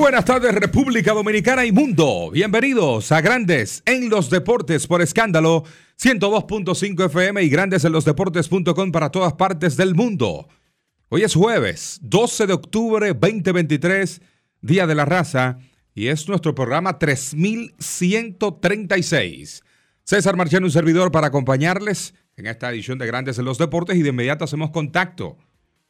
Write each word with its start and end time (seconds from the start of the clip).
Buenas 0.00 0.24
tardes 0.24 0.54
República 0.54 1.12
Dominicana 1.12 1.66
y 1.66 1.72
mundo. 1.72 2.30
Bienvenidos 2.32 3.12
a 3.12 3.20
Grandes 3.20 3.82
en 3.84 4.08
los 4.08 4.30
Deportes 4.30 4.86
por 4.86 5.02
escándalo 5.02 5.64
102.5 6.00 7.04
FM 7.04 7.42
y 7.42 7.50
Grandes 7.50 7.84
en 7.84 7.92
los 7.92 8.06
Deportes.com 8.06 8.92
para 8.92 9.10
todas 9.10 9.34
partes 9.34 9.76
del 9.76 9.94
mundo. 9.94 10.48
Hoy 11.10 11.20
es 11.22 11.34
jueves 11.34 11.98
12 12.00 12.46
de 12.46 12.54
octubre 12.54 13.08
2023, 13.08 14.22
Día 14.62 14.86
de 14.86 14.94
la 14.94 15.04
Raza 15.04 15.58
y 15.94 16.06
es 16.06 16.26
nuestro 16.28 16.54
programa 16.54 16.98
3136. 16.98 19.62
César 20.02 20.34
Marchano, 20.34 20.64
un 20.64 20.72
servidor 20.72 21.12
para 21.12 21.26
acompañarles 21.26 22.14
en 22.36 22.46
esta 22.46 22.70
edición 22.70 22.98
de 22.98 23.06
Grandes 23.06 23.38
en 23.38 23.44
los 23.44 23.58
Deportes 23.58 23.98
y 23.98 24.02
de 24.02 24.08
inmediato 24.08 24.44
hacemos 24.44 24.70
contacto 24.70 25.36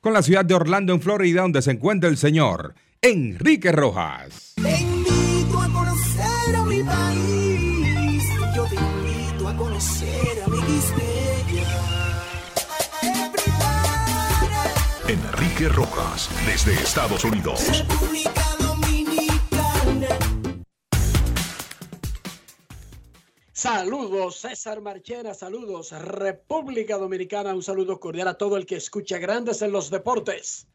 con 0.00 0.12
la 0.12 0.22
ciudad 0.22 0.44
de 0.44 0.54
Orlando 0.54 0.92
en 0.92 1.00
Florida 1.00 1.42
donde 1.42 1.62
se 1.62 1.70
encuentra 1.70 2.10
el 2.10 2.16
señor 2.16 2.74
Enrique 3.02 3.72
Rojas. 3.72 4.52
Te 4.56 4.78
invito 4.78 5.58
a 5.58 5.72
conocer 5.72 6.54
a 6.54 6.64
mi 6.66 6.82
país. 6.82 8.24
Yo 8.54 8.66
te 8.66 8.74
invito 8.74 9.48
a 9.48 9.56
conocer 9.56 10.42
a 10.44 10.48
mi 10.48 10.58
Enrique 15.08 15.68
Rojas, 15.70 16.28
desde 16.44 16.74
Estados 16.74 17.24
Unidos. 17.24 17.78
República 17.78 18.56
Dominicana. 18.58 20.18
Saludos, 23.50 24.40
César 24.40 24.82
Marchena, 24.82 25.32
saludos, 25.32 25.92
República 25.92 26.98
Dominicana, 26.98 27.54
un 27.54 27.62
saludo 27.62 27.98
cordial 27.98 28.28
a 28.28 28.34
todo 28.34 28.58
el 28.58 28.66
que 28.66 28.76
escucha 28.76 29.16
Grandes 29.16 29.62
en 29.62 29.72
los 29.72 29.88
Deportes. 29.88 30.66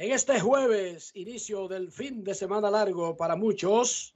En 0.00 0.12
este 0.12 0.38
jueves, 0.38 1.10
inicio 1.14 1.66
del 1.66 1.90
fin 1.90 2.22
de 2.22 2.32
semana 2.32 2.70
largo 2.70 3.16
para 3.16 3.34
muchos, 3.34 4.14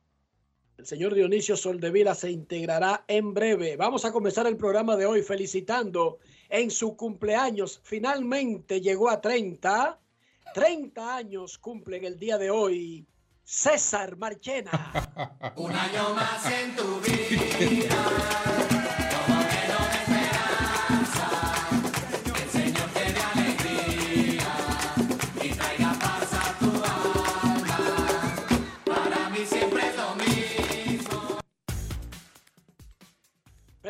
el 0.78 0.86
señor 0.86 1.12
Dionisio 1.12 1.56
Soldevila 1.56 2.14
se 2.14 2.30
integrará 2.30 3.04
en 3.08 3.34
breve. 3.34 3.76
Vamos 3.76 4.04
a 4.04 4.12
comenzar 4.12 4.46
el 4.46 4.56
programa 4.56 4.96
de 4.96 5.06
hoy 5.06 5.22
felicitando 5.22 6.20
en 6.48 6.70
su 6.70 6.96
cumpleaños. 6.96 7.80
Finalmente 7.82 8.80
llegó 8.80 9.10
a 9.10 9.20
30. 9.20 9.98
30 10.54 11.16
años 11.16 11.58
cumple 11.58 11.96
en 11.96 12.04
el 12.04 12.16
día 12.16 12.38
de 12.38 12.52
hoy 12.52 13.04
César 13.42 14.16
Marchena. 14.16 15.52
Un 15.56 15.72
año 15.72 16.14
más 16.14 16.46
en 16.46 16.76
tu 16.76 17.00
vida. 17.00 18.61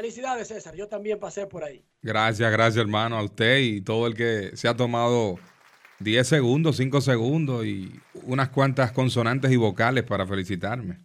Felicidades, 0.07 0.49
César. 0.49 0.75
Yo 0.75 0.89
también 0.89 1.21
pasé 1.21 1.47
por 1.47 1.63
ahí. 1.63 1.85
Gracias, 2.03 2.51
gracias 2.51 2.83
hermano 2.83 3.17
a 3.19 3.23
usted 3.23 3.59
y 3.59 3.83
todo 3.83 4.09
el 4.09 4.17
que 4.17 4.51
se 4.57 4.67
ha 4.67 4.77
tomado 4.77 5.39
10 6.01 6.27
segundos, 6.27 6.77
5 6.79 7.01
segundos 7.01 7.65
y 7.65 7.89
unas 8.25 8.49
cuantas 8.49 8.91
consonantes 8.91 9.53
y 9.53 9.57
vocales 9.57 10.03
para 10.03 10.27
felicitarme. 10.27 10.99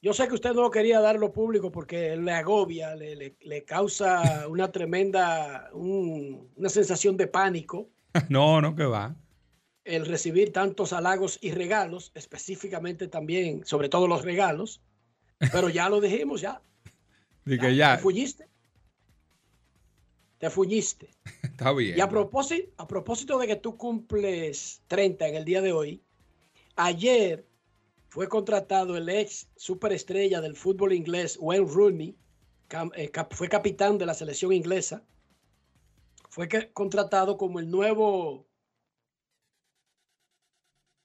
Yo 0.00 0.14
sé 0.14 0.26
que 0.26 0.32
usted 0.32 0.54
no 0.54 0.70
quería 0.70 1.00
darlo 1.00 1.34
público 1.34 1.70
porque 1.70 2.16
le 2.16 2.32
agobia, 2.32 2.96
le, 2.96 3.14
le- 3.14 3.36
le 3.42 3.64
causa 3.66 4.46
una 4.48 4.72
tremenda, 4.72 5.68
un- 5.74 6.50
una 6.56 6.70
sensación 6.70 7.18
de 7.18 7.26
pánico 7.26 7.90
No, 8.30 8.62
no, 8.62 8.74
que 8.74 8.84
va. 8.86 9.14
el 9.84 10.06
recibir 10.06 10.50
tantos 10.50 10.94
halagos 10.94 11.38
y 11.42 11.50
regalos, 11.50 12.10
específicamente 12.14 13.06
también, 13.06 13.66
sobre 13.66 13.90
todo 13.90 14.08
los 14.08 14.24
regalos. 14.24 14.80
Pero 15.52 15.68
ya 15.68 15.90
lo 15.90 16.00
dijimos, 16.00 16.40
ya. 16.40 16.62
Y 17.44 17.58
que 17.58 17.74
ya, 17.74 17.96
¿Te 17.96 18.02
fuñiste? 18.02 18.48
Te 20.38 20.50
fuñiste. 20.50 21.10
está 21.42 21.72
bien. 21.72 21.98
Y 21.98 22.00
a 22.00 22.08
propósito, 22.08 22.70
a 22.76 22.86
propósito 22.86 23.38
de 23.38 23.46
que 23.46 23.56
tú 23.56 23.76
cumples 23.76 24.82
30 24.88 25.28
en 25.28 25.34
el 25.36 25.44
día 25.44 25.60
de 25.60 25.72
hoy, 25.72 26.02
ayer 26.76 27.46
fue 28.08 28.28
contratado 28.28 28.96
el 28.96 29.08
ex 29.08 29.48
superestrella 29.56 30.40
del 30.40 30.56
fútbol 30.56 30.92
inglés, 30.92 31.38
Wayne 31.40 31.66
Rooney, 31.66 32.16
eh, 32.96 33.10
fue 33.30 33.48
capitán 33.48 33.98
de 33.98 34.06
la 34.06 34.14
selección 34.14 34.52
inglesa, 34.52 35.02
fue 36.28 36.48
contratado 36.72 37.36
como 37.36 37.58
el 37.58 37.70
nuevo 37.70 38.46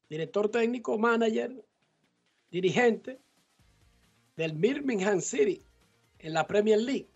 director 0.09 0.49
técnico, 0.49 0.97
manager, 0.97 1.65
dirigente 2.49 3.19
del 4.35 4.53
Birmingham 4.53 5.19
City 5.19 5.61
en 6.19 6.33
la 6.33 6.47
Premier 6.47 6.79
League 6.79 7.09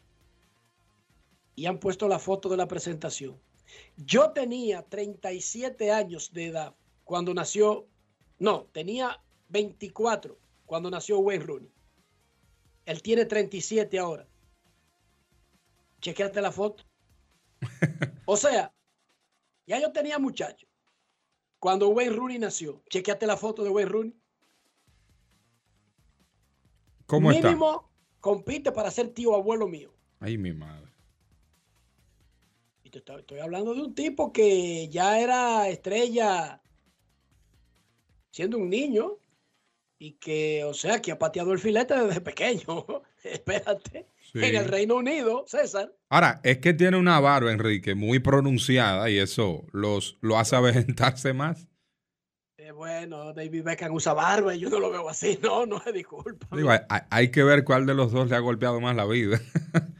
y 1.56 1.66
han 1.66 1.80
puesto 1.80 2.08
la 2.08 2.20
foto 2.20 2.50
de 2.50 2.58
la 2.58 2.68
presentación. 2.68 3.40
Yo 3.96 4.32
tenía 4.32 4.84
37 4.84 5.92
años 5.92 6.34
de 6.34 6.48
edad 6.48 6.76
cuando 7.04 7.34
nació, 7.34 7.88
no, 8.40 8.66
tenía 8.72 9.22
24 9.50 10.38
cuando 10.66 10.90
nació 10.90 11.20
Wayne 11.20 11.46
Rooney. 11.46 11.72
Él 12.86 13.02
tiene 13.02 13.26
37 13.26 14.00
ahora. 14.00 14.28
Chequeate 16.02 16.42
la 16.42 16.52
foto. 16.52 16.84
O 18.26 18.38
sea, 18.38 18.74
ya 19.66 19.80
yo 19.80 19.92
tenía 19.92 20.18
muchacho 20.18 20.66
cuando 21.60 21.90
Wayne 21.90 22.16
Rooney 22.16 22.40
nació. 22.40 22.82
Chequeate 22.90 23.28
la 23.28 23.36
foto 23.36 23.64
de 23.64 23.70
Wayne 23.70 23.90
Rooney. 23.90 24.16
¿Cómo 27.08 27.30
Mínimo 27.30 27.91
compite 28.22 28.72
para 28.72 28.92
ser 28.92 29.10
tío 29.10 29.36
abuelo 29.36 29.68
mío. 29.68 29.94
Ay, 30.20 30.38
mi 30.38 30.54
madre. 30.54 30.88
Y 32.84 32.90
te 32.90 33.00
estoy, 33.00 33.22
estoy 33.22 33.40
hablando 33.40 33.74
de 33.74 33.82
un 33.82 33.96
tipo 33.96 34.32
que 34.32 34.88
ya 34.90 35.20
era 35.20 35.68
estrella 35.68 36.62
siendo 38.30 38.58
un 38.58 38.70
niño 38.70 39.18
y 40.00 40.14
que, 40.14 40.64
o 40.64 40.74
sea, 40.74 41.02
que 41.02 41.12
ha 41.12 41.20
pateado 41.20 41.52
el 41.52 41.60
filete 41.60 41.96
desde 41.96 42.22
pequeño. 42.22 42.86
Espérate. 43.24 44.08
Sí. 44.32 44.40
En 44.40 44.56
el 44.56 44.66
Reino 44.66 44.96
Unido, 44.96 45.44
César. 45.46 45.94
Ahora, 46.10 46.40
es 46.44 46.60
que 46.60 46.74
tiene 46.74 46.98
una 46.98 47.20
barba, 47.20 47.52
Enrique, 47.52 47.96
muy 47.96 48.20
pronunciada 48.20 49.10
y 49.10 49.18
eso 49.18 49.66
los, 49.74 50.18
lo 50.22 50.38
hace 50.38 50.56
avejentarse 50.56 51.34
más. 51.34 51.68
Eh, 52.62 52.72
bueno, 52.72 53.34
David 53.34 53.64
Beckham 53.64 53.94
usa 53.94 54.14
barba 54.14 54.54
y 54.54 54.60
yo 54.60 54.70
no 54.70 54.80
lo 54.80 54.92
veo 54.92 55.10
así. 55.10 55.40
No, 55.42 55.66
no 55.66 55.82
disculpa. 55.94 56.48
Digo, 56.56 56.70
hay, 56.70 56.80
hay 57.10 57.32
que 57.32 57.44
ver 57.44 57.64
cuál 57.64 57.86
de 57.86 57.96
los 57.96 58.12
dos 58.12 58.30
le 58.30 58.36
ha 58.36 58.40
golpeado 58.40 58.80
más 58.80 58.96
la 58.96 59.06
vida. 59.06 59.40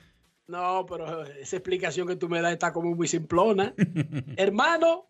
No, 0.48 0.86
pero 0.86 1.24
esa 1.24 1.56
explicación 1.56 2.10
que 2.10 2.18
tú 2.18 2.28
me 2.28 2.42
das 2.42 2.52
está 2.52 2.74
como 2.74 2.94
muy 2.94 3.08
simplona. 3.08 3.74
Hermano, 4.36 5.10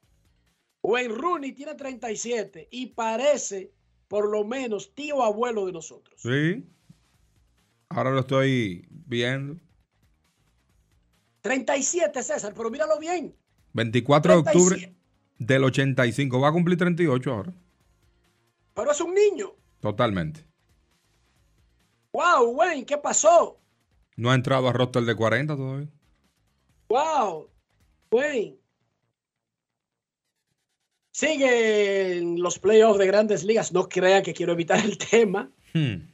Wayne 0.84 1.16
Rooney 1.16 1.54
tiene 1.54 1.74
37 1.74 2.68
y 2.70 2.86
parece 2.88 3.74
por 4.08 4.30
lo 4.30 4.44
menos 4.44 4.94
tío 4.94 5.24
abuelo 5.24 5.66
de 5.66 5.72
nosotros. 5.72 6.22
Sí. 6.22 6.64
Ahora 7.90 8.12
lo 8.12 8.20
estoy 8.20 8.86
viendo. 8.92 9.60
37, 11.42 12.22
César, 12.22 12.54
pero 12.56 12.70
míralo 12.70 13.00
bien. 13.00 13.36
24 13.74 14.34
de 14.34 14.38
octubre 14.38 14.76
37. 14.76 15.01
Del 15.42 15.64
85. 15.64 16.40
Va 16.40 16.50
a 16.50 16.52
cumplir 16.52 16.78
38 16.78 17.32
ahora. 17.32 17.54
pero 18.76 18.92
es 18.92 19.02
un 19.02 19.14
niño. 19.14 19.52
Totalmente. 19.80 20.46
Wow, 22.14 22.52
Wayne, 22.52 22.86
¿qué 22.86 22.98
pasó? 22.98 23.58
No 24.16 24.30
ha 24.30 24.36
entrado 24.36 24.68
a 24.68 24.74
roster 24.74 25.04
de 25.04 25.16
40 25.16 25.56
todavía. 25.56 25.88
Wow, 26.90 27.50
Wayne. 28.12 28.58
Siguen 31.12 32.42
los 32.42 32.60
playoffs 32.60 33.00
de 33.00 33.08
grandes 33.08 33.44
ligas. 33.44 33.72
No 33.74 33.90
crean 33.90 34.24
que 34.24 34.34
quiero 34.34 34.54
evitar 34.54 34.80
el 34.84 34.98
tema. 34.98 35.50
Hmm. 35.74 36.08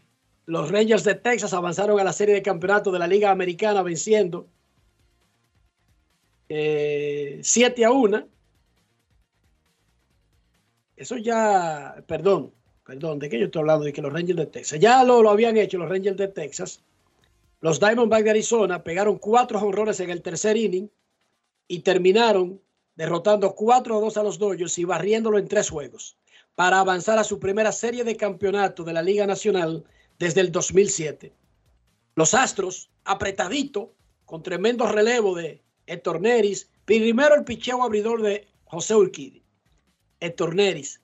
Los 0.46 0.72
Rangers 0.72 1.04
de 1.04 1.16
Texas 1.16 1.54
avanzaron 1.54 2.00
a 2.00 2.04
la 2.04 2.14
serie 2.14 2.34
de 2.36 2.42
campeonato 2.42 2.92
de 2.92 3.00
la 3.00 3.08
Liga 3.08 3.32
Americana 3.32 3.82
venciendo 3.82 4.48
eh, 6.48 7.40
7 7.44 7.84
a 7.84 7.92
1. 7.92 8.28
Eso 10.98 11.16
ya, 11.18 12.04
perdón, 12.08 12.52
perdón, 12.84 13.20
¿de 13.20 13.30
qué 13.30 13.40
yo 13.40 13.46
estoy 13.46 13.62
hablando? 13.62 13.86
De 13.86 13.94
que 13.94 14.02
los 14.02 14.12
Rangers 14.12 14.38
de 14.38 14.48
Texas, 14.48 14.80
ya 14.80 15.04
lo, 15.04 15.22
lo 15.22 15.30
habían 15.30 15.56
hecho 15.56 15.78
los 15.78 15.88
Rangers 15.88 16.18
de 16.18 16.28
Texas. 16.28 16.84
Los 17.62 17.80
Diamondbacks 17.80 18.24
de 18.24 18.30
Arizona 18.32 18.84
pegaron 18.84 19.18
cuatro 19.20 19.60
honrones 19.60 20.00
en 20.00 20.10
el 20.10 20.24
tercer 20.24 20.58
inning 20.58 20.90
y 21.68 21.80
terminaron 21.80 22.60
derrotando 22.96 23.54
4 23.54 23.98
a 23.98 24.02
2 24.02 24.18
a 24.18 24.24
los 24.24 24.40
Dodgers 24.40 24.78
y 24.80 24.84
barriéndolo 24.84 25.38
en 25.38 25.48
tres 25.48 25.70
juegos 25.70 26.18
para 26.56 26.80
avanzar 26.80 27.20
a 27.20 27.24
su 27.24 27.40
primera 27.40 27.72
serie 27.72 28.04
de 28.04 28.18
campeonato 28.18 28.84
de 28.84 28.94
la 28.94 29.04
Liga 29.04 29.28
Nacional 29.28 29.84
desde 30.18 30.42
el 30.42 30.52
2007. 30.52 31.32
Los 32.16 32.34
Astros, 32.34 32.90
apretadito, 33.06 33.94
con 34.26 34.42
tremendo 34.42 34.88
relevo 34.88 35.36
de 35.36 35.62
Héctor 35.86 36.20
primero 36.86 37.36
el 37.36 37.44
picheo 37.44 37.84
abridor 37.84 38.24
de 38.24 38.48
José 38.66 38.96
Urquidi. 38.96 39.44
Héctor 40.20 40.56
Neris, 40.56 41.02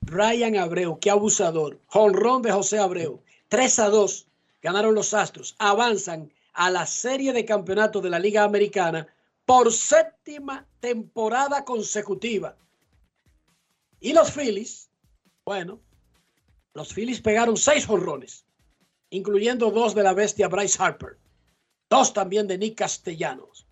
Brian 0.00 0.56
Abreu, 0.56 0.98
qué 1.00 1.10
abusador, 1.10 1.80
jonrón 1.86 2.42
de 2.42 2.52
José 2.52 2.78
Abreu, 2.78 3.22
3 3.48 3.78
a 3.80 3.88
2 3.90 4.28
ganaron 4.62 4.94
los 4.94 5.14
Astros, 5.14 5.54
avanzan 5.58 6.32
a 6.54 6.70
la 6.70 6.86
serie 6.86 7.32
de 7.32 7.44
campeonato 7.44 8.00
de 8.00 8.10
la 8.10 8.18
Liga 8.18 8.44
Americana 8.44 9.06
por 9.44 9.72
séptima 9.72 10.66
temporada 10.80 11.64
consecutiva. 11.64 12.56
Y 14.00 14.12
los 14.12 14.32
Phillies, 14.32 14.90
bueno, 15.44 15.80
los 16.74 16.92
Phillies 16.92 17.20
pegaron 17.20 17.56
seis 17.56 17.86
jonrones, 17.86 18.44
incluyendo 19.10 19.70
dos 19.70 19.94
de 19.94 20.02
la 20.02 20.14
bestia 20.14 20.48
Bryce 20.48 20.82
Harper, 20.82 21.18
dos 21.88 22.12
también 22.12 22.46
de 22.46 22.58
Nick 22.58 22.78
Castellanos, 22.78 23.66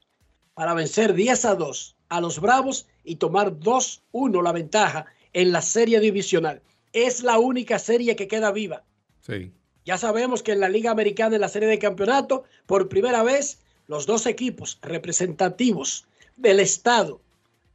para 0.55 0.75
vencer 0.75 1.15
10 1.15 1.45
a 1.45 1.55
2 1.55 1.97
a 2.09 2.21
los 2.21 2.41
Bravos 2.41 2.87
y 3.05 3.17
tomar 3.17 3.53
2-1 3.59 4.43
la 4.43 4.53
ventaja 4.53 5.07
en 5.33 5.53
la 5.53 5.63
serie 5.63 6.01
divisional. 6.01 6.63
Es 6.93 7.23
la 7.23 7.39
única 7.39 7.79
serie 7.79 8.17
que 8.17 8.29
queda 8.29 8.53
viva. 8.53 8.85
Sí. 9.21 9.53
Ya 9.85 9.99
sabemos 9.99 10.43
que 10.43 10.53
en 10.53 10.61
la 10.61 10.69
Liga 10.69 10.91
Americana, 10.91 11.35
en 11.35 11.41
la 11.41 11.49
serie 11.49 11.69
de 11.69 11.79
campeonato, 11.79 12.45
por 12.67 12.89
primera 12.89 13.23
vez, 13.23 13.59
los 13.87 14.07
dos 14.07 14.27
equipos 14.27 14.79
representativos 14.83 16.07
del 16.37 16.61
estado 16.61 17.21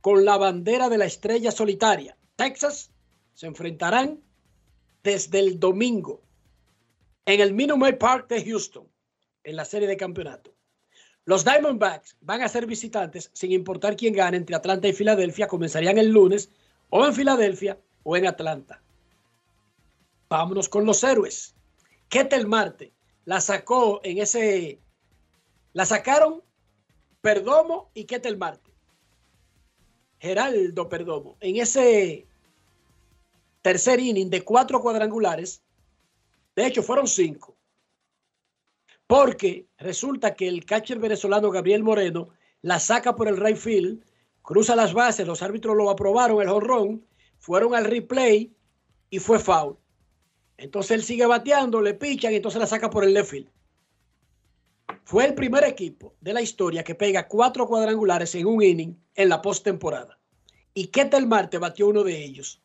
con 0.01 0.25
la 0.25 0.37
bandera 0.37 0.89
de 0.89 0.97
la 0.97 1.05
estrella 1.05 1.51
solitaria, 1.51 2.17
Texas, 2.35 2.89
se 3.33 3.47
enfrentarán 3.47 4.19
desde 5.03 5.39
el 5.39 5.59
domingo 5.59 6.21
en 7.25 7.41
el 7.41 7.53
Minute 7.53 7.79
Maid 7.79 7.97
Park 7.97 8.27
de 8.27 8.43
Houston, 8.43 8.87
en 9.43 9.55
la 9.55 9.65
serie 9.65 9.87
de 9.87 9.97
campeonato. 9.97 10.51
Los 11.29 11.45
Diamondbacks 11.45 12.17
van 12.21 12.41
a 12.41 12.49
ser 12.49 12.65
visitantes 12.65 13.29
sin 13.33 13.51
importar 13.51 13.95
quién 13.95 14.15
gane 14.15 14.35
entre 14.35 14.55
Atlanta 14.55 14.87
y 14.87 14.93
Filadelfia. 14.93 15.47
Comenzarían 15.47 15.99
el 15.99 16.09
lunes 16.09 16.49
o 16.89 17.05
en 17.05 17.13
Filadelfia 17.13 17.79
o 18.01 18.17
en 18.17 18.25
Atlanta. 18.25 18.81
Vámonos 20.27 20.67
con 20.67 20.87
los 20.87 21.03
héroes. 21.03 21.53
Ketel 22.07 22.47
Marte 22.47 22.93
la 23.25 23.41
sacó 23.41 24.01
en 24.03 24.17
ese. 24.17 24.79
La 25.73 25.85
sacaron 25.85 26.41
Perdomo 27.21 27.91
y 27.93 28.05
Ketel 28.05 28.35
Marte. 28.35 28.73
Geraldo 30.17 30.89
Perdomo. 30.89 31.37
En 31.41 31.57
ese 31.57 32.25
tercer 33.61 33.99
inning 33.99 34.31
de 34.31 34.43
cuatro 34.43 34.81
cuadrangulares. 34.81 35.61
De 36.55 36.65
hecho, 36.65 36.81
fueron 36.81 37.05
cinco. 37.05 37.58
Porque 39.09 39.65
resulta 39.79 40.35
que 40.35 40.47
el 40.47 40.65
catcher 40.65 40.99
venezolano 40.99 41.49
Gabriel 41.49 41.81
Moreno 41.81 42.29
la 42.61 42.79
saca 42.79 43.15
por 43.15 43.27
el 43.27 43.37
right 43.37 43.57
field, 43.57 44.05
cruza 44.43 44.75
las 44.75 44.93
bases, 44.93 45.25
los 45.25 45.41
árbitros 45.41 45.75
lo 45.75 45.89
aprobaron, 45.89 46.43
el 46.43 46.47
jonrón, 46.47 47.03
fueron 47.39 47.73
al 47.73 47.85
replay 47.85 48.53
y 49.09 49.17
fue 49.17 49.39
foul. 49.39 49.79
Entonces 50.57 50.91
él 50.91 51.03
sigue 51.03 51.25
bateando, 51.25 51.81
le 51.81 51.95
pichan 51.95 52.33
y 52.33 52.35
entonces 52.35 52.61
la 52.61 52.67
saca 52.67 52.91
por 52.91 53.03
el 53.03 53.15
left 53.15 53.31
field. 53.31 53.49
Fue 55.05 55.25
el 55.25 55.33
primer 55.33 55.63
equipo 55.63 56.13
de 56.21 56.33
la 56.33 56.43
historia 56.43 56.83
que 56.83 56.93
pega 56.93 57.27
cuatro 57.27 57.65
cuadrangulares 57.65 58.35
en 58.35 58.45
un 58.45 58.61
inning 58.61 58.95
en 59.15 59.29
la 59.29 59.41
postemporada. 59.41 60.19
Y 60.75 60.89
Ketel 60.89 61.25
Marte 61.25 61.57
batió 61.57 61.87
uno 61.87 62.03
de 62.03 62.23
ellos. 62.23 62.61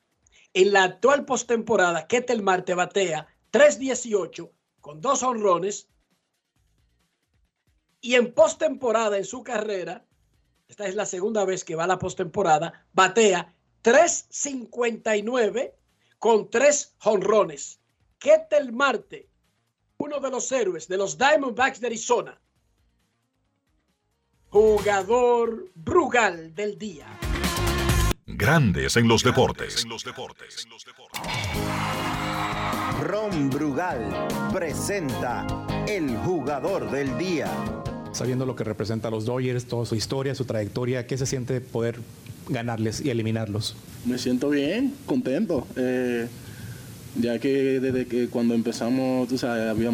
En 0.52 0.74
la 0.74 0.84
actual 0.84 1.24
postemporada, 1.24 2.06
Ketel 2.06 2.42
Marte 2.42 2.74
batea 2.74 3.28
3.18 3.50 4.50
con 4.82 5.00
dos 5.00 5.22
honrones. 5.22 5.88
Y 8.04 8.16
en 8.16 8.34
postemporada, 8.34 9.16
en 9.16 9.24
su 9.24 9.42
carrera, 9.42 10.04
esta 10.68 10.86
es 10.86 10.94
la 10.94 11.06
segunda 11.06 11.46
vez 11.46 11.64
que 11.64 11.74
va 11.74 11.84
a 11.84 11.86
la 11.86 11.98
postemporada, 11.98 12.84
batea 12.92 13.54
3.59 13.82 15.72
con 16.18 16.50
tres 16.50 16.96
honrones. 17.02 17.80
Ketel 18.18 18.74
Marte, 18.74 19.30
uno 19.96 20.20
de 20.20 20.30
los 20.30 20.52
héroes 20.52 20.86
de 20.86 20.98
los 20.98 21.16
Diamondbacks 21.16 21.80
de 21.80 21.86
Arizona. 21.86 22.38
Jugador 24.50 25.70
Brugal 25.74 26.54
del 26.54 26.76
día. 26.76 27.06
Grandes 28.26 28.98
en 28.98 29.08
los 29.08 29.24
deportes. 29.24 29.86
Ron 33.00 33.48
Brugal 33.48 34.28
presenta 34.52 35.46
el 35.88 36.14
jugador 36.18 36.90
del 36.90 37.16
día. 37.16 37.50
Sabiendo 38.14 38.46
lo 38.46 38.56
que 38.56 38.64
representa 38.64 39.08
a 39.08 39.10
los 39.10 39.24
Dodgers, 39.24 39.66
toda 39.66 39.84
su 39.86 39.94
historia, 39.94 40.34
su 40.34 40.44
trayectoria, 40.44 41.06
¿qué 41.06 41.18
se 41.18 41.26
siente 41.26 41.60
poder 41.60 41.98
ganarles 42.48 43.00
y 43.04 43.10
eliminarlos? 43.10 43.76
Me 44.04 44.18
siento 44.18 44.50
bien, 44.50 44.94
contento. 45.06 45.66
eh, 45.76 46.28
ya 47.16 47.38
que 47.38 47.78
desde 47.80 48.06
que 48.06 48.28
cuando 48.28 48.54
empezamos, 48.54 49.28
tú 49.28 49.38
sabes, 49.38 49.68
había 49.68 49.92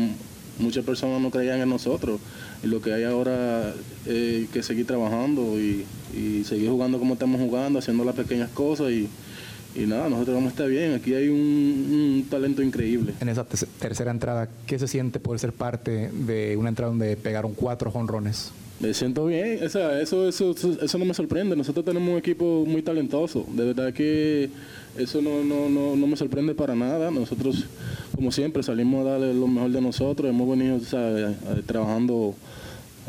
muchas 0.58 0.84
personas 0.84 1.20
no 1.20 1.30
creían 1.30 1.60
en 1.60 1.68
nosotros. 1.68 2.20
Y 2.62 2.66
lo 2.66 2.80
que 2.80 2.92
hay 2.92 3.04
ahora 3.04 3.74
es 4.06 4.48
que 4.48 4.62
seguir 4.62 4.86
trabajando 4.86 5.58
y, 5.60 5.84
y 6.16 6.44
seguir 6.44 6.70
jugando 6.70 6.98
como 6.98 7.14
estamos 7.14 7.40
jugando, 7.40 7.78
haciendo 7.78 8.04
las 8.04 8.14
pequeñas 8.14 8.50
cosas 8.50 8.90
y, 8.90 9.08
y 9.74 9.80
nada, 9.86 10.08
nosotros 10.08 10.34
vamos 10.34 10.48
a 10.48 10.50
estar 10.52 10.68
bien. 10.68 10.94
Aquí 10.94 11.14
hay 11.14 11.28
un, 11.28 11.36
un 11.38 12.26
talento 12.28 12.62
increíble. 12.62 13.12
En 13.20 13.28
esa 13.28 13.44
te- 13.44 13.66
tercera 13.78 14.10
entrada, 14.10 14.48
¿qué 14.66 14.78
se 14.78 14.88
siente 14.88 15.20
poder 15.20 15.40
ser 15.40 15.52
parte 15.52 16.10
de 16.12 16.56
una 16.56 16.68
entrada 16.70 16.90
donde 16.90 17.16
pegaron 17.16 17.54
cuatro 17.54 17.90
jonrones? 17.90 18.50
Me 18.80 18.94
siento 18.94 19.26
bien, 19.26 19.62
o 19.62 19.68
sea, 19.68 20.00
eso, 20.00 20.26
eso, 20.26 20.52
eso, 20.52 20.82
eso 20.82 20.98
no 20.98 21.04
me 21.04 21.12
sorprende. 21.12 21.54
Nosotros 21.54 21.84
tenemos 21.84 22.08
un 22.10 22.16
equipo 22.16 22.64
muy 22.66 22.80
talentoso. 22.80 23.46
De 23.54 23.66
verdad 23.66 23.92
que 23.92 24.48
eso 24.96 25.20
no, 25.20 25.44
no, 25.44 25.68
no, 25.68 25.96
no 25.96 26.06
me 26.06 26.16
sorprende 26.16 26.54
para 26.54 26.74
nada. 26.74 27.10
Nosotros, 27.10 27.66
como 28.16 28.32
siempre, 28.32 28.62
salimos 28.62 29.06
a 29.06 29.10
darle 29.10 29.34
lo 29.34 29.46
mejor 29.48 29.70
de 29.70 29.82
nosotros. 29.82 30.30
Hemos 30.30 30.48
venido 30.48 30.76
o 30.76 30.80
sea, 30.80 31.10
eh, 31.30 31.34
trabajando, 31.66 32.34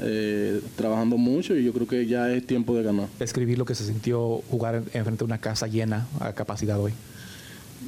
eh, 0.02 0.60
trabajando 0.76 1.18
mucho 1.18 1.56
y 1.56 1.64
yo 1.64 1.74
creo 1.74 1.88
que 1.88 2.06
ya 2.06 2.32
es 2.32 2.46
tiempo 2.46 2.76
de 2.76 2.84
ganar. 2.84 3.08
Describir 3.20 3.58
lo 3.58 3.66
que 3.66 3.76
se 3.76 3.86
sintió 3.86 4.42
jugar 4.50 4.76
en- 4.76 4.84
enfrente 4.94 5.20
de 5.20 5.26
una 5.26 5.38
casa 5.38 5.68
llena 5.68 6.08
a 6.20 6.34
capacidad 6.34 6.80
hoy. 6.80 6.94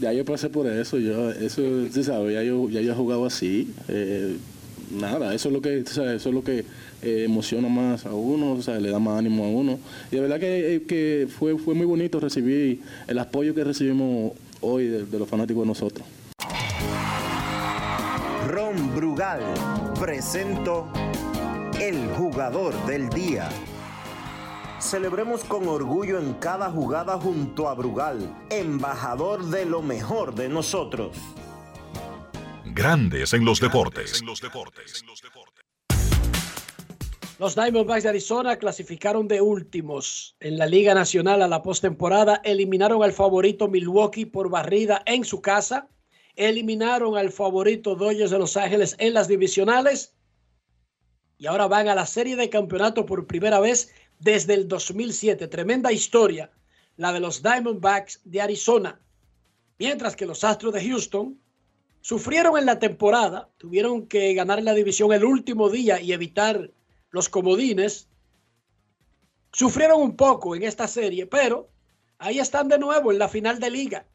Ya 0.02 0.12
yo 0.14 0.26
pasé 0.26 0.50
por 0.50 0.66
eso, 0.68 0.98
yo, 0.98 1.32
eso, 1.32 1.62
tú 1.94 2.04
sabes, 2.04 2.34
ya 2.34 2.44
yo, 2.44 2.70
ya 2.70 2.82
yo 2.82 2.92
he 2.94 2.96
jugado 2.96 3.26
así. 3.26 3.72
eh, 3.88 4.38
nada, 4.92 5.34
eso 5.34 5.50
es 5.50 5.54
lo 5.54 5.62
que, 5.62 5.82
tú 5.84 5.92
sabes, 5.94 6.18
eso 6.18 6.30
es 6.30 6.36
lo 6.36 6.44
que 6.44 6.66
eh, 7.02 7.24
emociona 7.26 7.68
más 7.68 8.06
a 8.06 8.14
uno, 8.14 8.54
o 8.54 8.62
sea, 8.62 8.80
le 8.80 8.90
da 8.90 9.00
más 9.00 9.20
ánimo 9.20 9.44
a 9.46 9.50
uno. 9.50 9.80
Y 10.12 10.16
de 10.16 10.22
verdad 10.22 10.40
que, 10.40 10.84
que 10.88 11.28
fue, 11.38 11.58
fue 11.58 11.74
muy 11.76 11.86
bonito 11.86 12.20
recibir 12.20 12.82
el 13.08 13.20
apoyo 13.20 13.54
que 13.54 13.64
recibimos 13.64 14.34
hoy 14.62 14.88
de, 14.88 15.06
de 15.06 15.20
los 15.20 15.28
fanáticos 15.30 15.64
de 15.64 15.68
nosotros. 15.68 16.06
Ron 18.48 18.96
Brugal 18.96 19.42
presento 20.00 20.88
el 21.84 22.08
jugador 22.16 22.74
del 22.86 23.10
día. 23.10 23.50
Celebremos 24.80 25.44
con 25.44 25.68
orgullo 25.68 26.18
en 26.18 26.34
cada 26.36 26.72
jugada 26.72 27.20
junto 27.20 27.68
a 27.68 27.74
Brugal, 27.74 28.34
embajador 28.50 29.44
de 29.48 29.66
lo 29.66 29.82
mejor 29.82 30.34
de 30.34 30.48
nosotros. 30.48 31.18
Grandes 32.68 33.34
en 33.34 33.44
los 33.44 33.60
deportes. 33.60 34.24
Los 37.38 37.56
Diamondbacks 37.56 38.04
de 38.04 38.10
Arizona 38.10 38.56
clasificaron 38.56 39.28
de 39.28 39.42
últimos 39.42 40.38
en 40.40 40.58
la 40.58 40.68
Liga 40.68 40.94
Nacional 40.94 41.42
a 41.42 41.50
la 41.50 41.62
postemporada. 41.64 42.40
Eliminaron 42.46 43.04
al 43.04 43.12
favorito 43.12 43.68
Milwaukee 43.68 44.26
por 44.26 44.50
barrida 44.50 45.04
en 45.06 45.26
su 45.26 45.42
casa. 45.42 45.90
eliminaron 46.38 47.18
al 47.18 47.30
favorito 47.30 47.96
Dodgers 47.96 48.32
de 48.32 48.40
Los 48.40 48.56
Ángeles 48.56 48.96
en 49.00 49.14
las 49.14 49.28
divisionales 49.28 50.16
y 51.44 51.48
ahora 51.48 51.68
van 51.68 51.90
a 51.90 51.96
la 51.96 52.06
serie 52.06 52.38
de 52.38 52.50
campeonato 52.50 53.06
por 53.06 53.28
primera 53.28 53.60
vez 53.60 53.94
desde 54.18 54.54
el 54.54 54.70
2007. 54.70 55.50
Tremenda 55.50 55.92
historia, 55.92 56.50
la 56.96 57.12
de 57.12 57.20
los 57.20 57.44
Diamondbacks 57.44 58.22
de 58.24 58.40
Arizona. 58.40 59.02
Mientras 59.78 60.16
que 60.16 60.26
los 60.26 60.46
Astros 60.46 60.74
de 60.74 60.88
Houston 60.88 61.38
sufrieron 62.00 62.58
en 62.58 62.66
la 62.66 62.80
temporada, 62.80 63.50
tuvieron 63.58 64.08
que 64.08 64.34
ganar 64.34 64.64
la 64.64 64.74
división 64.74 65.12
el 65.12 65.26
último 65.26 65.70
día 65.70 66.00
y 66.00 66.14
evitar 66.14 66.72
los 67.10 67.28
comodines. 67.28 68.08
Sufrieron 69.52 70.02
un 70.02 70.16
poco 70.16 70.56
en 70.56 70.64
esta 70.64 70.88
serie, 70.88 71.28
pero 71.28 71.70
ahí 72.20 72.40
están 72.40 72.70
de 72.70 72.80
nuevo 72.80 73.12
en 73.12 73.20
la 73.20 73.28
final 73.28 73.60
de 73.60 73.70
liga. 73.70 74.08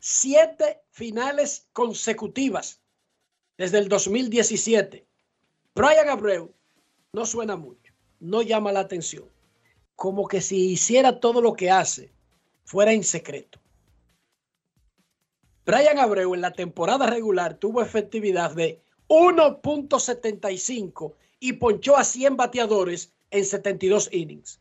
Siete 0.00 0.82
finales 0.90 1.70
consecutivas 1.72 2.82
desde 3.56 3.78
el 3.78 3.88
2017. 3.88 5.06
Brian 5.74 6.10
Abreu 6.10 6.52
no 7.14 7.24
suena 7.24 7.56
mucho, 7.56 7.94
no 8.20 8.42
llama 8.42 8.72
la 8.72 8.80
atención. 8.80 9.24
Como 9.96 10.28
que 10.28 10.42
si 10.42 10.72
hiciera 10.72 11.18
todo 11.18 11.40
lo 11.40 11.54
que 11.54 11.70
hace, 11.70 12.12
fuera 12.64 12.92
en 12.92 13.02
secreto. 13.02 13.58
Brian 15.64 15.98
Abreu 15.98 16.34
en 16.34 16.42
la 16.42 16.52
temporada 16.52 17.06
regular 17.06 17.54
tuvo 17.54 17.80
efectividad 17.80 18.54
de 18.54 18.82
1.75 19.08 21.14
y 21.40 21.54
ponchó 21.54 21.96
a 21.96 22.04
100 22.04 22.36
bateadores 22.36 23.14
en 23.30 23.46
72 23.46 24.10
innings. 24.12 24.60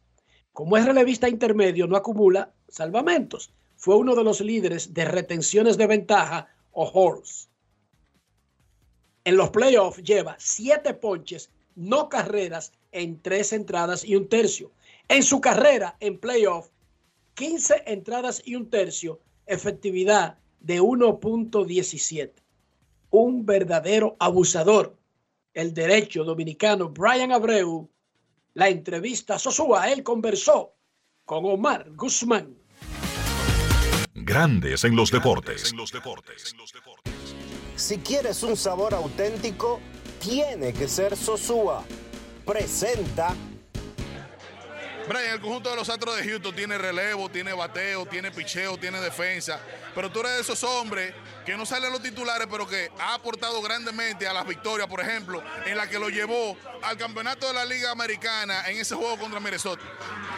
Como 0.53 0.77
es 0.77 0.85
relevista 0.85 1.27
intermedio, 1.27 1.87
no 1.87 1.97
acumula 1.97 2.53
salvamentos. 2.69 3.51
Fue 3.75 3.97
uno 3.97 4.15
de 4.15 4.23
los 4.23 4.39
líderes 4.39 4.93
de 4.93 5.03
retenciones 5.03 5.77
de 5.77 5.87
ventaja 5.87 6.47
o 6.71 6.85
horse. 6.85 7.50
En 9.23 9.37
los 9.37 9.51
playoffs 9.51 10.01
lleva 10.01 10.35
7 10.39 10.95
ponches, 10.95 11.51
no 11.75 12.09
carreras 12.09 12.71
en 12.91 13.21
3 13.21 13.53
entradas 13.53 14.03
y 14.03 14.15
un 14.15 14.27
tercio. 14.27 14.71
En 15.07 15.21
su 15.21 15.39
carrera 15.39 15.95
en 15.99 16.17
playoff, 16.17 16.69
15 17.35 17.83
entradas 17.85 18.41
y 18.43 18.55
un 18.55 18.69
tercio, 18.69 19.19
efectividad 19.45 20.37
de 20.59 20.81
1.17. 20.81 22.31
Un 23.11 23.45
verdadero 23.45 24.15
abusador. 24.19 24.97
El 25.53 25.73
derecho 25.73 26.23
dominicano 26.23 26.89
Brian 26.89 27.31
Abreu. 27.31 27.89
La 28.53 28.69
entrevista 28.69 29.37
Sosúa, 29.37 29.91
él 29.91 30.01
conversó 30.01 30.73
con 31.25 31.45
Omar 31.45 31.91
Guzmán. 31.91 32.57
Grandes 34.13 34.83
en 34.83 34.95
los 34.95 35.11
deportes. 35.11 35.73
Si 37.81 37.97
quieres 37.97 38.43
un 38.43 38.55
sabor 38.55 38.93
auténtico, 38.93 39.79
tiene 40.19 40.71
que 40.71 40.87
ser 40.87 41.17
Sosúa. 41.17 41.83
Presenta 42.45 43.33
Brian, 45.07 45.33
el 45.33 45.41
conjunto 45.41 45.69
de 45.69 45.75
los 45.75 45.89
Astros 45.89 46.15
de 46.17 46.23
Houston 46.23 46.55
tiene 46.55 46.77
relevo, 46.77 47.29
tiene 47.29 47.53
bateo, 47.53 48.05
tiene 48.05 48.31
picheo, 48.31 48.77
tiene 48.77 48.99
defensa. 48.99 49.59
Pero 49.93 50.11
tú 50.11 50.19
eres 50.21 50.33
de 50.33 50.41
esos 50.41 50.63
hombres 50.63 51.13
que 51.45 51.57
no 51.57 51.65
salen 51.65 51.91
los 51.91 52.01
titulares, 52.01 52.47
pero 52.49 52.67
que 52.67 52.89
ha 52.99 53.15
aportado 53.15 53.61
grandemente 53.61 54.27
a 54.27 54.33
las 54.33 54.45
victorias, 54.45 54.87
por 54.87 55.01
ejemplo, 55.01 55.43
en 55.65 55.75
la 55.75 55.87
que 55.87 55.99
lo 55.99 56.09
llevó 56.09 56.55
al 56.83 56.97
campeonato 56.97 57.47
de 57.47 57.53
la 57.53 57.65
Liga 57.65 57.91
Americana 57.91 58.69
en 58.69 58.77
ese 58.77 58.95
juego 58.95 59.17
contra 59.17 59.39
Minnesota. 59.39 59.81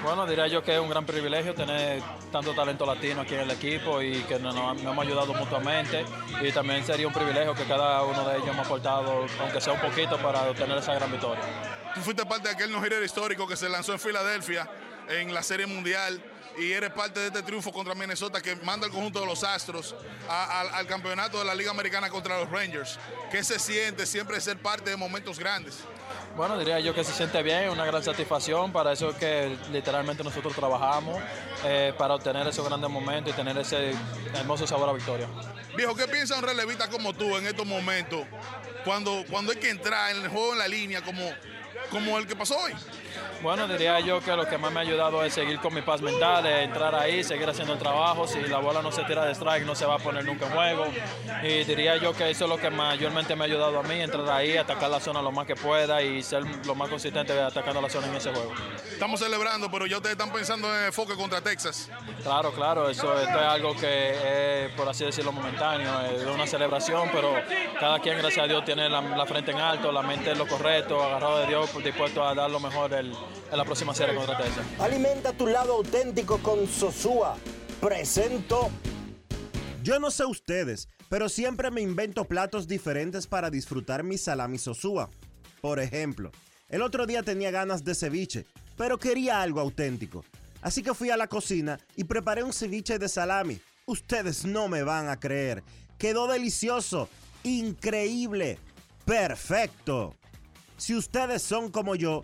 Bueno, 0.04 0.26
diría 0.26 0.48
yo 0.48 0.64
que 0.64 0.74
es 0.74 0.80
un 0.80 0.90
gran 0.90 1.06
privilegio 1.06 1.54
tener 1.54 2.02
tanto 2.32 2.54
talento 2.54 2.86
latino 2.86 3.22
aquí 3.22 3.36
en 3.36 3.42
el 3.42 3.52
equipo 3.52 4.02
y 4.02 4.24
que 4.24 4.40
nos, 4.40 4.56
nos 4.56 4.82
hemos 4.82 5.06
ayudado 5.06 5.34
mutuamente. 5.34 6.06
Y 6.42 6.52
también 6.52 6.86
sería 6.86 7.08
un 7.08 7.14
privilegio 7.14 7.54
que 7.54 7.66
cada 7.66 8.04
uno 8.04 8.28
de 8.28 8.38
ellos 8.38 8.48
hemos 8.48 8.66
aportado, 8.66 9.26
aunque 9.40 9.62
sea 9.62 9.74
un 9.74 9.82
poquito, 9.82 10.18
para 10.18 10.50
obtener 10.50 10.78
esa 10.78 10.94
gran 10.96 11.12
victoria. 11.12 11.83
Tú 11.96 12.02
fuiste 12.02 12.26
parte 12.26 12.48
de 12.50 12.56
aquel 12.56 12.72
no 12.72 12.84
histórico 13.04 13.48
que 13.48 13.56
se 13.56 13.70
lanzó 13.70 13.94
en 13.94 14.00
Filadelfia 14.00 14.70
en 15.10 15.34
la 15.34 15.44
Serie 15.44 15.66
Mundial 15.68 16.22
y 16.58 16.72
eres 16.72 16.92
parte 16.92 17.20
de 17.20 17.28
este 17.28 17.42
triunfo 17.42 17.72
contra 17.72 17.94
Minnesota 17.96 18.42
que 18.42 18.56
manda 18.58 18.86
el 18.86 18.92
conjunto 18.94 19.20
de 19.20 19.26
los 19.26 19.44
Astros 19.44 19.96
a- 20.30 20.62
al- 20.62 20.70
al 20.76 20.88
campeonato 20.88 21.40
de 21.40 21.46
la 21.46 21.56
Liga 21.56 21.72
Americana 21.72 22.10
contra 22.10 22.40
los 22.40 22.50
Rangers. 22.50 23.00
¿Qué 23.32 23.44
se 23.44 23.58
siente 23.60 24.06
siempre 24.06 24.40
ser 24.40 24.58
parte 24.62 24.90
de 24.92 24.96
momentos 24.98 25.40
grandes? 25.40 25.80
Bueno, 26.36 26.58
diría 26.58 26.80
yo 26.80 26.94
que 26.96 27.04
se 27.04 27.12
siente 27.14 27.42
bien, 27.44 27.70
una 27.70 27.86
gran 27.86 28.04
satisfacción. 28.04 28.72
Para 28.72 28.92
eso 28.94 29.10
es 29.12 29.16
que 29.18 29.56
literalmente 29.72 30.24
nosotros 30.24 30.54
trabajamos 30.56 31.22
eh, 31.64 31.94
para 31.98 32.16
obtener 32.16 32.48
esos 32.48 32.66
grandes 32.68 32.90
momentos 32.90 33.34
y 33.34 33.36
tener 33.36 33.58
ese 33.58 33.94
hermoso 34.36 34.66
sabor 34.68 34.90
a 34.90 34.94
victoria. 34.94 35.28
Viejo, 35.76 35.96
¿qué 35.96 36.08
piensa 36.08 36.36
un 36.38 36.44
relevista 36.44 36.88
como 36.88 37.14
tú 37.14 37.36
en 37.36 37.48
estos 37.48 37.66
momentos 37.66 38.22
cuando, 38.86 39.24
cuando 39.30 39.52
hay 39.54 39.58
que 39.60 39.70
entrar 39.70 40.16
en 40.16 40.24
el 40.24 40.30
juego 40.30 40.54
en 40.54 40.60
la 40.60 40.68
línea 40.68 41.02
como, 41.02 41.22
como 41.90 42.18
el 42.18 42.28
que 42.28 42.36
pasó 42.36 42.58
hoy? 42.58 42.74
Bueno, 43.42 43.68
diría 43.68 44.00
yo 44.00 44.22
que 44.22 44.36
lo 44.36 44.48
que 44.48 44.58
más 44.58 44.72
me 44.72 44.80
ha 44.80 44.84
ayudado 44.84 45.24
es 45.24 45.34
seguir 45.34 45.60
con 45.60 45.74
mi 45.74 45.82
paz 45.82 46.02
mental, 46.02 46.46
es 46.46 46.64
entrar 46.66 46.96
ahí, 46.96 47.24
seguir 47.24 47.50
haciendo 47.50 47.74
el 47.74 47.80
trabajo. 47.80 48.26
Si 48.28 48.40
la 48.42 48.60
bola 48.60 48.82
no 48.82 48.92
se 48.92 49.04
tira 49.04 49.26
de 49.26 49.34
strike, 49.34 49.66
no 49.66 49.76
se 49.76 49.86
va 49.86 49.96
a 49.96 50.00
poner 50.00 50.24
nunca 50.24 50.46
en 50.46 50.52
juego. 50.54 50.86
Y 51.44 51.64
diría 51.66 51.98
yo 51.98 52.14
que 52.14 52.30
eso 52.30 52.46
es 52.46 52.50
lo 52.50 52.58
que 52.58 52.70
mayormente 52.70 53.36
me 53.36 53.44
ha 53.44 53.48
ayudado 53.48 53.80
a 53.80 53.84
mí, 53.84 54.00
entrar 54.00 54.30
ahí, 54.30 54.56
atacar 54.58 54.90
la 54.90 55.00
zona 55.00 55.22
lo 55.22 55.32
más 55.32 55.46
que 55.46 55.56
pueda 55.56 56.02
y 56.02 56.24
ser 56.24 56.44
lo 56.66 56.76
más 56.76 56.90
consistente 56.90 57.34
atacando 57.40 57.82
la 57.82 57.90
zona 57.90 58.08
en 58.08 58.16
ese 58.16 58.32
juego. 58.32 58.54
Estamos 58.92 59.20
celebrando, 59.20 59.70
pero 59.70 59.86
ya 59.88 59.98
ustedes 59.98 60.14
están 60.18 60.32
pensando 60.32 60.70
en 60.74 60.80
el 60.82 60.86
enfoque 60.88 61.16
contra 61.16 61.42
Texas. 61.42 61.90
Claro, 62.24 62.52
claro, 62.54 62.90
eso 62.90 63.14
esto 63.20 63.40
es 63.40 63.46
algo 63.46 63.76
que 63.76 64.66
es, 64.68 64.72
por 64.74 64.88
así 64.88 65.04
decirlo, 65.04 65.32
momentáneo, 65.34 66.00
es 66.02 66.24
una 66.26 66.48
celebración, 66.48 67.10
pero 67.12 67.34
cada 67.80 68.00
quien, 68.00 68.18
gracias 68.20 68.46
a 68.46 68.48
Dios, 68.48 68.64
tiene 68.64 68.88
la, 68.90 69.02
la 69.02 69.26
frente 69.26 69.52
en 69.52 69.58
alto, 69.60 69.92
la 69.92 70.02
mente 70.02 70.32
en 70.32 70.38
lo 70.38 70.48
correcto, 70.48 71.04
agarrado 71.04 71.40
de 71.40 71.48
Dios, 71.48 71.70
dispuesto 71.84 72.26
a 72.26 72.34
dar 72.34 72.50
lo 72.50 72.60
mejor 72.60 72.94
el- 72.94 73.13
en 73.52 73.58
la 73.58 73.66
próxima 73.66 73.94
serie 73.94 74.16
contra 74.16 74.38
Texas. 74.38 74.66
Alimenta 74.80 75.34
tu 75.34 75.48
lado 75.48 75.74
auténtico 75.74 76.40
con 76.40 76.68
Sosúa. 76.68 77.38
Presento. 77.80 78.70
Yo 79.84 80.00
no 80.00 80.12
sé 80.12 80.26
ustedes, 80.26 80.88
pero 81.10 81.30
siempre 81.30 81.70
me 81.70 81.82
invento 81.82 82.26
platos 82.26 82.68
diferentes 82.68 83.28
para 83.28 83.50
disfrutar 83.50 84.04
mi 84.04 84.18
salami 84.18 84.58
Sosúa. 84.58 85.10
Por 85.62 85.80
ejemplo, 85.80 86.32
el 86.70 86.82
otro 86.82 87.06
día 87.06 87.22
tenía 87.24 87.52
ganas 87.52 87.84
de 87.84 87.94
ceviche, 87.94 88.46
pero 88.78 88.98
quería 88.98 89.42
algo 89.42 89.60
auténtico. 89.60 90.24
Así 90.62 90.82
que 90.82 90.94
fui 90.94 91.10
a 91.10 91.18
la 91.18 91.28
cocina 91.28 91.80
y 91.96 92.06
preparé 92.06 92.44
un 92.44 92.54
ceviche 92.54 92.98
de 92.98 93.10
salami. 93.10 93.60
Ustedes 93.86 94.46
no 94.46 94.70
me 94.70 94.84
van 94.84 95.10
a 95.10 95.20
creer. 95.20 95.64
Quedó 95.98 96.28
delicioso, 96.28 97.10
increíble, 97.44 98.58
perfecto. 99.06 100.16
Si 100.78 100.96
ustedes 100.96 101.42
son 101.42 101.70
como 101.70 101.96
yo, 101.96 102.24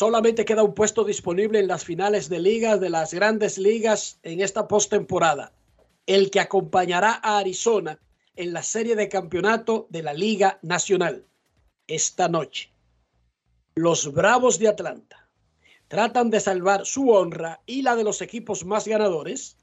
Solamente 0.00 0.46
queda 0.46 0.62
un 0.62 0.72
puesto 0.72 1.04
disponible 1.04 1.58
en 1.58 1.68
las 1.68 1.84
finales 1.84 2.30
de 2.30 2.40
ligas 2.40 2.80
de 2.80 2.88
las 2.88 3.12
grandes 3.12 3.58
ligas 3.58 4.18
en 4.22 4.40
esta 4.40 4.66
postemporada. 4.66 5.52
El 6.06 6.30
que 6.30 6.40
acompañará 6.40 7.20
a 7.22 7.36
Arizona 7.36 7.98
en 8.34 8.54
la 8.54 8.62
serie 8.62 8.96
de 8.96 9.10
campeonato 9.10 9.88
de 9.90 10.02
la 10.02 10.14
Liga 10.14 10.58
Nacional 10.62 11.26
esta 11.86 12.28
noche. 12.28 12.70
Los 13.74 14.10
Bravos 14.14 14.58
de 14.58 14.68
Atlanta 14.68 15.28
tratan 15.88 16.30
de 16.30 16.40
salvar 16.40 16.86
su 16.86 17.10
honra 17.10 17.60
y 17.66 17.82
la 17.82 17.94
de 17.94 18.04
los 18.04 18.22
equipos 18.22 18.64
más 18.64 18.88
ganadores 18.88 19.58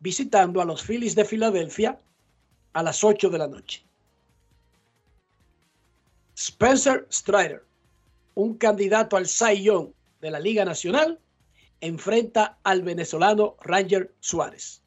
visitando 0.00 0.62
a 0.62 0.64
los 0.64 0.82
Phillies 0.82 1.14
de 1.14 1.26
Filadelfia 1.26 2.00
a 2.72 2.82
las 2.82 3.04
8 3.04 3.28
de 3.28 3.38
la 3.38 3.46
noche. 3.46 3.84
Spencer 6.34 7.06
Strider 7.12 7.67
un 8.38 8.56
candidato 8.56 9.16
al 9.16 9.26
Young 9.26 9.88
de 10.20 10.30
la 10.30 10.38
Liga 10.38 10.64
Nacional, 10.64 11.18
enfrenta 11.80 12.60
al 12.62 12.82
venezolano 12.82 13.56
Ranger 13.60 14.14
Suárez. 14.20 14.80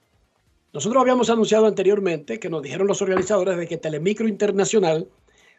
Nosotros 0.73 0.99
habíamos 0.99 1.29
anunciado 1.29 1.67
anteriormente 1.67 2.39
que 2.39 2.49
nos 2.49 2.63
dijeron 2.63 2.87
los 2.87 3.01
organizadores 3.01 3.55
de 3.57 3.67
que 3.67 3.77
Telemicro 3.77 4.27
Internacional 4.27 5.07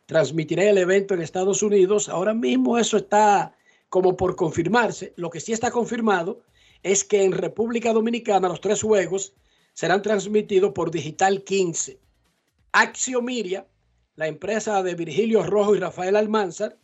transmitirá 0.04 0.64
el 0.64 0.78
evento 0.78 1.14
en 1.14 1.22
Estados 1.22 1.62
Unidos. 1.62 2.08
Ahora 2.08 2.34
mismo 2.34 2.76
eso 2.76 2.96
está 2.96 3.56
como 3.88 4.16
por 4.16 4.34
confirmarse. 4.34 5.12
Lo 5.16 5.30
que 5.30 5.40
sí 5.40 5.52
está 5.52 5.70
confirmado 5.70 6.42
es 6.82 7.04
que 7.04 7.22
en 7.22 7.32
República 7.32 7.92
Dominicana 7.92 8.48
los 8.48 8.60
tres 8.60 8.82
juegos 8.82 9.32
serán 9.72 10.02
transmitidos 10.02 10.72
por 10.72 10.90
Digital 10.90 11.44
15. 11.44 11.98
Axiomiria, 12.72 13.66
la 14.16 14.26
empresa 14.26 14.82
de 14.82 14.94
Virgilio 14.96 15.44
Rojo 15.44 15.76
y 15.76 15.78
Rafael 15.78 16.16
Almanzar, 16.16 16.76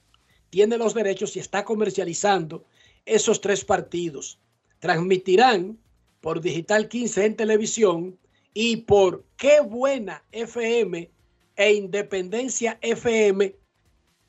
tiene 0.49 0.79
los 0.79 0.95
derechos 0.95 1.35
y 1.37 1.41
está 1.41 1.65
comercializando 1.65 2.65
esos 3.05 3.41
tres 3.41 3.65
partidos. 3.65 4.39
Transmitirán 4.83 5.79
por 6.21 6.41
Digital 6.41 6.89
15 6.89 7.25
en 7.25 7.37
televisión 7.37 8.19
y 8.53 8.79
por 8.79 9.25
Qué 9.37 9.61
Buena 9.61 10.25
FM 10.33 11.09
e 11.55 11.73
Independencia 11.73 12.81
FM 12.83 13.55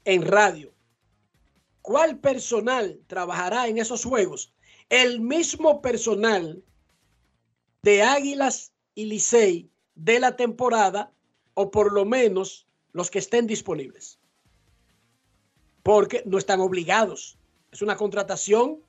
en 0.05 0.21
radio. 0.21 0.71
¿Cuál 1.81 2.19
personal 2.19 2.99
trabajará 3.07 3.67
en 3.67 3.79
esos 3.79 4.05
juegos? 4.05 4.53
El 4.89 5.21
mismo 5.21 5.81
personal 5.81 6.63
de 7.81 8.03
Águilas 8.03 8.73
y 8.93 9.05
Licey 9.05 9.71
de 9.95 10.19
la 10.19 10.35
temporada 10.35 11.11
o 11.55 11.71
por 11.71 11.91
lo 11.91 12.05
menos 12.05 12.67
los 12.91 13.09
que 13.09 13.17
estén 13.17 13.47
disponibles. 13.47 14.19
Porque 15.81 16.21
no 16.27 16.37
están 16.37 16.59
obligados. 16.59 17.39
Es 17.71 17.81
una 17.81 17.97
contratación 17.97 18.83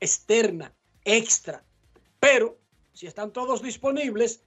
externa, 0.00 0.74
extra. 1.04 1.64
Pero 2.20 2.58
si 2.92 3.06
están 3.06 3.32
todos 3.32 3.62
disponibles, 3.62 4.42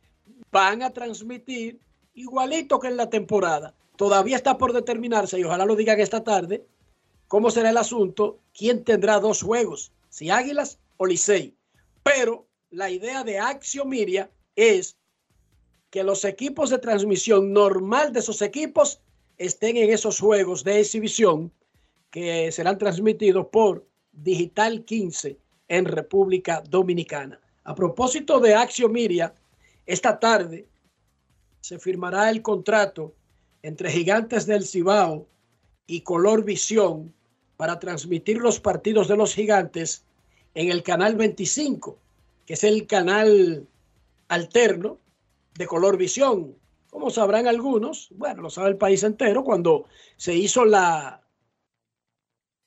van 0.51 0.83
a 0.83 0.91
transmitir 0.91 1.79
igualito 2.13 2.79
que 2.79 2.87
en 2.87 2.97
la 2.97 3.09
temporada. 3.09 3.73
Todavía 3.95 4.35
está 4.35 4.57
por 4.57 4.73
determinarse, 4.73 5.39
y 5.39 5.43
ojalá 5.43 5.65
lo 5.65 5.75
digan 5.75 5.99
esta 5.99 6.23
tarde, 6.23 6.65
cómo 7.27 7.51
será 7.51 7.69
el 7.69 7.77
asunto, 7.77 8.39
quién 8.53 8.83
tendrá 8.83 9.19
dos 9.19 9.41
juegos, 9.41 9.91
si 10.09 10.29
Águilas 10.29 10.79
o 10.97 11.05
Licey. 11.05 11.55
Pero 12.03 12.47
la 12.69 12.89
idea 12.89 13.23
de 13.23 13.39
Axiomiria 13.39 14.31
es 14.55 14.97
que 15.89 16.03
los 16.03 16.25
equipos 16.25 16.69
de 16.69 16.79
transmisión 16.79 17.53
normal 17.53 18.11
de 18.13 18.19
esos 18.19 18.41
equipos 18.41 19.01
estén 19.37 19.77
en 19.77 19.91
esos 19.91 20.19
juegos 20.19 20.63
de 20.63 20.79
exhibición 20.79 21.51
que 22.09 22.51
serán 22.51 22.77
transmitidos 22.77 23.47
por 23.47 23.87
Digital 24.11 24.83
15 24.83 25.37
en 25.67 25.85
República 25.85 26.61
Dominicana. 26.67 27.39
A 27.63 27.75
propósito 27.75 28.39
de 28.39 28.55
Axiomiria, 28.55 29.33
esta 29.85 30.19
tarde 30.19 30.67
se 31.61 31.79
firmará 31.79 32.29
el 32.29 32.41
contrato 32.41 33.13
entre 33.61 33.91
Gigantes 33.91 34.45
del 34.45 34.65
Cibao 34.65 35.27
y 35.85 36.01
Color 36.01 36.43
Visión 36.43 37.13
para 37.57 37.79
transmitir 37.79 38.37
los 38.37 38.59
partidos 38.59 39.07
de 39.07 39.17
los 39.17 39.35
Gigantes 39.35 40.03
en 40.55 40.71
el 40.71 40.83
canal 40.83 41.15
25, 41.15 41.97
que 42.45 42.53
es 42.53 42.63
el 42.63 42.87
canal 42.87 43.67
alterno 44.27 44.97
de 45.53 45.67
Color 45.67 45.97
Visión. 45.97 46.55
Como 46.89 47.09
sabrán 47.09 47.47
algunos, 47.47 48.09
bueno, 48.15 48.41
lo 48.41 48.49
sabe 48.49 48.69
el 48.69 48.77
país 48.77 49.03
entero, 49.03 49.43
cuando 49.43 49.85
se 50.17 50.33
hizo 50.33 50.65
la 50.65 51.21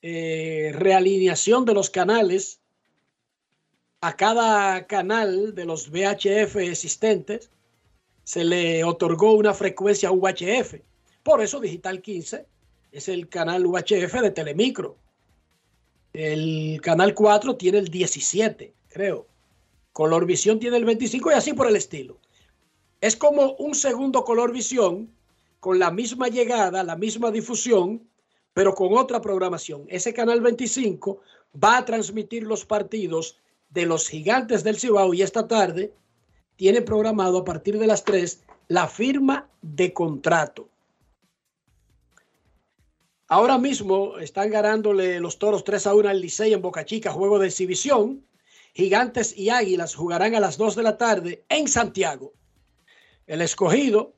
eh, 0.07 0.71
realineación 0.75 1.65
de 1.65 1.73
los 1.73 1.89
canales 1.89 2.61
a 4.03 4.15
cada 4.17 4.87
canal 4.87 5.55
de 5.55 5.65
los 5.65 5.89
VHF 5.91 6.57
existentes, 6.57 7.51
se 8.23 8.45
le 8.45 8.85
otorgó 8.85 9.33
una 9.33 9.55
frecuencia 9.55 10.13
UHF. 10.13 10.75
Por 11.23 11.41
eso 11.41 11.59
Digital 11.59 12.03
15 12.03 12.45
es 12.93 13.09
el 13.09 13.31
canal 13.31 13.65
UHF 13.65 14.21
de 14.21 14.31
Telemicro. 14.31 14.99
El 16.13 16.83
canal 16.83 17.15
4 17.15 17.57
tiene 17.57 17.79
el 17.79 17.89
17, 17.89 18.75
creo. 18.91 19.27
Color 19.93 20.27
Visión 20.27 20.59
tiene 20.59 20.77
el 20.77 20.85
25 20.85 21.31
y 21.31 21.35
así 21.35 21.55
por 21.55 21.67
el 21.67 21.77
estilo. 21.77 22.19
Es 23.01 23.17
como 23.17 23.53
un 23.55 23.75
segundo 23.75 24.23
Color 24.23 24.53
Visión 24.53 25.11
con 25.61 25.79
la 25.79 25.91
misma 25.91 26.29
llegada, 26.29 26.85
la 26.85 26.95
misma 26.95 27.31
difusión, 27.31 28.07
pero 28.55 28.75
con 28.75 28.97
otra 28.97 29.21
programación. 29.21 29.85
Ese 29.89 30.15
canal 30.15 30.41
25 30.41 31.21
va 31.63 31.77
a 31.79 31.85
transmitir 31.85 32.45
los 32.45 32.65
partidos 32.65 33.39
de 33.69 33.85
los 33.85 34.09
gigantes 34.09 34.65
del 34.65 34.79
Cibao 34.79 35.13
y 35.13 35.23
esta 35.23 35.47
tarde 35.47 35.93
tiene 36.57 36.81
programado 36.81 37.39
a 37.39 37.45
partir 37.45 37.79
de 37.79 37.89
las 37.89 38.05
3 38.05 38.45
la 38.69 38.87
firma 38.87 39.49
de 39.61 39.93
contrato. 39.93 40.69
Ahora 43.27 43.59
mismo 43.59 44.19
están 44.19 44.51
ganándole 44.51 45.19
los 45.19 45.39
toros 45.39 45.65
3 45.65 45.89
a 45.89 45.95
1 45.95 46.09
al 46.09 46.21
Licey 46.21 46.53
en 46.53 46.63
Boca 46.63 46.85
Chica, 46.85 47.11
juego 47.11 47.39
de 47.39 47.49
exhibición. 47.49 48.25
Gigantes 48.75 49.37
y 49.37 49.51
Águilas 49.51 49.95
jugarán 49.95 50.35
a 50.35 50.41
las 50.41 50.57
2 50.57 50.77
de 50.77 50.83
la 50.83 50.97
tarde 50.97 51.45
en 51.49 51.67
Santiago. 51.67 52.33
El 53.27 53.41
escogido 53.41 54.15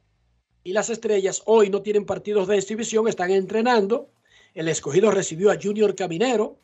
y 0.64 0.72
las 0.72 0.90
estrellas 0.90 1.42
hoy 1.46 1.70
no 1.70 1.82
tienen 1.82 2.04
partidos 2.04 2.48
de 2.48 2.58
exhibición, 2.58 3.06
están 3.06 3.30
entrenando. 3.30 4.10
El 4.56 4.68
escogido 4.68 5.10
recibió 5.10 5.50
a 5.50 5.58
Junior 5.62 5.94
Caminero, 5.94 6.58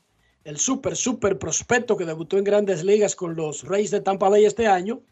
el 0.45 0.59
súper, 0.59 0.97
súper 0.97 1.39
prospecto 1.39 1.95
que 1.95 2.07
debutó 2.07 2.39
en 2.39 2.45
grandes 2.45 2.83
ligas 2.83 3.15
con 3.15 3.37
los 3.37 3.65
Reyes 3.65 3.91
de 3.91 4.01
Tampa 4.01 4.31
Bay 4.31 4.47
este 4.47 4.67
año. 4.67 5.03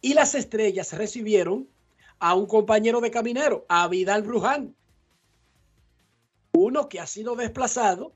Y 0.00 0.14
las 0.14 0.34
estrellas 0.34 0.94
recibieron 0.94 1.68
a 2.18 2.34
un 2.34 2.46
compañero 2.46 3.02
de 3.02 3.10
caminero, 3.10 3.66
a 3.68 3.86
Vidal 3.88 4.22
Bruján. 4.22 4.74
Uno 6.52 6.88
que 6.88 6.98
ha 6.98 7.06
sido 7.06 7.36
desplazado 7.36 8.14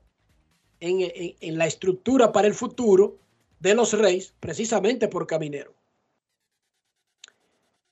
en, 0.79 1.01
en, 1.01 1.35
en, 1.39 1.57
la 1.59 1.67
estructura 1.67 2.31
para 2.31 2.47
el 2.47 2.55
futuro 2.55 3.19
de 3.59 3.75
los 3.75 3.93
Reyes, 3.93 4.33
precisamente 4.39 5.07
por 5.07 5.27
caminero. 5.27 5.75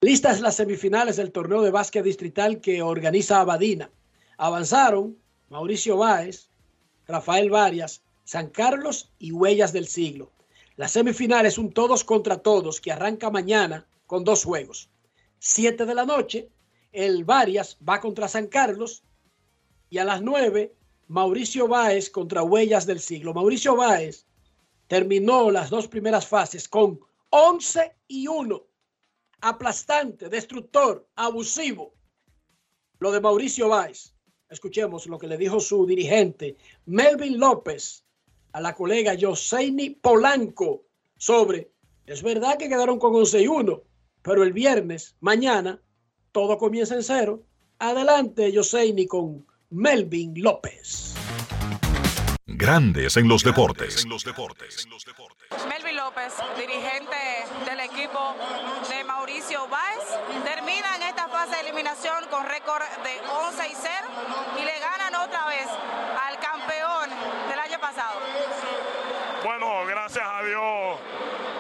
Listas 0.02 0.42
las 0.42 0.56
semifinales 0.56 1.18
del 1.18 1.32
torneo 1.32 1.62
de 1.62 1.70
básquet 1.70 2.04
distrital 2.04 2.60
que 2.60 2.82
organiza 2.82 3.40
Abadina. 3.40 3.92
Avanzaron 4.38 5.22
Mauricio 5.54 5.98
Báez, 5.98 6.50
Rafael 7.06 7.52
Varias, 7.52 8.02
San 8.24 8.50
Carlos 8.50 9.12
y 9.20 9.32
Huellas 9.32 9.72
del 9.72 9.86
Siglo. 9.88 10.32
La 10.78 10.88
semifinal 10.88 11.46
es 11.46 11.60
un 11.60 11.72
todos 11.72 12.04
contra 12.04 12.40
todos 12.40 12.82
que 12.82 12.92
arranca 12.92 13.30
mañana 13.30 13.86
con 14.08 14.24
dos 14.24 14.44
juegos. 14.44 14.90
7 15.38 15.86
de 15.86 15.94
la 15.94 16.08
noche, 16.08 16.50
el 16.92 17.24
Varias 17.24 17.78
va 17.88 18.02
contra 18.02 18.28
San 18.28 18.48
Carlos 18.48 19.04
y 19.92 20.00
a 20.00 20.06
las 20.06 20.24
9, 20.24 20.74
Mauricio 21.08 21.68
Báez 21.68 22.10
contra 22.10 22.42
Huellas 22.42 22.88
del 22.88 23.00
Siglo. 23.00 23.36
Mauricio 23.36 23.76
Báez 23.76 24.26
terminó 24.88 25.52
las 25.52 25.70
dos 25.70 25.88
primeras 25.88 26.26
fases 26.26 26.68
con 26.68 27.00
11 27.30 27.96
y 28.08 28.28
1. 28.28 28.60
Aplastante, 29.42 30.30
destructor, 30.30 31.08
abusivo. 31.16 31.94
Lo 32.98 33.12
de 33.12 33.22
Mauricio 33.22 33.70
Báez. 33.70 34.13
Escuchemos 34.54 35.08
lo 35.08 35.18
que 35.18 35.26
le 35.26 35.36
dijo 35.36 35.60
su 35.60 35.84
dirigente, 35.88 36.58
Melvin 36.86 37.40
López, 37.40 38.06
a 38.52 38.62
la 38.62 38.76
colega 38.76 39.18
Joseini 39.20 39.90
Polanco 39.90 40.84
sobre, 41.18 41.72
es 42.06 42.22
verdad 42.22 42.60
que 42.60 42.70
quedaron 42.70 43.00
con 43.00 43.16
11 43.16 43.42
y 43.42 43.48
1, 43.48 43.82
pero 44.22 44.44
el 44.44 44.54
viernes, 44.54 45.16
mañana, 45.22 45.82
todo 46.32 46.60
comienza 46.60 46.94
en 46.94 47.02
cero. 47.02 47.42
Adelante, 47.80 48.52
Joseini 48.54 49.08
con 49.08 49.44
Melvin 49.72 50.36
López. 50.38 51.16
Grandes 52.46 53.18
en 53.18 53.28
los 53.28 53.44
deportes. 53.44 54.06
Melvin 54.06 55.96
López, 55.98 56.34
dirigente 56.60 57.18
del 57.66 57.80
equipo 57.80 58.20
en 60.96 61.04
esta 61.04 61.28
fase 61.28 61.56
de 61.56 61.62
eliminación 61.62 62.26
con 62.30 62.46
récord 62.46 62.84
de 63.04 63.22
11 63.30 63.68
y 63.70 63.76
0 63.76 63.94
y 64.60 64.64
le 64.64 64.80
ganan 64.80 65.16
otra 65.16 65.48
vez 65.48 65.68
al 65.68 66.40
campeón 66.40 67.10
del 67.50 67.60
año 67.60 67.80
pasado. 67.80 68.20
Bueno, 69.44 69.86
gracias 69.86 70.26
a 70.26 70.44
Dios 70.44 71.00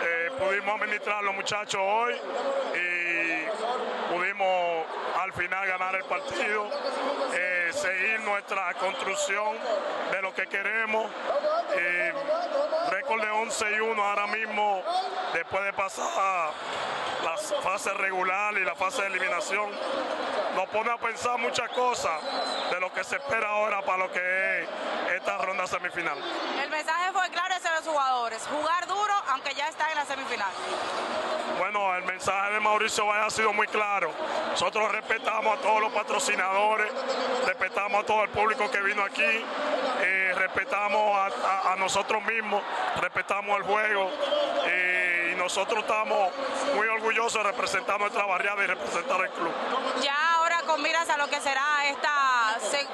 eh, 0.01 0.31
pudimos 0.37 0.75
administrar 0.81 1.23
los 1.23 1.35
muchachos 1.35 1.81
hoy 1.81 2.13
y 2.75 3.02
al 5.33 5.41
final 5.41 5.67
ganar 5.67 5.95
el 5.95 6.03
partido, 6.03 6.69
eh, 7.33 7.69
seguir 7.73 8.19
nuestra 8.19 8.71
construcción 8.75 9.57
de 10.11 10.21
lo 10.21 10.31
que 10.33 10.45
queremos. 10.45 11.09
Eh, 11.75 12.13
récord 12.91 13.19
de 13.19 13.29
11 13.31 13.71
y 13.75 13.79
1 13.79 14.03
ahora 14.03 14.27
mismo, 14.27 14.83
después 15.33 15.63
de 15.63 15.73
pasar 15.73 16.51
la 17.23 17.37
fase 17.37 17.93
regular 17.95 18.53
y 18.59 18.63
la 18.63 18.75
fase 18.75 19.01
de 19.01 19.07
eliminación, 19.07 19.71
nos 20.55 20.69
pone 20.69 20.91
a 20.91 20.97
pensar 20.97 21.39
muchas 21.39 21.69
cosas 21.69 22.21
de 22.71 22.79
lo 22.79 22.93
que 22.93 23.03
se 23.03 23.15
espera 23.15 23.49
ahora 23.49 23.81
para 23.81 24.05
lo 24.05 24.11
que 24.11 24.67
es 25.12 25.12
esta 25.23 25.37
ronda 25.37 25.65
semifinal. 25.65 26.17
El 26.61 26.69
mensaje 26.69 27.11
fue 27.13 27.29
claro 27.29 27.55
hacia 27.55 27.71
los 27.75 27.85
jugadores, 27.87 28.45
jugar 28.51 28.85
duro 28.87 29.13
aunque 29.29 29.53
ya 29.55 29.69
está 29.69 29.89
en 29.89 29.95
la 29.95 30.05
semifinal. 30.05 30.49
Bueno, 31.57 31.95
el 31.95 32.03
mensaje 32.03 32.53
de 32.53 32.59
Mauricio 32.59 33.05
Valle 33.05 33.25
ha 33.25 33.29
sido 33.29 33.53
muy 33.53 33.67
claro. 33.67 34.11
Nosotros 34.51 34.91
respetamos 34.91 35.57
a 35.57 35.61
todos 35.61 35.79
los 35.79 35.93
patrocinadores, 35.93 36.91
respetamos 37.45 38.03
a 38.03 38.05
todo 38.05 38.23
el 38.23 38.29
público 38.31 38.69
que 38.69 38.81
vino 38.81 39.01
aquí, 39.03 39.45
eh, 40.01 40.33
respetamos 40.35 41.15
a, 41.17 41.69
a- 41.69 41.73
a 41.73 41.75
nosotros 41.77 42.21
mismos, 42.23 42.61
respetamos 42.99 43.55
el 43.57 43.63
juego 43.63 44.11
eh, 44.65 45.31
y 45.33 45.35
nosotros 45.37 45.79
estamos 45.79 46.31
muy 46.75 46.87
orgullosos 46.87 47.41
de 47.41 47.43
representar 47.49 47.97
nuestra 47.99 48.25
barriada 48.25 48.61
y 48.63 48.67
representar 48.67 49.21
el 49.21 49.29
club. 49.29 49.53
Ya 50.01 50.15
ahora 50.35 50.61
con 50.65 50.81
miras 50.81 51.09
a 51.09 51.17
lo 51.17 51.27
que 51.29 51.39
será 51.39 51.85
esta 51.85 52.57
se- 52.59 52.87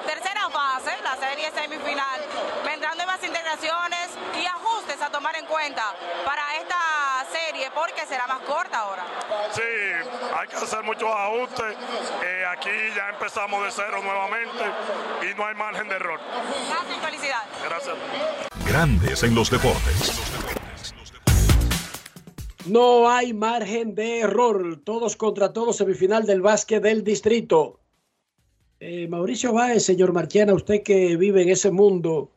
tercera 0.49 0.79
fase, 0.79 0.91
la 1.03 1.15
serie 1.15 1.51
semifinal, 1.51 2.19
vendrán 2.65 2.97
nuevas 2.97 3.23
integraciones 3.23 4.09
y 4.39 4.45
ajustes 4.45 5.01
a 5.01 5.09
tomar 5.09 5.35
en 5.35 5.45
cuenta 5.45 5.83
para 6.25 6.41
esta 6.57 7.25
serie 7.31 7.69
porque 7.73 8.05
será 8.07 8.27
más 8.27 8.39
corta 8.41 8.79
ahora. 8.79 9.05
Sí, 9.51 9.62
hay 9.62 10.47
que 10.47 10.55
hacer 10.55 10.83
muchos 10.83 11.09
ajustes. 11.09 11.75
Eh, 12.23 12.45
aquí 12.51 12.69
ya 12.95 13.09
empezamos 13.09 13.63
de 13.63 13.71
cero 13.71 13.99
nuevamente 14.03 14.63
y 15.29 15.35
no 15.35 15.45
hay 15.45 15.55
margen 15.55 15.88
de 15.89 15.95
error. 15.95 16.19
Gracias 16.67 16.97
y 16.97 17.05
felicidades. 17.05 17.49
Gracias. 17.63 17.95
Grandes 18.65 19.23
en 19.23 19.35
los 19.35 19.49
deportes. 19.49 20.39
No 22.65 23.09
hay 23.09 23.33
margen 23.33 23.95
de 23.95 24.19
error. 24.19 24.79
Todos 24.83 25.15
contra 25.15 25.53
todos, 25.53 25.77
semifinal 25.77 26.25
del 26.25 26.41
básquet 26.41 26.83
del 26.83 27.03
distrito. 27.03 27.78
Eh, 28.79 29.07
Mauricio 29.07 29.51
Báez, 29.53 29.83
señor 29.83 30.13
Marchiana, 30.13 30.53
usted 30.53 30.83
que 30.83 31.17
vive 31.17 31.41
en 31.41 31.49
ese 31.49 31.69
mundo, 31.69 32.31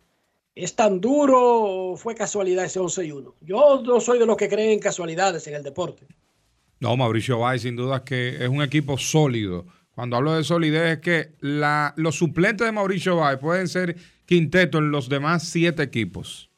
¿es 0.55 0.75
tan 0.75 1.01
duro 1.01 1.39
o 1.41 1.97
fue 1.97 2.15
casualidad 2.15 2.65
ese 2.65 2.81
11 2.81 3.05
y 3.05 3.13
1? 3.13 3.35
Yo 3.43 3.83
no 3.85 4.01
soy 4.01 4.19
de 4.19 4.27
los 4.27 4.37
que 4.37 4.49
creen 4.49 4.71
en 4.71 4.79
casualidades 4.81 5.47
en 5.47 5.55
el 5.55 5.63
deporte. 5.63 6.07
No, 6.81 6.97
Mauricio 6.97 7.39
Báez, 7.39 7.63
sin 7.63 7.77
duda 7.77 8.05
que 8.05 8.43
es 8.43 8.49
un 8.49 8.61
equipo 8.61 8.99
sólido. 8.99 9.67
Cuando 9.95 10.17
hablo 10.17 10.35
de 10.35 10.43
solidez 10.43 10.95
es 10.95 10.99
que 10.99 11.35
los 11.97 12.17
suplentes 12.17 12.67
de 12.67 12.73
Mauricio 12.73 13.17
Báez 13.17 13.39
pueden 13.39 13.69
ser 13.69 13.97
quinteto 14.25 14.79
en 14.79 14.91
los 14.91 15.09
demás 15.09 15.45
siete 15.45 15.83
equipos. 15.83 16.51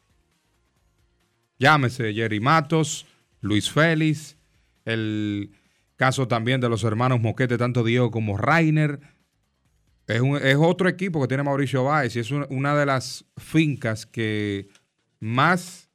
Llámese 1.58 2.14
Jerry 2.14 2.40
Matos, 2.40 3.06
Luis 3.40 3.70
Félix, 3.70 4.38
el 4.84 5.50
caso 5.96 6.26
también 6.28 6.60
de 6.60 6.68
los 6.68 6.84
hermanos 6.84 7.20
Moquete, 7.20 7.58
tanto 7.58 7.84
Diego 7.84 8.10
como 8.10 8.36
Rainer. 8.36 9.00
Es, 10.06 10.20
un- 10.20 10.36
es 10.36 10.56
otro 10.56 10.88
equipo 10.88 11.20
que 11.20 11.28
tiene 11.28 11.42
Mauricio 11.42 11.84
Báez 11.84 12.14
y 12.16 12.20
es 12.20 12.30
un- 12.30 12.46
una 12.50 12.76
de 12.76 12.86
las 12.86 13.24
fincas 13.36 14.04
que 14.06 14.68
más 15.20 15.88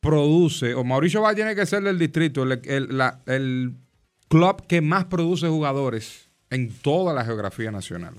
produce, 0.00 0.74
o 0.74 0.84
Mauricio 0.84 1.20
Báez 1.20 1.36
tiene 1.36 1.54
que 1.54 1.66
ser 1.66 1.82
del 1.82 1.98
distrito, 1.98 2.44
el, 2.44 2.60
el- 2.64 2.96
la- 2.96 3.20
el 3.26 3.74
club 4.28 4.66
que 4.66 4.80
más 4.80 5.04
produce 5.06 5.48
jugadores 5.48 6.30
en 6.50 6.72
toda 6.72 7.12
la 7.12 7.24
geografía 7.24 7.70
nacional. 7.70 8.14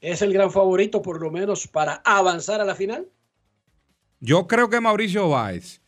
¿Es 0.00 0.22
el 0.22 0.32
gran 0.32 0.50
favorito 0.50 1.02
por 1.02 1.20
lo 1.20 1.30
menos 1.30 1.66
para 1.68 1.94
avanzar 2.04 2.60
a 2.60 2.64
la 2.64 2.74
final? 2.74 3.06
Yo 4.20 4.46
creo 4.46 4.68
que 4.68 4.80
Mauricio 4.80 5.28
Báez, 5.28 5.80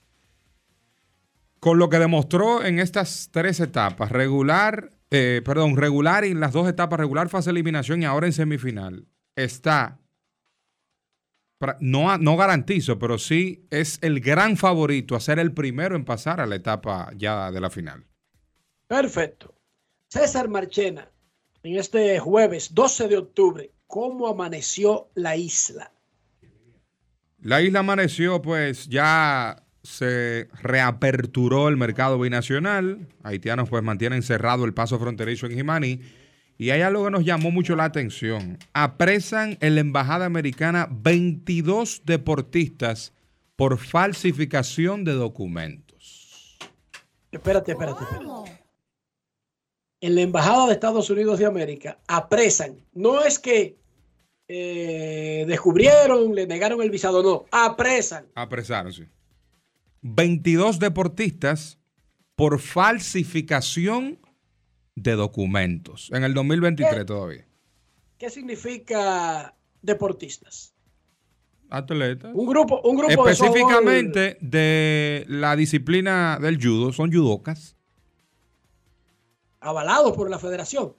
con 1.61 1.79
lo 1.79 1.89
que 1.89 1.99
demostró 1.99 2.65
en 2.65 2.79
estas 2.79 3.29
tres 3.31 3.61
etapas, 3.61 4.11
regular, 4.11 4.91
eh, 5.15 5.43
perdón, 5.45 5.77
regular 5.77 6.25
y 6.25 6.31
en 6.31 6.41
las 6.41 6.53
dos 6.53 6.67
etapas, 6.67 6.99
regular 6.99 7.29
fase 7.29 7.51
de 7.51 7.53
eliminación 7.53 8.01
y 8.01 8.07
ahora 8.07 8.27
en 8.27 8.33
semifinal, 8.33 9.07
está, 9.37 10.01
no, 11.81 12.17
no 12.17 12.37
garantizo, 12.39 12.99
pero 12.99 13.19
sí 13.19 13.67
es 13.69 13.99
el 14.01 14.21
gran 14.21 14.57
favorito 14.57 15.15
a 15.15 15.21
ser 15.21 15.39
el 15.39 15.53
primero 15.53 15.97
en 15.97 16.07
pasar 16.07 16.41
a 16.41 16.47
la 16.47 16.57
etapa 16.57 17.11
ya 17.15 17.51
de 17.51 17.61
la 17.61 17.69
final. 17.69 18.07
Perfecto. 18.87 19.55
César 20.09 20.49
Marchena, 20.49 21.11
en 21.63 21.77
este 21.77 22.19
jueves 22.19 22.73
12 22.75 23.09
de 23.09 23.19
octubre, 23.19 23.71
¿cómo 23.87 24.29
amaneció 24.29 25.11
la 25.15 25.37
isla? 25.37 25.93
La 27.43 27.61
isla 27.61 27.81
amaneció, 27.81 28.41
pues 28.41 28.89
ya 28.89 29.62
se 29.83 30.49
reaperturó 30.63 31.69
el 31.69 31.77
mercado 31.77 32.19
binacional. 32.19 33.09
Haitianos 33.23 33.69
pues 33.69 33.83
mantienen 33.83 34.23
cerrado 34.23 34.65
el 34.65 34.75
paso 34.75 34.99
fronterizo 34.99 35.47
en 35.47 35.53
Jimaní. 35.53 36.01
Y 36.59 36.71
hay 36.71 36.83
algo 36.83 37.05
que 37.05 37.11
nos 37.11 37.25
llamó 37.25 37.51
mucho 37.51 37.75
la 37.75 37.85
atención. 37.85 38.59
Apresan 38.73 39.59
en 39.61 39.75
la 39.75 39.81
embajada 39.81 40.27
americana 40.27 40.89
22 40.91 42.03
deportistas 42.05 43.13
por 43.57 43.79
falsificación 43.79 45.05
de 45.05 45.13
documentos. 45.13 46.59
Espérate, 47.33 47.73
espérate, 47.73 48.05
espérate. 48.05 48.63
En 50.01 50.17
la 50.17 50.23
Embajada 50.23 50.67
de 50.67 50.73
Estados 50.73 51.09
Unidos 51.11 51.39
de 51.39 51.47
América 51.47 51.99
apresan. 52.09 52.77
No 52.93 53.25
es 53.25 53.39
que 53.39 53.79
eh, 54.49 55.45
descubrieron, 55.47 56.35
le 56.35 56.47
negaron 56.47 56.83
el 56.83 56.91
visado, 56.91 57.23
no. 57.23 57.47
Apresan. 57.53 58.27
Apresaron, 58.35 58.93
sí. 58.93 59.05
22 60.03 60.79
deportistas 60.79 61.79
por 62.35 62.59
falsificación 62.59 64.19
de 64.95 65.13
documentos. 65.13 66.11
En 66.13 66.25
el 66.25 66.35
2023 66.35 67.07
todavía. 67.07 67.47
¿Qué 68.19 68.31
significa 68.31 69.55
deportistas? 69.81 70.75
Atletas. 71.71 72.33
Un 72.35 72.47
grupo, 72.47 72.83
un 72.83 72.97
grupo 72.97 73.29
Específicamente 73.29 74.37
de 74.41 75.25
la 75.29 75.57
disciplina 75.57 76.39
del 76.41 76.63
judo, 76.63 76.93
son 76.93 77.11
judocas. 77.11 77.77
avalados 79.61 80.13
por 80.13 80.29
la 80.29 80.39
federación. 80.39 80.95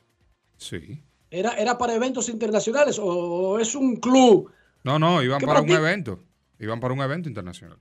Sí. 0.57 1.03
¿Era, 1.29 1.51
¿Era 1.51 1.77
para 1.77 1.93
eventos 1.93 2.29
internacionales 2.29 2.97
o 3.01 3.59
es 3.59 3.75
un 3.75 3.97
club? 3.97 4.51
No, 4.83 4.97
no, 4.97 5.21
iban 5.21 5.39
¿Qué 5.39 5.45
para 5.45 5.61
un 5.61 5.69
evento. 5.69 6.19
Iban 6.59 6.79
para 6.79 6.93
un 6.93 7.01
evento 7.01 7.29
internacional. 7.29 7.79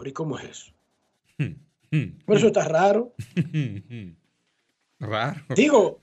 ¿Pero 0.00 0.08
y 0.08 0.12
cómo 0.14 0.38
es 0.38 0.44
eso? 0.48 0.72
Por 2.24 2.36
eso 2.38 2.46
está 2.46 2.64
raro. 2.66 3.12
Raro. 4.98 5.42
Digo, 5.54 5.98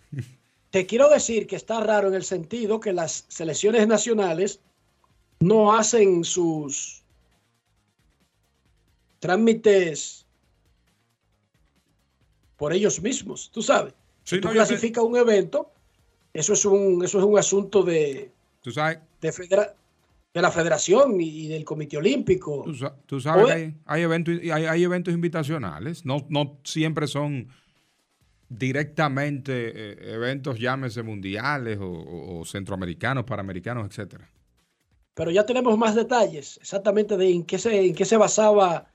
te 0.70 0.86
quiero 0.86 1.10
decir 1.10 1.48
que 1.48 1.56
está 1.56 1.80
raro 1.82 2.08
en 2.08 2.14
el 2.16 2.24
sentido 2.24 2.80
que 2.80 2.94
las 2.94 3.26
selecciones 3.28 3.88
nacionales 3.88 4.60
no 5.40 5.74
hacen 5.76 6.24
sus 6.24 7.04
trámites 9.20 10.26
por 12.58 12.74
ellos 12.74 13.02
mismos, 13.02 13.50
tú 13.52 13.62
sabes. 13.62 13.94
Sí, 14.24 14.36
si 14.36 14.42
tú 14.42 14.48
no, 14.50 14.54
clasificas 14.54 15.04
un 15.04 15.16
evento, 15.18 15.72
eso 16.34 16.54
es 16.54 16.66
un, 16.66 17.04
eso 17.04 17.18
es 17.20 17.24
un 17.24 17.38
asunto 17.38 17.82
de, 17.84 18.32
Tú 18.62 18.72
sabes, 18.72 19.00
de, 19.22 19.32
federa- 19.32 19.76
de 20.38 20.42
la 20.44 20.52
federación 20.52 21.20
y 21.20 21.48
del 21.48 21.64
Comité 21.66 21.98
Olímpico. 21.98 22.62
tú, 22.64 22.76
sa- 22.76 22.96
tú 23.06 23.20
sabes 23.20 23.46
que 23.48 23.52
hay, 23.54 23.76
hay 23.86 24.02
eventos, 24.04 24.36
hay, 24.42 24.66
hay 24.66 24.84
eventos 24.84 25.14
invitacionales. 25.14 26.06
No, 26.06 26.26
no 26.30 26.60
siempre 26.64 27.08
son 27.08 27.48
directamente 28.50 29.52
eh, 29.54 30.14
eventos, 30.14 30.60
llámese 30.60 31.04
mundiales 31.04 31.80
o, 31.82 32.40
o- 32.40 32.46
centroamericanos, 32.46 33.26
panamericanos, 33.26 33.86
etcétera. 33.88 34.30
Pero 35.14 35.32
ya 35.32 35.46
tenemos 35.46 35.78
más 35.78 35.96
detalles 35.96 36.58
exactamente 36.62 37.18
de 37.18 37.30
en 37.32 37.44
qué 37.44 37.58
se, 37.58 37.86
en 37.88 37.96
qué 37.96 38.06
se 38.06 38.18
basaba 38.18 38.94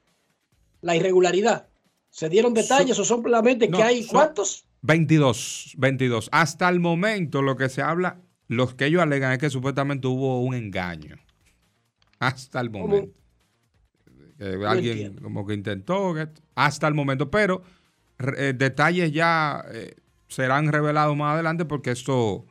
la 0.80 0.96
irregularidad. 0.96 1.68
¿Se 2.10 2.28
dieron 2.28 2.54
detalles 2.54 2.98
o 2.98 3.04
solamente 3.04 3.68
No, 3.68 3.76
que 3.78 3.82
hay 3.82 4.02
son- 4.02 4.12
cuántos? 4.12 4.66
22, 4.82 5.74
22. 5.78 6.28
Hasta 6.32 6.68
el 6.68 6.80
momento 6.80 7.40
lo 7.42 7.56
que 7.56 7.68
se 7.68 7.82
habla, 7.82 8.20
los 8.48 8.74
que 8.74 8.86
ellos 8.86 9.00
alegan 9.02 9.32
es 9.32 9.38
que 9.38 9.50
supuestamente 9.50 10.06
hubo 10.08 10.40
un 10.42 10.54
engaño. 10.54 11.16
Hasta 12.22 12.60
el 12.60 12.70
momento. 12.70 13.12
Alguien 14.68 14.92
entiendo. 14.92 15.22
como 15.22 15.44
que 15.44 15.54
intentó, 15.54 16.14
hasta 16.54 16.86
el 16.86 16.94
momento, 16.94 17.32
pero 17.32 17.62
eh, 18.36 18.54
detalles 18.56 19.10
ya 19.10 19.64
eh, 19.72 19.96
serán 20.28 20.70
revelados 20.70 21.16
más 21.16 21.34
adelante 21.34 21.64
porque 21.64 21.90
esto 21.90 22.46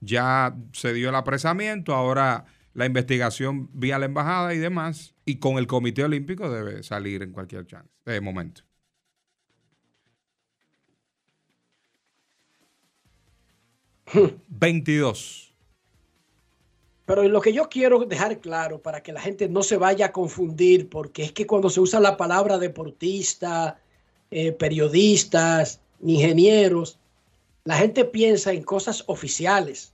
ya 0.00 0.56
se 0.72 0.94
dio 0.94 1.10
el 1.10 1.14
apresamiento, 1.14 1.94
ahora 1.94 2.46
la 2.72 2.86
investigación 2.86 3.68
vía 3.74 3.98
la 3.98 4.06
embajada 4.06 4.54
y 4.54 4.58
demás, 4.58 5.14
y 5.26 5.36
con 5.36 5.58
el 5.58 5.66
Comité 5.66 6.04
Olímpico 6.04 6.50
debe 6.50 6.82
salir 6.82 7.22
en 7.22 7.32
cualquier 7.32 7.66
chance, 7.66 7.90
momento. 8.22 8.62
¿22? 14.48 15.49
Pero 17.10 17.24
lo 17.24 17.40
que 17.40 17.52
yo 17.52 17.68
quiero 17.68 18.04
dejar 18.04 18.38
claro 18.38 18.80
para 18.80 19.02
que 19.02 19.12
la 19.12 19.20
gente 19.20 19.48
no 19.48 19.64
se 19.64 19.76
vaya 19.76 20.06
a 20.06 20.12
confundir, 20.12 20.88
porque 20.88 21.24
es 21.24 21.32
que 21.32 21.44
cuando 21.44 21.68
se 21.68 21.80
usa 21.80 21.98
la 21.98 22.16
palabra 22.16 22.56
deportista, 22.56 23.80
eh, 24.30 24.52
periodistas, 24.52 25.80
ingenieros, 26.00 27.00
la 27.64 27.74
gente 27.74 28.04
piensa 28.04 28.52
en 28.52 28.62
cosas 28.62 29.02
oficiales. 29.08 29.92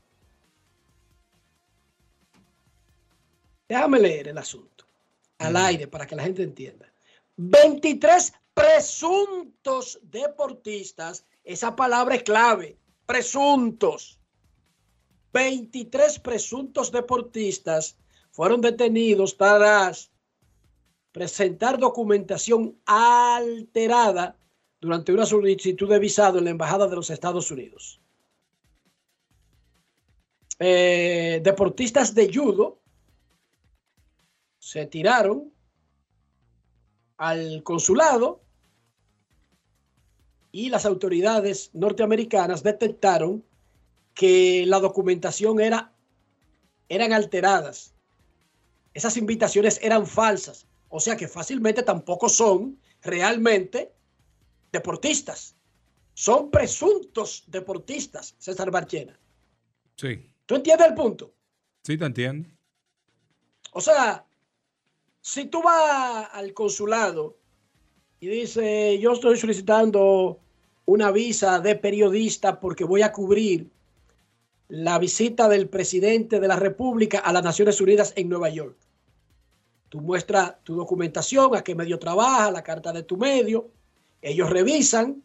Déjame 3.67 3.99
leer 3.99 4.29
el 4.29 4.37
asunto 4.37 4.85
al 5.39 5.57
aire 5.57 5.87
para 5.87 6.07
que 6.07 6.17
la 6.17 6.23
gente 6.23 6.43
entienda. 6.43 6.93
23 7.39 8.35
presuntos 8.53 9.99
deportistas, 10.03 11.25
esa 11.45 11.75
palabra 11.75 12.17
es 12.17 12.25
clave, 12.25 12.77
presuntos. 13.07 14.21
23 15.33 16.19
presuntos 16.21 16.91
deportistas 16.93 17.99
fueron 18.31 18.61
detenidos 18.61 19.37
tras 19.37 20.11
presentar 21.13 21.79
documentación 21.79 22.79
alterada 22.85 24.37
durante 24.81 25.13
una 25.13 25.25
solicitud 25.25 25.89
de 25.89 25.99
visado 25.99 26.39
en 26.39 26.45
la 26.45 26.51
Embajada 26.51 26.87
de 26.87 26.97
los 26.97 27.11
Estados 27.11 27.51
Unidos. 27.51 28.01
Eh, 30.59 31.41
deportistas 31.43 32.15
de 32.15 32.33
judo 32.33 32.81
se 34.59 34.87
tiraron 34.87 35.53
al 37.17 37.63
consulado 37.63 38.41
y 40.53 40.71
las 40.71 40.87
autoridades 40.87 41.71
norteamericanas 41.75 42.63
detectaron 42.63 43.45
que 44.17 44.65
la 44.67 44.81
documentación 44.81 45.61
era 45.61 45.93
eran 46.89 47.13
alteradas. 47.13 47.93
Esas 48.95 49.17
invitaciones 49.17 49.79
eran 49.83 50.07
falsas, 50.07 50.67
o 50.89 50.99
sea 50.99 51.17
que 51.17 51.29
fácilmente 51.29 51.83
tampoco 51.83 52.29
son 52.29 52.81
realmente 53.03 53.93
deportistas. 54.73 55.55
Son 56.15 56.51
presuntos 56.51 57.45
deportistas, 57.47 58.35
César 58.39 58.71
Barchena. 58.71 59.19
Sí, 59.97 60.31
¿Tú 60.47 60.55
entiendes 60.55 60.89
el 60.89 60.95
punto? 60.95 61.33
sí, 61.83 61.99
te 61.99 62.05
entiendo. 62.05 62.49
O 63.73 63.81
sea, 63.81 64.25
si 65.21 65.45
tú 65.45 65.63
vas 65.63 66.29
al 66.33 66.55
consulado 66.55 67.37
y 68.19 68.29
dices, 68.29 68.99
yo 68.99 69.13
estoy 69.13 69.37
solicitando 69.37 70.41
una 70.87 71.11
visa 71.11 71.61
de 71.61 71.77
periodista 71.77 72.59
porque 72.59 72.85
voy 72.85 73.03
a 73.03 73.13
cubrir 73.13 73.71
la 74.69 74.99
visita 74.99 75.49
del 75.49 75.69
presidente 75.69 76.41
de 76.41 76.49
la 76.49 76.57
República 76.57 77.19
a 77.19 77.33
las 77.33 77.45
Naciones 77.45 77.81
Unidas 77.81 78.13
en 78.17 78.29
Nueva 78.29 78.49
York. 78.49 78.77
Tú 79.89 80.01
muestras 80.01 80.57
tu 80.65 80.75
documentación, 80.75 81.55
a 81.55 81.63
qué 81.63 81.75
medio 81.75 81.99
trabaja, 81.99 82.51
la 82.51 82.63
carta 82.63 82.93
de 82.93 83.05
tu 83.05 83.17
medio. 83.17 83.71
Ellos 84.21 84.51
revisan, 84.51 85.23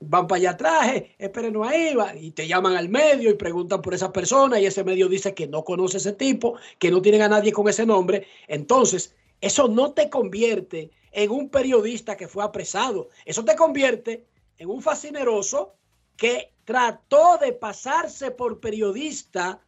van 0.00 0.26
para 0.26 0.36
allá 0.38 0.50
atrás, 0.50 0.94
eh, 0.94 1.14
espérenos 1.18 1.66
ahí, 1.66 1.94
va, 1.94 2.14
y 2.14 2.30
te 2.30 2.46
llaman 2.46 2.76
al 2.76 2.88
medio 2.88 3.30
y 3.30 3.34
preguntan 3.34 3.82
por 3.82 3.94
esa 3.94 4.12
persona 4.12 4.60
y 4.60 4.66
ese 4.66 4.84
medio 4.84 5.08
dice 5.08 5.34
que 5.34 5.46
no 5.46 5.64
conoce 5.64 5.96
ese 5.96 6.12
tipo, 6.12 6.56
que 6.78 6.90
no 6.90 7.02
tienen 7.02 7.22
a 7.22 7.28
nadie 7.28 7.52
con 7.52 7.68
ese 7.68 7.84
nombre. 7.84 8.26
Entonces, 8.46 9.14
eso 9.40 9.66
no 9.66 9.92
te 9.92 10.08
convierte 10.08 10.90
en 11.10 11.30
un 11.30 11.48
periodista 11.48 12.16
que 12.16 12.28
fue 12.28 12.44
apresado. 12.44 13.08
Eso 13.24 13.44
te 13.44 13.56
convierte 13.56 14.24
en 14.58 14.70
un 14.70 14.80
fascineroso 14.80 15.74
que 16.16 16.51
trató 16.64 17.38
de 17.38 17.52
pasarse 17.52 18.30
por 18.30 18.60
periodista 18.60 19.60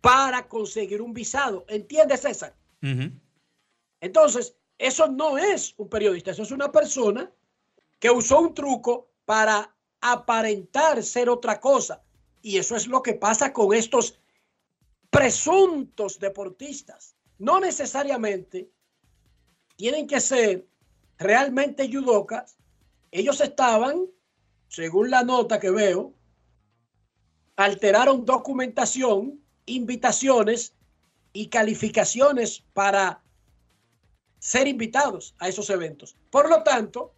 para 0.00 0.48
conseguir 0.48 1.02
un 1.02 1.12
visado. 1.12 1.64
¿Entiendes, 1.68 2.20
César? 2.20 2.54
Entonces, 4.00 4.56
eso 4.78 5.08
no 5.08 5.36
es 5.36 5.74
un 5.76 5.88
periodista, 5.88 6.30
eso 6.30 6.42
es 6.42 6.50
una 6.50 6.72
persona 6.72 7.30
que 7.98 8.10
usó 8.10 8.40
un 8.40 8.54
truco 8.54 9.10
para 9.26 9.74
aparentar 10.00 11.02
ser 11.02 11.28
otra 11.28 11.60
cosa. 11.60 12.02
Y 12.42 12.56
eso 12.56 12.74
es 12.74 12.86
lo 12.86 13.02
que 13.02 13.14
pasa 13.14 13.52
con 13.52 13.74
estos 13.74 14.18
presuntos 15.10 16.18
deportistas. 16.18 17.14
No 17.38 17.60
necesariamente 17.60 18.70
tienen 19.76 20.06
que 20.06 20.20
ser 20.20 20.66
realmente 21.18 21.90
judocas. 21.92 22.56
Ellos 23.10 23.40
estaban, 23.40 24.06
según 24.68 25.10
la 25.10 25.22
nota 25.22 25.60
que 25.60 25.70
veo, 25.70 26.14
alteraron 27.56 28.24
documentación, 28.24 29.40
invitaciones 29.66 30.74
y 31.32 31.48
calificaciones 31.48 32.64
para 32.72 33.22
ser 34.38 34.66
invitados 34.66 35.34
a 35.38 35.48
esos 35.48 35.70
eventos. 35.70 36.16
Por 36.30 36.48
lo 36.48 36.62
tanto, 36.62 37.12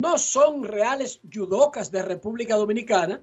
no 0.00 0.18
son 0.18 0.64
reales 0.64 1.20
judocas 1.32 1.90
de 1.90 2.02
República 2.02 2.56
Dominicana, 2.56 3.22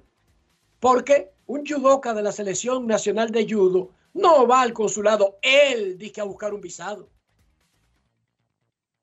porque 0.80 1.30
un 1.46 1.66
judoka 1.66 2.14
de 2.14 2.22
la 2.22 2.32
Selección 2.32 2.86
Nacional 2.86 3.30
de 3.30 3.46
Judo 3.48 3.90
no 4.14 4.46
va 4.46 4.62
al 4.62 4.72
consulado, 4.72 5.38
él 5.42 5.98
dice 5.98 6.20
a 6.20 6.24
buscar 6.24 6.54
un 6.54 6.60
visado. 6.60 7.08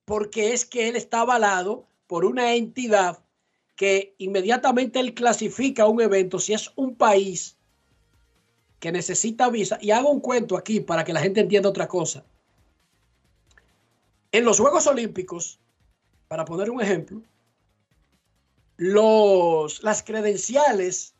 Porque 0.05 0.53
es 0.53 0.65
que 0.65 0.89
él 0.89 0.95
está 0.95 1.21
avalado 1.21 1.85
por 2.07 2.25
una 2.25 2.55
entidad 2.55 3.19
que 3.77 4.15
inmediatamente 4.17 4.99
él 4.99 5.13
clasifica 5.13 5.85
un 5.85 6.01
evento, 6.01 6.39
si 6.39 6.53
es 6.53 6.71
un 6.75 6.95
país 6.95 7.55
que 8.79 8.91
necesita 8.91 9.49
visa, 9.49 9.77
y 9.79 9.91
hago 9.91 10.09
un 10.09 10.19
cuento 10.19 10.57
aquí 10.57 10.79
para 10.79 11.03
que 11.03 11.13
la 11.13 11.21
gente 11.21 11.41
entienda 11.41 11.69
otra 11.69 11.87
cosa. 11.87 12.25
En 14.31 14.43
los 14.43 14.59
Juegos 14.59 14.87
Olímpicos, 14.87 15.59
para 16.27 16.43
poner 16.43 16.71
un 16.71 16.81
ejemplo, 16.81 17.21
los, 18.77 19.83
las 19.83 20.01
credenciales 20.03 21.13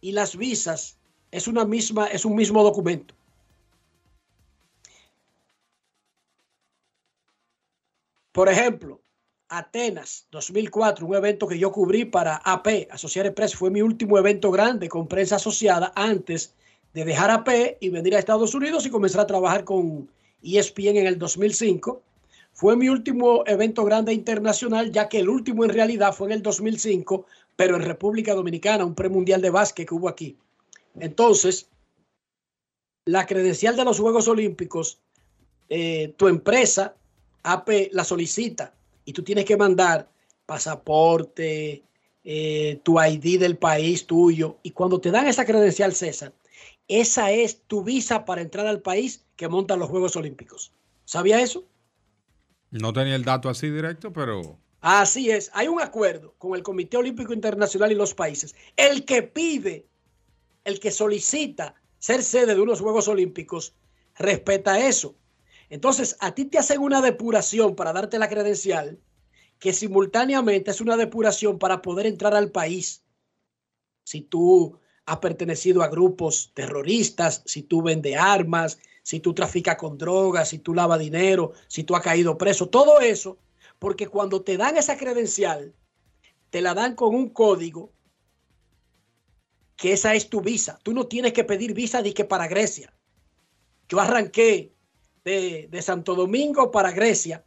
y 0.00 0.12
las 0.12 0.36
visas 0.36 0.98
es 1.30 1.46
una 1.48 1.66
misma, 1.66 2.06
es 2.06 2.24
un 2.24 2.34
mismo 2.34 2.62
documento. 2.62 3.14
Por 8.32 8.48
ejemplo, 8.48 9.00
Atenas 9.48 10.26
2004, 10.32 11.06
un 11.06 11.14
evento 11.14 11.46
que 11.46 11.58
yo 11.58 11.70
cubrí 11.70 12.04
para 12.04 12.36
AP, 12.38 12.88
Associated 12.90 13.34
Press, 13.34 13.54
fue 13.54 13.70
mi 13.70 13.80
último 13.80 14.18
evento 14.18 14.50
grande 14.50 14.88
con 14.88 15.06
prensa 15.06 15.36
asociada 15.36 15.92
antes 15.94 16.54
de 16.92 17.04
dejar 17.04 17.30
AP 17.30 17.76
y 17.80 17.90
venir 17.90 18.16
a 18.16 18.18
Estados 18.18 18.54
Unidos 18.54 18.86
y 18.86 18.90
comenzar 18.90 19.20
a 19.20 19.26
trabajar 19.26 19.64
con 19.64 20.10
ESPN 20.42 20.96
en 20.96 21.06
el 21.06 21.18
2005. 21.18 22.02
Fue 22.52 22.76
mi 22.76 22.88
último 22.88 23.44
evento 23.46 23.84
grande 23.84 24.12
internacional, 24.12 24.90
ya 24.90 25.08
que 25.08 25.20
el 25.20 25.28
último 25.28 25.64
en 25.64 25.70
realidad 25.70 26.12
fue 26.12 26.28
en 26.28 26.32
el 26.32 26.42
2005, 26.42 27.26
pero 27.54 27.76
en 27.76 27.82
República 27.82 28.34
Dominicana, 28.34 28.84
un 28.84 28.94
premundial 28.94 29.42
de 29.42 29.50
básquet 29.50 29.86
que 29.86 29.94
hubo 29.94 30.08
aquí. 30.08 30.36
Entonces, 30.98 31.68
la 33.04 33.26
credencial 33.26 33.76
de 33.76 33.84
los 33.84 34.00
Juegos 34.00 34.26
Olímpicos, 34.26 34.98
eh, 35.68 36.14
tu 36.16 36.26
empresa, 36.26 36.96
AP, 37.44 37.90
la 37.92 38.02
solicita 38.02 38.72
y 39.06 39.14
tú 39.14 39.22
tienes 39.22 39.46
que 39.46 39.56
mandar 39.56 40.10
pasaporte, 40.44 41.82
eh, 42.24 42.80
tu 42.82 43.00
ID 43.00 43.40
del 43.40 43.56
país 43.56 44.06
tuyo. 44.06 44.58
Y 44.62 44.72
cuando 44.72 45.00
te 45.00 45.10
dan 45.10 45.26
esa 45.26 45.46
credencial, 45.46 45.94
César, 45.94 46.34
esa 46.88 47.30
es 47.30 47.62
tu 47.62 47.82
visa 47.82 48.26
para 48.26 48.42
entrar 48.42 48.66
al 48.66 48.82
país 48.82 49.24
que 49.36 49.48
monta 49.48 49.76
los 49.76 49.88
Juegos 49.88 50.16
Olímpicos. 50.16 50.72
¿Sabía 51.06 51.40
eso? 51.40 51.64
No 52.70 52.92
tenía 52.92 53.14
el 53.14 53.24
dato 53.24 53.48
así 53.48 53.70
directo, 53.70 54.12
pero 54.12 54.58
Así 54.88 55.30
es, 55.30 55.50
hay 55.52 55.66
un 55.66 55.80
acuerdo 55.80 56.34
con 56.38 56.54
el 56.54 56.62
Comité 56.62 56.96
Olímpico 56.96 57.32
Internacional 57.32 57.90
y 57.90 57.96
los 57.96 58.14
países. 58.14 58.54
El 58.76 59.04
que 59.04 59.22
pide, 59.22 59.84
el 60.62 60.78
que 60.78 60.92
solicita 60.92 61.74
ser 61.98 62.22
sede 62.22 62.54
de 62.54 62.60
unos 62.60 62.80
Juegos 62.80 63.08
Olímpicos, 63.08 63.74
respeta 64.14 64.78
eso. 64.78 65.16
Entonces, 65.68 66.16
a 66.20 66.34
ti 66.34 66.44
te 66.44 66.58
hacen 66.58 66.80
una 66.80 67.00
depuración 67.00 67.74
para 67.74 67.92
darte 67.92 68.18
la 68.18 68.28
credencial, 68.28 68.98
que 69.58 69.72
simultáneamente 69.72 70.70
es 70.70 70.80
una 70.80 70.96
depuración 70.96 71.58
para 71.58 71.82
poder 71.82 72.06
entrar 72.06 72.34
al 72.34 72.50
país. 72.50 73.02
Si 74.04 74.20
tú 74.20 74.78
has 75.06 75.18
pertenecido 75.18 75.82
a 75.82 75.88
grupos 75.88 76.52
terroristas, 76.54 77.42
si 77.46 77.62
tú 77.62 77.82
vendes 77.82 78.16
armas, 78.16 78.78
si 79.02 79.20
tú 79.20 79.34
traficas 79.34 79.76
con 79.76 79.98
drogas, 79.98 80.48
si 80.48 80.58
tú 80.58 80.74
lavas 80.74 80.98
dinero, 80.98 81.52
si 81.68 81.84
tú 81.84 81.96
has 81.96 82.02
caído 82.02 82.36
preso, 82.36 82.68
todo 82.68 83.00
eso 83.00 83.38
porque 83.78 84.08
cuando 84.08 84.42
te 84.42 84.56
dan 84.56 84.76
esa 84.76 84.96
credencial, 84.96 85.74
te 86.50 86.60
la 86.60 86.74
dan 86.74 86.94
con 86.94 87.14
un 87.14 87.28
código 87.28 87.92
que 89.76 89.92
esa 89.92 90.14
es 90.14 90.30
tu 90.30 90.40
visa. 90.40 90.78
Tú 90.82 90.92
no 90.92 91.06
tienes 91.06 91.32
que 91.32 91.44
pedir 91.44 91.74
visa 91.74 92.02
de 92.02 92.14
que 92.14 92.24
para 92.24 92.48
Grecia. 92.48 92.92
Yo 93.88 94.00
arranqué 94.00 94.72
de, 95.26 95.68
de 95.70 95.82
Santo 95.82 96.14
Domingo 96.14 96.70
para 96.70 96.92
Grecia 96.92 97.44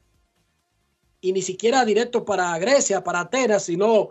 y 1.21 1.33
ni 1.33 1.41
siquiera 1.41 1.83
directo 1.83 2.23
para 2.23 2.55
Grecia, 2.59 3.03
para 3.03 3.21
Atenas, 3.21 3.63
sino 3.63 4.09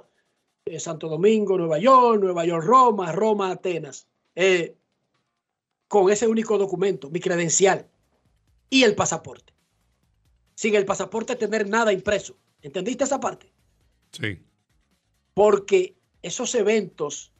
eh, 0.64 0.80
Santo 0.80 1.08
Domingo, 1.08 1.56
Nueva 1.56 1.78
York, 1.78 2.20
Nueva 2.20 2.44
York, 2.44 2.64
Roma, 2.64 3.12
Roma, 3.12 3.52
Atenas. 3.52 4.08
Eh, 4.34 4.74
con 5.86 6.10
ese 6.10 6.26
único 6.26 6.58
documento, 6.58 7.10
mi 7.10 7.20
credencial 7.20 7.86
y 8.68 8.82
el 8.82 8.94
pasaporte 8.94 9.52
sin 10.58 10.74
el 10.74 10.84
pasaporte 10.84 11.36
tener 11.36 11.68
nada 11.68 11.92
impreso. 11.92 12.36
¿Entendiste 12.62 13.04
esa 13.04 13.20
parte? 13.20 13.52
sí. 14.10 14.42
Porque 15.32 15.94
esos 16.20 16.52
eventos, 16.56 17.30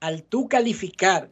al 0.00 0.24
tú 0.24 0.48
calificar, 0.48 1.30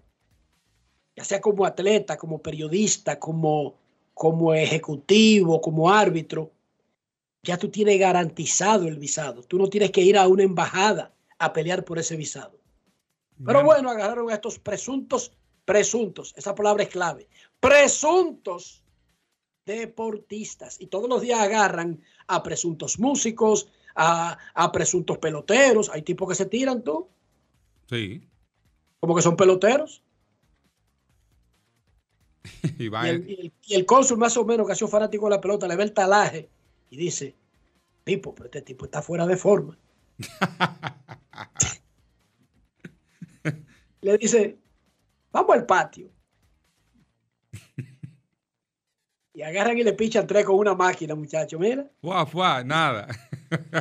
ya 1.16 1.24
sea 1.24 1.40
como 1.40 1.66
atleta, 1.66 2.16
como 2.16 2.40
periodista, 2.40 3.18
como, 3.18 3.74
como 4.16 4.54
ejecutivo, 4.54 5.60
como 5.60 5.90
árbitro, 5.90 6.50
ya 7.42 7.58
tú 7.58 7.68
tienes 7.68 8.00
garantizado 8.00 8.88
el 8.88 8.96
visado. 8.96 9.42
Tú 9.42 9.58
no 9.58 9.68
tienes 9.68 9.90
que 9.90 10.00
ir 10.00 10.16
a 10.16 10.26
una 10.26 10.42
embajada 10.42 11.12
a 11.38 11.52
pelear 11.52 11.84
por 11.84 11.98
ese 11.98 12.16
visado. 12.16 12.58
Pero 13.44 13.62
bueno, 13.62 13.90
agarraron 13.90 14.30
a 14.30 14.34
estos 14.34 14.58
presuntos, 14.58 15.32
presuntos, 15.66 16.32
esa 16.34 16.54
palabra 16.54 16.84
es 16.84 16.88
clave, 16.88 17.28
presuntos 17.60 18.82
deportistas. 19.66 20.80
Y 20.80 20.86
todos 20.86 21.10
los 21.10 21.20
días 21.20 21.38
agarran 21.38 22.00
a 22.26 22.42
presuntos 22.42 22.98
músicos, 22.98 23.68
a, 23.94 24.38
a 24.54 24.72
presuntos 24.72 25.18
peloteros. 25.18 25.90
Hay 25.90 26.00
tipos 26.00 26.26
que 26.26 26.34
se 26.34 26.46
tiran 26.46 26.82
tú, 26.82 27.06
Sí. 27.90 28.26
como 28.98 29.14
que 29.14 29.20
son 29.20 29.36
peloteros. 29.36 30.02
Y 32.78 32.88
va 32.88 33.06
Y 33.06 33.10
el, 33.10 33.16
el- 33.28 33.52
y 33.62 33.74
el 33.74 33.86
cónsul, 33.86 34.18
más 34.18 34.36
o 34.36 34.44
menos, 34.44 34.66
que 34.66 34.72
ha 34.72 34.76
sido 34.76 34.88
fanático 34.88 35.26
de 35.26 35.30
la 35.36 35.40
pelota, 35.40 35.66
le 35.68 35.76
ve 35.76 35.84
el 35.84 35.92
talaje 35.92 36.48
y 36.90 36.96
dice: 36.96 37.34
Tipo, 38.04 38.34
pero 38.34 38.46
este 38.46 38.62
tipo 38.62 38.84
está 38.84 39.02
fuera 39.02 39.26
de 39.26 39.36
forma. 39.36 39.76
le 44.02 44.18
dice: 44.18 44.58
Vamos 45.32 45.56
al 45.56 45.66
patio. 45.66 46.10
Y 49.34 49.42
agarran 49.42 49.76
y 49.76 49.84
le 49.84 49.92
pichan 49.92 50.26
tres 50.26 50.46
con 50.46 50.56
una 50.56 50.74
máquina, 50.74 51.14
muchacho. 51.14 51.58
Mira, 51.58 51.86
Fuá, 52.00 52.24
fuá, 52.26 52.64
nada. 52.64 53.06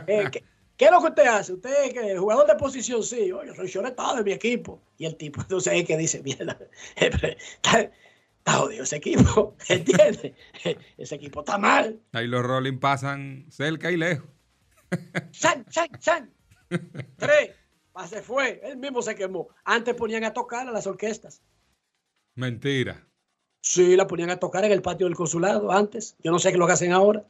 eh, 0.06 0.26
¿qué, 0.30 0.44
qué 0.76 0.86
es 0.86 0.92
lo 0.92 1.00
que 1.00 1.08
usted 1.08 1.28
hace? 1.28 1.54
Usted 1.54 1.94
que 1.94 2.18
jugador 2.18 2.46
de 2.46 2.56
posición, 2.56 3.02
sí. 3.04 3.32
"Oh, 3.32 3.42
yo 3.46 3.54
soy 3.56 3.70
choretado 3.70 4.18
de 4.18 4.24
mi 4.24 4.34
equipo. 4.34 4.82
Y 4.98 5.06
el 5.06 5.16
tipo, 5.16 5.40
entonces 5.48 5.74
es 5.74 5.86
que 5.86 5.96
dice: 5.98 6.22
Mierda, 6.24 6.58
está, 6.98 7.90
está 8.46 8.60
jodido 8.60 8.84
ese 8.84 8.98
equipo. 8.98 9.56
¿Entiendes? 9.68 10.34
Ese 10.98 11.16
equipo 11.16 11.40
está 11.40 11.58
mal. 11.58 12.00
Ahí 12.12 12.28
los 12.28 12.44
rolling 12.44 12.80
pasan 12.80 13.46
cerca 13.50 13.92
y 13.92 13.98
lejos. 13.98 14.30
¡Chan, 15.32 15.66
chan, 15.66 15.90
chan! 16.00 16.34
Tres. 17.18 17.52
Se 18.08 18.22
fue. 18.22 18.62
Él 18.64 18.78
mismo 18.78 19.02
se 19.02 19.16
quemó. 19.16 19.48
Antes 19.64 19.96
ponían 19.96 20.24
a 20.26 20.34
tocar 20.34 20.68
a 20.68 20.72
las 20.72 20.86
orquestas. 20.86 21.42
Mentira. 22.36 23.08
Sí, 23.62 23.96
la 23.96 24.06
ponían 24.06 24.30
a 24.30 24.38
tocar 24.38 24.64
en 24.64 24.72
el 24.72 24.82
patio 24.82 25.08
del 25.08 25.16
consulado 25.16 25.72
antes. 25.72 26.16
Yo 26.20 26.32
no 26.32 26.38
sé 26.38 26.52
qué 26.52 26.58
lo 26.58 26.68
que 26.68 26.74
hacen 26.74 26.92
ahora. 26.92 27.26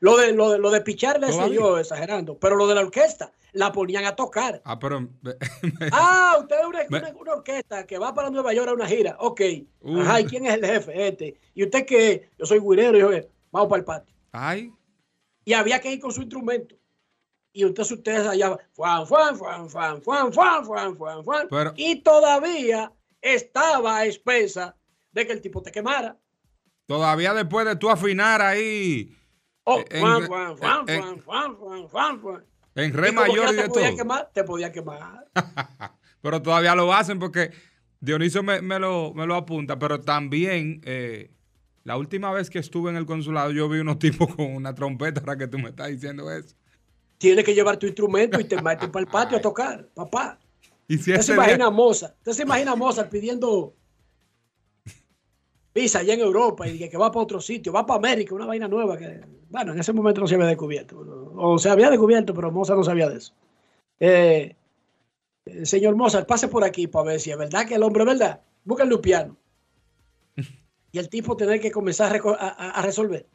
Lo 0.00 0.16
de, 0.18 0.32
lo 0.32 0.50
de, 0.52 0.58
lo 0.58 0.70
de 0.70 0.80
pichar 0.82 1.18
le 1.18 1.26
decía 1.28 1.42
Todavía. 1.42 1.58
yo 1.60 1.78
exagerando. 1.78 2.38
Pero 2.38 2.56
lo 2.56 2.66
de 2.66 2.74
la 2.74 2.82
orquesta 2.82 3.32
la 3.52 3.72
ponían 3.72 4.04
a 4.04 4.14
tocar. 4.14 4.60
Ah, 4.64 4.78
pero. 4.78 5.08
Ah, 5.92 6.36
usted 6.40 6.56
es 6.60 6.66
una, 6.66 6.78
Me- 6.90 6.98
una- 6.98 7.14
una 7.20 7.32
orquesta 7.34 7.86
que 7.86 7.98
va 7.98 8.14
para 8.14 8.28
Nueva 8.30 8.52
York 8.52 8.68
a 8.68 8.74
una 8.74 8.86
gira. 8.86 9.16
Ok. 9.18 9.40
Uh. 9.80 10.00
Ajá, 10.00 10.20
¿y 10.20 10.24
quién 10.26 10.44
es 10.46 10.54
el 10.54 10.64
jefe? 10.66 11.08
Este. 11.08 11.40
¿Y 11.54 11.64
usted 11.64 11.86
qué? 11.86 12.28
Yo 12.38 12.44
soy 12.46 12.58
guirero. 12.60 12.96
Y 12.98 13.00
yo, 13.00 13.12
"Eh, 13.12 13.28
vamos 13.50 13.68
para 13.68 13.78
el 13.80 13.84
patio. 13.84 14.14
Ay, 14.32 14.72
y 15.44 15.52
había 15.54 15.80
que 15.80 15.92
ir 15.92 16.00
con 16.00 16.12
su 16.12 16.20
instrumento. 16.22 16.74
Y 17.52 17.62
entonces 17.62 17.96
ustedes 17.96 18.26
allá, 18.26 18.58
fuan, 18.74 19.06
fuan, 19.06 19.36
fuan, 19.38 19.70
fuan, 19.70 20.02
fuan, 20.02 20.32
fuan, 20.34 20.64
fuan, 20.66 20.96
fuan, 20.96 21.24
fuan. 21.24 21.46
Pero- 21.48 21.72
y 21.76 21.96
todavía 22.02 22.92
estaba 23.22 23.96
a 23.98 24.04
expensa 24.06 24.76
de 25.12 25.26
que 25.26 25.32
el 25.32 25.40
tipo 25.40 25.62
te 25.62 25.72
quemara. 25.72 26.18
todavía 26.84 27.32
después 27.34 27.64
de 27.66 27.76
tú 27.76 27.88
afinar 27.90 28.42
ahí. 28.42 29.16
Oh, 29.68 29.82
en, 32.74 32.92
re 32.92 33.10
mayor 33.12 33.46
y 33.46 33.56
te 33.56 33.62
de 33.62 33.68
podía 33.68 33.88
todo. 33.88 33.96
quemar, 33.96 34.30
te 34.32 34.44
podía 34.44 34.70
quemar. 34.72 35.26
Pero 36.22 36.40
todavía 36.42 36.74
lo 36.74 36.92
hacen 36.92 37.18
porque 37.18 37.50
Dionisio 38.00 38.42
me, 38.42 38.60
me 38.62 38.78
lo, 38.78 39.12
me 39.14 39.26
lo 39.26 39.34
apunta. 39.34 39.78
Pero 39.78 40.00
también, 40.00 40.80
eh, 40.84 41.30
la 41.84 41.96
última 41.96 42.32
vez 42.32 42.48
que 42.50 42.58
estuve 42.58 42.90
en 42.90 42.96
el 42.96 43.06
consulado, 43.06 43.50
yo 43.50 43.68
vi 43.68 43.80
unos 43.80 43.98
tipos 44.00 44.34
con 44.34 44.54
una 44.54 44.74
trompeta, 44.74 45.20
ahora 45.20 45.36
que 45.36 45.48
tú 45.48 45.58
me 45.58 45.70
estás 45.70 45.88
diciendo 45.88 46.30
eso. 46.30 46.54
Tienes 47.18 47.44
que 47.44 47.54
llevar 47.54 47.76
tu 47.78 47.86
instrumento 47.86 48.38
y 48.38 48.44
te 48.44 48.60
metes 48.62 48.88
para 48.88 49.04
el 49.04 49.10
patio 49.10 49.38
a 49.38 49.40
tocar, 49.40 49.88
papá. 49.94 50.38
Y 50.86 50.98
si 50.98 51.10
Usted 51.10 51.22
se 51.22 51.32
día- 51.32 51.42
imagina 51.44 51.66
a 51.66 51.70
Mozart. 51.70 52.14
Usted 52.18 52.32
se 52.32 52.42
imagina 52.42 52.72
a 52.72 52.76
Mozart 52.76 53.10
pidiendo 53.10 53.74
visa 55.76 55.98
allá 55.98 56.14
en 56.14 56.20
Europa 56.20 56.66
y 56.66 56.88
que, 56.88 56.96
va 56.96 57.12
para 57.12 57.24
otro 57.24 57.40
sitio, 57.40 57.70
va 57.70 57.84
para 57.84 57.98
América, 57.98 58.34
una 58.34 58.46
vaina 58.46 58.66
nueva 58.66 58.96
que, 58.96 59.20
bueno, 59.50 59.72
en 59.72 59.78
ese 59.78 59.92
momento 59.92 60.22
no 60.22 60.26
se 60.26 60.34
había 60.34 60.46
descubierto. 60.46 60.98
O 61.36 61.58
se 61.58 61.68
había 61.68 61.90
descubierto, 61.90 62.32
pero 62.32 62.50
Mozart 62.50 62.78
no 62.78 62.84
sabía 62.84 63.10
de 63.10 63.18
eso. 63.18 63.34
Eh, 64.00 64.56
eh, 65.44 65.66
señor 65.66 65.94
Mozart, 65.94 66.26
pase 66.26 66.48
por 66.48 66.64
aquí 66.64 66.86
para 66.86 67.10
ver 67.10 67.20
si 67.20 67.30
es 67.30 67.36
verdad 67.36 67.66
que 67.66 67.74
el 67.74 67.82
hombre 67.82 68.04
es 68.04 68.08
verdad. 68.08 68.40
Búsquenle 68.64 68.94
un 68.94 69.02
piano. 69.02 69.36
Y 70.92 70.98
el 70.98 71.10
tipo 71.10 71.36
tener 71.36 71.60
que 71.60 71.70
comenzar 71.70 72.22
a 72.38 72.80
resolver. 72.80 73.26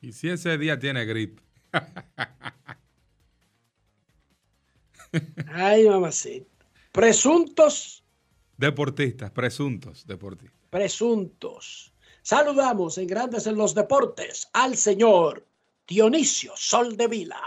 Y 0.00 0.12
si 0.12 0.30
ese 0.30 0.56
día 0.56 0.78
tiene 0.78 1.04
grip. 1.04 1.38
Ay, 5.52 5.86
mamacita. 5.86 6.48
Presuntos 6.92 8.02
Deportistas, 8.58 9.30
presuntos 9.30 10.04
deportistas. 10.04 10.58
presuntos. 10.68 11.92
Saludamos 12.22 12.98
en 12.98 13.06
Grandes 13.06 13.46
en 13.46 13.56
los 13.56 13.72
Deportes 13.72 14.50
al 14.52 14.76
señor 14.76 15.46
Dionisio 15.86 16.52
Soldevila. 16.56 17.40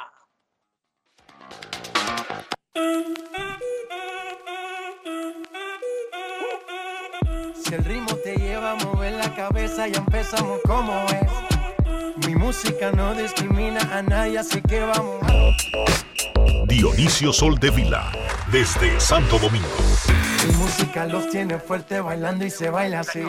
Si 7.62 7.76
el 7.76 7.84
ritmo 7.84 8.16
te 8.24 8.38
lleva 8.38 8.72
a 8.72 8.76
mover 8.86 9.14
la 9.14 9.36
cabeza, 9.36 9.90
ya 9.90 10.00
empezamos 10.00 10.62
como 10.66 10.94
es. 11.08 12.26
Mi 12.26 12.36
música 12.36 12.92
no 12.94 13.14
discrimina 13.16 13.82
a 13.96 14.02
nadie, 14.02 14.40
así 14.40 14.62
que 14.62 14.80
vamos. 14.80 15.22
Dionisio 16.68 17.34
Sol 17.34 17.60
de 17.60 17.70
Vila, 17.70 18.12
desde 18.50 18.98
Santo 19.00 19.38
Domingo. 19.40 19.68
Mi 20.46 20.54
música 20.54 21.06
los 21.06 21.30
tiene 21.30 21.60
fuerte 21.60 22.00
bailando 22.02 22.46
y 22.46 22.50
se 22.50 22.70
baila 22.70 23.02
así. 23.02 23.22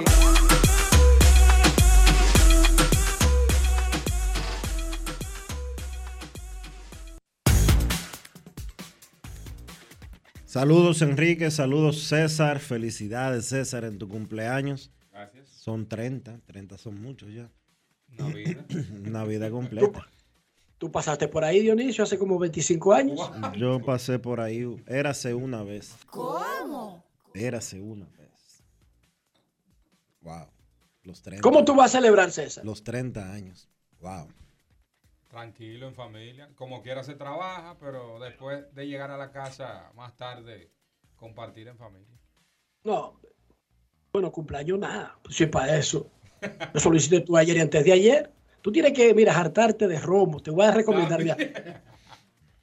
Saludos 10.46 11.00
Enrique, 11.02 11.50
saludos 11.50 12.02
César, 12.04 12.60
felicidades 12.60 13.46
César 13.46 13.84
en 13.84 13.98
tu 13.98 14.08
cumpleaños. 14.08 14.90
Gracias. 15.10 15.48
Son 15.48 15.86
30, 15.86 16.40
30 16.46 16.78
son 16.78 17.00
muchos 17.00 17.32
ya. 17.32 17.50
Una 18.18 18.28
vida. 18.28 18.64
Una 19.06 19.24
vida 19.24 19.50
completa. 19.50 20.06
Tú 20.76 20.90
pasaste 20.90 21.28
por 21.28 21.44
ahí, 21.44 21.60
Dionisio, 21.60 22.04
hace 22.04 22.18
como 22.18 22.38
25 22.38 22.92
años. 22.92 23.30
Yo 23.56 23.80
pasé 23.80 24.18
por 24.18 24.40
ahí, 24.40 24.66
érase 24.86 25.32
una 25.32 25.62
vez. 25.62 25.94
¿Cómo? 26.10 27.01
Érase 27.34 27.80
una 27.80 28.06
vez. 28.06 28.64
Wow. 30.20 30.48
Los 31.04 31.22
30. 31.22 31.42
¿Cómo 31.42 31.64
tú 31.64 31.74
vas 31.74 31.94
a 31.94 31.98
celebrar, 31.98 32.30
César? 32.30 32.64
Los 32.64 32.84
30 32.84 33.32
años. 33.32 33.68
Wow. 34.00 34.28
Tranquilo, 35.28 35.88
en 35.88 35.94
familia. 35.94 36.50
Como 36.54 36.82
quiera 36.82 37.02
se 37.02 37.14
trabaja, 37.14 37.76
pero 37.80 38.20
después 38.20 38.72
de 38.74 38.86
llegar 38.86 39.10
a 39.10 39.16
la 39.16 39.32
casa 39.32 39.90
más 39.94 40.16
tarde, 40.16 40.70
compartir 41.16 41.68
en 41.68 41.78
familia. 41.78 42.18
No. 42.84 43.20
Bueno, 44.12 44.30
cumpleaños 44.30 44.78
nada. 44.78 45.18
Pues 45.22 45.36
sí, 45.36 45.46
para 45.46 45.76
eso. 45.76 46.10
Lo 46.84 46.94
hiciste 46.94 47.20
tú 47.20 47.36
ayer 47.36 47.56
y 47.56 47.60
antes 47.60 47.84
de 47.84 47.92
ayer. 47.92 48.32
Tú 48.60 48.70
tienes 48.70 48.92
que, 48.92 49.12
mira, 49.14 49.36
hartarte 49.36 49.88
de 49.88 49.98
romo. 49.98 50.40
Te 50.40 50.50
voy 50.50 50.66
a 50.66 50.70
recomendar 50.70 51.22
ya. 51.24 51.36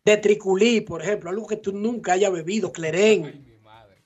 De 0.05 0.17
triculí, 0.17 0.81
por 0.81 1.01
ejemplo, 1.01 1.29
algo 1.29 1.45
que 1.45 1.57
tú 1.57 1.73
nunca 1.73 2.13
hayas 2.13 2.31
bebido, 2.31 2.71
clerén. 2.71 3.48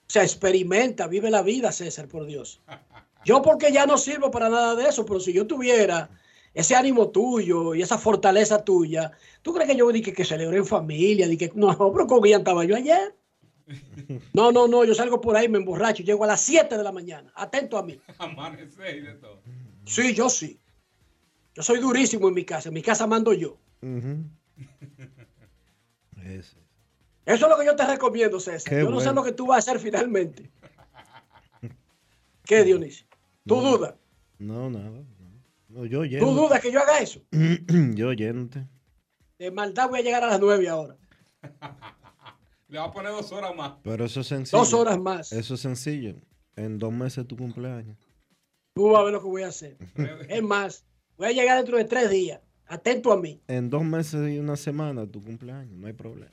O 0.07 0.11
sea, 0.13 0.23
experimenta, 0.23 1.07
vive 1.07 1.31
la 1.31 1.41
vida, 1.41 1.71
César, 1.71 2.07
por 2.07 2.25
Dios. 2.25 2.61
Yo 3.25 3.41
porque 3.41 3.71
ya 3.71 3.85
no 3.85 3.97
sirvo 3.97 4.29
para 4.31 4.49
nada 4.49 4.75
de 4.75 4.87
eso, 4.89 5.05
pero 5.05 5.19
si 5.19 5.33
yo 5.33 5.47
tuviera 5.47 6.09
ese 6.53 6.75
ánimo 6.75 7.09
tuyo 7.09 7.73
y 7.73 7.81
esa 7.81 7.97
fortaleza 7.97 8.63
tuya, 8.63 9.11
¿tú 9.41 9.53
crees 9.53 9.69
que 9.69 9.75
yo 9.77 9.91
dije 9.91 10.13
que 10.13 10.25
celebré 10.25 10.57
en 10.57 10.65
familia? 10.65 11.27
Dije, 11.27 11.51
no, 11.55 11.75
pero 11.93 12.05
¿cómo 12.05 12.25
ya 12.25 12.37
estaba 12.37 12.65
yo 12.65 12.75
ayer? 12.75 13.15
No, 14.33 14.51
no, 14.51 14.67
no, 14.67 14.83
yo 14.83 14.93
salgo 14.93 15.21
por 15.21 15.37
ahí, 15.37 15.47
me 15.47 15.57
emborracho, 15.57 16.03
llego 16.03 16.25
a 16.25 16.27
las 16.27 16.41
7 16.41 16.77
de 16.77 16.83
la 16.83 16.91
mañana, 16.91 17.31
atento 17.33 17.77
a 17.77 17.83
mí. 17.83 17.99
Amanecer 18.17 18.97
y 18.97 19.01
de 19.01 19.13
todo. 19.13 19.41
Sí, 19.85 20.13
yo 20.13 20.29
sí. 20.29 20.59
Yo 21.55 21.63
soy 21.63 21.79
durísimo 21.79 22.27
en 22.27 22.33
mi 22.33 22.43
casa, 22.43 22.69
en 22.69 22.73
mi 22.73 22.81
casa 22.81 23.07
mando 23.07 23.31
yo. 23.31 23.57
Eso 26.23 26.62
es 27.25 27.41
lo 27.41 27.57
que 27.57 27.65
yo 27.65 27.75
te 27.75 27.85
recomiendo, 27.87 28.39
César. 28.39 28.69
Qué 28.73 28.81
yo 28.81 28.89
no 28.89 28.99
sé 28.99 29.13
lo 29.13 29.23
que 29.23 29.31
tú 29.31 29.47
vas 29.47 29.67
a 29.67 29.71
hacer 29.71 29.81
finalmente. 29.81 30.49
¿Qué, 32.45 32.63
Dionisio? 32.63 33.07
¿Tú 33.45 33.55
No. 33.55 33.61
dudas? 33.61 33.95
No, 34.39 34.69
nada. 34.69 34.89
No, 34.89 35.05
No, 35.69 35.85
yo 35.85 35.99
¿Tú 36.01 36.05
lleno. 36.05 36.31
dudas 36.33 36.61
que 36.61 36.71
yo 36.71 36.79
haga 36.79 36.99
eso? 36.99 37.21
yo 37.95 38.13
yéndote. 38.13 38.67
De 39.39 39.49
maldad 39.51 39.89
voy 39.89 39.99
a 39.99 40.03
llegar 40.03 40.23
a 40.23 40.27
las 40.27 40.39
9 40.39 40.67
ahora. 40.69 40.95
Le 42.67 42.79
va 42.79 42.85
a 42.85 42.91
poner 42.91 43.11
dos 43.11 43.31
horas 43.31 43.55
más. 43.55 43.73
Pero 43.83 44.05
eso 44.05 44.21
es 44.21 44.27
sencillo. 44.27 44.59
Dos 44.59 44.73
horas 44.73 44.99
más. 44.99 45.31
Eso 45.31 45.53
es 45.55 45.59
sencillo. 45.61 46.15
En 46.55 46.77
dos 46.79 46.91
meses 46.93 47.27
tu 47.27 47.35
cumpleaños. 47.37 47.97
Tú 48.73 48.89
vas 48.91 49.01
a 49.01 49.03
ver 49.03 49.13
lo 49.13 49.21
que 49.21 49.27
voy 49.27 49.43
a 49.43 49.47
hacer. 49.47 49.77
Es 50.29 50.41
más, 50.43 50.85
voy 51.17 51.27
a 51.27 51.31
llegar 51.31 51.57
dentro 51.57 51.77
de 51.77 51.85
tres 51.85 52.09
días. 52.09 52.41
Atento 52.67 53.11
a 53.11 53.17
mí. 53.17 53.41
En 53.47 53.69
dos 53.69 53.83
meses 53.83 54.31
y 54.31 54.39
una 54.39 54.55
semana 54.55 55.05
tu 55.05 55.23
cumpleaños. 55.23 55.75
No 55.77 55.87
hay 55.87 55.93
problema. 55.93 56.31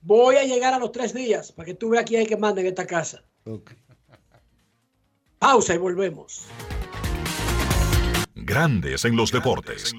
Voy 0.00 0.36
a 0.36 0.44
llegar 0.44 0.74
a 0.74 0.78
los 0.78 0.92
tres 0.92 1.12
días 1.12 1.52
para 1.52 1.66
que 1.66 1.74
tú 1.74 1.90
veas 1.90 2.04
quién 2.04 2.20
es 2.20 2.26
el 2.26 2.28
que 2.28 2.36
manda 2.36 2.60
en 2.60 2.68
esta 2.68 2.86
casa. 2.86 3.24
Ok. 3.44 3.72
Pausa 5.38 5.74
y 5.74 5.78
volvemos. 5.78 6.46
Grandes 8.34 9.04
en 9.04 9.16
los 9.16 9.30
deportes. 9.30 9.94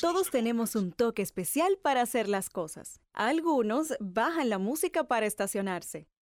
Todos 0.00 0.30
tenemos 0.30 0.74
un 0.74 0.92
toque 0.92 1.22
especial 1.22 1.78
para 1.80 2.02
hacer 2.02 2.28
las 2.28 2.50
cosas. 2.50 3.00
Algunos 3.12 3.94
bajan 4.00 4.48
la 4.48 4.58
música 4.58 5.04
para 5.04 5.26
estacionarse. 5.26 6.08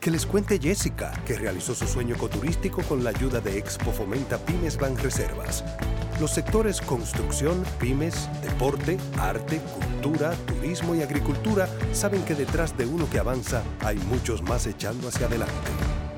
Que 0.00 0.10
les 0.10 0.24
cuente 0.24 0.58
Jessica, 0.58 1.12
que 1.26 1.36
realizó 1.36 1.74
su 1.74 1.86
sueño 1.86 2.14
ecoturístico 2.14 2.82
con 2.84 3.04
la 3.04 3.10
ayuda 3.10 3.42
de 3.42 3.58
Expo 3.58 3.92
Fomenta 3.92 4.38
Pymes 4.38 4.78
Banreservas. 4.78 5.62
Los 6.18 6.30
sectores 6.30 6.80
construcción, 6.80 7.62
pymes, 7.78 8.30
deporte, 8.40 8.96
arte, 9.18 9.60
cultura, 9.60 10.32
turismo 10.46 10.94
y 10.94 11.02
agricultura 11.02 11.68
saben 11.92 12.24
que 12.24 12.34
detrás 12.34 12.78
de 12.78 12.86
uno 12.86 13.10
que 13.10 13.18
avanza 13.18 13.62
hay 13.80 13.98
muchos 13.98 14.40
más 14.42 14.66
echando 14.66 15.08
hacia 15.08 15.26
adelante. 15.26 15.70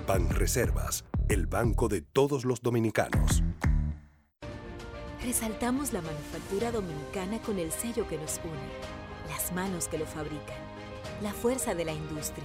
Banreservas, 0.06 1.04
el 1.28 1.48
banco 1.48 1.88
de 1.88 2.02
todos 2.02 2.44
los 2.44 2.62
dominicanos. 2.62 3.42
Resaltamos 5.24 5.92
la 5.92 6.02
manufactura 6.02 6.70
dominicana 6.70 7.40
con 7.42 7.58
el 7.58 7.72
sello 7.72 8.06
que 8.06 8.16
nos 8.16 8.40
une, 8.44 9.28
las 9.28 9.52
manos 9.52 9.88
que 9.88 9.98
lo 9.98 10.06
fabrican, 10.06 10.56
la 11.20 11.32
fuerza 11.32 11.74
de 11.74 11.84
la 11.84 11.92
industria 11.92 12.44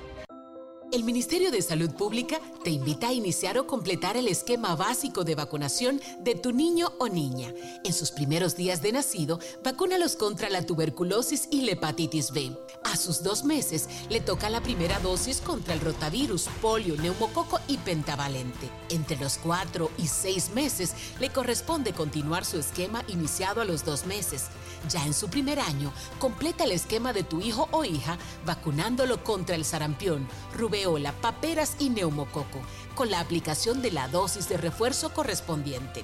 El 0.91 1.05
Ministerio 1.05 1.51
de 1.51 1.61
Salud 1.61 1.89
Pública 1.91 2.41
te 2.65 2.69
invita 2.69 3.07
a 3.07 3.13
iniciar 3.13 3.57
o 3.57 3.65
completar 3.65 4.17
el 4.17 4.27
esquema 4.27 4.75
básico 4.75 5.23
de 5.23 5.35
vacunación 5.35 6.01
de 6.19 6.35
tu 6.35 6.51
niño 6.51 6.91
o 6.99 7.07
niña. 7.07 7.53
En 7.85 7.93
sus 7.93 8.11
primeros 8.11 8.57
días 8.57 8.81
de 8.81 8.91
nacido, 8.91 9.39
vacúnalos 9.63 10.17
contra 10.17 10.49
la 10.49 10.65
tuberculosis 10.65 11.47
y 11.49 11.61
la 11.61 11.71
hepatitis 11.71 12.31
B. 12.31 12.51
A 12.83 12.97
sus 12.97 13.23
dos 13.23 13.45
meses, 13.45 13.87
le 14.09 14.19
toca 14.19 14.49
la 14.49 14.61
primera 14.61 14.99
dosis 14.99 15.39
contra 15.39 15.75
el 15.75 15.79
rotavirus, 15.79 16.49
polio, 16.61 16.97
neumococo 16.97 17.61
y 17.69 17.77
pentavalente. 17.77 18.69
Entre 18.89 19.15
los 19.15 19.37
cuatro 19.37 19.91
y 19.97 20.07
seis 20.07 20.49
meses, 20.53 20.91
le 21.21 21.29
corresponde 21.29 21.93
continuar 21.93 22.43
su 22.43 22.59
esquema 22.59 23.05
iniciado 23.07 23.61
a 23.61 23.65
los 23.65 23.85
dos 23.85 24.05
meses. 24.05 24.47
Ya 24.89 25.05
en 25.05 25.13
su 25.13 25.29
primer 25.29 25.59
año, 25.59 25.93
completa 26.19 26.63
el 26.63 26.71
esquema 26.71 27.13
de 27.13 27.23
tu 27.23 27.39
hijo 27.39 27.69
o 27.71 27.83
hija 27.83 28.17
vacunándolo 28.45 29.23
contra 29.23 29.55
el 29.55 29.63
sarampión, 29.63 30.27
rubeola, 30.57 31.13
paperas 31.13 31.75
y 31.79 31.89
neumococo, 31.89 32.61
con 32.95 33.11
la 33.11 33.19
aplicación 33.19 33.81
de 33.81 33.91
la 33.91 34.07
dosis 34.07 34.49
de 34.49 34.57
refuerzo 34.57 35.13
correspondiente. 35.13 36.03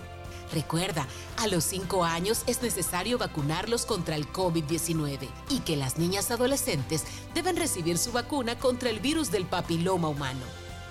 Recuerda, 0.53 1.05
a 1.37 1.47
los 1.47 1.63
5 1.65 2.05
años 2.05 2.43
es 2.47 2.61
necesario 2.61 3.17
vacunarlos 3.17 3.85
contra 3.85 4.15
el 4.15 4.31
COVID-19 4.31 5.27
y 5.49 5.59
que 5.59 5.75
las 5.75 5.97
niñas 5.97 6.31
adolescentes 6.31 7.03
deben 7.33 7.57
recibir 7.57 7.97
su 7.97 8.11
vacuna 8.11 8.57
contra 8.57 8.89
el 8.89 8.99
virus 8.99 9.29
del 9.29 9.45
papiloma 9.45 10.07
humano. 10.07 10.39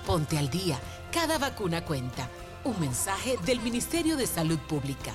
Ponte 0.06 0.36
al 0.38 0.50
día, 0.50 0.78
cada 1.10 1.38
vacuna 1.38 1.84
cuenta. 1.84 2.28
Un 2.64 2.78
mensaje 2.80 3.38
del 3.46 3.60
Ministerio 3.60 4.16
de 4.16 4.26
Salud 4.26 4.58
Pública, 4.58 5.14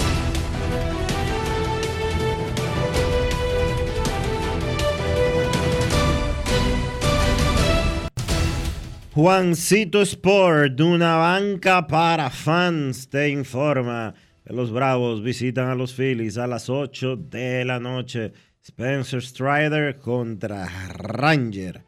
Juancito 9.13 10.01
Sport, 10.01 10.79
una 10.79 11.17
banca 11.17 11.85
para 11.85 12.29
fans, 12.29 13.09
te 13.09 13.27
informa 13.27 14.13
que 14.41 14.53
los 14.53 14.71
Bravos 14.71 15.21
visitan 15.21 15.67
a 15.67 15.75
los 15.75 15.93
Phillies 15.93 16.37
a 16.37 16.47
las 16.47 16.69
8 16.69 17.17
de 17.17 17.65
la 17.65 17.77
noche. 17.77 18.31
Spencer 18.63 19.21
Strider 19.21 19.99
contra 19.99 20.65
Ranger 20.93 21.83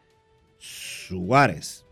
Suárez. 0.58 1.86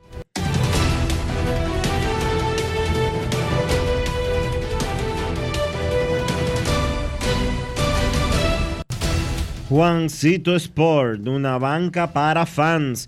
Juancito 9.69 10.57
Sport, 10.57 11.25
una 11.25 11.57
banca 11.57 12.11
para 12.11 12.45
fans, 12.45 13.07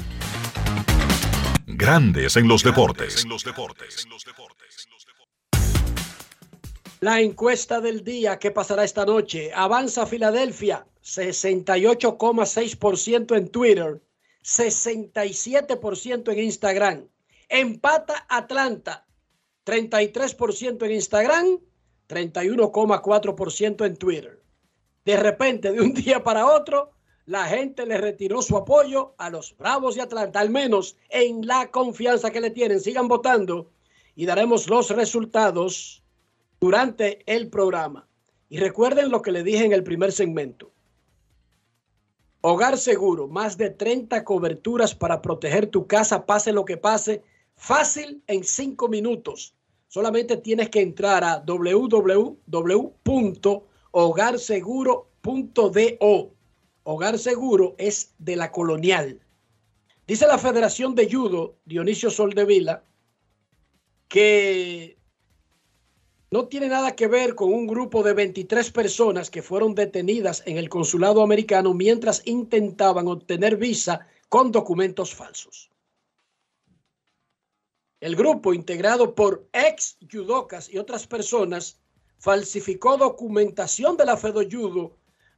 Grandes 1.67 2.37
en 2.37 2.47
los 2.47 2.63
deportes. 2.63 3.27
La 7.01 7.21
encuesta 7.21 7.81
del 7.81 8.05
día 8.05 8.39
que 8.39 8.53
pasará 8.53 8.85
esta 8.85 9.05
noche. 9.05 9.51
Avanza 9.53 10.07
Filadelfia, 10.07 10.87
68,6% 11.03 13.37
en 13.37 13.49
Twitter, 13.49 14.01
67% 14.45 16.33
en 16.33 16.39
Instagram. 16.39 17.09
Empata 17.49 18.25
Atlanta, 18.29 19.05
33% 19.67 20.87
en 20.87 20.93
Instagram, 20.93 21.59
31,4% 22.09 23.85
en 23.85 23.97
Twitter. 23.97 24.44
De 25.05 25.17
repente, 25.17 25.73
de 25.73 25.81
un 25.81 25.93
día 25.95 26.23
para 26.23 26.47
otro, 26.47 26.91
la 27.27 27.47
gente 27.47 27.87
le 27.87 27.99
retiró 27.99 28.43
su 28.43 28.57
apoyo 28.57 29.15
a 29.19 29.31
los 29.31 29.57
Bravos 29.57 29.95
de 29.95 30.03
Atlanta, 30.03 30.41
al 30.41 30.51
menos 30.51 30.97
en 31.09 31.47
la 31.47 31.71
confianza 31.71 32.31
que 32.31 32.41
le 32.41 32.51
tienen. 32.51 32.81
Sigan 32.81 33.09
votando 33.09 33.71
y 34.15 34.27
daremos 34.27 34.69
los 34.69 34.91
resultados 34.91 36.03
durante 36.61 37.21
el 37.27 37.49
programa. 37.49 38.07
Y 38.49 38.59
recuerden 38.59 39.11
lo 39.11 39.23
que 39.23 39.33
le 39.33 39.43
dije 39.43 39.65
en 39.65 39.73
el 39.73 39.83
primer 39.83 40.13
segmento. 40.13 40.71
Hogar 42.43 42.77
Seguro, 42.77 43.27
más 43.27 43.57
de 43.57 43.71
30 43.71 44.23
coberturas 44.23 44.95
para 44.95 45.23
proteger 45.23 45.67
tu 45.67 45.87
casa, 45.87 46.27
pase 46.27 46.53
lo 46.53 46.67
que 46.67 46.77
pase, 46.77 47.23
fácil 47.57 48.23
en 48.27 48.45
5 48.45 48.87
minutos. 48.89 49.55
Solamente 49.89 50.37
tienes 50.37 50.69
que 50.69 50.83
entrar 50.83 51.25
a 51.25 51.39
www.hogarseguro.do. 53.95 56.35
Hogar 56.87 57.19
Seguro 57.19 57.75
es 57.79 58.13
de 58.19 58.37
la 58.37 58.53
colonial. 58.53 59.19
Dice 60.07 60.27
la 60.27 60.37
Federación 60.37 60.95
de 60.95 61.11
Judo, 61.11 61.57
Dionisio 61.65 62.11
Soldevila, 62.11 62.85
que 64.07 64.99
no 66.31 66.47
tiene 66.49 66.69
nada 66.69 66.95
que 66.95 67.07
ver 67.07 67.35
con 67.35 67.55
un 67.55 67.67
grupo 67.67 68.03
de 68.03 68.13
23 68.13 68.71
personas 68.71 69.31
que 69.31 69.41
fueron 69.41 69.75
detenidas 69.75 70.43
en 70.45 70.59
el 70.59 70.69
consulado 70.69 71.23
americano 71.23 71.73
mientras 71.73 72.21
intentaban 72.27 73.09
obtener 73.09 73.57
visa 73.57 74.07
con 74.29 74.53
documentos 74.53 75.15
falsos. 75.15 75.71
El 78.01 78.15
grupo, 78.15 78.53
integrado 78.53 79.15
por 79.15 79.49
ex 79.55 79.97
judocas 80.13 80.69
y 80.69 80.77
otras 80.77 81.07
personas, 81.07 81.81
falsificó 82.25 82.97
documentación 82.97 83.99
de 83.99 84.07
la 84.07 84.17
Fedo 84.17 84.41
Judo, 84.51 84.93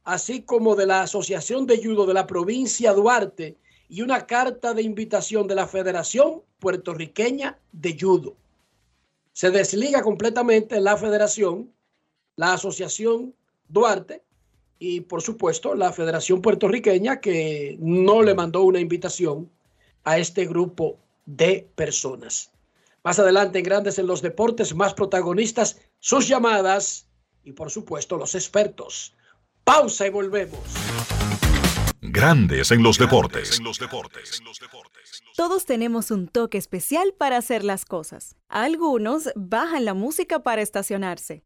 así 0.05 0.43
como 0.43 0.73
de 0.73 0.85
la 0.85 1.01
Asociación 1.01 1.67
de 1.67 1.83
Judo 1.83 2.05
de 2.05 2.13
la 2.13 2.25
provincia 2.25 2.93
Duarte 2.93 3.57
y 3.89 4.03
una 4.03 4.25
carta 4.25 4.73
de 4.73 4.83
invitación 4.83 5.47
de 5.47 5.55
la 5.55 5.67
Federación 5.67 6.43
Puertorriqueña 6.59 7.59
de 7.73 7.97
Judo. 7.99 8.37
Se 9.33 9.51
desliga 9.51 10.01
completamente 10.01 10.79
la 10.79 10.95
Federación, 10.95 11.69
la 12.37 12.53
Asociación 12.53 13.35
Duarte 13.67 14.23
y, 14.79 15.01
por 15.01 15.21
supuesto, 15.21 15.75
la 15.75 15.91
Federación 15.91 16.41
Puertorriqueña 16.41 17.19
que 17.19 17.75
no 17.81 18.21
le 18.21 18.33
mandó 18.33 18.63
una 18.63 18.79
invitación 18.79 19.51
a 20.05 20.19
este 20.19 20.45
grupo 20.45 20.97
de 21.25 21.67
personas. 21.75 22.49
Más 23.07 23.19
adelante 23.19 23.59
en 23.59 23.63
Grandes 23.63 23.99
en 23.99 24.05
los 24.05 24.21
Deportes, 24.21 24.75
más 24.75 24.93
protagonistas, 24.93 25.79
sus 25.97 26.27
llamadas 26.27 27.07
y 27.41 27.53
por 27.53 27.71
supuesto 27.71 28.17
los 28.17 28.35
expertos. 28.35 29.15
Pausa 29.63 30.07
y 30.07 30.09
volvemos. 30.09 30.59
Grandes 32.01 32.69
en 32.71 32.83
los 32.83 32.97
deportes. 32.97 33.61
Todos 35.37 35.65
tenemos 35.65 36.11
un 36.11 36.27
toque 36.27 36.57
especial 36.57 37.13
para 37.17 37.37
hacer 37.37 37.63
las 37.63 37.85
cosas. 37.85 38.35
Algunos 38.49 39.29
bajan 39.37 39.85
la 39.85 39.93
música 39.93 40.43
para 40.43 40.61
estacionarse. 40.61 41.45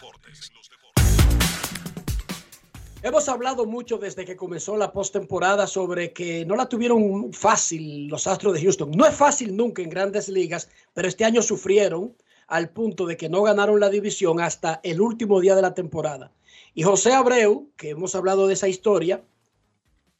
Hemos 3.03 3.27
hablado 3.29 3.65
mucho 3.65 3.97
desde 3.97 4.25
que 4.25 4.35
comenzó 4.35 4.77
la 4.77 4.93
postemporada 4.93 5.65
sobre 5.65 6.13
que 6.13 6.45
no 6.45 6.55
la 6.55 6.69
tuvieron 6.69 7.33
fácil 7.33 8.05
los 8.07 8.27
Astros 8.27 8.53
de 8.53 8.61
Houston. 8.61 8.91
No 8.91 9.07
es 9.07 9.15
fácil 9.15 9.57
nunca 9.57 9.81
en 9.81 9.89
grandes 9.89 10.29
ligas, 10.29 10.69
pero 10.93 11.07
este 11.07 11.25
año 11.25 11.41
sufrieron 11.41 12.15
al 12.45 12.69
punto 12.69 13.07
de 13.07 13.17
que 13.17 13.27
no 13.27 13.41
ganaron 13.41 13.79
la 13.79 13.89
división 13.89 14.39
hasta 14.39 14.81
el 14.83 15.01
último 15.01 15.41
día 15.41 15.55
de 15.55 15.63
la 15.63 15.73
temporada. 15.73 16.31
Y 16.75 16.83
José 16.83 17.11
Abreu, 17.11 17.69
que 17.75 17.89
hemos 17.89 18.13
hablado 18.13 18.45
de 18.45 18.53
esa 18.53 18.67
historia, 18.67 19.23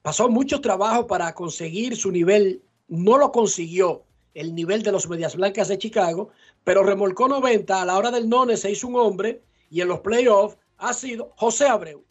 pasó 0.02 0.28
mucho 0.28 0.60
trabajo 0.60 1.06
para 1.06 1.36
conseguir 1.36 1.96
su 1.96 2.12
nivel, 2.12 2.64
no 2.88 3.20
lo 3.20 3.32
consiguió 3.32 4.06
el 4.34 4.56
nivel 4.56 4.82
de 4.82 4.92
los 4.92 5.08
Medias 5.08 5.36
Blancas 5.36 5.68
de 5.68 5.78
Chicago, 5.78 6.30
pero 6.64 6.82
remolcó 6.82 7.28
90, 7.28 7.80
a 7.80 7.86
la 7.86 7.96
hora 7.96 8.10
del 8.10 8.28
none 8.28 8.58
se 8.58 8.72
hizo 8.72 8.88
un 8.88 8.96
hombre 8.96 9.44
y 9.70 9.82
en 9.82 9.88
los 9.88 10.00
playoffs 10.00 10.58
ha 10.80 10.96
sido 10.96 11.32
José 11.36 11.68
Abreu 11.68 12.04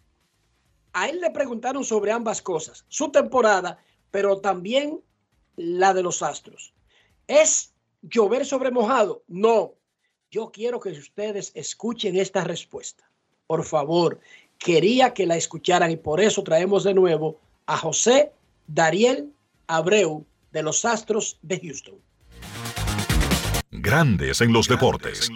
a 0.93 1.09
él 1.09 1.21
le 1.21 1.31
preguntaron 1.31 1.85
sobre 1.85 2.13
ambas 2.13 2.43
cosas, 2.43 2.85
su 2.89 3.11
temporada, 3.11 3.79
pero 4.11 4.41
también 4.41 5.01
la 5.57 5.95
de 5.95 6.03
los 6.03 6.23
Astros. 6.23 6.73
¿Es 7.27 7.73
llover 8.03 8.45
sobre 8.45 8.71
mojado? 8.71 9.23
No. 9.29 9.75
Yo 10.31 10.51
quiero 10.51 10.81
que 10.81 10.91
ustedes 10.91 11.53
escuchen 11.55 12.17
esta 12.17 12.45
respuesta. 12.45 13.09
Por 13.47 13.65
favor, 13.65 14.21
quería 14.59 15.13
que 15.13 15.27
la 15.27 15.37
escucharan 15.37 15.91
y 15.91 15.97
por 15.97 16.21
eso 16.21 16.43
traemos 16.43 16.85
de 16.85 16.95
nuevo 16.95 17.41
a 17.67 17.77
José 17.77 18.33
Dariel 18.67 19.33
Abreu 19.67 20.25
de 20.53 20.63
los 20.63 20.85
Astros 20.85 21.39
de 21.43 21.61
Houston. 21.61 22.10
Grandes 23.73 24.41
en 24.41 24.53
los 24.53 24.67
deportes. 24.67 25.31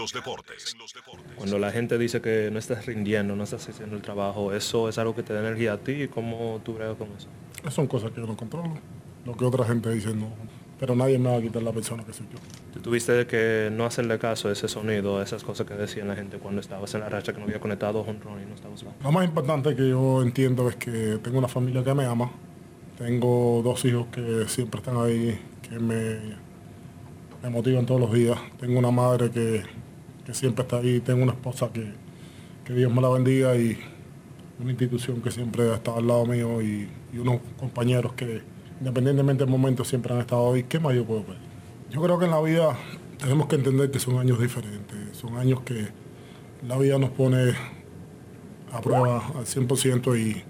Cuando 1.36 1.58
la 1.58 1.70
gente 1.70 1.96
dice 1.98 2.20
que 2.20 2.50
no 2.50 2.58
estás 2.58 2.84
rindiendo, 2.84 3.36
no 3.36 3.44
estás 3.44 3.68
haciendo 3.68 3.94
el 3.94 4.02
trabajo, 4.02 4.52
¿eso 4.52 4.88
es 4.88 4.98
algo 4.98 5.14
que 5.14 5.22
te 5.22 5.32
da 5.32 5.38
energía 5.38 5.74
a 5.74 5.78
ti? 5.78 6.08
¿Cómo 6.08 6.60
tú 6.64 6.74
bregas 6.74 6.96
con 6.96 7.08
eso? 7.16 7.28
Son 7.70 7.86
cosas 7.86 8.10
que 8.10 8.20
yo 8.20 8.26
no 8.26 8.36
controlo. 8.36 8.76
Lo 9.24 9.36
que 9.36 9.44
otra 9.44 9.64
gente 9.64 9.88
dice 9.90 10.12
no. 10.14 10.32
Pero 10.80 10.96
nadie 10.96 11.16
me 11.16 11.30
va 11.30 11.36
a 11.36 11.40
quitar 11.40 11.62
la 11.62 11.72
persona 11.72 12.04
que 12.04 12.12
soy 12.12 12.26
yo. 12.32 12.40
¿Tú 12.72 12.80
tuviste 12.80 13.24
que 13.28 13.70
no 13.72 13.86
hacerle 13.86 14.18
caso 14.18 14.48
a 14.48 14.52
ese 14.52 14.66
sonido, 14.66 15.20
a 15.20 15.22
esas 15.22 15.44
cosas 15.44 15.64
que 15.64 15.74
decían 15.74 16.08
la 16.08 16.16
gente 16.16 16.38
cuando 16.38 16.60
estabas 16.60 16.92
en 16.94 17.00
la 17.02 17.08
racha 17.08 17.32
que 17.32 17.38
no 17.38 17.44
había 17.44 17.60
conectado 17.60 18.02
un 18.02 18.16
y 18.16 18.46
no 18.46 18.54
estabas 18.56 18.84
Lo 19.00 19.12
más 19.12 19.24
importante 19.24 19.76
que 19.76 19.88
yo 19.88 20.22
entiendo 20.22 20.68
es 20.68 20.74
que 20.74 21.20
tengo 21.22 21.38
una 21.38 21.48
familia 21.48 21.84
que 21.84 21.94
me 21.94 22.04
ama. 22.04 22.32
Tengo 22.98 23.62
dos 23.62 23.84
hijos 23.84 24.08
que 24.08 24.46
siempre 24.48 24.80
están 24.80 24.96
ahí, 24.96 25.40
que 25.62 25.78
me 25.78 26.43
me 27.44 27.50
motivan 27.50 27.84
todos 27.84 28.00
los 28.00 28.12
días. 28.12 28.38
Tengo 28.58 28.78
una 28.78 28.90
madre 28.90 29.30
que, 29.30 29.62
siempre 30.32 30.62
está 30.62 30.78
ahí, 30.78 31.00
tengo 31.00 31.22
una 31.22 31.32
esposa 31.32 31.70
que, 31.70 31.92
Dios 32.72 32.90
me 32.90 33.02
la 33.02 33.10
bendiga 33.10 33.54
y 33.54 33.76
una 34.58 34.70
institución 34.70 35.20
que 35.20 35.30
siempre 35.30 35.70
ha 35.70 35.74
estado 35.74 35.98
al 35.98 36.06
lado 36.06 36.24
mío 36.24 36.62
y, 36.62 36.88
unos 37.18 37.40
compañeros 37.58 38.14
que 38.14 38.40
independientemente 38.80 39.44
del 39.44 39.50
momento 39.50 39.84
siempre 39.84 40.14
han 40.14 40.20
estado 40.20 40.54
ahí. 40.54 40.62
¿Qué 40.62 40.80
más 40.80 40.94
yo 40.94 41.04
puedo 41.04 41.22
pedir? 41.22 41.38
Yo 41.90 42.00
creo 42.00 42.18
que 42.18 42.24
en 42.24 42.30
la 42.30 42.40
vida 42.40 42.78
tenemos 43.18 43.46
que 43.46 43.56
entender 43.56 43.90
que 43.90 43.98
son 43.98 44.18
años 44.18 44.40
diferentes, 44.40 44.98
son 45.12 45.36
años 45.36 45.60
que 45.60 45.88
la 46.66 46.78
vida 46.78 46.98
nos 46.98 47.10
pone 47.10 47.52
a 48.72 48.80
prueba 48.80 49.22
al 49.36 49.44
100% 49.44 50.18
y, 50.18 50.42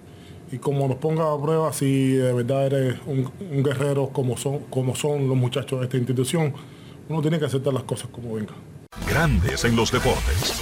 y 0.54 0.58
como 0.58 0.86
nos 0.86 0.98
ponga 0.98 1.32
a 1.32 1.42
prueba 1.42 1.72
si 1.72 2.12
de 2.12 2.32
verdad 2.32 2.66
eres 2.66 3.00
un, 3.06 3.30
un 3.50 3.62
guerrero 3.64 4.10
como 4.10 4.36
son, 4.36 4.60
como 4.70 4.94
son 4.94 5.28
los 5.28 5.36
muchachos 5.36 5.80
de 5.80 5.86
esta 5.86 5.96
institución, 5.96 6.54
uno 7.08 7.20
tiene 7.20 7.38
que 7.38 7.44
aceptar 7.44 7.72
las 7.72 7.84
cosas 7.84 8.08
como 8.10 8.34
venga. 8.34 8.54
Grandes 9.08 9.64
en 9.64 9.76
los 9.76 9.90
deportes. 9.90 10.54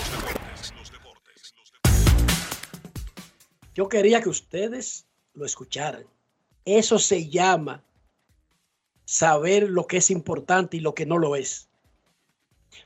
Yo 3.75 3.89
quería 3.89 4.21
que 4.21 4.29
ustedes 4.29 5.07
lo 5.35 5.47
escucharan. 5.47 6.05
Eso 6.65 6.99
se 6.99 7.29
llama 7.29 7.83
saber 9.05 9.69
lo 9.69 9.87
que 9.87 9.99
es 9.99 10.11
importante 10.11 10.77
y 10.77 10.81
lo 10.81 10.95
que 10.95 11.07
no 11.07 11.19
lo 11.19 11.37
es. 11.37 11.69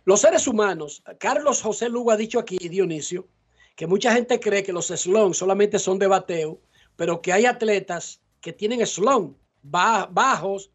Los 0.04 0.20
seres 0.20 0.46
humanos, 0.46 1.02
Carlos 1.18 1.62
José 1.62 1.88
Lugo 1.88 2.10
ha 2.10 2.16
dicho 2.16 2.38
aquí, 2.38 2.56
Dionisio, 2.56 3.26
que 3.74 3.86
mucha 3.86 4.12
gente 4.12 4.40
cree 4.40 4.62
que 4.62 4.72
los 4.72 4.88
slons 4.88 5.36
solamente 5.36 5.78
son 5.78 5.98
de 5.98 6.06
bateo, 6.06 6.60
pero 6.96 7.20
que 7.20 7.32
hay 7.32 7.46
atletas 7.46 8.20
que 8.40 8.52
tienen 8.52 8.84
slon 8.86 9.36
bajos, 9.62 10.70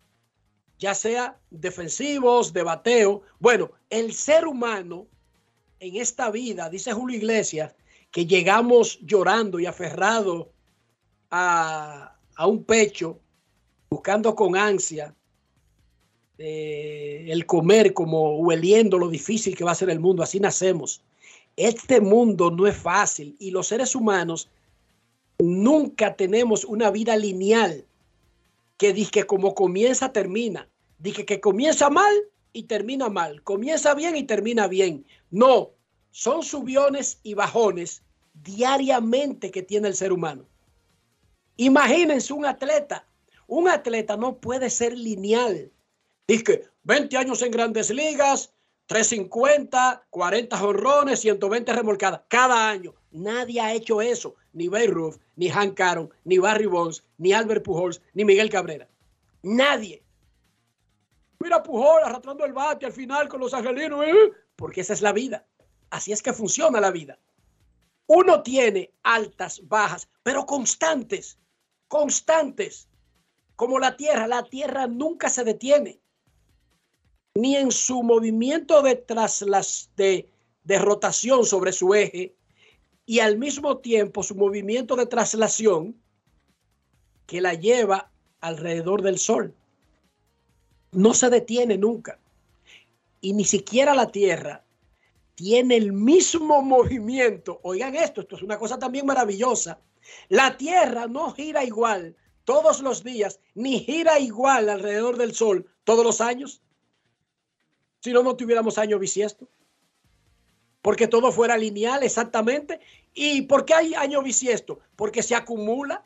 ya 0.81 0.95
sea 0.95 1.37
defensivos, 1.51 2.51
de 2.53 2.63
bateo. 2.63 3.21
Bueno, 3.39 3.71
el 3.91 4.13
ser 4.13 4.47
humano 4.47 5.05
en 5.79 5.95
esta 5.97 6.31
vida, 6.31 6.71
dice 6.71 6.91
Julio 6.91 7.17
Iglesias, 7.17 7.75
que 8.09 8.25
llegamos 8.25 8.99
llorando 9.01 9.59
y 9.59 9.67
aferrado 9.67 10.51
a, 11.29 12.17
un 12.45 12.63
pecho, 12.63 13.19
buscando 13.91 14.33
con 14.35 14.57
ansia 14.57 15.13
eh, 16.39 17.27
el 17.29 17.45
comer, 17.45 17.93
como 17.93 18.39
hueliendo 18.39 18.97
lo 18.97 19.07
difícil 19.07 19.55
que 19.55 19.63
va 19.63 19.71
a 19.71 19.75
ser 19.75 19.91
el 19.91 19.99
mundo. 19.99 20.23
Así 20.23 20.39
nacemos. 20.39 21.03
Este 21.55 22.01
mundo 22.01 22.49
no 22.49 22.65
es 22.65 22.75
fácil 22.75 23.35
y 23.37 23.51
los 23.51 23.67
seres 23.67 23.93
humanos 23.95 24.49
nunca 25.37 26.15
tenemos 26.15 26.65
una 26.65 26.89
vida 26.89 27.15
lineal 27.15 27.85
que 28.77 28.93
dice 28.93 29.11
que 29.11 29.23
como 29.27 29.53
comienza, 29.53 30.11
termina. 30.11 30.67
Dije 31.01 31.25
que 31.25 31.41
comienza 31.41 31.89
mal 31.89 32.13
y 32.53 32.63
termina 32.63 33.09
mal. 33.09 33.41
Comienza 33.43 33.95
bien 33.95 34.15
y 34.15 34.23
termina 34.23 34.67
bien. 34.67 35.05
No, 35.31 35.71
son 36.11 36.43
subiones 36.43 37.19
y 37.23 37.33
bajones 37.33 38.03
diariamente 38.33 39.49
que 39.49 39.63
tiene 39.63 39.87
el 39.87 39.95
ser 39.95 40.13
humano. 40.13 40.45
Imagínense 41.57 42.33
un 42.33 42.45
atleta. 42.45 43.07
Un 43.47 43.67
atleta 43.67 44.15
no 44.15 44.37
puede 44.37 44.69
ser 44.69 44.97
lineal. 44.97 45.71
Dice 46.27 46.69
20 46.83 47.17
años 47.17 47.41
en 47.41 47.51
grandes 47.51 47.89
ligas, 47.89 48.53
350, 48.85 50.05
40 50.09 50.57
jorrones, 50.57 51.19
120 51.19 51.73
remolcadas 51.73 52.21
cada 52.27 52.69
año. 52.69 52.93
Nadie 53.11 53.59
ha 53.59 53.73
hecho 53.73 54.01
eso. 54.01 54.35
Ni 54.53 54.67
Ruth, 54.67 55.15
ni 55.35 55.49
Hank 55.49 55.79
Aaron, 55.79 56.09
ni 56.25 56.37
Barry 56.37 56.65
Bonds, 56.65 57.03
ni 57.17 57.33
Albert 57.33 57.63
Pujols, 57.63 58.01
ni 58.13 58.23
Miguel 58.23 58.49
Cabrera. 58.49 58.87
Nadie. 59.43 60.00
Mira 61.41 61.63
Pujol 61.63 62.03
arrastrando 62.03 62.45
el 62.45 62.53
bate 62.53 62.85
al 62.85 62.91
final 62.93 63.27
con 63.27 63.39
los 63.39 63.53
angelinos, 63.53 64.05
¿eh? 64.05 64.31
porque 64.55 64.81
esa 64.81 64.93
es 64.93 65.01
la 65.01 65.11
vida. 65.11 65.47
Así 65.89 66.11
es 66.11 66.21
que 66.21 66.33
funciona 66.33 66.79
la 66.79 66.91
vida. 66.91 67.17
Uno 68.05 68.43
tiene 68.43 68.93
altas, 69.03 69.67
bajas, 69.67 70.07
pero 70.21 70.45
constantes, 70.45 71.39
constantes. 71.87 72.87
Como 73.55 73.79
la 73.79 73.97
Tierra, 73.97 74.27
la 74.27 74.43
Tierra 74.43 74.85
nunca 74.87 75.29
se 75.29 75.43
detiene. 75.43 75.99
Ni 77.35 77.55
en 77.55 77.71
su 77.71 78.03
movimiento 78.03 78.81
de, 78.81 79.03
de, 79.95 80.29
de 80.63 80.79
rotación 80.79 81.45
sobre 81.45 81.71
su 81.71 81.93
eje 81.93 82.35
y 83.05 83.19
al 83.19 83.37
mismo 83.37 83.79
tiempo 83.79 84.21
su 84.21 84.35
movimiento 84.35 84.95
de 84.95 85.05
traslación 85.07 85.99
que 87.25 87.41
la 87.41 87.53
lleva 87.53 88.11
alrededor 88.41 89.01
del 89.01 89.17
Sol 89.17 89.55
no 90.91 91.13
se 91.13 91.29
detiene 91.29 91.77
nunca. 91.77 92.19
Y 93.21 93.33
ni 93.33 93.45
siquiera 93.45 93.93
la 93.93 94.11
Tierra 94.11 94.63
tiene 95.35 95.77
el 95.77 95.93
mismo 95.93 96.61
movimiento. 96.61 97.59
Oigan 97.63 97.95
esto, 97.95 98.21
esto 98.21 98.35
es 98.35 98.41
una 98.41 98.57
cosa 98.57 98.77
también 98.77 99.05
maravillosa. 99.05 99.79
La 100.29 100.57
Tierra 100.57 101.07
no 101.07 101.31
gira 101.31 101.63
igual 101.63 102.15
todos 102.43 102.81
los 102.81 103.03
días, 103.03 103.39
ni 103.53 103.79
gira 103.79 104.19
igual 104.19 104.69
alrededor 104.69 105.17
del 105.17 105.33
Sol 105.33 105.67
todos 105.83 106.03
los 106.03 106.21
años. 106.21 106.61
Si 108.01 108.11
no, 108.11 108.23
no 108.23 108.35
tuviéramos 108.35 108.77
año 108.77 108.97
bisiesto. 108.97 109.47
Porque 110.81 111.07
todo 111.07 111.31
fuera 111.31 111.57
lineal 111.57 112.01
exactamente. 112.01 112.79
¿Y 113.13 113.43
por 113.43 113.65
qué 113.65 113.75
hay 113.75 113.93
año 113.93 114.23
bisiesto? 114.23 114.79
Porque 114.95 115.21
se 115.21 115.35
acumula. 115.35 116.05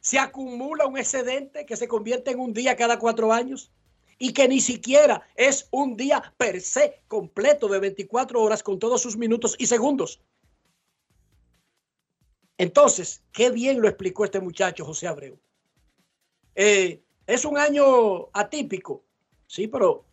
Se 0.00 0.18
acumula 0.18 0.86
un 0.86 0.96
excedente 0.96 1.66
que 1.66 1.76
se 1.76 1.88
convierte 1.88 2.30
en 2.30 2.38
un 2.38 2.52
día 2.52 2.76
cada 2.76 2.98
cuatro 2.98 3.32
años 3.32 3.72
y 4.18 4.32
que 4.32 4.48
ni 4.48 4.60
siquiera 4.60 5.26
es 5.36 5.68
un 5.70 5.96
día 5.96 6.34
per 6.36 6.60
se 6.60 7.00
completo 7.08 7.68
de 7.68 7.80
24 7.80 8.40
horas 8.40 8.62
con 8.62 8.78
todos 8.78 9.00
sus 9.00 9.16
minutos 9.16 9.56
y 9.58 9.66
segundos. 9.66 10.20
Entonces, 12.56 13.22
qué 13.32 13.50
bien 13.50 13.80
lo 13.80 13.88
explicó 13.88 14.24
este 14.24 14.40
muchacho 14.40 14.84
José 14.84 15.08
Abreu. 15.08 15.36
Eh, 16.54 17.00
es 17.26 17.44
un 17.44 17.58
año 17.58 18.28
atípico, 18.32 19.02
sí, 19.46 19.66
pero 19.66 20.04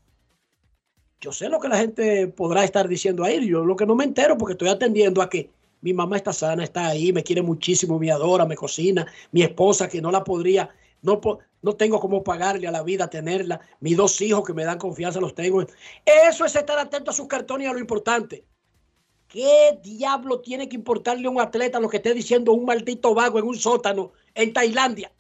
yo 1.19 1.31
sé 1.31 1.49
lo 1.49 1.59
que 1.59 1.67
la 1.67 1.77
gente 1.77 2.27
podrá 2.27 2.63
estar 2.63 2.87
diciendo 2.87 3.23
ahí. 3.23 3.47
Yo 3.47 3.63
lo 3.63 3.75
que 3.75 3.85
no 3.85 3.95
me 3.95 4.05
entero 4.05 4.37
porque 4.37 4.53
estoy 4.53 4.69
atendiendo 4.69 5.21
a 5.21 5.29
que 5.29 5.49
mi 5.81 5.93
mamá 5.93 6.17
está 6.17 6.33
sana, 6.33 6.63
está 6.63 6.87
ahí, 6.87 7.13
me 7.13 7.23
quiere 7.23 7.41
muchísimo, 7.41 7.99
me 7.99 8.11
adora, 8.11 8.45
me 8.45 8.55
cocina, 8.55 9.05
mi 9.31 9.43
esposa 9.43 9.87
que 9.87 10.01
no 10.01 10.11
la 10.11 10.23
podría, 10.23 10.73
no, 11.01 11.21
no 11.61 11.75
tengo 11.75 11.99
cómo 11.99 12.23
pagarle 12.23 12.67
a 12.67 12.71
la 12.71 12.83
vida 12.83 13.09
tenerla, 13.09 13.59
mis 13.79 13.97
dos 13.97 14.19
hijos 14.21 14.45
que 14.45 14.53
me 14.53 14.63
dan 14.63 14.77
confianza 14.77 15.19
los 15.19 15.35
tengo. 15.35 15.61
Eso 16.05 16.45
es 16.45 16.55
estar 16.55 16.77
atento 16.77 17.11
a 17.11 17.13
sus 17.13 17.27
cartones 17.27 17.67
y 17.67 17.69
a 17.69 17.73
lo 17.73 17.79
importante. 17.79 18.45
¿Qué 19.27 19.79
diablo 19.81 20.41
tiene 20.41 20.67
que 20.67 20.75
importarle 20.75 21.27
a 21.27 21.29
un 21.29 21.39
atleta 21.39 21.79
lo 21.79 21.89
que 21.89 21.97
esté 21.97 22.13
diciendo 22.13 22.51
un 22.51 22.65
maldito 22.65 23.13
vago 23.15 23.39
en 23.39 23.45
un 23.45 23.55
sótano 23.55 24.11
en 24.35 24.51
Tailandia? 24.51 25.11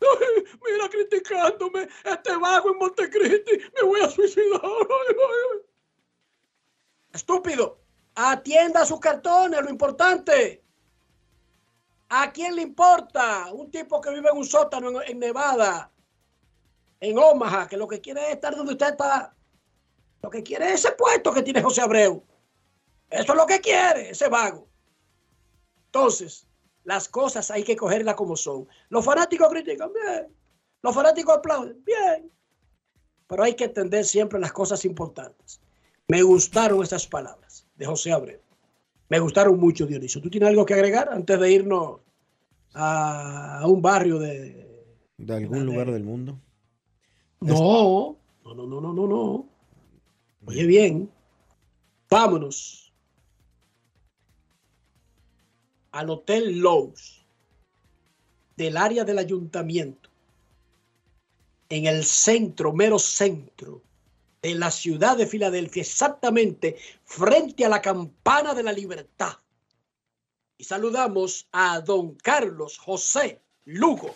mira, 0.00 0.88
criticándome, 0.90 1.88
este 2.04 2.36
vago 2.36 2.72
en 2.72 2.78
Montecristi, 2.78 3.58
me 3.76 3.86
voy 3.86 4.00
a 4.00 4.10
suicidar. 4.10 4.60
Estúpido, 7.12 7.78
atienda 8.14 8.84
sus 8.84 8.98
cartones, 8.98 9.62
lo 9.62 9.70
importante. 9.70 10.61
¿A 12.14 12.30
quién 12.30 12.54
le 12.54 12.60
importa? 12.60 13.50
Un 13.54 13.70
tipo 13.70 13.98
que 13.98 14.10
vive 14.10 14.28
en 14.28 14.36
un 14.36 14.44
sótano 14.44 15.00
en, 15.00 15.18
Nevada, 15.18 15.90
en 17.00 17.16
Omaha, 17.16 17.66
que 17.66 17.78
lo 17.78 17.88
que 17.88 18.02
quiere 18.02 18.26
es 18.26 18.34
estar 18.34 18.54
donde 18.54 18.72
usted 18.72 18.90
está. 18.90 19.34
Lo 20.20 20.28
que 20.28 20.42
quiere 20.42 20.74
es 20.74 20.84
ese 20.84 20.92
puesto 20.92 21.32
que 21.32 21.42
tiene 21.42 21.62
José 21.62 21.80
Abreu. 21.80 22.22
Eso 23.08 23.32
es 23.32 23.34
lo 23.34 23.46
que 23.46 23.62
quiere 23.62 24.10
ese 24.10 24.28
vago. 24.28 24.68
Entonces, 25.86 26.46
las 26.84 27.08
cosas 27.08 27.50
hay 27.50 27.64
que 27.64 27.76
cogerlas 27.76 28.14
como 28.14 28.36
son. 28.36 28.68
Los 28.90 29.06
fanáticos 29.06 29.48
critican, 29.48 29.90
bien. 29.94 30.36
Los 30.82 30.94
fanáticos 30.94 31.38
aplauden, 31.38 31.82
bien. 31.82 32.30
Pero 33.26 33.42
hay 33.42 33.54
que 33.54 33.64
entender 33.64 34.04
siempre 34.04 34.38
las 34.38 34.52
cosas 34.52 34.84
importantes. 34.84 35.62
Me 36.08 36.20
gustaron 36.20 36.82
esas 36.82 37.06
palabras 37.06 37.66
de 37.74 37.86
José 37.86 38.12
Abreu. 38.12 38.41
Me 39.12 39.20
gustaron 39.20 39.60
mucho, 39.60 39.84
Dionisio. 39.84 40.22
¿Tú 40.22 40.30
tienes 40.30 40.48
algo 40.48 40.64
que 40.64 40.72
agregar 40.72 41.10
antes 41.12 41.38
de 41.38 41.52
irnos 41.52 42.00
a 42.72 43.62
un 43.66 43.82
barrio 43.82 44.18
de... 44.18 44.88
¿De 45.18 45.34
algún 45.34 45.66
lugar 45.66 45.90
del 45.90 46.02
mundo? 46.02 46.40
No, 47.40 48.16
no, 48.42 48.54
no, 48.54 48.66
no, 48.66 48.80
no, 48.80 48.94
no, 48.94 49.06
no. 49.06 49.48
Oye 50.46 50.64
bien, 50.64 51.10
vámonos 52.08 52.90
al 55.90 56.08
Hotel 56.08 56.60
Lowe's 56.60 57.26
del 58.56 58.78
área 58.78 59.04
del 59.04 59.18
ayuntamiento, 59.18 60.08
en 61.68 61.84
el 61.84 62.02
centro, 62.02 62.72
mero 62.72 62.98
centro 62.98 63.82
de 64.42 64.56
la 64.56 64.70
ciudad 64.70 65.16
de 65.16 65.26
Filadelfia, 65.26 65.82
exactamente 65.82 66.76
frente 67.04 67.64
a 67.64 67.68
la 67.68 67.80
campana 67.80 68.54
de 68.54 68.64
la 68.64 68.72
libertad. 68.72 69.34
Y 70.58 70.64
saludamos 70.64 71.46
a 71.52 71.80
don 71.80 72.16
Carlos 72.16 72.76
José 72.78 73.40
Lugo. 73.64 74.14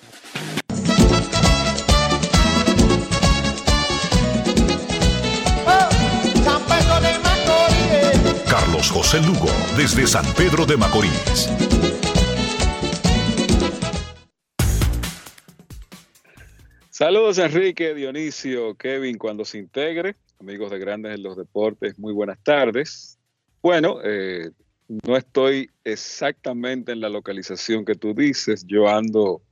Carlos 8.49 8.91
José 8.91 9.21
Lugo, 9.21 9.49
desde 9.77 10.07
San 10.07 10.25
Pedro 10.35 10.67
de 10.67 10.77
Macorís. 10.77 11.96
Saludos 16.99 17.37
Enrique, 17.37 17.93
Dionisio, 17.93 18.75
Kevin, 18.75 19.19
cuando 19.19 19.45
se 19.45 19.59
integre, 19.59 20.17
amigos 20.41 20.71
de 20.71 20.79
Grandes 20.79 21.15
en 21.15 21.25
los 21.25 21.37
Deportes, 21.37 21.99
muy 21.99 22.15
buenas 22.15 22.43
tardes. 22.43 23.19
Bueno, 23.61 23.99
eh, 24.03 24.51
no 24.89 25.15
estoy 25.15 25.71
exactamente 25.85 26.93
en 26.93 27.03
la 27.03 27.11
localización 27.11 27.85
que 27.85 27.97
tú 27.97 28.15
dices, 28.15 28.65
yo 28.67 28.89
ando 28.89 29.43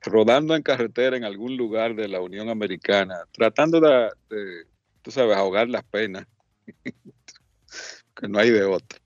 rodando 0.00 0.56
en 0.56 0.64
carretera 0.64 1.16
en 1.16 1.22
algún 1.22 1.56
lugar 1.56 1.94
de 1.94 2.08
la 2.08 2.20
Unión 2.20 2.48
Americana, 2.48 3.14
tratando 3.30 3.80
de, 3.80 4.10
de 4.28 4.66
tú 5.02 5.12
sabes, 5.12 5.36
ahogar 5.36 5.68
las 5.68 5.84
penas 5.84 6.26
que 8.16 8.26
no 8.26 8.40
hay 8.40 8.50
de 8.50 8.64
otra. 8.64 8.98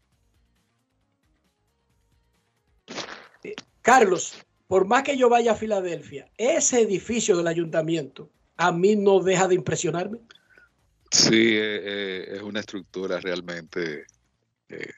Carlos, 3.83 4.47
por 4.71 4.87
más 4.87 5.03
que 5.03 5.17
yo 5.17 5.29
vaya 5.29 5.51
a 5.51 5.57
Filadelfia, 5.57 6.31
ese 6.39 6.81
edificio 6.81 7.37
del 7.37 7.49
ayuntamiento 7.49 8.31
a 8.57 8.71
mí 8.71 8.95
no 8.95 9.19
deja 9.19 9.49
de 9.49 9.57
impresionarme. 9.57 10.21
Sí, 11.11 11.57
eh, 11.57 11.81
eh, 11.83 12.37
es 12.37 12.43
una 12.43 12.61
estructura 12.61 13.19
realmente, 13.19 14.07
eh, 14.69 14.93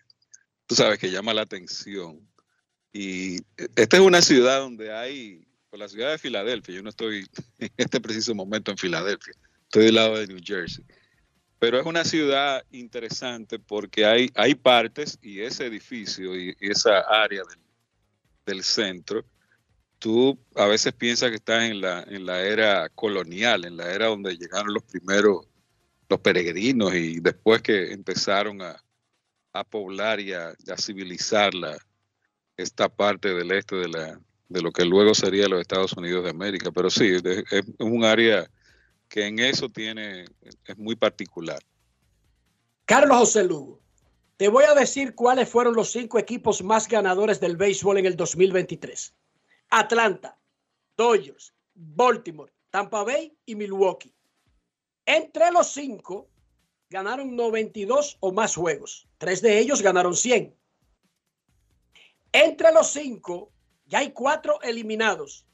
tú 0.66 0.74
sabes, 0.74 0.98
que 0.98 1.10
llama 1.10 1.32
la 1.32 1.40
atención. 1.40 2.20
Y 2.92 3.38
esta 3.74 3.96
es 3.96 4.02
una 4.02 4.20
ciudad 4.20 4.58
donde 4.58 4.92
hay, 4.92 5.46
por 5.70 5.78
la 5.78 5.88
ciudad 5.88 6.10
de 6.10 6.18
Filadelfia, 6.18 6.74
yo 6.74 6.82
no 6.82 6.90
estoy 6.90 7.26
en 7.58 7.70
este 7.78 7.98
preciso 7.98 8.34
momento 8.34 8.72
en 8.72 8.76
Filadelfia, 8.76 9.32
estoy 9.62 9.86
del 9.86 9.94
lado 9.94 10.18
de 10.18 10.26
New 10.26 10.40
Jersey. 10.44 10.84
Pero 11.58 11.80
es 11.80 11.86
una 11.86 12.04
ciudad 12.04 12.62
interesante 12.72 13.58
porque 13.58 14.04
hay, 14.04 14.30
hay 14.34 14.54
partes 14.54 15.18
y 15.22 15.40
ese 15.40 15.64
edificio 15.64 16.38
y, 16.38 16.54
esa 16.60 16.98
área 17.08 17.40
del, 17.48 17.58
del, 18.44 18.62
centro, 18.62 19.24
tú 20.02 20.36
a 20.56 20.66
veces 20.66 20.92
piensas 20.92 21.30
que 21.30 21.36
estás 21.36 21.62
en 21.62 21.80
la, 21.80 22.02
en 22.08 22.26
la 22.26 22.40
era 22.40 22.88
colonial, 22.88 23.64
en 23.64 23.76
la 23.76 23.92
era 23.92 24.06
donde 24.06 24.36
llegaron 24.36 24.74
los 24.74 24.82
primeros, 24.82 25.46
los 26.08 26.18
peregrinos 26.18 26.92
y 26.92 27.20
después 27.20 27.62
que 27.62 27.92
empezaron 27.92 28.60
a, 28.62 28.82
a 29.52 29.62
poblar 29.62 30.18
y 30.18 30.32
a, 30.32 30.56
civilizar 30.76 31.54
la, 31.54 31.78
esta 32.56 32.88
parte 32.88 33.32
del 33.32 33.52
este 33.52 33.76
de, 33.76 33.88
la, 33.88 34.20
de 34.48 34.60
lo 34.60 34.72
que 34.72 34.84
luego 34.84 35.14
sería 35.14 35.46
los 35.46 35.60
Estados 35.60 35.92
Unidos 35.92 36.24
de 36.24 36.30
América. 36.30 36.72
Pero 36.72 36.90
sí, 36.90 37.06
es, 37.06 37.22
es 37.52 37.64
un 37.78 38.04
área 38.04 38.50
que 39.08 39.24
en 39.28 39.38
eso 39.38 39.68
tiene, 39.68 40.24
es 40.64 40.78
muy 40.78 40.96
particular. 40.96 41.60
Carlos 42.86 43.18
José 43.18 43.44
Lugo, 43.44 43.80
te 44.36 44.48
voy 44.48 44.64
a 44.64 44.74
decir 44.74 45.14
cuáles 45.14 45.48
fueron 45.48 45.76
los 45.76 45.92
cinco 45.92 46.18
equipos 46.18 46.60
más 46.64 46.88
ganadores 46.88 47.38
del 47.38 47.56
béisbol 47.56 47.98
en 47.98 48.06
el 48.06 48.16
2023. 48.16 49.14
Atlanta, 49.74 50.38
Dodgers, 50.98 51.54
Baltimore, 51.74 52.52
Tampa 52.68 53.04
Bay 53.04 53.34
y 53.46 53.54
Milwaukee. 53.54 54.14
Entre 55.06 55.50
los 55.50 55.68
cinco 55.68 56.28
ganaron 56.90 57.34
92 57.34 58.18
o 58.20 58.32
más 58.32 58.54
juegos. 58.54 59.08
Tres 59.16 59.40
de 59.40 59.58
ellos 59.58 59.80
ganaron 59.80 60.14
100. 60.14 60.54
Entre 62.32 62.72
los 62.72 62.88
cinco 62.88 63.50
ya 63.86 64.00
hay 64.00 64.12
cuatro 64.12 64.60
eliminados 64.60 65.46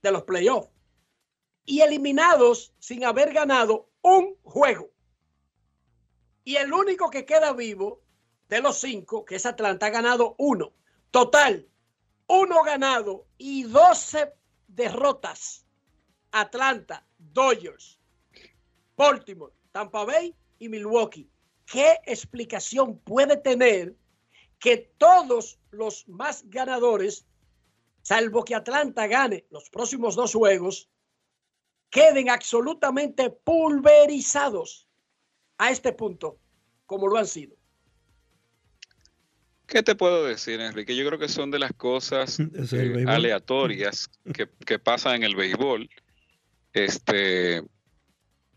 de 0.00 0.10
los 0.10 0.22
playoffs 0.22 0.70
y 1.66 1.82
eliminados 1.82 2.72
sin 2.78 3.04
haber 3.04 3.34
ganado 3.34 3.90
un 4.00 4.36
juego. 4.42 4.90
Y 6.44 6.56
el 6.56 6.72
único 6.72 7.10
que 7.10 7.26
queda 7.26 7.52
vivo 7.52 8.00
de 8.48 8.62
los 8.62 8.78
cinco, 8.78 9.26
que 9.26 9.36
es 9.36 9.44
Atlanta, 9.44 9.86
ha 9.86 9.90
ganado 9.90 10.34
uno. 10.38 10.72
Total, 11.10 11.68
uno 12.26 12.62
ganado 12.62 13.26
y 13.38 13.64
12 13.64 14.32
derrotas. 14.68 15.66
Atlanta, 16.32 17.06
Dodgers, 17.16 18.00
Baltimore, 18.96 19.52
Tampa 19.70 20.04
Bay 20.04 20.34
y 20.58 20.68
Milwaukee. 20.68 21.30
¿Qué 21.64 21.98
explicación 22.06 22.98
puede 22.98 23.36
tener 23.36 23.96
que 24.58 24.78
todos 24.98 25.60
los 25.70 26.08
más 26.08 26.48
ganadores, 26.48 27.26
salvo 28.02 28.44
que 28.44 28.54
Atlanta 28.54 29.06
gane 29.06 29.46
los 29.50 29.70
próximos 29.70 30.16
dos 30.16 30.32
juegos, 30.32 30.88
queden 31.90 32.30
absolutamente 32.30 33.30
pulverizados 33.30 34.88
a 35.58 35.70
este 35.70 35.92
punto, 35.92 36.38
como 36.86 37.08
lo 37.08 37.18
han 37.18 37.26
sido. 37.26 37.56
¿Qué 39.66 39.82
te 39.82 39.94
puedo 39.94 40.24
decir, 40.24 40.60
Enrique? 40.60 40.94
Yo 40.94 41.06
creo 41.06 41.18
que 41.18 41.28
son 41.28 41.50
de 41.50 41.58
las 41.58 41.72
cosas 41.72 42.38
eh, 42.72 43.04
aleatorias 43.06 44.08
que, 44.32 44.48
que, 44.64 44.78
pasan 44.78 45.16
en 45.16 45.22
el 45.24 45.36
béisbol. 45.36 45.88
Este, 46.72 47.62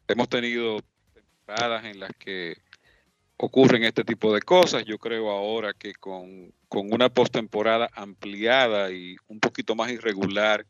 hemos 0.07 0.29
tenido 0.29 0.79
temporadas 1.13 1.85
en 1.85 1.99
las 1.99 2.11
que 2.17 2.57
ocurren 3.37 3.83
este 3.83 4.03
tipo 4.03 4.33
de 4.33 4.41
cosas. 4.41 4.85
Yo 4.85 4.97
creo 4.97 5.29
ahora 5.29 5.73
que 5.73 5.93
con, 5.93 6.53
con 6.67 6.91
una 6.91 7.09
postemporada 7.09 7.89
ampliada 7.93 8.91
y 8.91 9.15
un 9.27 9.39
poquito 9.39 9.75
más 9.75 9.91
irregular, 9.91 10.65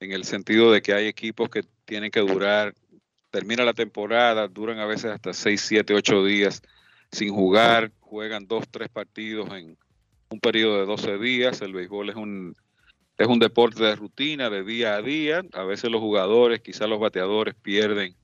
en 0.00 0.12
el 0.12 0.24
sentido 0.24 0.70
de 0.70 0.80
que 0.80 0.94
hay 0.94 1.06
equipos 1.06 1.48
que 1.50 1.64
tienen 1.84 2.10
que 2.10 2.20
durar, 2.20 2.74
termina 3.30 3.64
la 3.64 3.74
temporada, 3.74 4.48
duran 4.48 4.78
a 4.78 4.86
veces 4.86 5.06
hasta 5.06 5.32
6, 5.32 5.60
7, 5.60 5.94
8 5.94 6.24
días 6.24 6.62
sin 7.10 7.34
jugar, 7.34 7.90
juegan 8.08 8.46
dos, 8.46 8.64
tres 8.70 8.88
partidos 8.88 9.50
en 9.52 9.76
un 10.30 10.40
periodo 10.40 10.80
de 10.80 10.86
12 10.86 11.18
días. 11.18 11.60
El 11.60 11.74
béisbol 11.74 12.10
es 12.10 12.16
un, 12.16 12.56
es 13.18 13.26
un 13.26 13.38
deporte 13.38 13.82
de 13.84 13.96
rutina, 13.96 14.50
de 14.50 14.64
día 14.64 14.96
a 14.96 15.02
día. 15.02 15.42
A 15.52 15.64
veces 15.64 15.90
los 15.90 16.00
jugadores, 16.00 16.60
quizás 16.60 16.88
los 16.88 16.98
bateadores 16.98 17.54
pierden 17.54 18.16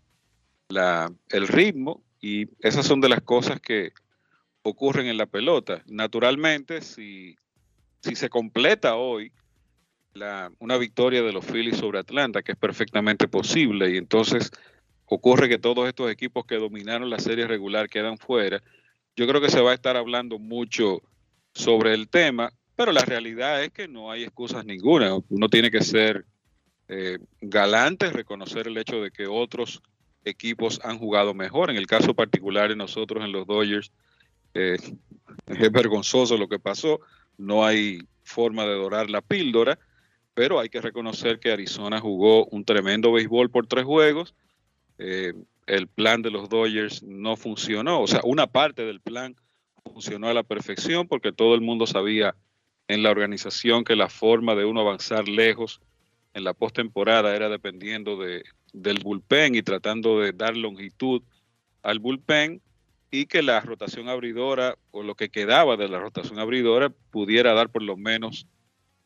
la, 0.68 1.12
el 1.28 1.46
ritmo 1.46 2.02
y 2.20 2.48
esas 2.60 2.86
son 2.86 3.00
de 3.00 3.10
las 3.10 3.20
cosas 3.20 3.60
que 3.60 3.92
ocurren 4.62 5.06
en 5.06 5.18
la 5.18 5.26
pelota. 5.26 5.82
Naturalmente, 5.86 6.80
si, 6.80 7.36
si 8.00 8.14
se 8.14 8.30
completa 8.30 8.96
hoy 8.96 9.30
la, 10.14 10.50
una 10.58 10.78
victoria 10.78 11.22
de 11.22 11.32
los 11.32 11.44
Phillies 11.44 11.76
sobre 11.76 11.98
Atlanta, 11.98 12.42
que 12.42 12.52
es 12.52 12.58
perfectamente 12.58 13.28
posible, 13.28 13.90
y 13.90 13.98
entonces 13.98 14.50
ocurre 15.06 15.48
que 15.48 15.58
todos 15.58 15.86
estos 15.86 16.10
equipos 16.10 16.46
que 16.46 16.56
dominaron 16.56 17.10
la 17.10 17.18
serie 17.18 17.46
regular 17.46 17.90
quedan 17.90 18.16
fuera, 18.16 18.62
yo 19.16 19.26
creo 19.26 19.40
que 19.40 19.50
se 19.50 19.60
va 19.60 19.72
a 19.72 19.74
estar 19.74 19.96
hablando 19.96 20.38
mucho 20.38 21.02
sobre 21.52 21.94
el 21.94 22.08
tema, 22.08 22.52
pero 22.76 22.92
la 22.92 23.04
realidad 23.04 23.62
es 23.62 23.72
que 23.72 23.86
no 23.86 24.10
hay 24.10 24.24
excusas 24.24 24.64
ninguna. 24.64 25.16
Uno 25.28 25.48
tiene 25.48 25.70
que 25.70 25.82
ser 25.82 26.24
eh, 26.88 27.18
galante, 27.40 28.10
reconocer 28.10 28.66
el 28.66 28.76
hecho 28.76 29.00
de 29.00 29.10
que 29.10 29.26
otros 29.26 29.82
equipos 30.24 30.80
han 30.82 30.98
jugado 30.98 31.34
mejor. 31.34 31.70
En 31.70 31.76
el 31.76 31.86
caso 31.86 32.14
particular 32.14 32.70
de 32.70 32.76
nosotros 32.76 33.24
en 33.24 33.32
los 33.32 33.46
Dodgers, 33.46 33.92
eh, 34.54 34.76
es 35.46 35.72
vergonzoso 35.72 36.36
lo 36.36 36.48
que 36.48 36.58
pasó. 36.58 37.00
No 37.38 37.64
hay 37.64 38.00
forma 38.24 38.64
de 38.64 38.74
dorar 38.74 39.10
la 39.10 39.20
píldora, 39.20 39.78
pero 40.34 40.58
hay 40.58 40.68
que 40.68 40.80
reconocer 40.80 41.38
que 41.38 41.52
Arizona 41.52 42.00
jugó 42.00 42.46
un 42.46 42.64
tremendo 42.64 43.12
béisbol 43.12 43.50
por 43.50 43.66
tres 43.66 43.84
juegos. 43.84 44.34
Eh, 44.98 45.32
el 45.66 45.88
plan 45.88 46.22
de 46.22 46.30
los 46.30 46.48
Dodgers 46.48 47.02
no 47.02 47.36
funcionó, 47.36 48.02
o 48.02 48.06
sea, 48.06 48.20
una 48.24 48.46
parte 48.46 48.84
del 48.84 49.00
plan 49.00 49.36
funcionó 49.82 50.28
a 50.28 50.34
la 50.34 50.42
perfección 50.42 51.08
porque 51.08 51.32
todo 51.32 51.54
el 51.54 51.60
mundo 51.60 51.86
sabía 51.86 52.34
en 52.88 53.02
la 53.02 53.10
organización 53.10 53.84
que 53.84 53.96
la 53.96 54.08
forma 54.08 54.54
de 54.54 54.64
uno 54.64 54.80
avanzar 54.80 55.28
lejos 55.28 55.80
en 56.34 56.44
la 56.44 56.52
postemporada 56.52 57.34
era 57.34 57.48
dependiendo 57.48 58.16
de, 58.16 58.44
del 58.72 58.98
bullpen 59.02 59.54
y 59.54 59.62
tratando 59.62 60.20
de 60.20 60.32
dar 60.32 60.56
longitud 60.56 61.22
al 61.82 61.98
bullpen 61.98 62.60
y 63.10 63.26
que 63.26 63.42
la 63.42 63.60
rotación 63.60 64.08
abridora 64.08 64.76
o 64.90 65.02
lo 65.02 65.14
que 65.14 65.28
quedaba 65.28 65.76
de 65.76 65.88
la 65.88 66.00
rotación 66.00 66.38
abridora 66.40 66.90
pudiera 67.10 67.54
dar 67.54 67.70
por 67.70 67.82
lo 67.82 67.96
menos 67.96 68.46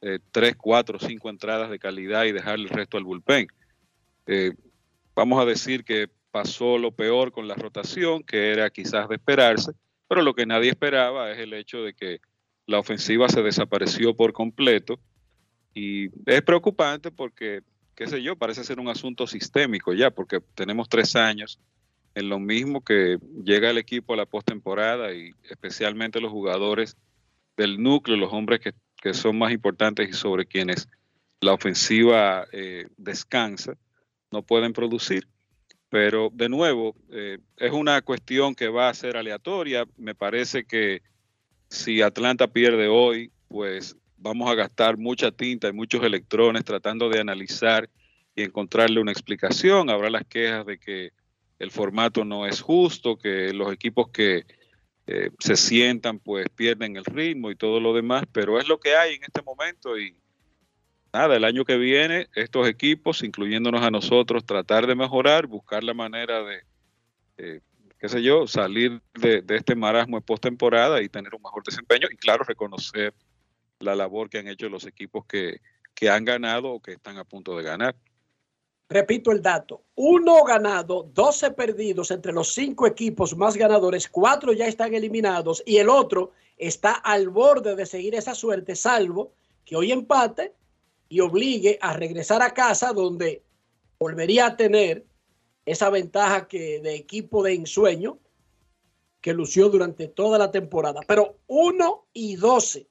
eh, 0.00 0.20
tres, 0.30 0.56
cuatro, 0.56 0.98
cinco 0.98 1.28
entradas 1.28 1.70
de 1.70 1.78
calidad 1.78 2.24
y 2.24 2.32
dejar 2.32 2.54
el 2.54 2.68
resto 2.68 2.96
al 2.96 3.04
bullpen. 3.04 3.48
Eh, 4.26 4.52
vamos 5.14 5.40
a 5.40 5.44
decir 5.44 5.84
que 5.84 6.08
pasó 6.30 6.78
lo 6.78 6.92
peor 6.92 7.32
con 7.32 7.48
la 7.48 7.54
rotación, 7.54 8.22
que 8.22 8.50
era 8.52 8.70
quizás 8.70 9.08
de 9.08 9.16
esperarse, 9.16 9.72
pero 10.08 10.22
lo 10.22 10.34
que 10.34 10.46
nadie 10.46 10.70
esperaba 10.70 11.30
es 11.30 11.38
el 11.38 11.52
hecho 11.52 11.82
de 11.82 11.94
que 11.94 12.20
la 12.66 12.78
ofensiva 12.78 13.28
se 13.28 13.42
desapareció 13.42 14.14
por 14.14 14.32
completo 14.32 14.98
y 15.74 16.08
es 16.26 16.42
preocupante 16.42 17.10
porque, 17.10 17.62
qué 17.94 18.06
sé 18.06 18.22
yo, 18.22 18.36
parece 18.36 18.64
ser 18.64 18.80
un 18.80 18.88
asunto 18.88 19.26
sistémico 19.26 19.94
ya, 19.94 20.10
porque 20.10 20.40
tenemos 20.54 20.88
tres 20.88 21.16
años 21.16 21.58
en 22.14 22.28
lo 22.28 22.38
mismo 22.38 22.82
que 22.82 23.18
llega 23.44 23.70
el 23.70 23.78
equipo 23.78 24.12
a 24.12 24.16
la 24.16 24.26
postemporada 24.26 25.14
y 25.14 25.30
especialmente 25.48 26.20
los 26.20 26.32
jugadores 26.32 26.96
del 27.56 27.82
núcleo, 27.82 28.16
los 28.16 28.32
hombres 28.32 28.60
que, 28.60 28.74
son 29.14 29.38
más 29.38 29.52
importantes 29.52 30.10
y 30.10 30.12
sobre 30.12 30.44
quienes 30.44 30.88
la 31.40 31.52
ofensiva 31.52 32.46
eh, 32.52 32.88
descansa, 32.96 33.74
no 34.30 34.42
pueden 34.42 34.72
producir. 34.72 35.28
Pero 35.90 36.30
de 36.32 36.48
nuevo, 36.48 36.94
eh, 37.10 37.38
es 37.56 37.72
una 37.72 38.02
cuestión 38.02 38.54
que 38.54 38.68
va 38.68 38.88
a 38.88 38.94
ser 38.94 39.16
aleatoria. 39.16 39.86
Me 39.96 40.14
parece 40.14 40.64
que 40.64 41.02
si 41.68 42.02
Atlanta 42.02 42.48
pierde 42.48 42.88
hoy, 42.88 43.32
pues 43.48 43.96
vamos 44.16 44.50
a 44.50 44.54
gastar 44.54 44.98
mucha 44.98 45.30
tinta 45.30 45.68
y 45.68 45.72
muchos 45.72 46.02
electrones 46.02 46.64
tratando 46.64 47.08
de 47.08 47.20
analizar 47.20 47.88
y 48.34 48.42
encontrarle 48.42 49.00
una 49.00 49.12
explicación. 49.12 49.88
Habrá 49.88 50.10
las 50.10 50.26
quejas 50.26 50.66
de 50.66 50.78
que 50.78 51.12
el 51.58 51.70
formato 51.70 52.24
no 52.24 52.46
es 52.46 52.60
justo, 52.60 53.16
que 53.16 53.52
los 53.52 53.72
equipos 53.72 54.10
que 54.10 54.44
eh, 55.06 55.30
se 55.38 55.56
sientan 55.56 56.18
pues 56.18 56.46
pierden 56.50 56.96
el 56.96 57.04
ritmo 57.04 57.50
y 57.50 57.56
todo 57.56 57.80
lo 57.80 57.94
demás, 57.94 58.24
pero 58.30 58.60
es 58.60 58.68
lo 58.68 58.78
que 58.78 58.94
hay 58.94 59.14
en 59.14 59.24
este 59.24 59.42
momento 59.42 59.98
y 59.98 60.14
nada, 61.18 61.36
el 61.36 61.44
año 61.44 61.64
que 61.64 61.76
viene 61.76 62.28
estos 62.34 62.68
equipos, 62.68 63.24
incluyéndonos 63.24 63.82
a 63.82 63.90
nosotros, 63.90 64.46
tratar 64.46 64.86
de 64.86 64.94
mejorar, 64.94 65.48
buscar 65.48 65.82
la 65.82 65.92
manera 65.92 66.44
de, 66.44 66.62
eh, 67.38 67.60
qué 67.98 68.08
sé 68.08 68.22
yo, 68.22 68.46
salir 68.46 69.02
de, 69.14 69.42
este 69.48 69.74
marasmo 69.74 70.16
en 70.16 70.22
postemporada 70.22 71.02
y 71.02 71.08
tener 71.08 71.34
un 71.34 71.42
mejor 71.42 71.64
desempeño 71.64 72.06
y 72.08 72.16
claro, 72.16 72.44
reconocer 72.44 73.14
la 73.80 73.96
labor 73.96 74.30
que 74.30 74.38
han 74.38 74.46
hecho 74.46 74.68
los 74.68 74.86
equipos 74.86 75.26
que, 75.26 75.60
que 75.92 76.08
han 76.08 76.24
ganado 76.24 76.70
o 76.70 76.80
que 76.80 76.92
están 76.92 77.18
a 77.18 77.24
punto 77.24 77.56
de 77.56 77.64
ganar. 77.64 77.96
Repito 78.88 79.32
el 79.32 79.42
dato, 79.42 79.82
uno 79.96 80.44
ganado, 80.44 81.02
12 81.02 81.50
perdidos 81.50 82.12
entre 82.12 82.32
los 82.32 82.54
cinco 82.54 82.86
equipos 82.86 83.36
más 83.36 83.56
ganadores, 83.56 84.08
cuatro 84.08 84.52
ya 84.52 84.66
están 84.66 84.94
eliminados 84.94 85.64
y 85.66 85.78
el 85.78 85.88
otro 85.88 86.30
está 86.56 86.92
al 86.92 87.28
borde 87.28 87.74
de 87.74 87.86
seguir 87.86 88.14
esa 88.14 88.36
suerte, 88.36 88.76
salvo 88.76 89.32
que 89.64 89.76
hoy 89.76 89.92
empate 89.92 90.54
y 91.08 91.20
obligue 91.20 91.78
a 91.80 91.92
regresar 91.92 92.42
a 92.42 92.52
casa 92.54 92.92
donde 92.92 93.42
volvería 93.98 94.46
a 94.46 94.56
tener 94.56 95.06
esa 95.64 95.90
ventaja 95.90 96.48
que 96.48 96.80
de 96.80 96.94
equipo 96.94 97.42
de 97.42 97.54
ensueño 97.54 98.18
que 99.20 99.34
lució 99.34 99.68
durante 99.68 100.08
toda 100.08 100.38
la 100.38 100.50
temporada. 100.50 101.00
Pero 101.06 101.38
1 101.46 102.06
y 102.12 102.36
12, 102.36 102.88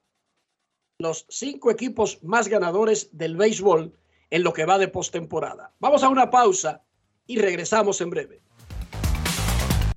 los 1.00 1.26
cinco 1.30 1.72
equipos 1.72 2.24
más 2.24 2.48
ganadores 2.48 3.10
del 3.18 3.38
béisbol 3.38 3.94
en 4.30 4.44
lo 4.44 4.54
que 4.54 4.66
va 4.66 4.78
de 4.78 4.90
postemporada. 4.90 5.74
Vamos 5.80 6.04
a 6.04 6.10
una 6.10 6.30
pausa 6.30 6.84
y 7.26 7.38
regresamos 7.40 8.02
en 8.02 8.10
breve. 8.10 8.42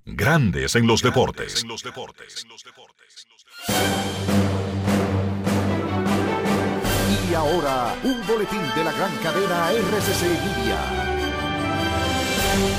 Grandes 0.04 0.74
en 0.76 0.86
los 0.86 1.02
deportes. 1.02 1.64
Y 7.30 7.34
ahora, 7.34 7.94
un 8.02 8.26
boletín 8.26 8.60
de 8.74 8.82
la 8.82 8.90
gran 8.90 9.16
cadena 9.22 9.70
RCC 9.70 10.22
Media. 10.58 10.78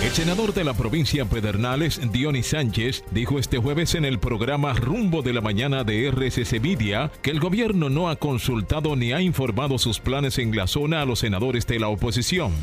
El 0.03 0.11
senador 0.11 0.53
de 0.53 0.65
la 0.65 0.73
provincia 0.73 1.23
Pedernales, 1.23 2.01
Dionis 2.11 2.47
Sánchez, 2.47 3.05
dijo 3.11 3.39
este 3.39 3.59
jueves 3.59 3.95
en 3.95 4.03
el 4.03 4.19
programa 4.19 4.73
Rumbo 4.73 5.21
de 5.21 5.31
la 5.31 5.39
Mañana 5.39 5.85
de 5.85 6.05
RCC 6.11 6.59
Media 6.59 7.11
que 7.21 7.31
el 7.31 7.39
gobierno 7.39 7.89
no 7.89 8.09
ha 8.09 8.17
consultado 8.17 8.97
ni 8.97 9.13
ha 9.13 9.21
informado 9.21 9.77
sus 9.77 10.01
planes 10.01 10.37
en 10.37 10.53
la 10.53 10.67
zona 10.67 11.01
a 11.01 11.05
los 11.05 11.19
senadores 11.19 11.65
de 11.65 11.79
la 11.79 11.87
oposición. 11.87 12.53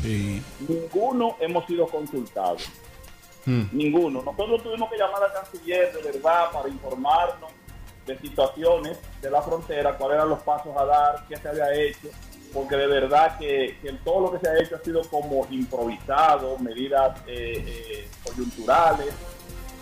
Ninguno 0.67 1.37
hemos 1.39 1.65
sido 1.65 1.87
consultados. 1.87 2.69
Hmm. 3.47 3.63
Ninguno. 3.71 4.21
Nosotros 4.21 4.61
tuvimos 4.61 4.91
que 4.91 4.97
llamar 4.97 5.23
al 5.23 5.33
canciller 5.33 5.91
de 5.91 6.03
verdad 6.03 6.51
para 6.53 6.69
informarnos 6.69 7.58
de 8.09 8.17
situaciones 8.19 8.97
de 9.21 9.29
la 9.29 9.41
frontera, 9.41 9.97
cuáles 9.97 10.15
eran 10.15 10.29
los 10.29 10.41
pasos 10.41 10.75
a 10.75 10.85
dar, 10.85 11.25
qué 11.27 11.37
se 11.37 11.47
había 11.47 11.73
hecho, 11.73 12.09
porque 12.53 12.75
de 12.75 12.87
verdad 12.87 13.37
que, 13.37 13.77
todo 14.03 14.21
lo 14.21 14.31
que 14.31 14.39
se 14.39 14.49
ha 14.49 14.59
hecho 14.59 14.75
ha 14.75 14.83
sido 14.83 15.01
como 15.09 15.45
improvisado, 15.51 16.57
medidas 16.57 17.19
eh, 17.27 17.63
eh, 17.65 18.07
coyunturales, 18.23 19.13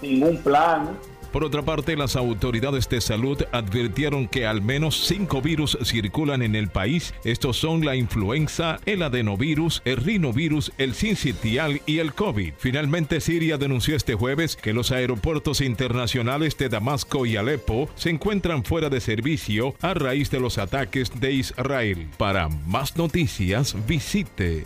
sin 0.02 0.24
un 0.24 0.38
plan. 0.44 0.98
Por 1.38 1.46
otra 1.46 1.62
parte, 1.62 1.96
las 1.96 2.16
autoridades 2.16 2.90
de 2.90 3.00
salud 3.00 3.44
advirtieron 3.52 4.28
que 4.28 4.48
al 4.48 4.64
menos 4.64 5.06
cinco 5.06 5.40
virus 5.40 5.78
circulan 5.84 6.42
en 6.42 6.56
el 6.56 6.70
país. 6.70 7.14
Estos 7.24 7.58
son 7.58 7.86
la 7.86 7.96
influenza, 7.96 8.80
el 8.88 9.04
adenovirus, 9.04 9.84
el 9.86 9.98
rinovirus, 9.98 10.72
el 10.80 10.96
sincitial 10.96 11.80
y 11.86 12.00
el 12.00 12.16
COVID. 12.16 12.54
Finalmente, 12.58 13.22
Siria 13.22 13.60
denunció 13.60 13.96
este 13.96 14.16
jueves 14.16 14.56
que 14.56 14.74
los 14.74 14.92
aeropuertos 14.92 15.62
internacionales 15.62 16.58
de 16.58 16.70
Damasco 16.70 17.28
y 17.28 17.36
Alepo 17.36 17.88
se 17.94 18.10
encuentran 18.10 18.64
fuera 18.64 18.90
de 18.90 19.00
servicio 19.00 19.76
a 19.82 19.94
raíz 19.94 20.32
de 20.32 20.40
los 20.40 20.58
ataques 20.58 21.20
de 21.20 21.34
Israel. 21.34 22.08
Para 22.18 22.50
más 22.50 22.98
noticias, 22.98 23.76
visite 23.86 24.66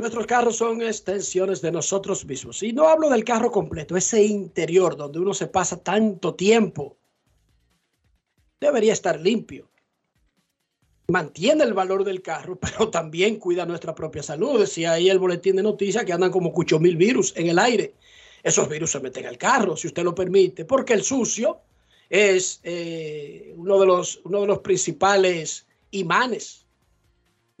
Nuestros 0.00 0.26
carros 0.26 0.56
son 0.56 0.80
extensiones 0.80 1.60
de 1.60 1.70
nosotros 1.70 2.24
mismos. 2.24 2.62
Y 2.62 2.72
no 2.72 2.88
hablo 2.88 3.10
del 3.10 3.22
carro 3.22 3.50
completo, 3.50 3.98
ese 3.98 4.24
interior 4.24 4.96
donde 4.96 5.18
uno 5.18 5.34
se 5.34 5.46
pasa 5.46 5.82
tanto 5.82 6.34
tiempo. 6.34 6.96
Debería 8.58 8.94
estar 8.94 9.20
limpio. 9.20 9.68
Mantiene 11.08 11.64
el 11.64 11.74
valor 11.74 12.04
del 12.04 12.22
carro, 12.22 12.58
pero 12.60 12.88
también 12.88 13.36
cuida 13.36 13.66
nuestra 13.66 13.94
propia 13.94 14.22
salud. 14.22 14.60
Decía 14.60 14.92
ahí 14.92 15.10
el 15.10 15.18
boletín 15.18 15.56
de 15.56 15.62
noticias 15.62 16.06
que 16.06 16.14
andan 16.14 16.30
como 16.30 16.50
cucho 16.50 16.78
mil 16.78 16.96
virus 16.96 17.34
en 17.36 17.48
el 17.48 17.58
aire. 17.58 17.92
Esos 18.42 18.70
virus 18.70 18.92
se 18.92 19.00
meten 19.00 19.26
al 19.26 19.36
carro, 19.36 19.76
si 19.76 19.88
usted 19.88 20.02
lo 20.02 20.14
permite, 20.14 20.64
porque 20.64 20.94
el 20.94 21.02
sucio 21.02 21.60
es 22.08 22.60
eh, 22.62 23.52
uno, 23.54 23.78
de 23.78 23.84
los, 23.84 24.22
uno 24.24 24.40
de 24.40 24.46
los 24.46 24.60
principales 24.60 25.66
imanes 25.90 26.59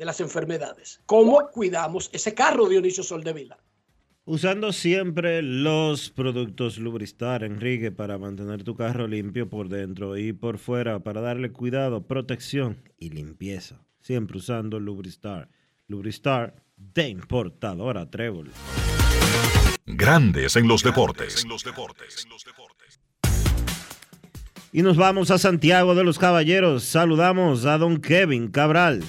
de 0.00 0.06
las 0.06 0.20
enfermedades. 0.22 1.02
¿Cómo 1.04 1.50
cuidamos 1.50 2.08
ese 2.14 2.32
carro, 2.32 2.70
Dionisio 2.70 3.02
Soldevila? 3.04 3.58
Usando 4.24 4.72
siempre 4.72 5.42
los 5.42 6.08
productos 6.08 6.78
Lubristar, 6.78 7.44
Enrique, 7.44 7.92
para 7.92 8.16
mantener 8.16 8.64
tu 8.64 8.74
carro 8.74 9.06
limpio 9.06 9.50
por 9.50 9.68
dentro 9.68 10.16
y 10.16 10.32
por 10.32 10.56
fuera, 10.56 11.00
para 11.00 11.20
darle 11.20 11.52
cuidado, 11.52 12.06
protección 12.06 12.82
y 12.96 13.10
limpieza. 13.10 13.84
Siempre 14.00 14.38
usando 14.38 14.80
Lubristar. 14.80 15.50
Lubristar 15.86 16.54
de 16.78 17.08
importadora 17.10 18.08
Trébol. 18.08 18.52
Grandes 19.84 20.56
en 20.56 20.66
los 20.66 20.82
deportes. 20.82 21.46
Y 24.72 24.80
nos 24.80 24.96
vamos 24.96 25.30
a 25.30 25.36
Santiago 25.36 25.94
de 25.94 26.04
los 26.04 26.18
Caballeros. 26.18 26.84
Saludamos 26.84 27.66
a 27.66 27.76
don 27.76 28.00
Kevin 28.00 28.48
Cabral. 28.48 29.02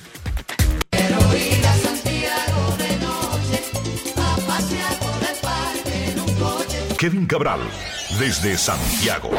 Kevin 7.01 7.25
Cabral, 7.25 7.61
desde 8.19 8.55
Santiago. 8.55 9.31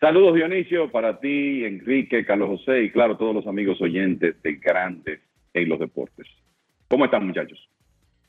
Saludos 0.00 0.36
Dionisio 0.36 0.90
para 0.90 1.20
ti, 1.20 1.66
Enrique, 1.66 2.24
Carlos 2.24 2.48
José 2.48 2.84
y 2.84 2.90
claro, 2.90 3.18
todos 3.18 3.34
los 3.34 3.46
amigos 3.46 3.78
oyentes 3.82 4.42
de 4.42 4.54
Grandes 4.54 5.20
en 5.52 5.68
los 5.68 5.78
Deportes. 5.78 6.26
¿Cómo 6.88 7.04
están 7.04 7.26
muchachos? 7.26 7.68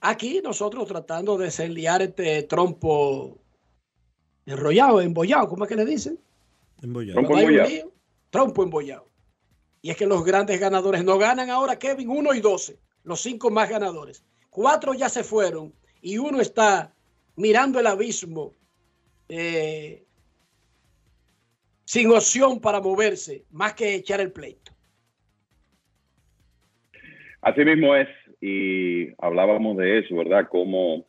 Aquí 0.01 0.41
nosotros 0.43 0.89
tratando 0.89 1.38
de 1.38 1.45
desliar 1.45 2.01
este 2.01 2.43
trompo 2.43 3.38
enrollado, 4.45 4.99
embollado, 4.99 5.47
¿cómo 5.47 5.63
es 5.63 5.70
que 5.70 5.78
le 5.78 5.86
dicen? 5.86 6.20
Embollado. 6.82 7.13
Trompo 7.22 7.39
embollado. 7.39 7.93
Trompo 8.30 8.63
embollado. 8.63 9.09
Y 9.82 9.91
es 9.91 9.97
que 9.97 10.05
los 10.05 10.23
grandes 10.25 10.59
ganadores 10.59 11.03
no 11.03 11.17
ganan 11.17 11.49
ahora, 11.49 11.80
Kevin, 11.80 12.09
1 12.09 12.34
y 12.34 12.41
12, 12.41 12.77
los 13.03 13.21
cinco 13.21 13.49
más 13.49 13.69
ganadores. 13.69 14.23
Cuatro 14.49 14.93
ya 14.93 15.09
se 15.09 15.23
fueron 15.23 15.73
y 16.01 16.17
uno 16.17 16.41
está 16.41 16.93
mirando 17.36 17.80
el 17.80 17.88
abismo 17.88 18.53
eh, 19.30 20.03
sin 21.86 22.11
opción 22.11 22.59
para 22.59 22.82
moverse, 22.82 23.45
más 23.51 23.73
que 23.73 23.95
echar 23.95 24.19
el 24.19 24.32
pleito. 24.32 24.71
Así 27.41 27.63
mismo 27.63 27.95
es, 27.95 28.07
y 28.41 29.09
hablábamos 29.17 29.77
de 29.77 29.99
eso, 29.99 30.15
¿verdad? 30.15 30.47
Como, 30.49 31.05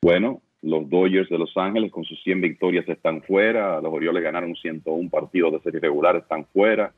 bueno, 0.00 0.40
los 0.62 0.88
Dodgers 0.88 1.28
de 1.28 1.38
Los 1.38 1.56
Ángeles 1.56 1.92
con 1.92 2.04
sus 2.04 2.22
100 2.22 2.40
victorias 2.40 2.88
están 2.88 3.22
fuera, 3.22 3.80
los 3.80 3.92
Orioles 3.92 4.22
ganaron 4.22 4.54
101 4.56 5.10
partidos 5.10 5.52
de 5.52 5.60
serie 5.60 5.80
regular, 5.80 6.16
están 6.16 6.46
fuera. 6.46 6.92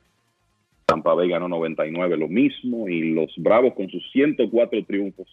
Tampa 0.88 1.12
Bay 1.12 1.28
ganó 1.28 1.48
99, 1.48 2.16
lo 2.16 2.28
mismo, 2.28 2.88
y 2.88 3.12
los 3.12 3.30
Bravos 3.36 3.74
con 3.74 3.90
sus 3.90 4.02
104 4.10 4.86
triunfos 4.86 5.28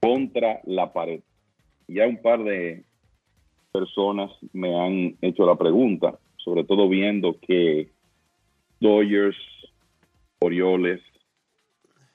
contra 0.00 0.60
la 0.64 0.90
pared. 0.90 1.20
Ya 1.86 2.06
un 2.06 2.16
par 2.22 2.42
de 2.42 2.82
personas 3.70 4.30
me 4.54 4.74
han 4.74 5.16
hecho 5.20 5.44
la 5.44 5.56
pregunta, 5.56 6.18
sobre 6.38 6.64
todo 6.64 6.88
viendo 6.88 7.38
que 7.40 7.90
Dodgers, 8.80 9.36
Orioles, 10.38 11.02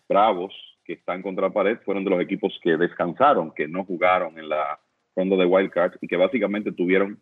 Bravos, 0.07 0.51
que 0.83 0.93
están 0.93 1.21
contra 1.21 1.49
la 1.49 1.53
pared, 1.53 1.77
fueron 1.85 2.03
de 2.03 2.09
los 2.09 2.19
equipos 2.19 2.59
que 2.63 2.77
descansaron, 2.77 3.51
que 3.51 3.67
no 3.67 3.85
jugaron 3.85 4.39
en 4.39 4.49
la 4.49 4.79
ronda 5.15 5.35
de 5.35 5.45
Wild 5.45 5.69
Card 5.69 5.97
y 6.01 6.07
que 6.07 6.17
básicamente 6.17 6.71
tuvieron 6.71 7.19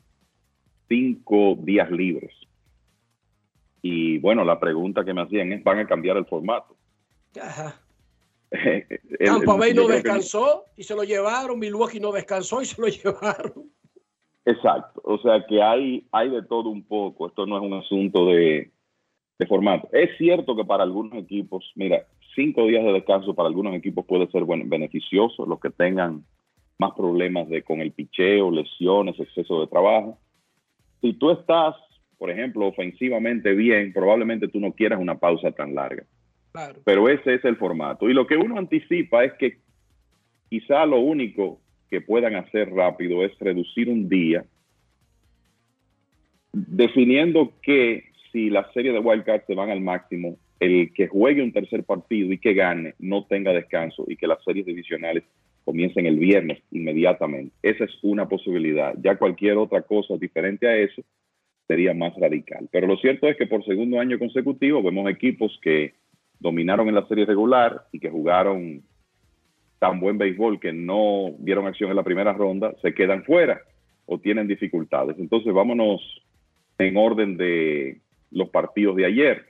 cinco 0.88 1.58
días 1.60 1.92
libres. 1.92 2.32
Y 3.82 4.18
bueno, 4.20 4.44
la 4.44 4.60
pregunta 4.60 5.06
que 5.06 5.14
me 5.14 5.22
hacían 5.22 5.52
es, 5.54 5.64
¿van 5.64 5.80
a 5.80 5.88
cambiar 5.88 6.18
el 6.18 6.26
formato? 6.26 6.76
Ajá. 7.42 7.80
El- 8.52 8.86
Tampa 9.26 9.56
Bay 9.56 9.74
no 9.74 9.88
que 9.88 9.94
descansó 9.94 10.64
y 10.76 10.84
se 10.84 10.96
lo 10.96 11.04
llevaron. 11.04 11.60
Milwaukee 11.60 12.00
no 12.00 12.12
descansó 12.12 12.62
y 12.62 12.66
se 12.66 12.82
lo 12.82 12.88
llevaron. 13.14 13.72
Exacto. 14.46 15.02
O 15.04 15.18
sea 15.20 15.46
que 15.46 15.62
hay, 15.62 16.08
hay 16.12 16.30
de 16.30 16.42
todo 16.44 16.70
un 16.70 16.84
poco. 16.84 17.28
Esto 17.28 17.46
no 17.46 17.58
es 17.58 17.64
un 17.64 17.74
asunto 17.74 18.26
de, 18.28 18.72
de 19.38 19.46
formato. 19.48 19.90
Es 19.92 20.18
cierto 20.18 20.56
que 20.56 20.64
para 20.64 20.84
algunos 20.84 21.14
equipos, 21.16 21.70
mira, 21.76 22.06
cinco 22.36 22.66
días 22.66 22.84
de 22.86 22.94
descanso 22.94 23.34
para 23.36 23.50
algunos 23.50 23.76
equipos 23.76 24.06
puede 24.06 24.28
ser 24.32 24.44
buen- 24.46 24.70
beneficioso, 24.70 25.46
los 25.46 25.60
que 25.60 25.70
tengan 25.70 26.24
más 26.80 26.94
problemas 26.94 27.50
de, 27.50 27.64
con 27.64 27.82
el 27.82 27.92
picheo, 27.92 28.50
lesiones, 28.52 29.20
exceso 29.20 29.60
de 29.60 29.68
trabajo. 29.68 30.18
Si 31.02 31.12
tú 31.14 31.32
estás, 31.32 31.76
por 32.18 32.32
ejemplo, 32.32 32.68
ofensivamente 32.68 33.54
bien, 33.54 33.94
probablemente 33.94 34.48
tú 34.48 34.60
no 34.60 34.74
quieras 34.74 35.00
una 35.00 35.16
pausa 35.16 35.52
tan 35.52 35.76
larga. 35.76 36.04
Pero 36.84 37.08
ese 37.08 37.36
es 37.36 37.46
el 37.46 37.58
formato. 37.58 38.10
Y 38.10 38.14
lo 38.14 38.26
que 38.26 38.36
uno 38.36 38.58
anticipa 38.58 39.24
es 39.24 39.34
que 39.34 39.58
quizá 40.50 40.86
lo 40.86 41.00
único 41.00 41.60
que 41.90 42.02
puedan 42.02 42.36
hacer 42.36 42.72
rápido 42.72 43.24
es 43.24 43.38
reducir 43.40 43.90
un 43.90 44.10
día, 44.10 44.44
definiendo 46.52 47.54
que 47.62 48.06
si 48.32 48.50
la 48.50 48.70
serie 48.74 48.92
de 48.92 49.00
wildcards 49.00 49.46
se 49.46 49.56
van 49.56 49.70
al 49.70 49.82
máximo, 49.82 50.38
el 50.60 50.92
que 50.94 51.08
juegue 51.08 51.44
un 51.44 51.54
tercer 51.54 51.84
partido 51.84 52.34
y 52.34 52.40
que 52.40 52.56
gane 52.56 52.96
no 52.98 53.26
tenga 53.26 53.54
descanso 53.54 54.06
y 54.08 54.16
que 54.16 54.28
las 54.28 54.44
series 54.44 54.66
divisionales 54.66 55.24
comiencen 55.64 56.08
el 56.08 56.18
viernes 56.18 56.60
inmediatamente. 56.72 57.54
Esa 57.62 57.84
es 57.84 57.92
una 58.02 58.28
posibilidad. 58.28 58.96
Ya 59.02 59.18
cualquier 59.18 59.58
otra 59.58 59.84
cosa 59.84 60.18
diferente 60.18 60.68
a 60.68 60.76
eso 60.78 61.04
sería 61.68 61.94
más 61.94 62.14
radical. 62.16 62.68
Pero 62.72 62.88
lo 62.88 62.98
cierto 62.98 63.28
es 63.28 63.38
que 63.38 63.48
por 63.48 63.64
segundo 63.66 64.00
año 64.00 64.18
consecutivo 64.18 64.82
vemos 64.82 65.10
equipos 65.10 65.60
que 65.62 65.94
dominaron 66.40 66.88
en 66.88 66.96
la 66.96 67.08
serie 67.08 67.26
regular 67.26 67.84
y 67.92 68.00
que 68.00 68.10
jugaron 68.10 68.84
tan 69.80 70.00
buen 70.00 70.18
béisbol 70.18 70.60
que 70.60 70.74
no 70.74 71.36
dieron 71.40 71.68
acción 71.68 71.90
en 71.90 71.96
la 71.96 72.04
primera 72.04 72.34
ronda, 72.34 72.74
se 72.82 72.94
quedan 72.94 73.24
fuera 73.24 73.62
o 74.06 74.20
tienen 74.20 74.48
dificultades. 74.48 75.18
Entonces 75.20 75.54
vámonos 75.54 76.02
en 76.80 76.98
orden 76.98 77.38
de 77.38 78.00
los 78.32 78.50
partidos 78.50 78.96
de 78.96 79.06
ayer. 79.06 79.46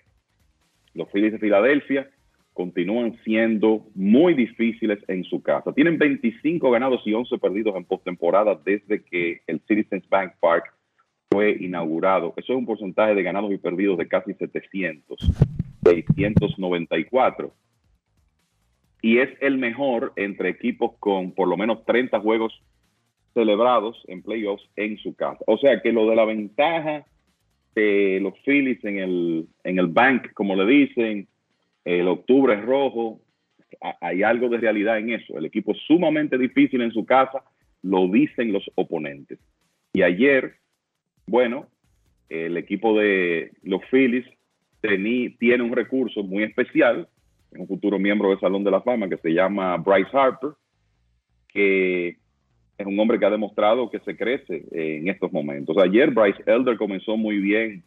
Los 0.93 1.09
Phillies 1.11 1.33
de 1.33 1.39
Filadelfia 1.39 2.09
continúan 2.53 3.15
siendo 3.23 3.85
muy 3.93 4.33
difíciles 4.33 4.99
en 5.07 5.23
su 5.23 5.43
casa. 5.43 5.71
Tienen 5.73 5.99
25 5.99 6.71
ganados 6.71 7.01
y 7.05 7.13
11 7.13 7.37
perdidos 7.37 7.75
en 7.75 7.85
postemporada 7.85 8.59
desde 8.65 9.03
que 9.03 9.41
el 9.45 9.61
Citizens 9.67 10.09
Bank 10.09 10.33
Park 10.39 10.73
fue 11.29 11.57
inaugurado. 11.59 12.33
Eso 12.37 12.53
es 12.53 12.59
un 12.59 12.65
porcentaje 12.65 13.15
de 13.15 13.23
ganados 13.23 13.51
y 13.51 13.57
perdidos 13.57 13.97
de 13.97 14.07
casi 14.07 14.33
700, 14.33 15.19
694. 15.83 17.53
Y 19.01 19.19
es 19.19 19.29
el 19.41 19.57
mejor 19.57 20.13
entre 20.15 20.49
equipos 20.49 20.93
con 20.99 21.31
por 21.31 21.47
lo 21.47 21.57
menos 21.57 21.85
30 21.85 22.19
juegos 22.19 22.61
celebrados 23.33 24.03
en 24.07 24.23
playoffs 24.23 24.67
en 24.75 24.97
su 24.97 25.15
casa. 25.15 25.43
O 25.45 25.57
sea 25.57 25.81
que 25.81 25.93
lo 25.93 26.09
de 26.09 26.15
la 26.15 26.25
ventaja 26.25 27.05
de 27.75 28.19
los 28.21 28.33
Phillies 28.43 28.83
en 28.83 28.97
el, 28.97 29.47
en 29.63 29.77
el 29.77 29.87
bank, 29.87 30.33
como 30.33 30.55
le 30.55 30.65
dicen, 30.65 31.27
el 31.85 32.07
octubre 32.07 32.55
es 32.55 32.65
rojo, 32.65 33.21
hay 34.01 34.23
algo 34.23 34.49
de 34.49 34.57
realidad 34.57 34.97
en 34.97 35.11
eso. 35.11 35.37
El 35.37 35.45
equipo 35.45 35.73
es 35.73 35.77
sumamente 35.85 36.37
difícil 36.37 36.81
en 36.81 36.91
su 36.91 37.05
casa, 37.05 37.43
lo 37.83 38.07
dicen 38.07 38.51
los 38.51 38.69
oponentes. 38.75 39.39
Y 39.93 40.01
ayer, 40.01 40.55
bueno, 41.27 41.67
el 42.29 42.57
equipo 42.57 42.97
de 42.97 43.51
los 43.63 43.81
Phillies 43.91 44.25
tiene 44.81 45.61
un 45.61 45.73
recurso 45.73 46.23
muy 46.23 46.43
especial, 46.43 47.07
un 47.51 47.67
futuro 47.67 47.99
miembro 47.99 48.29
del 48.29 48.39
Salón 48.39 48.63
de 48.63 48.71
la 48.71 48.81
Fama 48.81 49.09
que 49.09 49.17
se 49.17 49.33
llama 49.33 49.77
Bryce 49.77 50.09
Harper, 50.13 50.51
que 51.49 52.17
es 52.77 52.85
un 52.85 52.99
hombre 52.99 53.19
que 53.19 53.25
ha 53.25 53.29
demostrado 53.29 53.89
que 53.89 53.99
se 53.99 54.15
crece 54.15 54.65
en 54.71 55.07
estos 55.09 55.31
momentos. 55.31 55.77
Ayer 55.77 56.11
Bryce 56.11 56.43
Elder 56.45 56.77
comenzó 56.77 57.17
muy 57.17 57.39
bien 57.39 57.83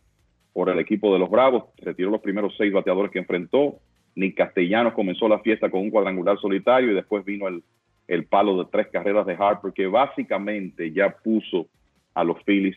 por 0.53 0.69
el 0.69 0.79
equipo 0.79 1.13
de 1.13 1.21
los 1.21 1.31
Bravos, 1.31 1.65
retiró 1.79 2.11
los 2.11 2.21
primeros 2.21 2.55
seis 2.59 2.73
bateadores 2.73 3.11
que 3.11 3.21
enfrentó. 3.21 3.79
Nick 4.17 4.37
Castellanos 4.37 4.95
comenzó 4.95 5.29
la 5.29 5.39
fiesta 5.39 5.71
con 5.71 5.81
un 5.81 5.91
cuadrangular 5.91 6.39
solitario 6.39 6.91
y 6.91 6.95
después 6.95 7.25
vino 7.25 7.47
el, 7.47 7.63
el 8.09 8.25
palo 8.27 8.59
de 8.59 8.69
tres 8.71 8.89
carreras 8.89 9.25
de 9.25 9.37
Harper, 9.39 9.73
que 9.73 9.87
básicamente 9.87 10.91
ya 10.93 11.11
puso 11.23 11.69
a 12.13 12.25
los 12.25 12.43
Phillies 12.45 12.77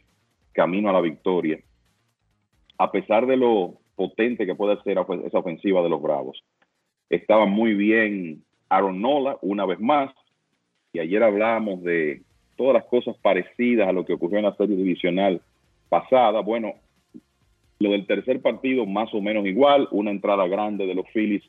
camino 0.54 0.90
a 0.90 0.94
la 0.94 1.02
victoria, 1.02 1.60
a 2.78 2.92
pesar 2.92 3.26
de 3.26 3.38
lo 3.38 3.80
potente 3.96 4.46
que 4.46 4.56
puede 4.56 4.82
ser 4.84 4.98
esa 5.26 5.40
ofensiva 5.40 5.82
de 5.82 5.90
los 5.90 6.02
Bravos. 6.02 6.44
Estaba 7.10 7.46
muy 7.46 7.74
bien 7.74 8.44
Aaron 8.70 9.02
Nola, 9.02 9.38
una 9.42 9.66
vez 9.66 9.80
más, 9.80 10.14
y 10.94 11.00
ayer 11.00 11.22
hablábamos 11.24 11.84
de 11.84 12.22
todas 12.56 12.74
las 12.76 12.86
cosas 12.86 13.16
parecidas 13.18 13.88
a 13.88 13.92
lo 13.92 14.06
que 14.06 14.14
ocurrió 14.14 14.40
en 14.40 14.46
la 14.46 14.56
serie 14.56 14.76
divisional 14.76 15.42
pasada. 15.90 16.42
Bueno, 16.42 16.74
lo 17.80 17.92
del 17.92 18.06
tercer 18.08 18.42
partido 18.42 18.86
más 18.86 19.14
o 19.14 19.22
menos 19.22 19.46
igual, 19.46 19.88
una 19.92 20.12
entrada 20.12 20.48
grande 20.48 20.86
de 20.86 20.96
los 20.96 21.06
Phillies 21.14 21.44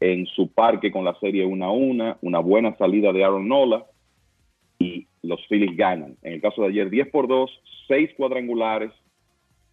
en 0.00 0.26
su 0.26 0.50
parque 0.52 0.90
con 0.90 1.04
la 1.04 1.14
serie 1.20 1.44
1 1.44 1.64
a 1.64 1.70
1, 1.70 2.18
una 2.22 2.38
buena 2.38 2.76
salida 2.76 3.12
de 3.12 3.22
Aaron 3.22 3.46
Nola 3.46 3.84
y 4.78 5.06
los 5.22 5.40
Phillies 5.48 5.76
ganan. 5.76 6.16
En 6.22 6.34
el 6.34 6.40
caso 6.40 6.62
de 6.62 6.68
ayer, 6.68 6.90
10 6.90 7.08
por 7.08 7.28
2, 7.28 7.50
6 7.88 8.10
cuadrangulares, 8.16 8.92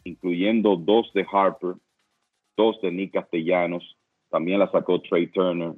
incluyendo 0.03 0.75
dos 0.75 1.11
de 1.13 1.25
Harper, 1.31 1.75
dos 2.55 2.81
de 2.81 2.91
Nick 2.91 3.13
Castellanos, 3.13 3.97
también 4.29 4.59
la 4.59 4.71
sacó 4.71 5.01
Trey 5.01 5.27
Turner, 5.27 5.73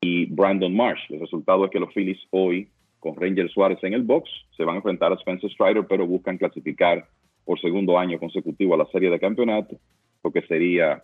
y 0.00 0.26
Brandon 0.26 0.74
Marsh. 0.74 1.00
El 1.10 1.20
resultado 1.20 1.64
es 1.64 1.70
que 1.70 1.80
los 1.80 1.92
Phillies 1.92 2.20
hoy, 2.30 2.68
con 3.00 3.16
Ranger 3.16 3.50
Suárez 3.50 3.78
en 3.82 3.94
el 3.94 4.02
box, 4.02 4.30
se 4.56 4.64
van 4.64 4.74
a 4.74 4.78
enfrentar 4.78 5.12
a 5.12 5.16
Spencer 5.16 5.50
Strider, 5.50 5.86
pero 5.86 6.06
buscan 6.06 6.38
clasificar 6.38 7.06
por 7.44 7.60
segundo 7.60 7.98
año 7.98 8.18
consecutivo 8.18 8.74
a 8.74 8.78
la 8.78 8.86
serie 8.86 9.10
de 9.10 9.20
campeonato, 9.20 9.76
porque 10.20 10.42
sería, 10.42 11.02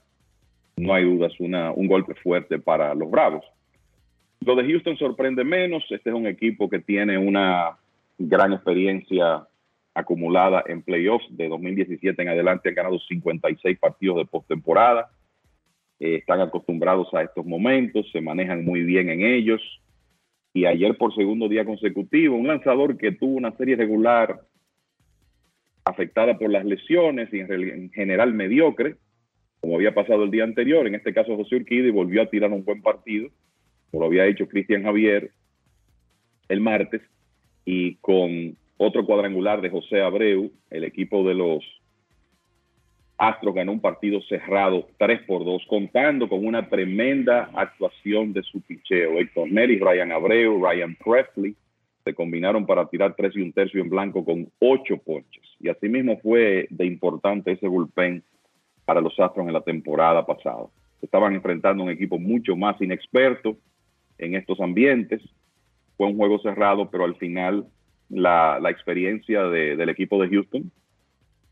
no 0.76 0.92
hay 0.94 1.04
dudas, 1.04 1.32
una, 1.38 1.72
un 1.72 1.86
golpe 1.86 2.14
fuerte 2.14 2.58
para 2.58 2.94
los 2.94 3.10
Bravos. 3.10 3.44
Lo 4.44 4.56
de 4.56 4.64
Houston 4.64 4.96
sorprende 4.96 5.44
menos. 5.44 5.84
Este 5.90 6.10
es 6.10 6.16
un 6.16 6.26
equipo 6.26 6.68
que 6.68 6.80
tiene 6.80 7.16
una 7.16 7.78
gran 8.28 8.52
experiencia 8.52 9.46
acumulada 9.94 10.64
en 10.66 10.82
playoffs. 10.82 11.26
De 11.30 11.48
2017 11.48 12.20
en 12.22 12.28
adelante 12.28 12.68
han 12.68 12.74
ganado 12.74 12.98
56 12.98 13.78
partidos 13.78 14.16
de 14.18 14.26
postemporada 14.26 15.10
eh, 16.02 16.16
están 16.16 16.40
acostumbrados 16.40 17.14
a 17.14 17.22
estos 17.22 17.46
momentos, 17.46 18.10
se 18.10 18.20
manejan 18.20 18.64
muy 18.64 18.82
bien 18.82 19.08
en 19.08 19.22
ellos. 19.22 19.60
Y 20.52 20.64
ayer 20.64 20.96
por 20.96 21.14
segundo 21.14 21.48
día 21.48 21.64
consecutivo, 21.64 22.34
un 22.34 22.48
lanzador 22.48 22.98
que 22.98 23.12
tuvo 23.12 23.36
una 23.36 23.56
serie 23.56 23.76
regular 23.76 24.40
afectada 25.84 26.36
por 26.36 26.50
las 26.50 26.64
lesiones 26.64 27.32
y 27.32 27.38
en, 27.38 27.90
general 27.92 28.34
mediocre, 28.34 28.96
como 29.60 29.76
había 29.76 29.94
pasado 29.94 30.24
el 30.24 30.32
día 30.32 30.42
anterior, 30.42 30.88
en 30.88 30.96
este 30.96 31.14
caso 31.14 31.36
José 31.36 31.54
Urquidi 31.54 31.90
volvió 31.90 32.20
a 32.22 32.26
tirar 32.28 32.50
un 32.50 32.64
buen 32.64 32.82
partido, 32.82 33.28
como 33.92 34.02
lo 34.02 34.06
había 34.08 34.26
hecho 34.26 34.48
Cristian 34.48 34.82
Javier 34.82 35.30
el 36.48 36.60
martes, 36.60 37.00
y 37.64 37.96
con 37.96 38.56
otro 38.76 39.04
cuadrangular 39.06 39.60
de 39.60 39.70
José 39.70 40.02
Abreu, 40.02 40.50
el 40.70 40.84
equipo 40.84 41.26
de 41.26 41.34
los 41.34 41.64
Astros 43.18 43.54
ganó 43.54 43.70
un 43.70 43.80
partido 43.80 44.20
cerrado 44.22 44.88
3 44.98 45.22
por 45.28 45.44
2, 45.44 45.64
contando 45.68 46.28
con 46.28 46.44
una 46.44 46.68
tremenda 46.68 47.50
actuación 47.54 48.32
de 48.32 48.42
su 48.42 48.60
picheo. 48.62 49.18
Héctor 49.18 49.52
Nery, 49.52 49.78
Ryan 49.78 50.10
Abreu, 50.10 50.60
Ryan 50.60 50.96
Presley 50.96 51.54
se 52.04 52.14
combinaron 52.14 52.66
para 52.66 52.86
tirar 52.86 53.14
tres 53.16 53.36
y 53.36 53.40
un 53.40 53.52
tercio 53.52 53.80
en 53.80 53.88
blanco 53.88 54.24
con 54.24 54.50
ocho 54.58 54.96
ponches. 54.98 55.44
Y 55.60 55.68
asimismo 55.68 56.18
fue 56.18 56.66
de 56.70 56.84
importante 56.84 57.52
ese 57.52 57.68
bullpen 57.68 58.24
para 58.84 59.00
los 59.00 59.18
Astros 59.20 59.46
en 59.46 59.52
la 59.52 59.60
temporada 59.60 60.26
pasada. 60.26 60.66
Estaban 61.00 61.34
enfrentando 61.34 61.82
a 61.82 61.86
un 61.86 61.92
equipo 61.92 62.18
mucho 62.18 62.56
más 62.56 62.80
inexperto 62.80 63.56
en 64.18 64.34
estos 64.34 64.60
ambientes. 64.60 65.22
Fue 65.96 66.06
un 66.06 66.16
juego 66.16 66.38
cerrado, 66.40 66.90
pero 66.90 67.04
al 67.04 67.16
final 67.16 67.66
la, 68.08 68.58
experiencia 68.70 69.44
del 69.44 69.88
equipo 69.88 70.20
de 70.22 70.28
Houston 70.28 70.70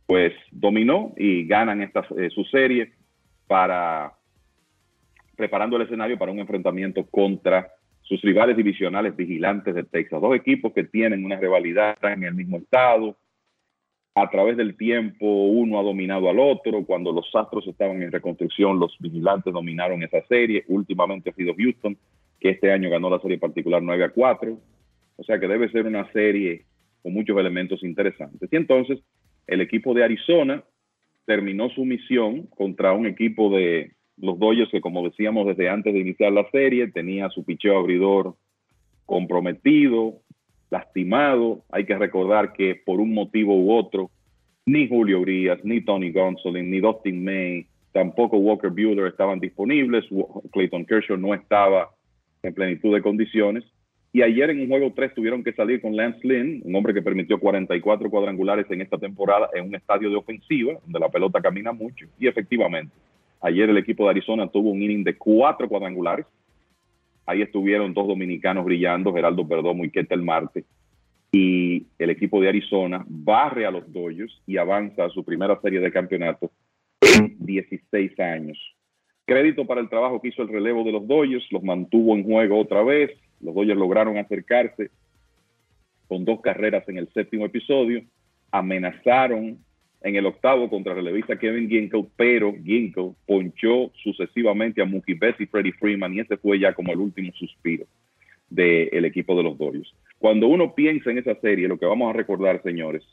pues 0.07 0.33
dominó 0.51 1.13
y 1.17 1.47
ganan 1.47 1.83
esta, 1.83 2.05
eh, 2.19 2.31
su 2.31 2.43
serie 2.45 2.93
para 3.47 4.13
preparando 5.37 5.77
el 5.77 5.83
escenario 5.83 6.19
para 6.19 6.33
un 6.33 6.41
enfrentamiento 6.41 7.07
contra 7.07 7.71
sus 8.03 8.21
rivales 8.23 8.57
divisionales 8.57 9.17
vigilantes 9.17 9.73
de 9.73 9.85
Texas. 9.85 10.21
Dos 10.21 10.35
equipos 10.35 10.73
que 10.73 10.83
tienen 10.83 11.25
una 11.25 11.37
rivalidad 11.37 11.97
en 12.03 12.25
el 12.25 12.35
mismo 12.35 12.59
estado. 12.59 13.17
A 14.17 14.29
través 14.29 14.57
del 14.57 14.77
tiempo, 14.77 15.27
uno 15.27 15.79
ha 15.79 15.83
dominado 15.85 16.29
al 16.29 16.41
otro. 16.41 16.85
Cuando 16.85 17.13
los 17.13 17.33
Astros 17.33 17.69
estaban 17.69 18.03
en 18.03 18.11
reconstrucción, 18.11 18.81
los 18.81 18.97
vigilantes 18.99 19.55
dominaron 19.55 20.03
esa 20.03 20.21
serie. 20.27 20.65
Últimamente 20.67 21.31
ha 21.31 21.35
sido 21.35 21.55
Houston, 21.57 21.97
que 22.41 22.51
este 22.51 22.73
año 22.73 22.91
ganó 22.91 23.11
la 23.11 23.21
serie 23.21 23.39
particular 23.39 23.83
9 23.83 24.05
a 24.05 24.09
4. 24.11 24.59
O 25.17 25.25
sea 25.25 25.39
que 25.39 25.47
debe 25.47 25.71
ser 25.71 25.87
una 25.87 26.11
serie 26.13 26.65
con 27.03 27.13
muchos 27.13 27.39
elementos 27.39 27.83
interesantes. 27.85 28.49
Y 28.51 28.57
entonces, 28.57 28.99
el 29.47 29.61
equipo 29.61 29.95
de 29.95 30.05
Arizona 30.05 30.65
terminó 31.27 31.69
su 31.71 31.85
misión 31.85 32.47
contra 32.47 32.93
un 32.93 33.07
equipo 33.07 33.55
de 33.55 33.93
los 34.17 34.39
Dodgers 34.39 34.71
que, 34.71 34.81
como 34.81 35.05
decíamos 35.05 35.47
desde 35.47 35.69
antes 35.69 35.93
de 35.93 36.01
iniciar 36.01 36.33
la 36.33 36.49
serie, 36.51 36.89
tenía 36.89 37.29
su 37.31 37.45
picheo 37.45 37.79
abridor 37.79 38.35
comprometido, 39.07 40.21
lastimado. 40.71 41.65
Hay 41.71 41.85
que 41.85 41.97
recordar 41.97 42.53
que 42.53 42.75
por 42.75 43.01
un 43.01 43.13
motivo 43.13 43.57
u 43.57 43.73
otro, 43.73 44.11
ni 44.67 44.89
Julio 44.89 45.21
Urias, 45.21 45.59
ni 45.65 45.81
Tony 45.83 46.13
Gonsolin, 46.13 46.71
ni 46.71 46.81
Dustin 46.81 47.25
May, 47.25 47.67
tampoco 47.93 48.37
Walker 48.39 48.71
Bueller 48.71 49.07
estaban 49.07 49.41
disponibles. 49.41 50.05
Clayton 50.53 50.85
Kershaw 50.85 51.17
no 51.17 51.35
estaba 51.35 51.91
en 52.43 52.55
plenitud 52.55 52.95
de 52.95 53.03
condiciones 53.03 53.65
Y 54.13 54.23
ayer 54.23 54.51
en 54.51 54.61
un 54.61 54.69
juego 54.69 54.93
3 54.95 55.15
tuvieron 55.15 55.45
que 55.45 55.53
salir 55.53 55.81
con 55.81 55.95
Lance 55.95 56.27
Lynn, 56.27 56.63
un 56.65 56.75
hombre 56.75 56.93
que 56.93 57.03
permitió 57.03 57.39
44 57.39 58.11
cuadrangulares 58.11 58.67
en 58.71 58.81
esta 58.81 58.99
temporada 58.99 59.49
en 59.55 59.69
un 59.69 59.75
estadio 59.77 60.11
de 60.11 60.17
ofensiva, 60.17 60.75
donde 60.83 60.99
la 60.99 61.09
pelota 61.09 61.41
camina 61.41 61.73
mucho. 61.73 62.07
Y 62.19 62.27
efectivamente, 62.27 62.93
ayer 63.41 63.71
el 63.71 63.79
equipo 63.79 64.05
de 64.05 64.11
Arizona 64.11 64.49
tuvo 64.49 64.71
un 64.71 64.83
inning 64.83 65.05
de 65.05 65.17
cuatro 65.17 65.69
cuadrangulares. 65.69 66.27
Ahí 67.25 67.43
estuvieron 67.43 67.95
dos 67.95 68.09
dominicanos 68.09 68.65
brillando, 68.65 69.15
Geraldo 69.15 69.47
Perdomo 69.47 69.85
y 69.85 69.91
Ketel 69.91 70.23
Marte. 70.23 70.65
Y 71.31 71.87
el 71.97 72.11
equipo 72.11 72.41
de 72.41 72.49
Arizona 72.49 73.05
barre 73.07 73.65
a 73.65 73.71
los 73.71 73.93
Dodgers 73.93 74.43
y 74.45 74.57
avanza 74.57 75.05
a 75.05 75.11
su 75.11 75.23
primera 75.25 75.61
serie 75.61 75.79
de 75.79 75.93
campeonato 75.93 76.51
en 77.01 77.37
16 77.39 78.19
años. 78.19 78.59
Crédito 79.31 79.65
para 79.65 79.81
el 79.81 79.89
trabajo 79.89 80.21
que 80.21 80.27
hizo 80.27 80.43
el 80.43 80.49
relevo 80.49 80.83
de 80.83 80.91
los 80.91 81.07
Dodgers, 81.07 81.47
los 81.53 81.63
mantuvo 81.63 82.17
en 82.17 82.25
juego 82.25 82.59
otra 82.59 82.83
vez, 82.83 83.13
los 83.41 83.55
Dodgers 83.55 83.79
lograron 83.79 84.19
acercarse 84.19 84.91
con 86.09 86.25
dos 86.25 86.41
carreras 86.41 86.83
en 86.89 86.99
el 86.99 87.07
séptimo 87.13 87.47
episodio, 87.47 88.03
amenazaron 88.51 89.57
en 90.03 90.17
el 90.17 90.27
octavo 90.27 90.69
contra 90.69 90.95
el 90.95 91.05
relevista 91.05 91.39
Kevin 91.39 91.69
Ginkle, 91.69 92.07
pero 92.17 92.53
Ginkle 92.65 93.13
ponchó 93.25 93.93
sucesivamente 94.03 94.83
a 94.83 94.85
Mookie 94.85 95.15
Betts 95.15 95.43
y 95.43 95.47
Freddie 95.47 95.75
Freeman 95.75 96.13
y 96.13 96.19
ese 96.19 96.37
fue 96.37 96.59
ya 96.59 96.73
como 96.73 96.91
el 96.91 96.99
último 96.99 97.31
suspiro 97.35 97.87
del 98.49 99.05
equipo 99.05 99.37
de 99.37 99.45
los 99.45 99.57
Dodgers. 99.57 99.95
Cuando 100.19 100.49
uno 100.49 100.75
piensa 100.75 101.13
en 101.13 101.19
esa 101.19 101.37
serie, 101.37 101.69
lo 101.69 101.79
que 101.79 101.87
vamos 101.87 102.11
a 102.11 102.17
recordar, 102.17 102.65
señores, 102.65 103.05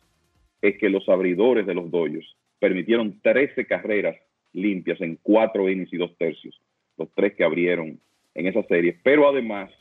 es 0.64 0.80
que 0.80 0.90
los 0.90 1.08
abridores 1.10 1.68
de 1.68 1.76
los 1.76 1.92
Dodgers 1.92 2.36
permitieron 2.60 3.20
13 3.22 3.68
carreras 3.68 4.16
limpias 4.58 5.00
en 5.02 5.18
cuatro 5.22 5.70
innings 5.70 5.94
y 5.94 5.98
dos 5.98 6.18
tercios, 6.18 6.60
los 6.98 7.10
tres 7.16 7.36
que 7.36 7.44
abrieron 7.44 8.00
en 8.34 8.48
esa 8.48 8.64
serie, 8.64 9.00
pero 9.04 9.30
además 9.30 9.72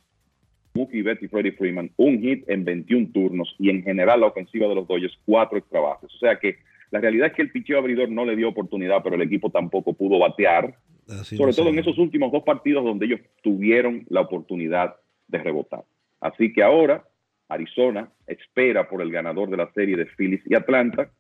Mookie 0.75 1.03
Betts 1.03 1.23
y 1.23 1.29
Freddie 1.29 1.53
Freeman, 1.53 1.91
un 1.97 2.21
hit 2.21 2.45
en 2.49 2.65
21 2.65 3.09
turnos 3.13 3.55
y 3.59 3.71
en 3.71 3.83
general 3.83 4.21
la 4.21 4.27
ofensiva 4.27 4.69
de 4.69 4.75
los 4.75 4.87
Dodgers, 4.87 5.19
cuatro 5.25 5.59
extra 5.59 5.81
O 5.81 6.09
sea 6.21 6.39
que 6.39 6.59
la 6.91 7.01
realidad 7.01 7.29
es 7.29 7.33
que 7.33 7.43
el 7.43 7.51
picheo 7.51 7.79
abridor 7.79 8.11
no 8.11 8.25
le 8.25 8.37
dio 8.37 8.49
oportunidad, 8.49 9.03
pero 9.03 9.17
el 9.17 9.23
equipo 9.23 9.51
tampoco 9.51 9.95
pudo 9.95 10.19
batear, 10.19 10.77
sobre 11.23 11.53
todo 11.53 11.71
en 11.71 11.79
esos 11.79 11.99
últimos 11.99 12.31
dos 12.31 12.45
partidos 12.45 12.85
donde 12.85 13.07
ellos 13.07 13.21
tuvieron 13.43 14.05
la 14.09 14.21
oportunidad 14.21 14.97
de 15.29 15.39
rebotar. 15.39 15.85
Así 16.21 16.53
que 16.53 16.63
ahora 16.63 17.05
Arizona 17.49 18.11
espera 18.27 18.89
por 18.89 19.03
el 19.03 19.11
ganador 19.11 19.51
de 19.51 19.57
la 19.57 19.73
serie 19.73 19.97
de 19.97 20.07
Phillies 20.07 20.43
y 20.47 20.55
Atlanta, 20.55 21.11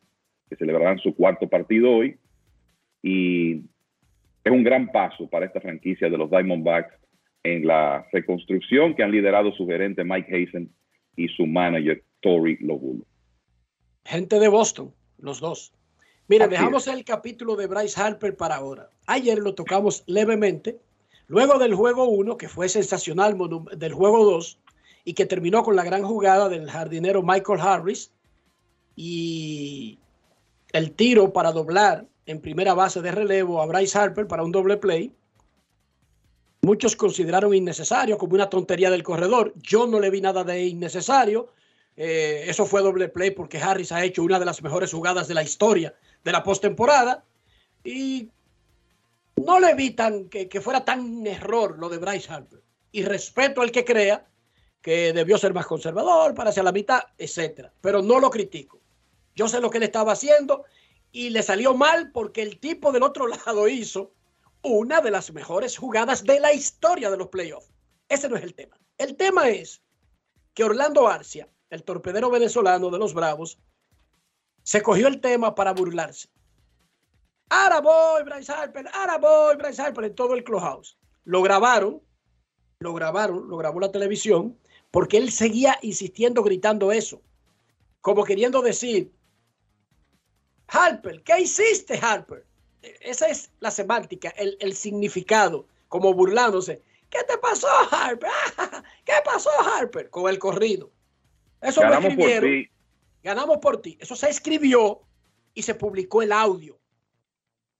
que 0.48 0.56
celebrarán 0.56 0.98
su 0.98 1.14
cuarto 1.14 1.48
partido 1.48 1.90
hoy, 1.90 2.16
y 3.06 3.62
es 4.42 4.52
un 4.52 4.64
gran 4.64 4.90
paso 4.90 5.28
para 5.28 5.46
esta 5.46 5.60
franquicia 5.60 6.10
de 6.10 6.18
los 6.18 6.28
Diamondbacks 6.28 6.92
en 7.44 7.64
la 7.64 8.04
reconstrucción 8.10 8.96
que 8.96 9.04
han 9.04 9.12
liderado 9.12 9.52
su 9.52 9.64
gerente 9.64 10.02
Mike 10.02 10.28
Hazen 10.34 10.74
y 11.14 11.28
su 11.28 11.46
manager 11.46 12.02
Tori 12.20 12.56
Lobulo. 12.56 13.04
Gente 14.04 14.40
de 14.40 14.48
Boston, 14.48 14.92
los 15.18 15.38
dos. 15.38 15.72
Mira, 16.26 16.48
dejamos 16.48 16.88
el 16.88 17.04
capítulo 17.04 17.54
de 17.54 17.68
Bryce 17.68 18.00
Harper 18.00 18.36
para 18.36 18.56
ahora. 18.56 18.90
Ayer 19.06 19.38
lo 19.38 19.54
tocamos 19.54 20.02
levemente. 20.08 20.76
Luego 21.28 21.60
del 21.60 21.74
juego 21.74 22.08
1, 22.08 22.36
que 22.36 22.48
fue 22.48 22.68
sensacional, 22.68 23.36
del 23.76 23.92
juego 23.92 24.24
2, 24.24 24.58
y 25.04 25.14
que 25.14 25.26
terminó 25.26 25.62
con 25.62 25.76
la 25.76 25.84
gran 25.84 26.02
jugada 26.02 26.48
del 26.48 26.68
jardinero 26.68 27.22
Michael 27.22 27.60
Harris 27.60 28.10
y 28.96 30.00
el 30.72 30.90
tiro 30.90 31.32
para 31.32 31.52
doblar 31.52 32.06
en 32.26 32.40
primera 32.40 32.74
base 32.74 33.00
de 33.00 33.12
relevo 33.12 33.62
a 33.62 33.66
Bryce 33.66 33.96
Harper 33.98 34.26
para 34.26 34.42
un 34.42 34.52
doble 34.52 34.76
play. 34.76 35.12
Muchos 36.62 36.96
consideraron 36.96 37.54
innecesario, 37.54 38.18
como 38.18 38.34
una 38.34 38.50
tontería 38.50 38.90
del 38.90 39.04
corredor. 39.04 39.54
Yo 39.56 39.86
no 39.86 40.00
le 40.00 40.10
vi 40.10 40.20
nada 40.20 40.42
de 40.42 40.66
innecesario. 40.66 41.52
Eh, 41.96 42.44
eso 42.48 42.66
fue 42.66 42.82
doble 42.82 43.08
play 43.08 43.30
porque 43.30 43.58
Harris 43.58 43.92
ha 43.92 44.04
hecho 44.04 44.22
una 44.22 44.38
de 44.38 44.44
las 44.44 44.62
mejores 44.62 44.92
jugadas 44.92 45.28
de 45.28 45.34
la 45.34 45.44
historia 45.44 45.94
de 46.24 46.32
la 46.32 46.42
postemporada. 46.42 47.24
Y 47.84 48.28
no 49.36 49.60
le 49.60 49.74
vi 49.74 49.90
tan, 49.90 50.28
que, 50.28 50.48
que 50.48 50.60
fuera 50.60 50.84
tan 50.84 51.24
error 51.26 51.78
lo 51.78 51.88
de 51.88 51.98
Bryce 51.98 52.32
Harper. 52.32 52.60
Y 52.90 53.04
respeto 53.04 53.62
al 53.62 53.70
que 53.70 53.84
crea 53.84 54.26
que 54.82 55.12
debió 55.12 55.38
ser 55.38 55.52
más 55.52 55.66
conservador, 55.66 56.34
para 56.34 56.50
hacia 56.50 56.62
la 56.62 56.72
mitad, 56.72 57.02
etcétera. 57.18 57.72
Pero 57.80 58.02
no 58.02 58.18
lo 58.18 58.30
critico. 58.30 58.80
Yo 59.34 59.46
sé 59.48 59.60
lo 59.60 59.70
que 59.70 59.78
él 59.78 59.84
estaba 59.84 60.12
haciendo 60.12 60.64
y 61.12 61.30
le 61.30 61.42
salió 61.42 61.74
mal 61.74 62.12
porque 62.12 62.42
el 62.42 62.58
tipo 62.58 62.92
del 62.92 63.02
otro 63.02 63.26
lado 63.26 63.68
hizo 63.68 64.12
una 64.62 65.00
de 65.00 65.10
las 65.10 65.32
mejores 65.32 65.76
jugadas 65.76 66.24
de 66.24 66.40
la 66.40 66.52
historia 66.52 67.10
de 67.10 67.16
los 67.16 67.28
playoffs. 67.28 67.72
Ese 68.08 68.28
no 68.28 68.36
es 68.36 68.42
el 68.42 68.54
tema. 68.54 68.78
El 68.98 69.16
tema 69.16 69.48
es 69.48 69.82
que 70.54 70.64
Orlando 70.64 71.08
Arcia, 71.08 71.48
el 71.70 71.82
torpedero 71.82 72.30
venezolano 72.30 72.90
de 72.90 72.98
los 72.98 73.14
Bravos, 73.14 73.58
se 74.62 74.82
cogió 74.82 75.06
el 75.06 75.20
tema 75.20 75.54
para 75.54 75.72
burlarse. 75.72 76.28
Ahora 77.48 77.80
voy, 77.80 78.24
Bryce 78.24 78.52
Harper, 78.52 78.88
ahora 78.92 79.18
voy, 79.18 79.56
Bryce 79.56 79.80
Harper, 79.80 80.04
en 80.04 80.14
todo 80.14 80.34
el 80.34 80.42
clubhouse. 80.42 80.98
Lo 81.22 81.42
grabaron, 81.42 82.02
lo 82.80 82.92
grabaron, 82.92 83.48
lo 83.48 83.56
grabó 83.56 83.78
la 83.78 83.92
televisión, 83.92 84.58
porque 84.90 85.18
él 85.18 85.30
seguía 85.30 85.78
insistiendo, 85.82 86.42
gritando 86.42 86.90
eso, 86.90 87.22
como 88.00 88.24
queriendo 88.24 88.62
decir, 88.62 89.12
Harper, 90.68 91.22
¿qué 91.22 91.40
hiciste, 91.40 91.98
Harper? 92.00 92.44
Esa 93.00 93.28
es 93.28 93.50
la 93.60 93.70
semántica, 93.70 94.30
el, 94.36 94.74
significado, 94.74 95.66
como 95.88 96.12
burlándose. 96.14 96.82
¿Qué 97.10 97.18
te 97.24 97.38
pasó, 97.38 97.68
Harper? 97.90 98.30
¿Qué 99.04 99.14
pasó, 99.24 99.50
Harper? 99.60 100.10
Con 100.10 100.28
el 100.28 100.38
corrido. 100.38 100.90
Eso 101.60 101.82
lo 101.82 101.94
escribieron. 101.94 102.68
Ganamos 103.22 103.58
por 103.58 103.80
ti. 103.80 103.96
Eso 104.00 104.14
se 104.14 104.28
escribió 104.28 105.02
y 105.54 105.62
se 105.62 105.74
publicó 105.74 106.22
el 106.22 106.32
audio 106.32 106.78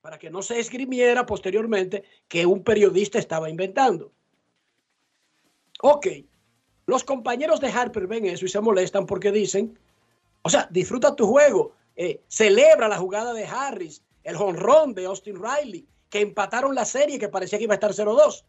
para 0.07 0.19
que 0.19 0.31
no 0.31 0.41
se 0.41 0.61
escribiera 0.61 1.27
posteriormente 1.27 2.05
que 2.29 2.47
un 2.47 2.63
periodista 2.63 3.19
estaba 3.19 3.51
inventando. 3.51 4.13
Ok, 5.83 6.07
los 6.87 7.03
compañeros 7.03 7.61
de 7.61 7.69
Harper 7.69 8.07
ven 8.07 8.27
eso 8.27 8.45
y 8.45 8.49
se 8.49 8.61
molestan 8.61 9.07
porque 9.07 9.33
dicen, 9.33 9.77
o 10.43 10.49
sea, 10.49 10.69
disfruta 10.71 11.17
tu 11.17 11.27
juego, 11.27 11.75
eh, 11.97 12.23
celebra 12.29 12.89
la 12.89 12.99
jugada 12.99 13.33
de 13.33 13.47
Harris, 13.47 14.03
el 14.23 14.37
jonrón 14.37 14.93
de 14.93 15.07
Austin 15.07 15.43
Riley, 15.43 15.89
que 16.11 16.21
empataron 16.21 16.75
la 16.75 16.85
serie 16.85 17.19
que 17.19 17.31
parecía 17.31 17.59
que 17.59 17.65
iba 17.65 17.75
a 17.75 17.81
estar 17.81 17.93
0-2. 17.93 18.45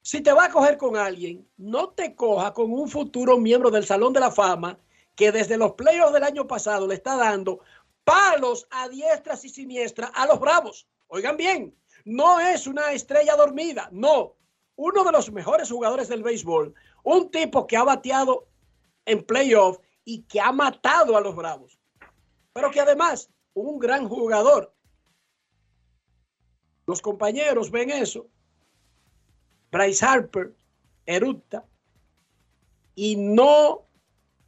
Si 0.00 0.22
te 0.22 0.32
va 0.32 0.46
a 0.46 0.50
coger 0.50 0.78
con 0.78 0.96
alguien, 0.96 1.46
no 1.56 1.90
te 1.90 2.14
coja 2.14 2.52
con 2.54 2.72
un 2.72 2.88
futuro 2.88 3.38
miembro 3.38 3.70
del 3.70 3.84
Salón 3.84 4.12
de 4.12 4.20
la 4.20 4.30
Fama 4.30 4.78
que 5.14 5.30
desde 5.30 5.56
los 5.56 5.72
playoffs 5.72 6.12
del 6.12 6.24
año 6.24 6.46
pasado 6.46 6.86
le 6.86 6.94
está 6.94 7.16
dando 7.16 7.60
palos 8.02 8.66
a 8.70 8.88
diestras 8.88 9.44
y 9.44 9.48
siniestras 9.50 10.10
a 10.14 10.26
los 10.26 10.40
Bravos. 10.40 10.86
Oigan 11.08 11.36
bien, 11.36 11.74
no 12.04 12.40
es 12.40 12.66
una 12.66 12.92
estrella 12.92 13.36
dormida, 13.36 13.88
no. 13.92 14.34
Uno 14.76 15.04
de 15.04 15.12
los 15.12 15.30
mejores 15.30 15.70
jugadores 15.70 16.08
del 16.08 16.22
béisbol, 16.22 16.74
un 17.04 17.30
tipo 17.30 17.66
que 17.66 17.76
ha 17.76 17.84
bateado 17.84 18.46
en 19.06 19.22
playoffs 19.22 19.80
y 20.04 20.22
que 20.22 20.40
ha 20.40 20.50
matado 20.50 21.16
a 21.16 21.20
los 21.20 21.36
Bravos 21.36 21.73
pero 22.54 22.70
que 22.70 22.80
además 22.80 23.28
un 23.52 23.78
gran 23.78 24.08
jugador. 24.08 24.72
Los 26.86 27.02
compañeros 27.02 27.70
ven 27.70 27.90
eso. 27.90 28.26
Bryce 29.70 30.04
Harper 30.06 30.54
eructa 31.04 31.64
y 32.94 33.16
no, 33.16 33.86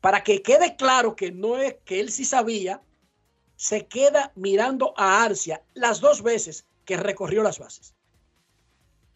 para 0.01 0.23
que 0.23 0.41
quede 0.41 0.77
claro 0.77 1.17
que 1.17 1.33
no 1.33 1.59
es 1.59 1.77
que 1.85 2.01
él 2.01 2.11
sí 2.11 2.25
sabía, 2.25 2.81
se 3.57 3.87
queda 3.87 4.33
mirando 4.37 4.95
a 4.97 5.25
Arcia 5.25 5.63
las 5.75 6.01
dos 6.01 6.23
veces 6.23 6.67
que 6.85 6.97
recorrió 6.97 7.43
las 7.43 7.59
bases. 7.59 7.95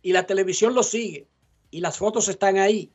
Y 0.03 0.13
la 0.13 0.27
televisión 0.27 0.75
lo 0.75 0.83
sigue 0.83 1.29
y 1.71 1.81
las 1.81 1.99
fotos 1.99 2.29
están 2.29 2.59
ahí. 2.59 2.91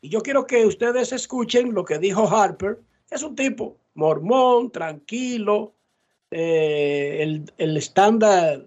Y 0.00 0.08
yo 0.08 0.22
quiero 0.22 0.46
que 0.46 0.66
ustedes 0.66 1.12
escuchen 1.12 1.72
lo 1.72 1.84
que 1.84 1.98
dijo 1.98 2.26
Harper. 2.26 2.80
Es 3.14 3.22
un 3.22 3.36
tipo 3.36 3.76
mormón, 3.94 4.72
tranquilo, 4.72 5.72
eh, 6.32 7.40
el, 7.58 7.76
estándar 7.76 8.66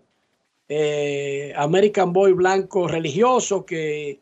eh, 0.70 1.54
American 1.58 2.14
Boy 2.14 2.32
blanco 2.32 2.88
religioso 2.88 3.66
que 3.66 4.22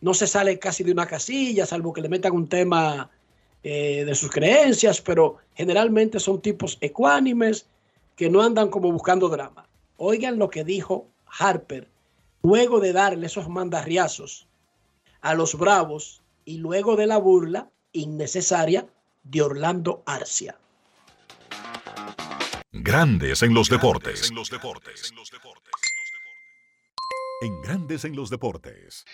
no 0.00 0.12
se 0.12 0.26
sale 0.26 0.58
casi 0.58 0.82
de 0.82 0.90
una 0.90 1.06
casilla, 1.06 1.66
salvo 1.66 1.92
que 1.92 2.00
le 2.00 2.08
metan 2.08 2.32
un 2.32 2.48
tema 2.48 3.12
eh, 3.62 4.04
de 4.04 4.14
sus 4.16 4.28
creencias, 4.28 5.00
pero 5.00 5.36
generalmente 5.54 6.18
son 6.18 6.40
tipos 6.40 6.76
ecuánimes 6.80 7.66
que 8.16 8.28
no 8.28 8.42
andan 8.42 8.70
como 8.70 8.90
buscando 8.90 9.28
drama. 9.28 9.68
Oigan 9.98 10.36
lo 10.36 10.50
que 10.50 10.64
dijo 10.64 11.06
Harper 11.38 11.86
luego 12.42 12.80
de 12.80 12.92
darle 12.92 13.26
esos 13.26 13.48
mandarriazos 13.48 14.48
a 15.20 15.34
los 15.34 15.56
bravos 15.56 16.22
y 16.44 16.58
luego 16.58 16.96
de 16.96 17.06
la 17.06 17.18
burla 17.18 17.70
innecesaria 17.92 18.88
de 19.22 19.42
Orlando 19.42 20.02
Arcia. 20.06 20.58
Grandes 22.72 23.42
en 23.42 23.54
los 23.54 23.68
deportes. 23.68 24.30
En 27.42 27.60
Grandes 27.60 28.04
en 28.04 28.14
los 28.14 28.30
Deportes. 28.30 29.04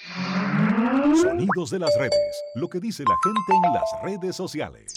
Sonidos 1.22 1.70
de 1.70 1.78
las 1.78 1.96
redes. 1.98 2.42
Lo 2.56 2.68
que 2.68 2.78
dice 2.78 3.02
la 3.04 3.16
gente 3.24 3.66
en 3.66 3.72
las 3.72 4.02
redes 4.02 4.36
sociales. 4.36 4.92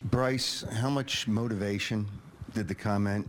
Bryce, 0.00 0.64
how 0.80 0.88
much 0.88 1.26
motivation 1.26 2.06
did 2.54 2.68
the 2.68 2.74
comment 2.74 3.26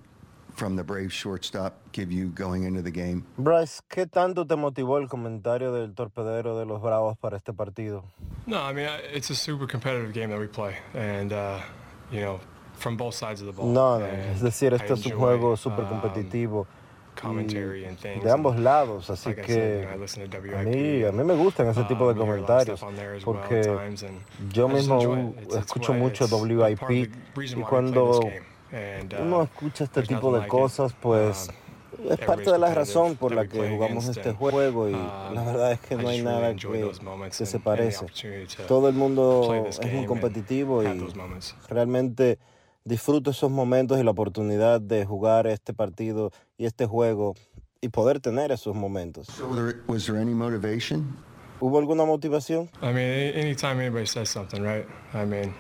from 0.60 0.76
the 0.76 0.84
Brave 0.84 1.11
shortstop 1.14 1.72
give 1.94 2.11
you 2.11 2.27
going 2.36 2.65
into 2.65 2.81
the 2.81 2.91
game? 2.91 3.23
Bryce, 3.38 3.81
¿qué 3.90 4.06
tanto 4.06 4.45
te 4.45 4.56
motivó 4.57 4.98
el 4.99 5.07
comentario 5.07 5.72
del 5.73 5.94
torpedero 5.94 6.60
de 6.60 6.65
los 6.65 6.81
Bravos 6.81 7.18
para 7.18 7.38
este 7.38 7.53
partido? 7.53 8.03
No, 8.45 8.57
I 8.69 8.73
mean 8.73 8.90
I- 8.90 9.15
it's 9.15 9.30
a 9.30 9.36
super 9.36 9.65
competitive 9.68 10.14
game 10.14 10.30
that 10.31 10.40
we 10.40 10.48
play, 10.48 10.76
and 10.94 11.31
uh, 11.31 11.60
you 12.11 12.19
know, 12.19 12.41
from 12.73 12.98
both 12.98 13.15
sides 13.15 13.40
of 13.41 13.48
the 13.48 13.53
ball. 13.53 13.68
No, 13.72 13.99
no, 13.99 14.06
es 14.06 14.41
decir, 14.41 14.73
I 14.73 14.76
este 14.76 14.94
es 14.94 15.06
un 15.06 15.14
enjoy, 15.14 15.18
juego 15.18 15.56
súper 15.56 15.86
um, 15.86 15.90
competitivo 16.02 16.68
commentary 17.15 17.84
y 17.84 17.86
and 17.86 17.98
things, 17.98 18.23
de 18.23 18.31
ambos 18.31 18.57
lados, 18.57 19.10
así 19.10 19.30
like 19.30 19.41
I 19.41 19.45
que 19.45 19.53
said, 19.53 19.80
you 19.81 19.86
know, 19.86 19.95
I 19.95 19.98
listen 19.98 20.30
to 20.30 20.38
a 20.38 20.41
mí, 20.64 21.03
a 21.03 21.11
mí 21.11 21.23
me 21.23 21.36
gustan 21.36 21.68
ese 21.68 21.84
tipo 21.86 22.14
de 22.14 22.19
um, 22.19 22.27
comentarios 22.27 22.81
well 22.81 23.15
porque 23.23 23.64
yo 24.53 24.68
I 24.69 24.73
mismo 24.73 25.34
escucho 25.57 25.94
mucho 25.94 26.27
WIP 26.27 27.10
y 27.38 27.61
cuando 27.61 28.22
And, 28.72 29.14
uh, 29.14 29.22
uno 29.22 29.44
escucha 29.44 29.86
este 29.86 30.04
tipo 30.04 30.38
de 30.38 30.48
cosas, 30.48 30.94
pues 30.94 31.50
Um, 31.98 32.12
es 32.12 32.20
parte 32.20 32.52
de 32.52 32.58
la 32.58 32.74
razón 32.74 33.16
por 33.16 33.34
la 33.34 33.48
que 33.48 33.70
jugamos 33.70 34.08
este 34.08 34.30
and, 34.30 34.38
juego 34.38 34.90
y 34.90 34.94
um, 34.94 35.34
la 35.34 35.44
verdad 35.44 35.72
es 35.74 35.80
que 35.80 35.96
no 35.96 36.08
hay 36.08 36.22
nada 36.22 36.50
enjoy 36.50 36.80
que, 36.80 36.86
those 36.86 37.02
moments 37.02 37.38
que 37.38 37.46
se 37.46 37.60
parece. 37.60 38.06
Todo 38.68 38.88
el 38.90 38.96
mundo 38.96 39.66
es 39.68 39.82
muy 39.82 39.98
and 39.98 40.08
competitivo 40.08 40.84
y 40.84 41.08
realmente 41.68 42.40
disfruto 42.86 43.32
esos 43.32 43.52
momentos 43.52 44.00
y 44.00 44.04
la 44.04 44.12
oportunidad 44.12 44.82
de 44.82 45.06
jugar 45.06 45.48
este 45.48 45.74
partido 45.74 46.32
y 46.58 46.66
este 46.66 46.86
juego 46.86 47.36
y 47.82 47.90
poder 47.90 48.20
tener 48.20 48.52
esos 48.52 48.76
momentos. 48.76 49.28
So 49.28 49.48
there, 49.56 49.80
was 49.88 50.06
there 50.06 50.20
any 50.20 50.34
motivation? 50.34 51.18
¿Hubo 51.60 51.80
alguna 51.80 52.06
motivación? 52.06 52.70
I 52.82 52.94
mean, 52.94 53.36
anytime 53.36 53.82
anybody 53.82 54.06
says 54.06 54.30
something, 54.30 54.62
right? 54.62 54.86
I 55.14 55.26
mean, 55.26 55.54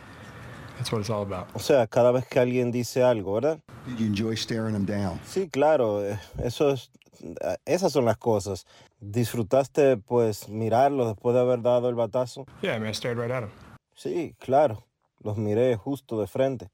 that's 0.79 0.91
what 0.91 1.01
it's 1.01 1.09
all 1.09 1.21
about. 1.21 1.47
O 1.53 1.59
sea, 1.59 1.85
cada 1.87 2.11
vez 2.11 2.25
que 2.25 2.39
alguien 2.39 2.71
dice 2.71 3.03
algo, 3.03 3.33
¿verdad? 3.33 3.59
Did 3.85 3.97
you 3.97 4.05
enjoy 4.07 4.35
staring 4.35 4.73
them 4.73 4.85
down? 4.85 5.19
Sí, 5.25 5.49
claro, 5.49 6.03
eh, 6.03 6.17
eso 6.41 6.71
es, 6.71 6.89
eh, 7.21 7.57
esas 7.65 7.91
son 7.91 8.05
las 8.05 8.17
cosas. 8.17 8.65
¿Disfrutaste 9.01 9.97
pues 9.97 10.47
mirarlos 10.47 11.07
después 11.07 11.35
de 11.35 11.41
haber 11.41 11.61
dado 11.61 11.89
el 11.89 11.95
batazo? 11.95 12.45
Yeah, 12.61 12.75
I 12.75 12.79
mean, 12.79 12.89
I 12.89 12.95
stared 12.95 13.17
right 13.17 13.31
at 13.31 13.43
him. 13.43 13.49
Sí, 13.93 14.33
claro, 14.39 14.85
los 15.19 15.37
miré 15.37 15.75
justo 15.75 16.19
de 16.19 16.27
frente. 16.27 16.69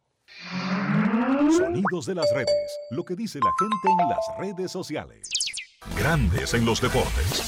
Sonidos 1.58 2.06
de 2.06 2.16
las 2.16 2.32
redes. 2.32 2.80
Lo 2.92 3.04
que 3.04 3.16
dice 3.16 3.40
la 3.40 3.52
gente 3.60 4.04
en 4.04 4.10
las 4.10 4.38
redes 4.38 4.72
sociales. 4.72 5.30
Grandes 5.98 6.54
en 6.54 6.66
los 6.66 6.82
deportes. 6.82 7.44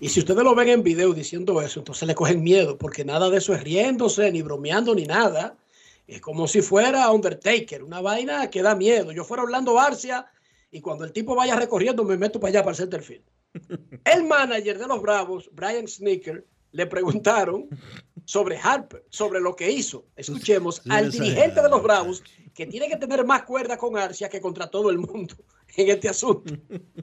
Y 0.00 0.08
si 0.08 0.20
ustedes 0.20 0.42
lo 0.42 0.54
ven 0.54 0.68
en 0.68 0.82
video 0.82 1.12
diciendo 1.12 1.60
eso, 1.62 1.80
entonces 1.80 2.06
le 2.06 2.14
cogen 2.14 2.42
miedo, 2.42 2.76
porque 2.76 3.04
nada 3.04 3.30
de 3.30 3.38
eso 3.38 3.54
es 3.54 3.62
riéndose, 3.62 4.30
ni 4.32 4.42
bromeando, 4.42 4.94
ni 4.94 5.04
nada. 5.04 5.56
Es 6.06 6.20
como 6.20 6.48
si 6.48 6.60
fuera 6.62 7.10
Undertaker, 7.10 7.82
una 7.82 8.00
vaina 8.00 8.50
que 8.50 8.62
da 8.62 8.74
miedo. 8.74 9.12
Yo 9.12 9.24
fuera 9.24 9.44
Orlando 9.44 9.74
Barcia 9.74 10.26
y 10.70 10.80
cuando 10.80 11.04
el 11.04 11.12
tipo 11.12 11.34
vaya 11.34 11.56
recorriendo 11.56 12.04
me 12.04 12.16
meto 12.16 12.40
para 12.40 12.50
allá 12.50 12.62
para 12.62 12.72
el 12.72 12.76
center 12.76 13.02
field. 13.02 13.24
El 14.04 14.24
manager 14.24 14.78
de 14.78 14.88
los 14.88 15.00
Bravos, 15.00 15.48
Brian 15.52 15.86
Sneaker, 15.86 16.44
le 16.72 16.86
preguntaron 16.86 17.68
sobre 18.24 18.58
Harper, 18.58 19.04
sobre 19.08 19.40
lo 19.40 19.54
que 19.54 19.70
hizo. 19.70 20.06
Escuchemos 20.16 20.82
al 20.88 21.12
dirigente 21.12 21.62
de 21.62 21.68
los 21.68 21.82
Bravos, 21.82 22.24
que 22.52 22.66
tiene 22.66 22.88
que 22.88 22.96
tener 22.96 23.24
más 23.24 23.44
cuerda 23.44 23.76
con 23.76 23.96
Arcia 23.96 24.28
que 24.28 24.40
contra 24.40 24.68
todo 24.68 24.90
el 24.90 24.98
mundo 24.98 25.36
en 25.76 25.90
este 25.90 26.08
asunto. 26.08 26.52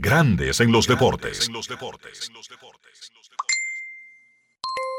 Grandes 0.00 0.60
en 0.60 0.72
los 0.72 0.86
deportes. 0.86 1.46
En 1.48 1.52
los 1.52 1.68
deportes. 1.68 2.30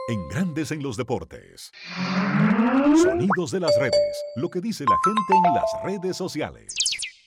En 0.07 0.27
Grandes 0.27 0.71
en 0.71 0.83
los 0.83 0.97
deportes. 0.97 1.71
Sonidos 3.01 3.51
de 3.51 3.59
las 3.59 3.75
redes. 3.79 4.23
Lo 4.35 4.49
que 4.49 4.61
dice 4.61 4.83
la 4.85 4.97
gente 5.03 5.47
en 5.47 5.53
las 5.55 5.65
redes 5.83 6.15
sociales. 6.17 6.75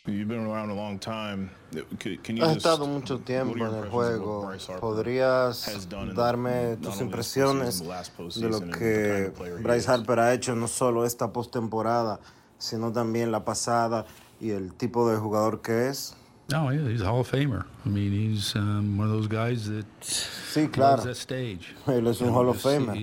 You've 0.07 0.27
been 0.29 0.47
around 0.47 0.71
a 0.71 0.75
long 0.75 1.01
time. 1.01 1.51
Can- 1.99 2.19
can 2.23 2.37
you 2.37 2.45
Has 2.45 2.55
just- 2.55 2.59
estado 2.67 2.87
mucho 2.87 3.19
tiempo 3.19 3.57
en 3.67 3.75
el 3.75 3.89
juego. 3.91 4.49
¿Podrías 4.79 5.89
darme 6.15 6.77
tus 6.77 7.01
impresiones 7.01 7.81
de 7.81 8.49
lo 8.49 8.61
que 8.71 9.33
Bryce? 9.61 9.91
Harper 9.91 10.21
ha 10.21 10.33
hecho 10.33 10.55
no 10.55 10.69
solo 10.69 11.05
esta 11.05 11.33
postemporada, 11.33 12.21
sino 12.59 12.93
también 12.93 13.33
la 13.33 13.45
pasada 13.45 14.07
y 14.41 14.51
el 14.51 14.73
tipo 14.75 15.11
de 15.11 15.17
jugador 15.17 15.61
que 15.63 15.89
es? 15.89 16.15
No, 16.48 16.70
yeah, 16.70 16.89
he's 16.89 17.02
a 17.02 17.06
Hall 17.06 17.20
of 17.20 17.28
Famer. 17.31 17.64
I 17.85 17.89
mean, 17.89 18.12
he's 18.12 18.55
um, 18.55 18.97
one 18.97 19.09
of 19.09 19.12
those 19.14 19.27
guys 19.27 19.68
that 19.68 19.85
Sí, 20.01 20.68
claro. 20.70 21.02
that 21.02 21.16
stage. 21.16 21.74
Él 21.89 22.06
es 22.06 22.20
un 22.20 22.32
Hall 22.32 22.48
of 22.48 22.59
Famer. 22.62 22.97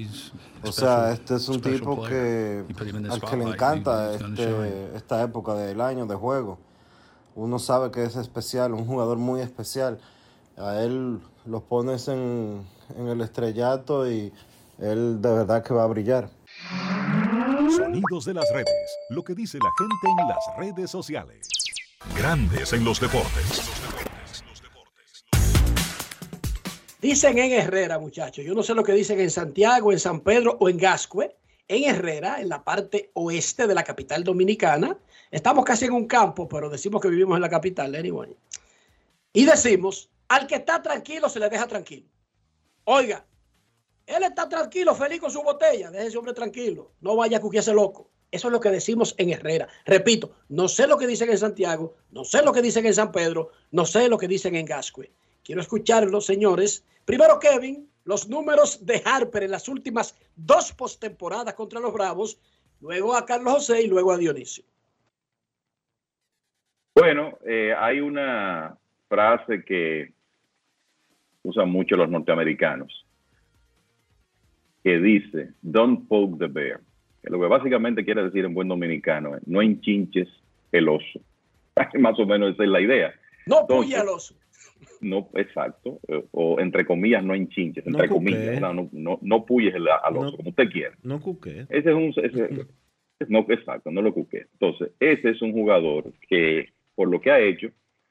O 0.63 0.71
special- 0.71 0.73
sea, 0.73 1.11
este 1.11 1.35
es 1.35 1.49
un 1.49 1.59
tipo 1.59 1.95
player. 1.97 2.63
que 2.67 2.73
al 2.79 2.85
que 2.85 2.93
le 3.01 3.11
spotlight, 3.11 3.53
encanta 3.55 4.13
este, 4.13 4.95
esta 4.95 5.21
época 5.23 5.55
del 5.55 5.81
año 5.81 6.05
de 6.05 6.15
juego. 6.15 6.57
Uno 7.35 7.59
sabe 7.59 7.91
que 7.91 8.03
es 8.05 8.15
especial, 8.15 8.73
un 8.73 8.85
jugador 8.85 9.17
muy 9.17 9.41
especial. 9.41 9.99
A 10.57 10.75
él 10.81 11.19
lo 11.45 11.61
pones 11.65 12.07
en, 12.07 12.65
en 12.97 13.07
el 13.09 13.19
estrellato 13.21 14.09
y 14.09 14.31
él 14.79 15.21
de 15.21 15.33
verdad 15.33 15.63
que 15.63 15.73
va 15.73 15.83
a 15.83 15.87
brillar. 15.87 16.29
Sonidos 17.75 18.23
de 18.25 18.35
las 18.35 18.45
redes. 18.53 18.69
Lo 19.09 19.23
que 19.23 19.33
dice 19.35 19.57
la 19.57 19.69
gente 19.77 20.21
en 20.21 20.27
las 20.29 20.37
redes 20.57 20.91
sociales. 20.91 21.49
Grandes 22.15 22.73
en 22.73 22.84
los 22.84 22.99
deportes. 22.99 23.61
Dicen 27.01 27.38
en 27.38 27.51
Herrera, 27.51 27.99
muchachos. 27.99 28.45
Yo 28.45 28.53
no 28.53 28.63
sé 28.63 28.73
lo 28.73 28.84
que 28.84 28.93
dicen 28.93 29.19
en 29.19 29.31
Santiago, 29.31 29.91
en 29.91 29.99
San 29.99 30.21
Pedro 30.21 30.57
o 30.59 30.69
en 30.69 30.77
Gascue. 30.77 31.35
En 31.67 31.84
Herrera, 31.84 32.39
en 32.39 32.49
la 32.49 32.63
parte 32.63 33.11
oeste 33.13 33.67
de 33.67 33.75
la 33.75 33.84
capital 33.84 34.23
dominicana. 34.23 34.97
Estamos 35.31 35.65
casi 35.65 35.85
en 35.85 35.93
un 35.93 36.07
campo, 36.07 36.47
pero 36.47 36.69
decimos 36.69 37.01
que 37.01 37.09
vivimos 37.09 37.35
en 37.35 37.41
la 37.41 37.49
capital, 37.49 37.95
anyway. 37.95 38.38
Y 39.34 39.45
decimos, 39.45 40.09
al 40.27 40.45
que 40.45 40.55
está 40.55 40.81
tranquilo 40.81 41.27
se 41.30 41.39
le 41.39 41.49
deja 41.49 41.67
tranquilo. 41.67 42.07
Oiga, 42.85 43.25
él 44.05 44.23
está 44.23 44.47
tranquilo, 44.47 44.93
feliz 44.93 45.19
con 45.19 45.31
su 45.31 45.41
botella. 45.41 45.89
Deje 45.89 46.07
ese 46.07 46.17
hombre 46.17 46.34
tranquilo. 46.34 46.91
No 47.01 47.15
vaya 47.15 47.38
a 47.38 47.41
cuquiarse 47.41 47.73
loco. 47.73 48.09
Eso 48.34 48.47
es 48.47 48.51
lo 48.51 48.60
que 48.60 48.72
decimos 48.72 49.14
en 49.19 49.30
Herrera. 49.30 49.68
Repito, 49.85 50.31
no 50.49 50.68
sé 50.68 50.88
lo 50.88 50.97
que 50.97 51.05
dicen 51.05 51.30
en 51.30 51.38
Santiago, 51.38 51.93
no 52.10 52.23
sé 52.23 52.43
lo 52.43 52.51
que 52.51 52.64
dicen 52.64 52.84
en 52.88 52.95
San 52.95 53.11
Pedro, 53.11 53.51
no 53.69 53.85
sé 53.85 54.10
lo 54.10 54.18
que 54.18 54.27
dicen 54.27 54.55
en 54.55 54.65
Gascue. 54.65 55.11
Quiero 55.43 55.61
escucharlos, 55.61 56.26
señores. 56.26 56.84
Primero, 57.05 57.38
Kevin, 57.39 57.88
los 58.05 58.27
números 58.27 58.84
de 58.88 59.03
Harper 59.05 59.43
en 59.43 59.51
las 59.51 59.69
últimas 59.69 60.18
dos 60.35 60.73
postemporadas 60.73 61.53
contra 61.53 61.80
los 61.80 61.93
Bravos, 61.93 62.39
luego 62.81 63.15
a 63.15 63.23
Carlos 63.23 63.53
José 63.53 63.84
y 63.84 63.88
luego 63.88 64.11
a 64.11 64.18
Dionisio. 64.18 64.64
Bueno, 66.95 67.38
eh, 67.45 67.72
hay 67.77 67.99
una 67.99 68.76
frase 69.07 69.64
que 69.64 70.11
usan 71.43 71.69
mucho 71.69 71.95
los 71.95 72.10
norteamericanos 72.10 73.05
que 74.84 74.97
dice, 74.97 75.51
don't 75.61 76.07
poke 76.07 76.39
the 76.39 76.47
bear. 76.47 76.81
Que 77.23 77.29
lo 77.31 77.39
que 77.39 77.47
básicamente 77.47 78.03
quiere 78.03 78.23
decir 78.23 78.43
en 78.45 78.53
buen 78.53 78.67
dominicano 78.67 79.35
es, 79.37 79.47
no 79.47 79.61
enchinches 79.61 80.27
el 80.71 80.89
oso. 80.89 81.19
Más 81.99 82.19
o 82.19 82.25
menos 82.25 82.53
esa 82.53 82.63
es 82.63 82.69
la 82.69 82.81
idea. 82.81 83.13
No 83.45 83.61
Entonces, 83.61 83.85
puya 83.87 84.01
al 84.01 84.09
oso. 84.09 84.35
No, 85.01 85.29
exacto. 85.35 85.99
eh, 86.07 86.23
O 86.31 86.59
entre 86.59 86.85
comillas, 86.85 87.23
no 87.23 87.33
enchinches, 87.33 87.85
entre 87.87 88.07
No 88.07 88.13
comillas. 88.13 88.39
¿verdad? 88.45 88.73
No, 88.73 88.89
no, 88.91 89.19
no 89.21 89.45
puyes 89.45 89.73
el- 89.73 89.87
al 89.87 90.17
oso, 90.17 90.31
No. 90.31 90.37
como 90.37 90.49
usted 90.49 90.69
quiera. 90.69 90.95
No 91.03 91.21
cuque. 91.21 91.65
Ese 91.69 91.89
es 91.89 91.95
un. 91.95 92.13
ese- 92.23 92.67
no, 93.29 93.45
exacto, 93.47 93.89
no 93.91 94.01
lo 94.01 94.13
cuque. 94.13 94.45
Entonces, 94.53 94.91
ese 94.99 95.29
es 95.29 95.41
un 95.41 95.53
jugador 95.53 96.11
que, 96.27 96.69
por 96.95 97.09
lo 97.09 97.21
que 97.21 97.31
ha 97.31 97.39
hecho, 97.39 97.69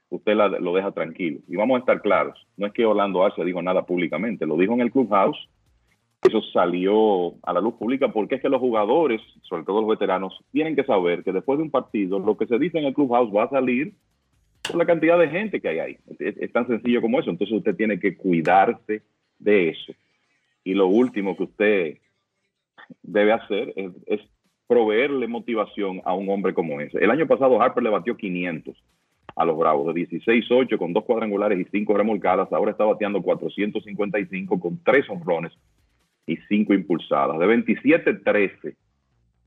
usted 0.09 0.35
la- 0.35 0.47
lo 0.47 0.73
deja 0.73 0.91
tranquilo. 0.91 1.39
Y 1.47 1.55
vamos 1.55 1.75
a 1.75 1.79
estar 1.79 2.01
claros: 2.01 2.47
no 2.57 2.65
es 2.67 2.73
que 2.73 2.85
Orlando 2.85 3.23
Arcia 3.23 3.43
dijo 3.43 3.61
nada 3.61 3.85
públicamente, 3.85 4.45
lo 4.47 4.57
dijo 4.57 4.73
en 4.73 4.81
el 4.81 4.91
clubhouse. 4.91 5.47
Eso 6.23 6.41
salió 6.53 7.33
a 7.43 7.51
la 7.51 7.59
luz 7.59 7.73
pública 7.75 8.07
porque 8.07 8.35
es 8.35 8.41
que 8.41 8.49
los 8.49 8.61
jugadores, 8.61 9.21
sobre 9.41 9.63
todo 9.63 9.81
los 9.81 9.89
veteranos, 9.89 10.39
tienen 10.51 10.75
que 10.75 10.85
saber 10.85 11.23
que 11.23 11.33
después 11.33 11.57
de 11.59 11.63
un 11.63 11.71
partido, 11.71 12.17
lo 12.17 12.37
que 12.37 12.47
se 12.47 12.57
dice 12.57 12.79
en 12.79 12.85
el 12.85 12.93
clubhouse 12.93 13.33
va 13.35 13.43
a 13.43 13.49
salir 13.49 13.93
por 14.65 14.77
la 14.77 14.85
cantidad 14.85 15.19
de 15.19 15.27
gente 15.27 15.59
que 15.59 15.67
hay 15.67 15.79
ahí. 15.79 15.97
Es, 16.19 16.51
tan 16.53 16.65
sencillo 16.67 17.01
como 17.01 17.19
eso. 17.19 17.29
Entonces, 17.29 17.57
usted 17.57 17.75
tiene 17.75 17.99
que 17.99 18.15
cuidarse 18.15 19.01
de 19.37 19.69
eso. 19.69 19.93
Y 20.63 20.73
lo 20.73 20.87
último 20.87 21.35
que 21.35 21.43
usted 21.43 21.97
debe 23.01 23.33
hacer 23.33 23.73
es, 23.75 23.91
es 24.05 24.21
proveerle 24.65 25.27
motivación 25.27 26.01
a 26.05 26.13
un 26.13 26.29
hombre 26.29 26.53
como 26.53 26.79
ese. 26.79 26.99
El 26.99 27.11
año 27.11 27.27
pasado 27.27 27.61
Harper 27.61 27.83
le 27.83 27.89
batió 27.89 28.15
500 28.15 28.81
a 29.35 29.45
los 29.45 29.57
Bravos, 29.57 29.93
de 29.93 30.07
16-8 30.07 30.77
con 30.77 30.93
dos 30.93 31.03
cuadrangulares 31.03 31.59
y 31.59 31.65
cinco 31.69 31.97
remolcadas. 31.97 32.51
Ahora 32.53 32.71
está 32.71 32.85
bateando 32.85 33.21
455 33.21 34.59
con 34.59 34.81
tres 34.85 35.09
honrones 35.09 35.51
y 36.25 36.37
cinco 36.47 36.73
impulsadas. 36.73 37.39
De 37.39 37.45
27-13 37.45 38.75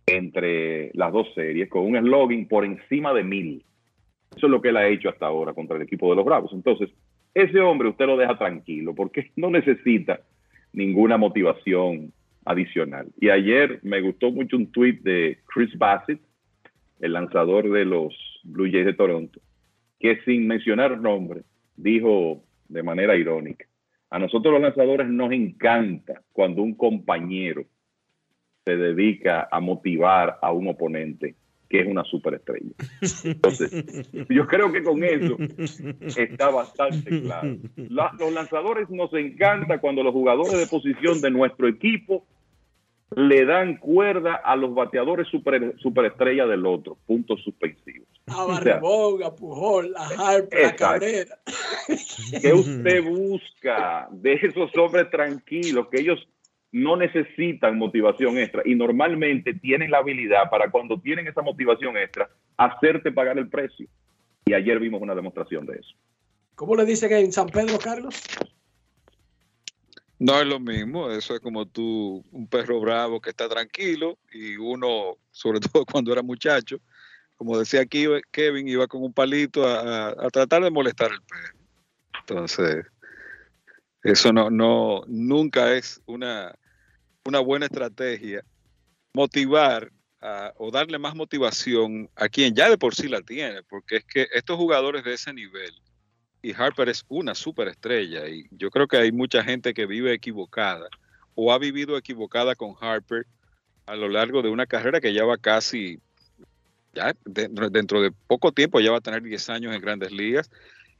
entre 0.07 0.90
las 0.94 1.12
dos 1.12 1.27
series, 1.35 1.69
con 1.69 1.85
un 1.85 1.98
slogan 1.98 2.47
por 2.47 2.65
encima 2.65 3.12
de 3.12 3.24
mil. 3.24 3.65
Eso 4.36 4.47
es 4.47 4.51
lo 4.51 4.61
que 4.61 4.69
él 4.69 4.77
ha 4.77 4.86
hecho 4.86 5.09
hasta 5.09 5.27
ahora 5.27 5.53
contra 5.53 5.77
el 5.77 5.82
equipo 5.82 6.11
de 6.11 6.16
los 6.16 6.24
Bravos. 6.24 6.53
Entonces, 6.53 6.90
ese 7.35 7.61
hombre 7.61 7.89
usted 7.89 8.07
lo 8.07 8.16
deja 8.16 8.39
tranquilo 8.39 8.94
porque 8.94 9.31
no 9.36 9.51
necesita 9.51 10.20
ninguna 10.73 11.16
motivación 11.16 12.12
adicional. 12.44 13.09
Y 13.20 13.31
ayer 13.31 13.81
me 13.82 14.01
gustó 14.01 14.31
mucho 14.31 14.57
un 14.57 14.70
tweet 14.70 15.01
de 15.03 15.39
Chris 15.53 15.77
Bassett, 15.77 16.20
el 17.01 17.12
lanzador 17.12 17.70
de 17.70 17.85
los 17.85 18.15
Blue 18.44 18.70
Jays 18.70 18.86
de 18.86 18.94
Toronto, 18.94 19.40
que 19.98 20.20
sin 20.24 20.47
mencionar 20.47 21.01
nombre, 21.01 21.43
dijo 21.77 22.43
de 22.69 22.82
manera 22.82 23.16
irónica, 23.16 23.66
a 24.11 24.19
nosotros 24.19 24.53
los 24.53 24.62
lanzadores 24.62 25.09
nos 25.09 25.33
encanta 25.33 26.23
cuando 26.33 26.62
un 26.62 26.74
compañero 26.74 27.65
se 28.65 28.77
dedica 28.77 29.49
a 29.51 29.61
motivar 29.61 30.39
a 30.43 30.53
un 30.53 30.69
oponente 30.69 31.35
que 31.69 31.81
es 31.81 31.87
una 31.87 32.05
superestrella. 32.05 32.73
Entonces, 33.24 33.70
yo 34.28 34.47
creo 34.47 34.73
que 34.73 34.83
con 34.83 35.03
eso 35.03 35.37
está 36.16 36.51
bastante 36.51 37.23
claro. 37.23 37.57
los 37.77 38.33
lanzadores 38.33 38.89
nos 38.91 39.12
encanta 39.15 39.78
cuando 39.78 40.03
los 40.03 40.12
jugadores 40.12 40.59
de 40.59 40.66
posición 40.66 41.20
de 41.20 41.31
nuestro 41.31 41.69
equipo 41.69 42.24
le 43.15 43.45
dan 43.45 43.77
cuerda 43.77 44.35
a 44.35 44.57
los 44.57 44.74
bateadores 44.74 45.28
super, 45.28 45.74
superestrella 45.78 46.47
del 46.47 46.66
otro. 46.66 46.99
Puntos 47.07 47.41
suspensivos. 47.43 48.09
A 48.27 48.45
Barbón, 48.45 49.23
a 49.23 49.35
Pujol, 49.35 49.95
a 49.97 50.09
Harper, 50.09 50.66
a 50.66 50.77
Cabrera. 50.77 51.39
¿Qué 52.40 52.52
usted 52.52 53.02
busca 53.02 54.09
de 54.10 54.34
esos 54.34 54.76
hombres 54.76 55.10
tranquilos 55.10 55.88
que 55.90 56.01
ellos 56.01 56.26
no 56.72 56.97
necesitan 56.97 57.78
motivación 57.78 58.38
extra 58.38 58.62
y 58.64 58.74
normalmente 58.74 59.55
tienen 59.55 59.90
la 59.90 59.98
habilidad 59.98 60.51
para 60.51 60.70
cuando 60.70 61.01
tienen 61.01 61.26
esa 61.26 61.43
motivación 61.43 61.97
extra 61.97 62.28
hacerte 62.56 63.12
pagar 63.12 63.38
el 63.38 63.48
precio. 63.48 63.88
Y 64.44 64.52
ayer 64.52 64.78
vimos 64.78 65.01
una 65.01 65.14
demostración 65.14 65.66
de 65.66 65.74
eso. 65.74 65.94
¿Cómo 66.55 66.76
le 66.76 66.84
dicen 66.84 67.12
en 67.12 67.32
San 67.32 67.48
Pedro, 67.48 67.78
Carlos? 67.78 68.22
No 70.18 70.40
es 70.40 70.47
lo 70.47 70.59
mismo, 70.59 71.10
eso 71.10 71.34
es 71.34 71.40
como 71.40 71.66
tú, 71.66 72.24
un 72.30 72.47
perro 72.47 72.80
bravo 72.80 73.20
que 73.20 73.30
está 73.30 73.48
tranquilo 73.48 74.18
y 74.32 74.56
uno, 74.56 75.16
sobre 75.30 75.60
todo 75.72 75.84
cuando 75.84 76.12
era 76.12 76.22
muchacho, 76.22 76.78
como 77.36 77.59
decía 77.59 77.82
aquí 77.82 78.06
Kevin, 78.30 78.68
iba 78.68 78.86
con 78.86 79.02
un 79.02 79.12
palito 79.12 79.66
a, 79.66 80.28
tratar 80.30 80.62
de 80.62 80.70
molestar 80.70 81.10
al 81.10 81.22
perro. 81.22 81.56
Entonces, 82.20 82.86
eso 84.02 84.32
no, 84.32 84.51
no, 84.51 85.02
nunca 85.06 85.74
es 85.74 86.01
una, 86.06 86.55
una 87.24 87.40
buena 87.40 87.66
estrategia 87.66 88.43
motivar 89.12 89.90
o 90.56 90.70
darle 90.70 90.98
más 90.98 91.14
motivación 91.14 92.10
a 92.16 92.28
quien 92.28 92.55
ya 92.55 92.68
de 92.68 92.78
por 92.78 92.94
sí 92.94 93.09
la 93.09 93.22
tiene, 93.22 93.62
porque 93.64 93.97
es 93.97 94.05
que 94.05 94.28
estos 94.32 94.56
jugadores 94.56 95.05
de 95.05 95.14
ese 95.14 95.32
nivel, 95.32 95.72
y 96.43 96.52
Harper 96.52 96.88
es 96.88 97.05
una 97.09 97.34
superestrella 97.34 98.28
y 98.28 98.47
yo 98.51 98.70
creo 98.70 98.86
que 98.86 98.97
hay 98.97 99.12
mucha 99.12 99.43
gente 99.43 99.74
que 99.74 99.86
vive 99.86 100.12
equivocada 100.12 100.88
o 101.34 101.52
ha 101.52 101.59
vivido 101.59 101.97
equivocada 101.97 102.55
con 102.55 102.74
Harper 102.80 103.26
a 103.86 103.97
lo 103.97 104.09
largo 104.09 104.43
de 104.43 104.48
una 104.48 104.66
carrera 104.66 105.01
que 105.01 105.12
ya 105.12 105.24
va 105.24 105.38
casi, 105.38 105.98
ya 106.93 107.14
dentro 107.24 108.01
de 108.01 108.12
poco 108.26 108.52
tiempo 108.52 108.80
ya 108.80 108.90
va 108.90 108.98
a 108.98 109.01
tener 109.01 109.22
10 109.22 109.51
años 109.51 109.74
en 109.74 109.80
grandes 109.80 110.12
ligas 110.12 110.51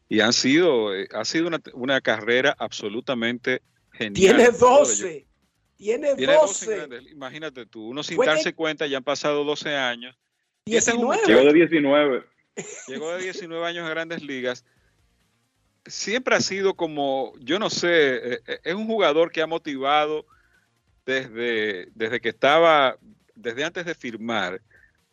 y 0.09 0.20
han 0.20 0.33
sido, 0.33 0.95
eh, 0.95 1.09
ha 1.12 1.24
sido 1.24 1.51
una, 1.74 2.01
carrera 2.01 2.55
absolutamente 2.59 3.62
genial. 3.93 4.37
Tiene 4.37 4.51
12. 4.51 5.27
Tiene, 5.77 6.15
12. 6.15 6.89
Imagínate 7.11 7.66
tú, 7.66 7.89
uno 7.89 8.03
sin 8.03 8.16
darse 8.19 8.55
cuenta 8.55 8.87
ya 8.87 8.99
han 8.99 9.05
pasado 9.05 9.45
12 9.45 9.74
años. 9.74 10.16
19. 10.66 11.23
Llegó 11.27 11.45
de 11.45 11.53
19. 11.53 12.24
Llegó 12.89 13.12
de 13.12 13.23
19 13.23 13.66
años 13.66 13.87
a 13.87 13.91
grandes 13.91 14.23
ligas 14.23 14.65
siempre 15.87 16.35
ha 16.35 16.41
sido 16.41 16.74
como, 16.74 17.33
yo 17.41 17.59
no 17.59 17.70
sé, 17.70 18.16
eh, 18.16 18.41
eh, 18.47 18.61
es 18.65 18.74
un 18.74 18.87
jugador 18.87 19.31
que 19.31 19.43
ha 19.43 19.47
motivado 19.47 20.27
desde, 21.05 21.89
desde 21.95 22.20
que 22.20 22.31
estaba, 22.31 22.99
desde 23.35 23.65
antes 23.65 23.87
de 23.87 23.95
firmar, 23.95 24.61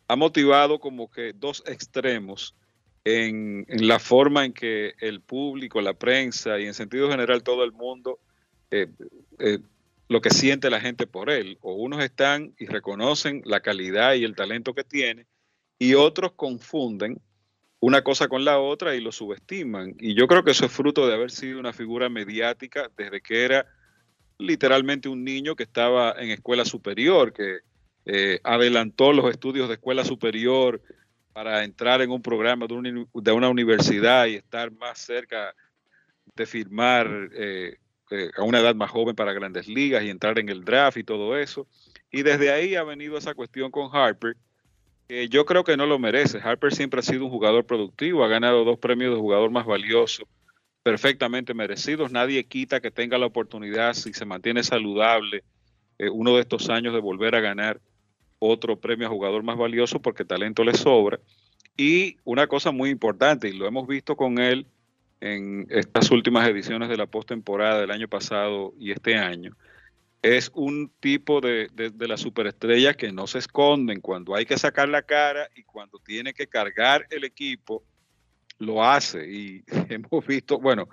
ha 0.08 0.16
motivado 0.16 0.78
como 0.78 1.10
que 1.10 1.32
dos 1.32 1.62
extremos 1.66 2.54
en, 3.04 3.66
la 3.68 3.98
forma 3.98 4.44
en 4.44 4.52
que 4.52 4.94
el 5.00 5.20
público, 5.20 5.80
la 5.80 5.94
prensa 5.94 6.58
y 6.58 6.66
en 6.66 6.74
sentido 6.74 7.10
general 7.10 7.42
todo 7.42 7.64
el 7.64 7.72
mundo, 7.72 8.18
eh, 8.70 8.88
lo 10.08 10.20
que 10.20 10.30
siente 10.30 10.70
la 10.70 10.80
gente 10.80 11.06
por 11.06 11.30
él. 11.30 11.58
O 11.60 11.74
unos 11.74 12.02
están 12.02 12.54
y 12.58 12.66
reconocen 12.66 13.42
la 13.44 13.60
calidad 13.60 14.14
y 14.14 14.24
el 14.24 14.34
talento 14.34 14.74
que 14.74 14.84
tiene 14.84 15.26
y 15.78 15.94
otros 15.94 16.32
confunden 16.32 17.20
una 17.80 18.02
cosa 18.02 18.28
con 18.28 18.44
la 18.44 18.58
otra 18.58 18.94
y 18.94 19.00
lo 19.00 19.12
subestiman. 19.12 19.94
Y 19.98 20.14
yo 20.14 20.26
creo 20.26 20.42
que 20.42 20.52
eso 20.52 20.64
es 20.64 20.72
fruto 20.72 21.06
de 21.06 21.14
haber 21.14 21.30
sido 21.30 21.60
una 21.60 21.74
figura 21.74 22.08
mediática 22.08 22.90
desde 22.96 23.20
que 23.20 23.44
era 23.44 23.66
literalmente 24.38 25.08
un 25.08 25.22
niño 25.22 25.54
que 25.54 25.64
estaba 25.64 26.14
en 26.18 26.30
escuela 26.30 26.64
superior, 26.64 27.34
que 27.34 27.58
eh, 28.06 28.40
adelantó 28.42 29.12
los 29.12 29.30
estudios 29.30 29.68
de 29.68 29.74
escuela 29.74 30.04
superior 30.04 30.80
para 31.34 31.64
entrar 31.64 32.00
en 32.00 32.10
un 32.10 32.22
programa 32.22 32.66
de 32.66 33.32
una, 33.32 33.48
universidad 33.48 34.26
y 34.26 34.36
estar 34.36 34.70
más 34.70 34.98
cerca 34.98 35.52
de 36.34 36.46
firmar 36.46 37.28
eh, 37.34 37.76
eh, 38.10 38.30
a 38.36 38.42
una 38.44 38.60
edad 38.60 38.74
más 38.76 38.90
joven 38.90 39.16
para 39.16 39.32
grandes 39.32 39.66
ligas 39.68 40.04
y 40.04 40.10
entrar 40.10 40.38
en 40.38 40.48
el 40.48 40.64
draft 40.64 40.96
y 40.96 41.04
todo 41.04 41.36
eso. 41.36 41.66
Y 42.10 42.22
desde 42.22 42.52
ahí 42.52 42.76
ha 42.76 42.84
venido 42.84 43.18
esa 43.18 43.34
cuestión 43.34 43.72
con 43.72 43.94
Harper, 43.94 44.36
yo 45.28 45.44
creo 45.44 45.64
que 45.64 45.76
no 45.76 45.86
lo 45.86 45.98
merece. 45.98 46.38
Harper 46.42 46.74
siempre 46.74 47.00
ha 47.00 47.02
sido 47.02 47.24
un 47.24 47.30
jugador 47.30 47.66
productivo, 47.66 48.24
ha 48.24 48.28
ganado 48.28 48.64
dos 48.64 48.78
premios 48.78 49.12
de 49.12 49.20
jugador 49.20 49.50
más 49.50 49.66
valioso, 49.66 50.26
perfectamente 50.82 51.52
merecidos. 51.52 52.10
Nadie 52.10 52.44
quita 52.44 52.80
que 52.80 52.90
tenga 52.90 53.18
la 53.18 53.26
oportunidad, 53.26 53.94
si 53.94 54.14
se 54.14 54.24
mantiene 54.24 54.62
saludable, 54.62 55.44
eh, 55.98 56.08
uno 56.08 56.34
de 56.34 56.40
estos 56.40 56.70
años 56.70 56.94
de 56.94 57.00
volver 57.00 57.34
a 57.34 57.40
ganar 57.40 57.80
otro 58.48 58.78
premio 58.78 59.06
a 59.06 59.10
jugador 59.10 59.42
más 59.42 59.56
valioso 59.56 60.00
porque 60.00 60.24
talento 60.24 60.64
le 60.64 60.74
sobra. 60.74 61.20
Y 61.76 62.16
una 62.24 62.46
cosa 62.46 62.70
muy 62.70 62.90
importante, 62.90 63.48
y 63.48 63.52
lo 63.52 63.66
hemos 63.66 63.86
visto 63.86 64.16
con 64.16 64.38
él 64.38 64.66
en 65.20 65.66
estas 65.70 66.10
últimas 66.10 66.48
ediciones 66.48 66.88
de 66.88 66.96
la 66.96 67.06
postemporada 67.06 67.80
del 67.80 67.90
año 67.90 68.08
pasado 68.08 68.74
y 68.78 68.92
este 68.92 69.16
año, 69.16 69.56
es 70.22 70.50
un 70.54 70.90
tipo 71.00 71.40
de, 71.40 71.68
de, 71.74 72.08
la 72.08 72.16
superestrella 72.16 72.94
que 72.94 73.12
no 73.12 73.26
se 73.26 73.38
esconden 73.38 74.00
cuando 74.00 74.34
hay 74.34 74.46
que 74.46 74.56
sacar 74.56 74.88
la 74.88 75.02
cara 75.02 75.48
y 75.54 75.64
cuando 75.64 75.98
tiene 75.98 76.32
que 76.32 76.46
cargar 76.46 77.06
el 77.10 77.24
equipo, 77.24 77.84
lo 78.58 78.82
hace. 78.82 79.30
Y 79.30 79.64
hemos 79.90 80.26
visto, 80.26 80.58
bueno, 80.58 80.88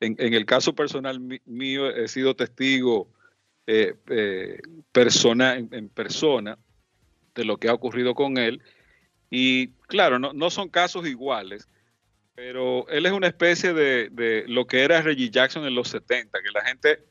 en, 0.00 0.34
el 0.34 0.44
caso 0.44 0.74
personal 0.74 1.20
mío 1.44 1.88
he 1.90 2.08
sido 2.08 2.34
testigo 2.36 3.10
eh, 3.66 3.94
eh, 4.08 4.58
persona, 4.92 5.56
en, 5.56 5.88
persona 5.88 6.58
de 7.34 7.44
lo 7.44 7.56
que 7.58 7.68
ha 7.68 7.74
ocurrido 7.74 8.14
con 8.14 8.38
él. 8.38 8.62
Y 9.30 9.68
claro, 9.88 10.18
no, 10.18 10.32
no 10.32 10.50
son 10.50 10.68
casos 10.68 11.06
iguales, 11.06 11.68
pero 12.34 12.88
él 12.88 13.06
es 13.06 13.12
una 13.12 13.26
especie 13.26 13.72
de, 13.72 14.08
de 14.10 14.44
lo 14.48 14.66
que 14.66 14.82
era 14.82 15.02
Reggie 15.02 15.30
Jackson 15.30 15.66
en 15.66 15.74
los 15.74 15.88
70, 15.88 16.38
que 16.40 16.50
la 16.52 16.64
gente 16.64 17.04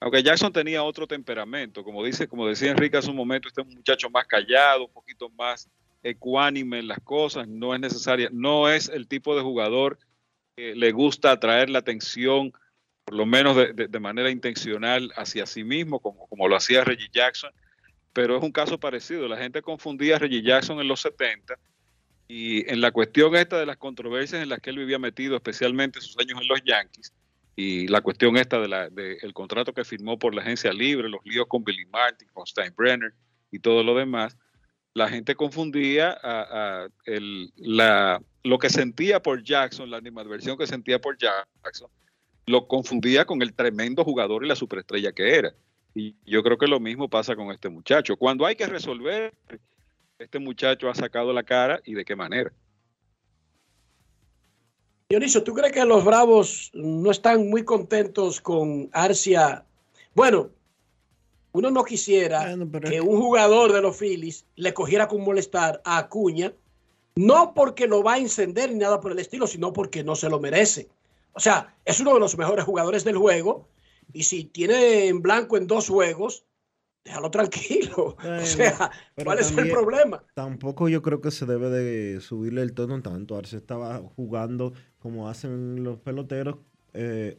aunque 0.00 0.22
Jackson 0.22 0.52
tenía 0.52 0.82
otro 0.82 1.06
temperamento, 1.06 1.82
como 1.82 2.04
dice, 2.04 2.28
como 2.28 2.46
decía 2.46 2.70
Enrique 2.70 2.98
hace 2.98 3.10
un 3.10 3.16
momento, 3.16 3.48
este 3.48 3.62
es 3.62 3.66
un 3.66 3.74
muchacho 3.74 4.10
más 4.10 4.26
callado, 4.26 4.84
un 4.86 4.92
poquito 4.92 5.30
más 5.30 5.70
ecuánime 6.02 6.80
en 6.80 6.88
las 6.88 7.00
cosas, 7.00 7.48
no 7.48 7.74
es 7.74 7.80
necesaria, 7.80 8.28
no 8.30 8.68
es 8.68 8.88
el 8.88 9.08
tipo 9.08 9.34
de 9.34 9.42
jugador 9.42 9.98
que 10.54 10.74
le 10.74 10.92
gusta 10.92 11.32
atraer 11.32 11.70
la 11.70 11.78
atención, 11.78 12.52
por 13.04 13.14
lo 13.14 13.24
menos 13.24 13.56
de, 13.56 14.00
manera 14.00 14.30
intencional 14.30 15.12
hacia 15.16 15.46
sí 15.46 15.64
mismo, 15.64 16.00
como, 16.00 16.28
como 16.28 16.46
lo 16.46 16.56
hacía 16.56 16.84
Reggie 16.84 17.08
Jackson, 17.10 17.50
pero 18.16 18.38
es 18.38 18.42
un 18.42 18.50
caso 18.50 18.80
parecido. 18.80 19.28
La 19.28 19.36
gente 19.36 19.60
confundía 19.60 20.16
a 20.16 20.18
Reggie 20.18 20.40
Jackson 20.40 20.80
en 20.80 20.88
los 20.88 21.02
70 21.02 21.54
y 22.26 22.66
en 22.66 22.80
la 22.80 22.90
cuestión 22.90 23.36
esta 23.36 23.58
de 23.58 23.66
las 23.66 23.76
controversias 23.76 24.42
en 24.42 24.48
las 24.48 24.60
que 24.60 24.70
él 24.70 24.78
vivía 24.78 24.98
metido, 24.98 25.36
especialmente 25.36 26.00
sus 26.00 26.18
años 26.18 26.40
en 26.40 26.48
los 26.48 26.62
Yankees, 26.64 27.12
y 27.56 27.86
la 27.88 28.00
cuestión 28.00 28.38
esta 28.38 28.58
del 28.58 28.94
de 28.94 29.18
contrato 29.34 29.74
que 29.74 29.84
firmó 29.84 30.18
por 30.18 30.34
la 30.34 30.40
agencia 30.40 30.72
libre, 30.72 31.10
los 31.10 31.20
líos 31.26 31.44
con 31.46 31.62
Billy 31.62 31.84
Martin, 31.84 32.26
con 32.32 32.46
Steinbrenner 32.46 33.12
y 33.50 33.58
todo 33.58 33.82
lo 33.82 33.94
demás, 33.94 34.34
la 34.94 35.10
gente 35.10 35.34
confundía 35.34 36.18
a, 36.22 36.88
el, 37.04 37.52
la, 37.56 38.22
lo 38.44 38.58
que 38.58 38.70
sentía 38.70 39.20
por 39.20 39.42
Jackson, 39.42 39.90
la 39.90 39.98
animadversión 39.98 40.56
que 40.56 40.66
sentía 40.66 40.98
por 40.98 41.18
Jackson, 41.18 41.90
lo 42.46 42.66
confundía 42.66 43.26
con 43.26 43.42
el 43.42 43.52
tremendo 43.52 44.04
jugador 44.04 44.42
y 44.42 44.48
la 44.48 44.56
superestrella 44.56 45.12
que 45.12 45.34
era. 45.34 45.52
Y 45.96 46.14
yo 46.26 46.42
creo 46.42 46.58
que 46.58 46.66
lo 46.66 46.78
mismo 46.78 47.08
pasa 47.08 47.34
con 47.34 47.50
este 47.50 47.70
muchacho. 47.70 48.18
Cuando 48.18 48.44
hay 48.44 48.54
que 48.54 48.66
resolver, 48.66 49.32
este 50.18 50.38
muchacho 50.38 50.90
ha 50.90 50.94
sacado 50.94 51.32
la 51.32 51.42
cara 51.42 51.80
y 51.86 51.94
de 51.94 52.04
qué 52.04 52.14
manera. 52.14 52.52
Dionisio, 55.08 55.42
¿tú 55.42 55.54
crees 55.54 55.72
que 55.72 55.86
los 55.86 56.04
Bravos 56.04 56.70
no 56.74 57.10
están 57.10 57.48
muy 57.48 57.64
contentos 57.64 58.42
con 58.42 58.90
Arcia? 58.92 59.64
Bueno, 60.14 60.50
uno 61.52 61.70
no 61.70 61.82
quisiera 61.82 62.54
que 62.90 63.00
un 63.00 63.18
jugador 63.18 63.72
de 63.72 63.80
los 63.80 63.96
Phillies 63.96 64.44
le 64.56 64.74
cogiera 64.74 65.08
con 65.08 65.24
molestar 65.24 65.80
a 65.82 65.96
Acuña 65.96 66.52
No 67.14 67.54
porque 67.54 67.86
lo 67.86 68.02
va 68.02 68.14
a 68.14 68.18
encender 68.18 68.70
ni 68.70 68.80
nada 68.80 69.00
por 69.00 69.12
el 69.12 69.18
estilo, 69.18 69.46
sino 69.46 69.72
porque 69.72 70.04
no 70.04 70.14
se 70.14 70.28
lo 70.28 70.40
merece. 70.40 70.90
O 71.32 71.40
sea, 71.40 71.74
es 71.86 72.00
uno 72.00 72.12
de 72.12 72.20
los 72.20 72.36
mejores 72.36 72.66
jugadores 72.66 73.02
del 73.02 73.16
juego. 73.16 73.66
Y 74.16 74.22
si 74.22 74.44
tiene 74.44 75.08
en 75.08 75.20
blanco 75.20 75.58
en 75.58 75.66
dos 75.66 75.90
juegos, 75.90 76.46
déjalo 77.04 77.30
tranquilo. 77.30 78.16
o 78.40 78.46
sea, 78.46 78.90
¿cuál 79.22 79.40
es 79.40 79.54
el 79.54 79.68
problema? 79.68 80.24
Tampoco 80.32 80.88
yo 80.88 81.02
creo 81.02 81.20
que 81.20 81.30
se 81.30 81.44
debe 81.44 81.68
de 81.68 82.22
subirle 82.22 82.62
el 82.62 82.72
tono 82.72 83.02
tanto. 83.02 83.36
Arce 83.36 83.58
estaba 83.58 83.98
jugando 84.16 84.72
como 85.00 85.28
hacen 85.28 85.84
los 85.84 85.98
peloteros 85.98 86.56
eh, 86.94 87.38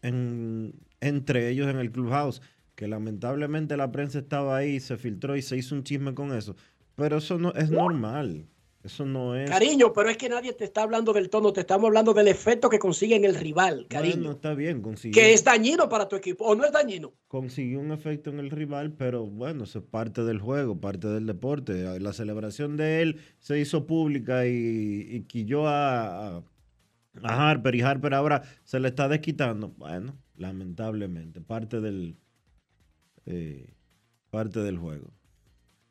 en, 0.00 0.72
entre 1.02 1.50
ellos 1.50 1.68
en 1.68 1.76
el 1.76 1.92
clubhouse, 1.92 2.40
que 2.74 2.88
lamentablemente 2.88 3.76
la 3.76 3.92
prensa 3.92 4.20
estaba 4.20 4.56
ahí, 4.56 4.80
se 4.80 4.96
filtró 4.96 5.36
y 5.36 5.42
se 5.42 5.58
hizo 5.58 5.74
un 5.74 5.84
chisme 5.84 6.14
con 6.14 6.32
eso. 6.32 6.56
Pero 6.94 7.18
eso 7.18 7.36
no 7.36 7.52
es 7.52 7.68
normal. 7.68 8.48
Eso 8.84 9.04
no 9.04 9.34
es. 9.34 9.50
Cariño, 9.50 9.92
pero 9.92 10.08
es 10.08 10.16
que 10.16 10.28
nadie 10.28 10.52
te 10.52 10.64
está 10.64 10.82
hablando 10.82 11.12
del 11.12 11.28
tono, 11.30 11.52
te 11.52 11.60
estamos 11.60 11.88
hablando 11.88 12.14
del 12.14 12.28
efecto 12.28 12.70
que 12.70 12.78
consigue 12.78 13.16
en 13.16 13.24
el 13.24 13.34
rival, 13.34 13.86
cariño. 13.88 14.22
No, 14.22 14.30
está 14.32 14.54
bien, 14.54 14.82
consiguió. 14.82 15.20
Que 15.20 15.32
es 15.32 15.42
dañino 15.42 15.88
para 15.88 16.08
tu 16.08 16.14
equipo, 16.14 16.44
o 16.44 16.54
no 16.54 16.64
es 16.64 16.70
dañino. 16.70 17.12
Consiguió 17.26 17.80
un 17.80 17.90
efecto 17.90 18.30
en 18.30 18.38
el 18.38 18.50
rival, 18.50 18.92
pero 18.92 19.26
bueno, 19.26 19.64
eso 19.64 19.80
es 19.80 19.84
parte 19.84 20.22
del 20.22 20.38
juego, 20.38 20.80
parte 20.80 21.08
del 21.08 21.26
deporte. 21.26 21.98
La 21.98 22.12
celebración 22.12 22.76
de 22.76 23.02
él 23.02 23.20
se 23.40 23.58
hizo 23.58 23.84
pública 23.84 24.46
y, 24.46 25.08
y 25.10 25.22
quilló 25.22 25.66
a, 25.66 26.36
a, 26.36 26.42
Harper, 27.50 27.74
y 27.74 27.82
Harper 27.82 28.14
ahora 28.14 28.42
se 28.62 28.78
le 28.78 28.88
está 28.88 29.08
desquitando. 29.08 29.74
Bueno, 29.76 30.16
lamentablemente, 30.36 31.40
parte 31.40 31.80
del, 31.80 32.16
eh, 33.26 33.74
parte 34.30 34.60
del 34.60 34.78
juego. 34.78 35.17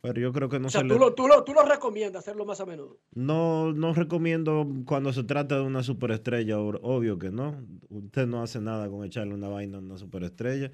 Pero 0.02 0.20
yo 0.20 0.32
creo 0.32 0.48
que 0.48 0.60
no 0.60 0.68
o 0.68 0.70
sea, 0.70 0.82
se 0.82 0.88
tú, 0.88 0.94
le... 0.94 1.00
lo, 1.00 1.14
tú, 1.14 1.28
lo, 1.28 1.44
tú 1.44 1.54
lo 1.54 1.64
recomiendas 1.64 2.24
hacerlo 2.24 2.46
más 2.46 2.62
a 2.62 2.66
menudo. 2.66 3.00
No, 3.14 3.74
no 3.74 3.94
recomiendo 3.94 4.68
cuando 4.86 5.12
se 5.12 5.24
trata 5.24 5.56
de 5.56 5.64
una 5.64 5.84
superestrella, 5.84 6.60
obvio 6.60 7.18
que 7.18 7.32
no. 7.32 7.66
Usted 7.90 8.28
no 8.28 8.42
hace 8.44 8.62
nada 8.62 8.90
con 8.90 9.04
echarle 9.04 9.34
una 9.34 9.48
vaina 9.48 9.78
a 9.78 9.82
una 9.82 9.98
superestrella. 9.98 10.72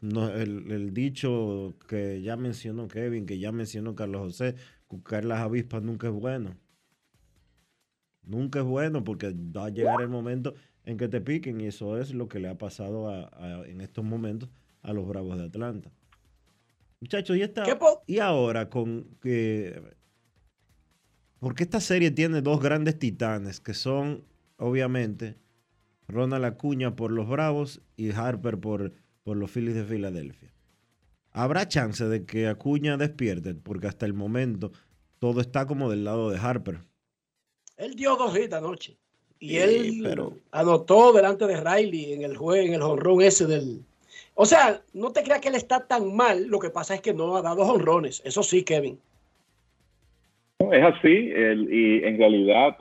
No, 0.00 0.30
el, 0.30 0.70
el 0.72 0.92
dicho 0.94 1.76
que 1.88 2.22
ya 2.22 2.36
mencionó 2.36 2.88
Kevin, 2.88 3.26
que 3.26 3.38
ya 3.38 3.52
mencionó 3.52 3.94
Carlos 3.94 4.22
José, 4.22 4.56
buscar 4.88 5.24
las 5.24 5.40
avispas 5.40 5.82
nunca 5.82 6.08
es 6.08 6.12
bueno. 6.14 6.56
Nunca 8.24 8.60
es 8.60 8.64
bueno 8.64 9.04
porque 9.04 9.32
va 9.34 9.66
a 9.66 9.70
llegar 9.70 10.00
el 10.00 10.08
momento 10.08 10.54
en 10.84 10.96
que 10.96 11.08
te 11.08 11.20
piquen 11.20 11.60
y 11.60 11.66
eso 11.66 11.98
es 11.98 12.14
lo 12.14 12.28
que 12.28 12.40
le 12.40 12.48
ha 12.48 12.58
pasado 12.58 13.08
a, 13.08 13.28
a, 13.32 13.66
en 13.66 13.80
estos 13.80 14.04
momentos 14.04 14.48
a 14.80 14.92
los 14.92 15.06
Bravos 15.06 15.38
de 15.38 15.44
Atlanta. 15.44 15.92
Muchachos, 17.02 17.36
y, 17.36 17.42
esta, 17.42 17.64
y 18.06 18.20
ahora 18.20 18.70
con 18.70 19.08
que... 19.20 19.82
porque 21.40 21.64
esta 21.64 21.80
serie 21.80 22.12
tiene 22.12 22.42
dos 22.42 22.62
grandes 22.62 22.96
titanes 22.96 23.58
que 23.58 23.74
son, 23.74 24.22
obviamente, 24.56 25.36
Ronald 26.06 26.44
Acuña 26.44 26.94
por 26.94 27.10
los 27.10 27.28
Bravos 27.28 27.82
y 27.96 28.12
Harper 28.12 28.60
por, 28.60 28.92
por 29.24 29.36
los 29.36 29.50
Phillies 29.50 29.74
de 29.74 29.84
Filadelfia. 29.84 30.54
¿Habrá 31.32 31.66
chance 31.66 32.04
de 32.04 32.24
que 32.24 32.46
Acuña 32.46 32.96
despierte? 32.96 33.56
Porque 33.56 33.88
hasta 33.88 34.06
el 34.06 34.14
momento 34.14 34.70
todo 35.18 35.40
está 35.40 35.66
como 35.66 35.90
del 35.90 36.04
lado 36.04 36.30
de 36.30 36.38
Harper. 36.38 36.84
Él 37.78 37.96
dio 37.96 38.14
dos 38.14 38.38
hits 38.38 38.52
anoche. 38.52 38.96
Y 39.40 39.48
sí, 39.48 39.56
él 39.56 40.00
pero... 40.04 40.38
anotó 40.52 41.12
delante 41.12 41.48
de 41.48 41.60
Riley 41.60 42.12
en 42.12 42.22
el 42.22 42.36
juego, 42.36 42.64
en 42.64 42.74
el 42.74 42.80
jonrón 42.80 43.22
ese 43.22 43.46
del, 43.46 43.84
o 44.34 44.46
sea, 44.46 44.80
no 44.94 45.12
te 45.12 45.22
creas 45.22 45.40
que 45.40 45.48
él 45.48 45.54
está 45.54 45.86
tan 45.86 46.14
mal, 46.16 46.46
lo 46.46 46.58
que 46.58 46.70
pasa 46.70 46.94
es 46.94 47.00
que 47.00 47.12
no 47.12 47.36
ha 47.36 47.42
dado 47.42 47.62
honrones. 47.62 48.22
Eso 48.24 48.42
sí, 48.42 48.64
Kevin. 48.64 48.98
Es 50.58 50.84
así, 50.84 51.08
y 51.08 52.04
en 52.04 52.18
realidad, 52.18 52.78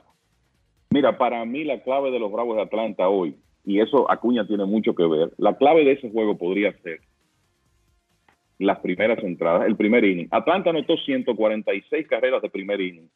mira, 0.92 1.18
para 1.18 1.44
mí 1.46 1.64
la 1.64 1.82
clave 1.82 2.12
de 2.12 2.20
los 2.20 2.32
Bravos 2.32 2.56
de 2.56 2.62
Atlanta 2.62 3.10
hoy, 3.10 3.36
y 3.66 3.80
eso 3.80 4.10
Acuña 4.10 4.48
tiene 4.48 4.66
mucho 4.66 4.96
que 4.96 5.06
ver, 5.06 5.32
la 5.38 5.58
clave 5.58 5.84
de 5.84 5.94
ese 5.94 6.10
juego 6.10 6.38
podría 6.38 6.74
ser 6.84 7.02
las 8.60 8.80
primeras 8.80 9.22
entradas, 9.24 9.68
el 9.68 9.76
primer 9.76 10.06
inning. 10.06 10.28
Atlanta 10.30 10.70
anotó 10.70 10.96
146 10.96 12.08
carreras 12.08 12.44
de 12.44 12.50
primer 12.50 12.80
inning 12.80 13.10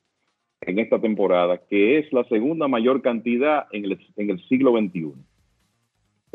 en 0.62 0.80
esta 0.80 1.00
temporada, 1.00 1.62
que 1.70 2.00
es 2.00 2.12
la 2.12 2.24
segunda 2.26 2.68
mayor 2.68 3.04
cantidad 3.04 3.68
en 3.72 3.86
el, 3.86 4.00
en 4.18 4.30
el 4.32 4.44
siglo 4.48 4.72
XXI 4.76 5.14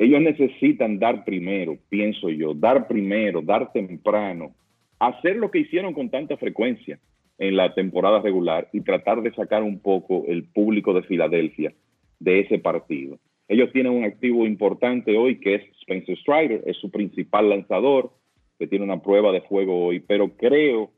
ellos 0.00 0.22
necesitan 0.22 0.98
dar 0.98 1.26
primero, 1.26 1.76
pienso 1.90 2.30
yo, 2.30 2.54
dar 2.54 2.88
primero, 2.88 3.42
dar 3.42 3.70
temprano, 3.70 4.54
hacer 4.98 5.36
lo 5.36 5.50
que 5.50 5.58
hicieron 5.58 5.92
con 5.92 6.08
tanta 6.08 6.38
frecuencia 6.38 6.98
en 7.36 7.54
la 7.54 7.74
temporada 7.74 8.22
regular 8.22 8.70
y 8.72 8.80
tratar 8.80 9.20
de 9.20 9.30
sacar 9.34 9.62
un 9.62 9.78
poco 9.78 10.24
el 10.26 10.44
público 10.44 10.94
de 10.94 11.02
Filadelfia 11.02 11.74
de 12.18 12.40
ese 12.40 12.58
partido. 12.58 13.18
Ellos 13.46 13.70
tienen 13.72 13.92
un 13.92 14.04
activo 14.04 14.46
importante 14.46 15.18
hoy 15.18 15.38
que 15.38 15.56
es 15.56 15.62
Spencer 15.82 16.16
Strider, 16.16 16.62
es 16.64 16.78
su 16.78 16.90
principal 16.90 17.50
lanzador, 17.50 18.10
que 18.58 18.66
tiene 18.66 18.86
una 18.86 19.02
prueba 19.02 19.32
de 19.32 19.42
fuego 19.42 19.84
hoy, 19.84 20.00
pero 20.00 20.34
creo 20.34 20.92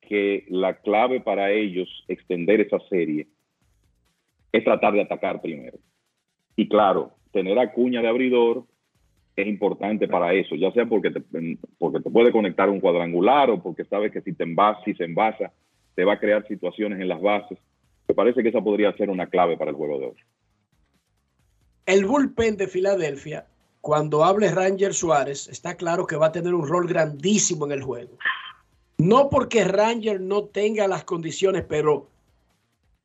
que 0.00 0.46
la 0.48 0.80
clave 0.80 1.20
para 1.20 1.50
ellos 1.50 2.06
extender 2.08 2.62
esa 2.62 2.80
serie 2.88 3.26
es 4.50 4.64
tratar 4.64 4.94
de 4.94 5.02
atacar 5.02 5.42
primero. 5.42 5.76
Y 6.56 6.68
claro, 6.68 7.12
tener 7.34 7.58
a 7.58 7.72
cuña 7.72 8.00
de 8.00 8.08
abridor 8.08 8.64
es 9.36 9.46
importante 9.46 10.06
para 10.06 10.32
eso, 10.32 10.54
ya 10.54 10.70
sea 10.70 10.86
porque 10.86 11.10
te, 11.10 11.20
porque 11.76 12.00
te 12.00 12.08
puede 12.08 12.30
conectar 12.30 12.70
un 12.70 12.80
cuadrangular 12.80 13.50
o 13.50 13.60
porque 13.60 13.84
sabes 13.84 14.12
que 14.12 14.22
si 14.22 14.32
te 14.32 14.44
envasa, 14.44 14.80
si 14.84 14.94
se 14.94 15.04
envasa, 15.04 15.52
te 15.96 16.04
va 16.04 16.14
a 16.14 16.18
crear 16.20 16.46
situaciones 16.46 17.00
en 17.00 17.08
las 17.08 17.20
bases. 17.20 17.58
Me 18.06 18.14
parece 18.14 18.42
que 18.42 18.50
esa 18.50 18.62
podría 18.62 18.96
ser 18.96 19.10
una 19.10 19.26
clave 19.26 19.56
para 19.56 19.72
el 19.72 19.76
juego 19.76 19.98
de 19.98 20.06
hoy. 20.06 20.16
El 21.86 22.06
bullpen 22.06 22.56
de 22.56 22.68
Filadelfia, 22.68 23.46
cuando 23.80 24.24
hable 24.24 24.50
Ranger 24.50 24.94
Suárez, 24.94 25.48
está 25.48 25.76
claro 25.76 26.06
que 26.06 26.16
va 26.16 26.26
a 26.26 26.32
tener 26.32 26.54
un 26.54 26.66
rol 26.66 26.86
grandísimo 26.86 27.66
en 27.66 27.72
el 27.72 27.82
juego. 27.82 28.16
No 28.98 29.28
porque 29.28 29.64
Ranger 29.64 30.20
no 30.20 30.44
tenga 30.44 30.86
las 30.86 31.04
condiciones, 31.04 31.64
pero 31.68 32.08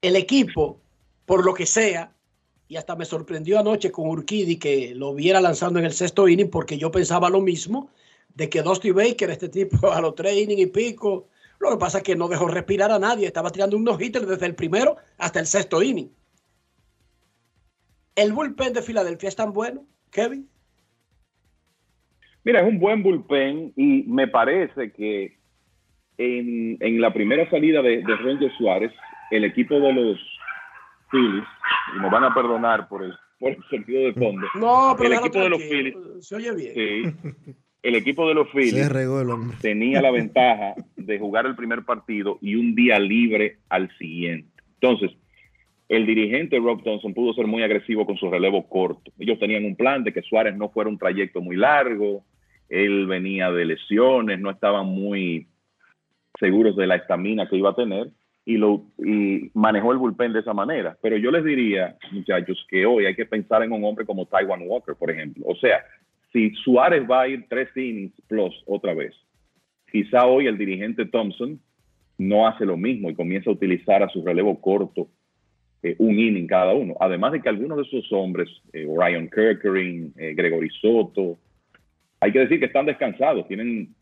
el 0.01 0.15
equipo, 0.15 0.79
por 1.25 1.43
lo 1.43 1.55
que 1.55 1.65
sea, 1.65 2.13
y 2.69 2.77
hasta 2.77 2.95
me 2.95 3.03
sorprendió 3.03 3.59
anoche 3.59 3.91
con 3.91 4.07
Urquidi 4.07 4.57
que 4.57 4.93
lo 4.95 5.15
viera 5.15 5.41
lanzando 5.41 5.79
en 5.79 5.85
el 5.85 5.91
sexto 5.91 6.29
inning 6.29 6.51
porque 6.51 6.77
yo 6.77 6.91
pensaba 6.91 7.27
lo 7.29 7.41
mismo 7.41 7.89
de 8.35 8.47
que 8.47 8.61
Dusty 8.61 8.91
Baker, 8.91 9.31
este 9.31 9.49
tipo 9.49 9.91
a 9.91 9.99
los 9.99 10.13
tres 10.13 10.37
innings 10.37 10.61
y 10.61 10.65
pico, 10.67 11.27
lo 11.59 11.71
que 11.71 11.77
pasa 11.77 11.97
es 11.97 12.03
que 12.03 12.15
no 12.15 12.27
dejó 12.27 12.47
respirar 12.47 12.91
a 12.91 12.99
nadie, 12.99 13.25
estaba 13.25 13.49
tirando 13.49 13.75
unos 13.75 13.99
hitters 13.99 14.27
desde 14.27 14.45
el 14.45 14.53
primero 14.53 14.97
hasta 15.17 15.39
el 15.39 15.47
sexto 15.47 15.81
inning. 15.81 16.11
¿El 18.15 18.33
bullpen 18.33 18.71
de 18.71 18.83
Filadelfia 18.83 19.29
es 19.29 19.35
tan 19.35 19.51
bueno, 19.51 19.85
Kevin? 20.11 20.47
Mira, 22.43 22.61
es 22.61 22.67
un 22.67 22.79
buen 22.79 23.01
bullpen 23.01 23.73
y 23.75 24.03
me 24.03 24.27
parece 24.27 24.91
que 24.91 25.39
en, 26.19 26.77
en 26.79 27.01
la 27.01 27.11
primera 27.11 27.49
salida 27.49 27.81
de, 27.81 28.03
de 28.03 28.15
Ranger 28.15 28.51
Suárez, 28.57 28.91
el 29.31 29.43
equipo 29.43 29.79
de 29.79 29.91
los 29.91 30.19
Phillies, 31.09 31.45
y 31.95 32.01
nos 32.01 32.11
van 32.11 32.23
a 32.23 32.33
perdonar 32.33 32.87
por 32.87 33.03
el, 33.03 33.13
por 33.39 33.51
el 33.51 33.63
sentido 33.69 34.01
de 34.01 34.13
fondo. 34.13 34.47
No, 34.55 34.95
pero 34.97 35.13
el 35.13 35.19
equipo 35.19 35.39
de 35.39 35.49
los 35.49 35.61
Phillies. 35.61 35.95
Se 36.21 36.35
oye 36.35 36.55
bien. 36.55 36.73
Sí, 36.73 37.53
el 37.81 37.95
equipo 37.95 38.27
de 38.27 38.33
los 38.33 38.49
Phillies 38.49 38.91
tenía 39.61 40.01
la 40.01 40.11
ventaja 40.11 40.75
de 40.95 41.19
jugar 41.19 41.45
el 41.45 41.55
primer 41.55 41.83
partido 41.85 42.37
y 42.41 42.55
un 42.55 42.75
día 42.75 42.99
libre 42.99 43.59
al 43.69 43.89
siguiente. 43.97 44.51
Entonces, 44.81 45.11
el 45.87 46.05
dirigente 46.05 46.59
Rob 46.59 46.83
Thompson 46.83 47.13
pudo 47.13 47.33
ser 47.33 47.47
muy 47.47 47.63
agresivo 47.63 48.05
con 48.05 48.17
su 48.17 48.29
relevo 48.29 48.67
corto. 48.67 49.11
Ellos 49.17 49.39
tenían 49.39 49.65
un 49.65 49.75
plan 49.75 50.03
de 50.03 50.13
que 50.13 50.21
Suárez 50.21 50.55
no 50.55 50.69
fuera 50.69 50.89
un 50.89 50.97
trayecto 50.97 51.41
muy 51.41 51.55
largo, 51.55 52.25
él 52.67 53.07
venía 53.07 53.49
de 53.51 53.65
lesiones, 53.65 54.39
no 54.39 54.51
estaban 54.51 54.85
muy 54.85 55.47
seguros 56.39 56.75
de 56.75 56.85
la 56.85 56.95
estamina 56.97 57.49
que 57.49 57.57
iba 57.57 57.71
a 57.71 57.75
tener 57.75 58.09
y, 58.49 58.57
lo, 58.57 58.83
y 58.97 59.51
manejó 59.53 59.91
el 59.91 59.99
bullpen 59.99 60.33
de 60.33 60.39
esa 60.39 60.55
manera. 60.55 60.97
Pero 61.03 61.17
yo 61.17 61.29
les 61.29 61.43
diría, 61.43 61.95
muchachos, 62.11 62.65
que 62.67 62.83
hoy 62.83 63.05
hay 63.05 63.15
que 63.15 63.27
pensar 63.27 63.61
en 63.61 63.71
un 63.71 63.83
hombre 63.83 64.07
como 64.07 64.25
Taiwan 64.25 64.63
Walker, 64.65 64.95
por 64.95 65.11
ejemplo. 65.11 65.45
O 65.45 65.55
sea, 65.57 65.83
si 66.33 66.49
Suárez 66.55 67.03
va 67.07 67.21
a 67.21 67.27
ir 67.27 67.45
tres 67.47 67.69
innings 67.75 68.19
plus 68.27 68.55
otra 68.65 68.95
vez, 68.95 69.13
quizá 69.91 70.25
hoy 70.25 70.47
el 70.47 70.57
dirigente 70.57 71.05
Thompson 71.05 71.59
no 72.17 72.47
hace 72.47 72.65
lo 72.65 72.75
mismo 72.75 73.11
y 73.11 73.13
comienza 73.13 73.51
a 73.51 73.53
utilizar 73.53 74.01
a 74.01 74.09
su 74.09 74.25
relevo 74.25 74.59
corto 74.59 75.09
eh, 75.83 75.95
un 75.99 76.17
inning 76.17 76.47
cada 76.47 76.73
uno. 76.73 76.95
Además 76.99 77.33
de 77.33 77.41
que 77.41 77.49
algunos 77.49 77.77
de 77.77 77.83
esos 77.83 78.11
hombres, 78.11 78.49
eh, 78.73 78.87
Ryan 78.91 79.29
Kirkering, 79.29 80.13
eh, 80.17 80.33
Gregory 80.35 80.71
Soto, 80.81 81.37
hay 82.19 82.31
que 82.31 82.39
decir 82.39 82.59
que 82.59 82.65
están 82.65 82.87
descansados, 82.87 83.47
tienen 83.47 83.93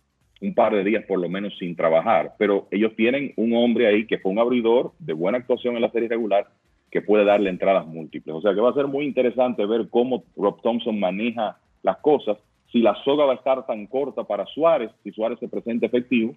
un 0.41 0.53
par 0.53 0.73
de 0.73 0.83
días 0.83 1.03
por 1.05 1.19
lo 1.19 1.29
menos 1.29 1.57
sin 1.57 1.75
trabajar, 1.75 2.35
pero 2.37 2.67
ellos 2.71 2.95
tienen 2.95 3.33
un 3.37 3.55
hombre 3.55 3.87
ahí 3.87 4.05
que 4.05 4.19
fue 4.19 4.31
un 4.31 4.39
abridor 4.39 4.91
de 4.99 5.13
buena 5.13 5.39
actuación 5.39 5.75
en 5.75 5.81
la 5.81 5.91
serie 5.91 6.09
regular 6.09 6.47
que 6.91 7.01
puede 7.01 7.25
darle 7.25 7.49
entradas 7.49 7.87
múltiples. 7.87 8.35
O 8.35 8.41
sea 8.41 8.53
que 8.53 8.61
va 8.61 8.69
a 8.69 8.75
ser 8.75 8.87
muy 8.87 9.05
interesante 9.05 9.65
ver 9.65 9.87
cómo 9.89 10.23
Rob 10.35 10.61
Thompson 10.61 10.99
maneja 10.99 11.57
las 11.83 11.97
cosas, 11.97 12.37
si 12.71 12.79
la 12.79 12.95
soga 13.03 13.25
va 13.25 13.33
a 13.33 13.37
estar 13.37 13.65
tan 13.65 13.87
corta 13.87 14.23
para 14.23 14.45
Suárez, 14.45 14.91
si 15.03 15.11
Suárez 15.11 15.39
se 15.39 15.47
presenta 15.47 15.85
efectivo, 15.85 16.33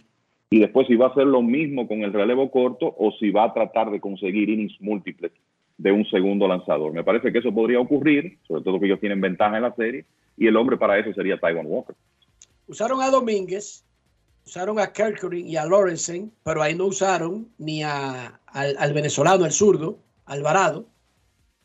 y 0.48 0.60
después 0.60 0.86
si 0.86 0.97
va 0.97 1.06
a 1.06 1.10
hacer 1.10 1.27
lo 1.27 1.43
mismo 1.43 1.86
con 1.86 2.02
el 2.02 2.12
relevo 2.12 2.51
corto 2.51 2.94
o 2.98 3.12
si 3.12 3.31
va 3.31 3.44
a 3.44 3.55
tratar 3.55 3.90
de 3.90 4.01
conseguir 4.01 4.48
innings 4.48 4.81
múltiples 4.81 5.32
de 5.78 5.93
un 5.93 6.05
segundo 6.06 6.47
lanzador. 6.47 6.93
Me 6.93 7.05
parece 7.05 7.32
que 7.32 7.39
eso 7.39 7.52
podría 7.52 7.81
ocurrir, 7.81 8.39
sobre 8.47 8.62
todo 8.62 8.78
que 8.78 8.86
ellos 8.86 9.01
tienen 9.01 9.20
ventaja 9.20 9.56
en 9.56 9.62
la 9.62 9.74
serie, 9.74 10.05
y 10.36 10.47
el 10.47 10.56
hombre 10.56 10.77
para 10.77 10.98
eso 10.98 11.12
sería 11.14 11.39
Taiwan 11.39 11.66
Walker. 11.66 11.94
Usaron 12.66 13.01
a 13.01 13.10
Domínguez, 13.10 13.85
usaron 14.46 14.78
a 14.80 14.92
Kirkering 14.92 15.46
y 15.46 15.56
a 15.56 15.64
Lorenzen, 15.66 16.32
pero 16.44 16.62
ahí 16.62 16.74
no 16.74 16.86
usaron 16.86 17.48
ni 17.58 17.82
a, 17.82 18.40
al, 18.46 18.76
al 18.78 18.92
venezolano, 18.92 19.44
el 19.44 19.52
zurdo, 19.52 19.98
Alvarado. 20.26 20.86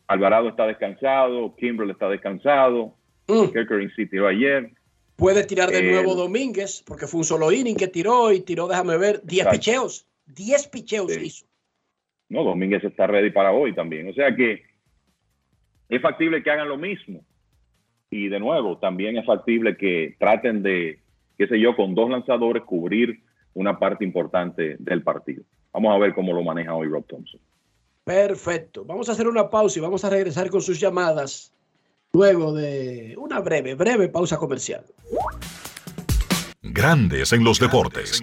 Alvarado 0.08 0.48
está 0.48 0.66
descansado, 0.66 1.54
Kimbrel 1.56 1.90
está 1.90 2.08
descansado, 2.08 2.94
Mm. 3.28 3.50
Kirkering 3.52 3.90
sí 3.96 4.06
tiró 4.06 4.28
ayer. 4.28 4.70
Puede 5.16 5.42
tirar 5.44 5.68
de 5.70 5.78
Eh, 5.80 5.90
nuevo 5.90 6.14
Domínguez, 6.14 6.84
porque 6.86 7.08
fue 7.08 7.18
un 7.18 7.24
solo 7.24 7.50
inning 7.50 7.74
que 7.74 7.88
tiró 7.88 8.30
y 8.30 8.40
tiró, 8.40 8.68
déjame 8.68 8.96
ver, 8.98 9.20
10 9.24 9.40
Exacto. 9.46 9.58
picheos. 9.58 10.06
10 10.26 10.68
picheos 10.68 11.12
Sí. 11.12 11.20
hizo. 11.24 11.46
No, 12.28 12.44
Domínguez 12.44 12.84
está 12.84 13.08
ready 13.08 13.30
para 13.30 13.50
hoy 13.50 13.74
también. 13.74 14.08
O 14.08 14.12
sea 14.12 14.32
que 14.36 14.62
es 15.88 16.00
factible 16.02 16.40
que 16.42 16.50
hagan 16.52 16.68
lo 16.68 16.76
mismo. 16.78 17.24
Y 18.10 18.28
de 18.28 18.38
nuevo, 18.38 18.78
también 18.78 19.16
es 19.18 19.26
factible 19.26 19.76
que 19.76 20.14
traten 20.20 20.62
de, 20.62 21.00
qué 21.36 21.46
sé 21.46 21.60
yo, 21.60 21.74
con 21.76 21.94
dos 21.94 22.10
lanzadores 22.10 22.62
cubrir 22.64 23.22
una 23.54 23.78
parte 23.78 24.04
importante 24.04 24.76
del 24.78 25.02
partido. 25.02 25.44
Vamos 25.72 25.94
a 25.94 25.98
ver 25.98 26.14
cómo 26.14 26.32
lo 26.32 26.42
maneja 26.42 26.74
hoy 26.74 26.88
Rob 26.88 27.06
Thompson. 27.06 27.40
Perfecto. 28.04 28.84
Vamos 28.84 29.08
a 29.08 29.12
hacer 29.12 29.26
una 29.26 29.50
pausa 29.50 29.78
y 29.78 29.82
vamos 29.82 30.04
a 30.04 30.10
regresar 30.10 30.48
con 30.48 30.62
sus 30.62 30.78
llamadas 30.78 31.52
luego 32.12 32.54
de 32.54 33.14
una 33.18 33.40
breve, 33.40 33.74
breve 33.74 34.08
pausa 34.08 34.38
comercial. 34.38 34.84
Grandes 36.62 37.32
en 37.32 37.44
los 37.44 37.58
deportes. 37.58 38.22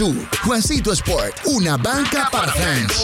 Juancito 0.43 0.91
Sport, 0.93 1.41
una 1.45 1.77
banca 1.77 2.27
para 2.31 2.51
fans. 2.51 3.03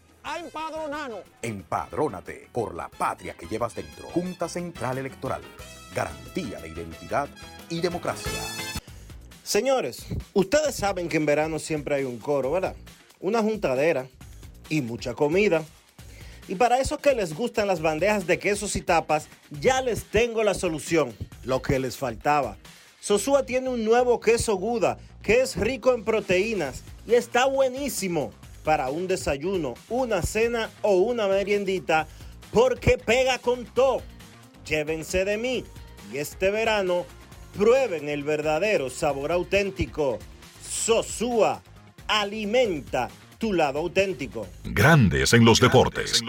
a 0.23 0.39
empadronarnos. 0.39 1.21
Empadrónate 1.41 2.47
por 2.51 2.75
la 2.75 2.89
patria 2.89 3.33
que 3.33 3.47
llevas 3.47 3.75
dentro. 3.75 4.07
Junta 4.09 4.47
Central 4.47 4.97
Electoral. 4.97 5.41
Garantía 5.95 6.59
de 6.59 6.69
identidad 6.69 7.29
y 7.69 7.81
democracia. 7.81 8.31
Señores, 9.43 10.05
ustedes 10.33 10.75
saben 10.75 11.09
que 11.09 11.17
en 11.17 11.25
verano 11.25 11.59
siempre 11.59 11.95
hay 11.95 12.03
un 12.03 12.19
coro, 12.19 12.51
¿verdad? 12.51 12.75
Una 13.19 13.41
juntadera 13.41 14.07
y 14.69 14.81
mucha 14.81 15.13
comida. 15.13 15.63
Y 16.47 16.55
para 16.55 16.79
esos 16.79 16.99
que 16.99 17.13
les 17.13 17.35
gustan 17.35 17.67
las 17.67 17.81
bandejas 17.81 18.25
de 18.27 18.39
quesos 18.39 18.75
y 18.75 18.81
tapas, 18.81 19.27
ya 19.49 19.81
les 19.81 20.05
tengo 20.05 20.43
la 20.43 20.53
solución, 20.53 21.13
lo 21.43 21.61
que 21.61 21.79
les 21.79 21.97
faltaba. 21.97 22.57
Sosúa 22.99 23.45
tiene 23.45 23.69
un 23.69 23.83
nuevo 23.83 24.19
queso 24.19 24.55
Guda 24.55 24.97
que 25.21 25.41
es 25.41 25.55
rico 25.55 25.93
en 25.93 26.03
proteínas 26.03 26.83
y 27.07 27.13
está 27.13 27.45
buenísimo 27.45 28.31
para 28.63 28.89
un 28.89 29.07
desayuno, 29.07 29.73
una 29.89 30.21
cena 30.21 30.69
o 30.81 30.95
una 30.95 31.27
meriendita 31.27 32.07
porque 32.51 32.97
pega 32.97 33.39
con 33.39 33.65
todo. 33.65 34.01
Llévense 34.67 35.25
de 35.25 35.37
mí 35.37 35.63
y 36.13 36.17
este 36.17 36.51
verano 36.51 37.05
prueben 37.57 38.09
el 38.09 38.23
verdadero 38.23 38.89
sabor 38.89 39.31
auténtico. 39.31 40.19
Sosúa 40.67 41.61
alimenta 42.07 43.09
tu 43.37 43.53
lado 43.53 43.79
auténtico. 43.79 44.47
Grandes 44.63 45.33
en 45.33 45.43
los 45.45 45.59
deportes. 45.59 46.21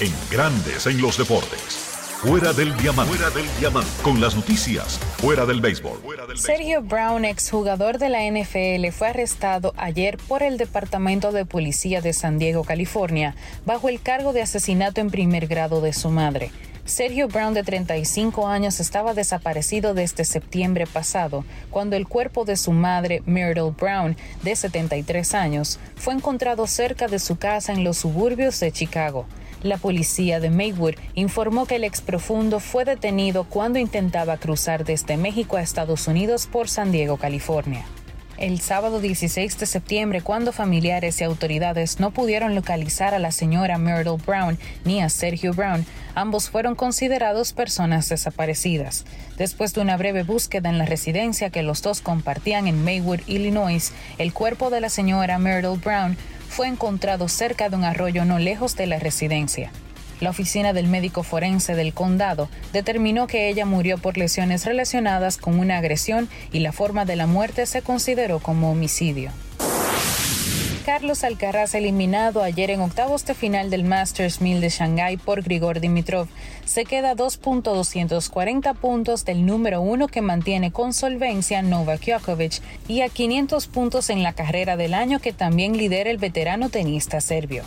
En 0.00 0.14
Grandes 0.30 0.86
en 0.86 1.00
los 1.00 1.18
deportes. 1.18 1.91
Fuera 2.22 2.52
del 2.52 2.76
diamante. 2.76 3.16
Fuera 3.16 3.34
del 3.34 3.46
diamante. 3.58 3.90
Con 4.00 4.20
las 4.20 4.36
noticias. 4.36 4.96
Fuera 5.16 5.44
del 5.44 5.60
béisbol. 5.60 5.98
Sergio 6.36 6.80
Brown, 6.80 7.24
exjugador 7.24 7.98
de 7.98 8.10
la 8.10 8.20
NFL, 8.22 8.92
fue 8.92 9.08
arrestado 9.08 9.74
ayer 9.76 10.18
por 10.28 10.44
el 10.44 10.56
Departamento 10.56 11.32
de 11.32 11.44
Policía 11.44 12.00
de 12.00 12.12
San 12.12 12.38
Diego, 12.38 12.62
California, 12.62 13.34
bajo 13.66 13.88
el 13.88 14.00
cargo 14.00 14.32
de 14.32 14.40
asesinato 14.40 15.00
en 15.00 15.10
primer 15.10 15.48
grado 15.48 15.80
de 15.80 15.92
su 15.92 16.10
madre. 16.10 16.52
Sergio 16.84 17.26
Brown, 17.26 17.54
de 17.54 17.64
35 17.64 18.46
años, 18.46 18.78
estaba 18.78 19.14
desaparecido 19.14 19.92
desde 19.92 20.24
septiembre 20.24 20.86
pasado, 20.86 21.44
cuando 21.70 21.96
el 21.96 22.06
cuerpo 22.06 22.44
de 22.44 22.56
su 22.56 22.70
madre, 22.70 23.24
Myrtle 23.26 23.72
Brown, 23.76 24.16
de 24.44 24.54
73 24.54 25.34
años, 25.34 25.80
fue 25.96 26.14
encontrado 26.14 26.68
cerca 26.68 27.08
de 27.08 27.18
su 27.18 27.36
casa 27.36 27.72
en 27.72 27.82
los 27.82 27.96
suburbios 27.98 28.60
de 28.60 28.70
Chicago. 28.70 29.26
La 29.62 29.76
policía 29.76 30.40
de 30.40 30.50
Maywood 30.50 30.94
informó 31.14 31.66
que 31.66 31.76
el 31.76 31.84
ex 31.84 32.00
profundo 32.00 32.58
fue 32.58 32.84
detenido 32.84 33.44
cuando 33.44 33.78
intentaba 33.78 34.36
cruzar 34.36 34.84
desde 34.84 35.16
México 35.16 35.56
a 35.56 35.62
Estados 35.62 36.08
Unidos 36.08 36.48
por 36.50 36.68
San 36.68 36.90
Diego, 36.90 37.16
California. 37.16 37.84
El 38.38 38.60
sábado 38.60 39.00
16 39.00 39.60
de 39.60 39.66
septiembre, 39.66 40.20
cuando 40.20 40.50
familiares 40.50 41.20
y 41.20 41.24
autoridades 41.24 42.00
no 42.00 42.10
pudieron 42.10 42.56
localizar 42.56 43.14
a 43.14 43.20
la 43.20 43.30
señora 43.30 43.78
Myrtle 43.78 44.16
Brown 44.26 44.58
ni 44.84 45.00
a 45.00 45.08
Sergio 45.08 45.52
Brown, 45.52 45.86
ambos 46.16 46.50
fueron 46.50 46.74
considerados 46.74 47.52
personas 47.52 48.08
desaparecidas. 48.08 49.04
Después 49.36 49.74
de 49.74 49.82
una 49.82 49.96
breve 49.96 50.24
búsqueda 50.24 50.70
en 50.70 50.78
la 50.78 50.86
residencia 50.86 51.50
que 51.50 51.62
los 51.62 51.82
dos 51.82 52.00
compartían 52.00 52.66
en 52.66 52.82
Maywood, 52.82 53.20
Illinois, 53.28 53.92
el 54.18 54.32
cuerpo 54.32 54.70
de 54.70 54.80
la 54.80 54.88
señora 54.88 55.38
Myrtle 55.38 55.76
Brown 55.76 56.16
fue 56.52 56.68
encontrado 56.68 57.28
cerca 57.28 57.70
de 57.70 57.76
un 57.76 57.84
arroyo 57.84 58.26
no 58.26 58.38
lejos 58.38 58.76
de 58.76 58.86
la 58.86 58.98
residencia. 58.98 59.72
La 60.20 60.30
oficina 60.30 60.74
del 60.74 60.86
médico 60.86 61.22
forense 61.22 61.74
del 61.74 61.94
condado 61.94 62.48
determinó 62.74 63.26
que 63.26 63.48
ella 63.48 63.64
murió 63.64 63.96
por 63.96 64.18
lesiones 64.18 64.66
relacionadas 64.66 65.38
con 65.38 65.58
una 65.58 65.78
agresión 65.78 66.28
y 66.52 66.60
la 66.60 66.72
forma 66.72 67.06
de 67.06 67.16
la 67.16 67.26
muerte 67.26 67.64
se 67.64 67.80
consideró 67.80 68.38
como 68.38 68.70
homicidio. 68.70 69.30
Carlos 70.84 71.22
Alcaraz 71.22 71.76
eliminado 71.76 72.42
ayer 72.42 72.70
en 72.70 72.80
octavos 72.80 73.24
de 73.24 73.34
final 73.34 73.70
del 73.70 73.84
Masters 73.84 74.40
1000 74.40 74.60
de 74.60 74.68
Shanghái 74.68 75.16
por 75.16 75.42
Grigor 75.42 75.78
Dimitrov, 75.78 76.26
se 76.64 76.84
queda 76.84 77.12
a 77.12 77.14
2.240 77.14 78.74
puntos 78.74 79.24
del 79.24 79.46
número 79.46 79.80
uno 79.80 80.08
que 80.08 80.22
mantiene 80.22 80.72
con 80.72 80.92
solvencia 80.92 81.62
Novak 81.62 82.04
Djokovic 82.04 82.60
y 82.88 83.02
a 83.02 83.08
500 83.08 83.68
puntos 83.68 84.10
en 84.10 84.24
la 84.24 84.32
carrera 84.32 84.76
del 84.76 84.94
año 84.94 85.20
que 85.20 85.32
también 85.32 85.76
lidera 85.76 86.10
el 86.10 86.18
veterano 86.18 86.68
tenista 86.68 87.20
serbio. 87.20 87.62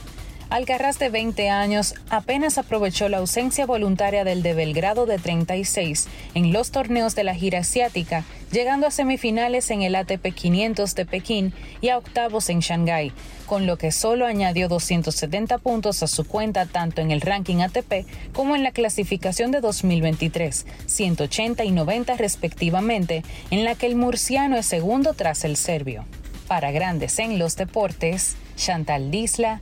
Alcaraz 0.49 0.99
de 0.99 1.09
20 1.09 1.49
años 1.49 1.95
apenas 2.09 2.59
aprovechó 2.59 3.09
la 3.09 3.17
ausencia 3.17 3.65
voluntaria 3.65 4.23
del 4.23 4.43
de 4.43 4.53
Belgrado 4.53 5.07
de 5.07 5.17
36 5.17 6.07
en 6.35 6.53
los 6.53 6.69
torneos 6.69 7.15
de 7.15 7.23
la 7.23 7.33
gira 7.33 7.59
asiática, 7.59 8.23
llegando 8.51 8.85
a 8.85 8.91
semifinales 8.91 9.71
en 9.71 9.81
el 9.81 9.95
ATP 9.95 10.33
500 10.33 10.93
de 10.93 11.05
Pekín 11.05 11.53
y 11.81 11.89
a 11.89 11.97
octavos 11.97 12.49
en 12.49 12.59
Shanghái, 12.59 13.11
con 13.47 13.65
lo 13.65 13.77
que 13.77 13.91
solo 13.91 14.27
añadió 14.27 14.69
270 14.69 15.57
puntos 15.57 16.03
a 16.03 16.07
su 16.07 16.25
cuenta 16.25 16.67
tanto 16.67 17.01
en 17.01 17.09
el 17.09 17.21
ranking 17.21 17.61
ATP 17.61 18.05
como 18.31 18.55
en 18.55 18.61
la 18.61 18.71
clasificación 18.71 19.49
de 19.49 19.61
2023, 19.61 20.67
180 20.85 21.65
y 21.65 21.71
90 21.71 22.17
respectivamente, 22.17 23.23
en 23.49 23.63
la 23.63 23.73
que 23.73 23.87
el 23.87 23.95
murciano 23.95 24.57
es 24.57 24.67
segundo 24.67 25.13
tras 25.13 25.43
el 25.43 25.57
serbio. 25.57 26.05
Para 26.47 26.69
grandes 26.69 27.17
en 27.17 27.39
los 27.39 27.55
deportes, 27.55 28.35
Chantal 28.55 29.09
Disla, 29.09 29.61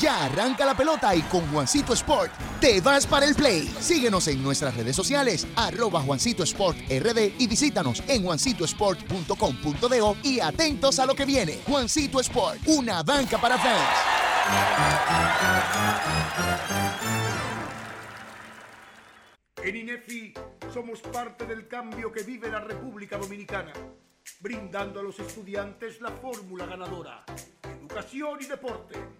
Ya 0.00 0.24
arranca 0.24 0.64
la 0.64 0.74
pelota 0.74 1.14
y 1.14 1.20
con 1.22 1.46
Juancito 1.52 1.92
Sport 1.92 2.32
te 2.58 2.80
vas 2.80 3.06
para 3.06 3.26
el 3.26 3.34
play. 3.34 3.66
Síguenos 3.80 4.28
en 4.28 4.42
nuestras 4.42 4.74
redes 4.74 4.96
sociales, 4.96 5.46
arroba 5.56 6.00
Juancito 6.00 6.42
Sport 6.42 6.78
RD 6.88 7.34
y 7.38 7.46
visítanos 7.46 8.02
en 8.08 8.24
juancitosport.com.de 8.24 10.16
y 10.22 10.40
atentos 10.40 10.98
a 10.98 11.04
lo 11.06 11.14
que 11.14 11.26
viene. 11.26 11.60
Juancito 11.66 12.18
Sport, 12.20 12.60
una 12.66 13.02
banca 13.02 13.38
para 13.38 13.58
fans. 13.58 13.88
En 19.62 19.76
INEFI 19.76 20.32
somos 20.72 21.00
parte 21.00 21.44
del 21.44 21.68
cambio 21.68 22.10
que 22.10 22.22
vive 22.22 22.48
la 22.48 22.60
República 22.60 23.18
Dominicana, 23.18 23.74
brindando 24.40 25.00
a 25.00 25.02
los 25.02 25.18
estudiantes 25.20 26.00
la 26.00 26.10
fórmula 26.10 26.64
ganadora, 26.64 27.24
educación 27.62 28.38
y 28.40 28.46
deporte 28.46 29.19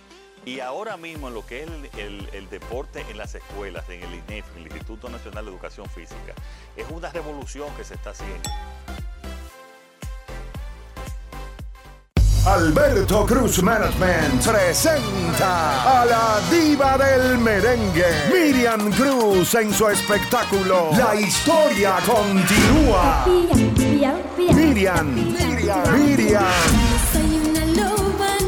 Y 0.45 0.59
ahora 0.59 0.97
mismo 0.97 1.27
en 1.27 1.35
lo 1.35 1.45
que 1.45 1.63
es 1.63 1.69
el, 1.97 2.49
deporte 2.49 3.05
en 3.09 3.17
las 3.17 3.35
escuelas, 3.35 3.87
en 3.89 4.01
el 4.01 4.15
INEF, 4.15 4.45
el 4.55 4.63
Instituto 4.63 5.07
Nacional 5.09 5.45
de 5.45 5.51
Educación 5.51 5.87
Física, 5.87 6.33
es 6.75 6.85
una 6.89 7.09
revolución 7.09 7.69
que 7.75 7.83
se 7.83 7.93
está 7.93 8.09
haciendo. 8.09 8.49
Alberto 12.43 13.23
Cruz 13.27 13.61
Management 13.61 14.43
presenta 14.43 16.01
a 16.01 16.05
la 16.05 16.39
diva 16.49 16.97
del 16.97 17.37
merengue, 17.37 18.03
Miriam 18.33 18.91
Cruz 18.93 19.53
en 19.53 19.71
su 19.71 19.87
espectáculo. 19.89 20.89
La 20.97 21.13
historia 21.13 21.97
continúa. 22.03 23.25
Miriam, 23.27 24.17
Miriam, 24.37 25.15
Miriam. 25.15 26.03
Miriam 26.03 27.30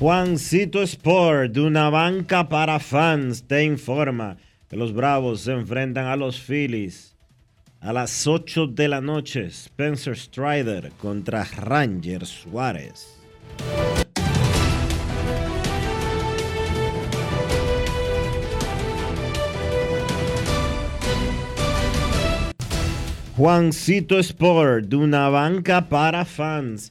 Juancito 0.00 0.80
Sport, 0.80 1.52
de 1.52 1.60
una 1.60 1.90
banca 1.90 2.48
para 2.48 2.78
fans, 2.78 3.42
te 3.46 3.64
informa 3.64 4.38
que 4.66 4.74
los 4.74 4.94
Bravos 4.94 5.42
se 5.42 5.52
enfrentan 5.52 6.06
a 6.06 6.16
los 6.16 6.40
Phillies 6.40 7.14
a 7.82 7.92
las 7.92 8.26
8 8.26 8.68
de 8.68 8.88
la 8.88 9.02
noche. 9.02 9.48
Spencer 9.48 10.16
Strider 10.16 10.90
contra 10.92 11.44
Ranger 11.44 12.24
Suárez. 12.24 13.20
Juancito 23.36 24.18
Sport, 24.18 24.86
de 24.86 24.96
una 24.96 25.28
banca 25.28 25.90
para 25.90 26.24
fans 26.24 26.90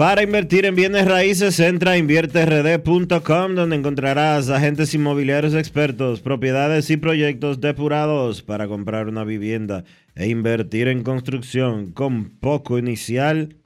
Para 0.00 0.22
invertir 0.22 0.64
en 0.64 0.74
bienes 0.76 1.04
raíces, 1.04 1.60
entra 1.60 1.90
a 1.90 1.98
invierterd.com 1.98 3.54
donde 3.54 3.76
encontrarás 3.76 4.48
agentes 4.48 4.94
inmobiliarios 4.94 5.52
expertos, 5.52 6.22
propiedades 6.22 6.88
y 6.88 6.96
proyectos 6.96 7.60
depurados 7.60 8.40
para 8.40 8.66
comprar 8.66 9.08
una 9.08 9.24
vivienda 9.24 9.84
e 10.14 10.28
invertir 10.28 10.88
en 10.88 11.02
construcción 11.02 11.92
con 11.92 12.30
poco 12.30 12.78
inicial. 12.78 13.56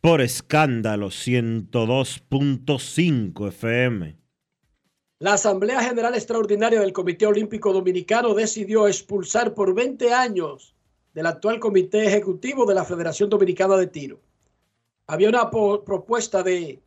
por 0.00 0.20
escándalo 0.20 1.10
102.5 1.10 3.48
FM. 3.48 4.16
La 5.20 5.34
Asamblea 5.34 5.80
General 5.82 6.16
Extraordinaria 6.16 6.80
del 6.80 6.92
Comité 6.92 7.26
Olímpico 7.26 7.72
Dominicano 7.72 8.34
decidió 8.34 8.88
expulsar 8.88 9.54
por 9.54 9.72
20 9.72 10.12
años 10.12 10.74
del 11.14 11.26
actual 11.26 11.60
Comité 11.60 12.04
Ejecutivo 12.04 12.66
de 12.66 12.74
la 12.74 12.84
Federación 12.84 13.30
Dominicana 13.30 13.76
de 13.76 13.86
Tiro. 13.86 14.20
Había 15.06 15.28
una 15.28 15.48
propuesta 15.48 16.42
de 16.42 16.82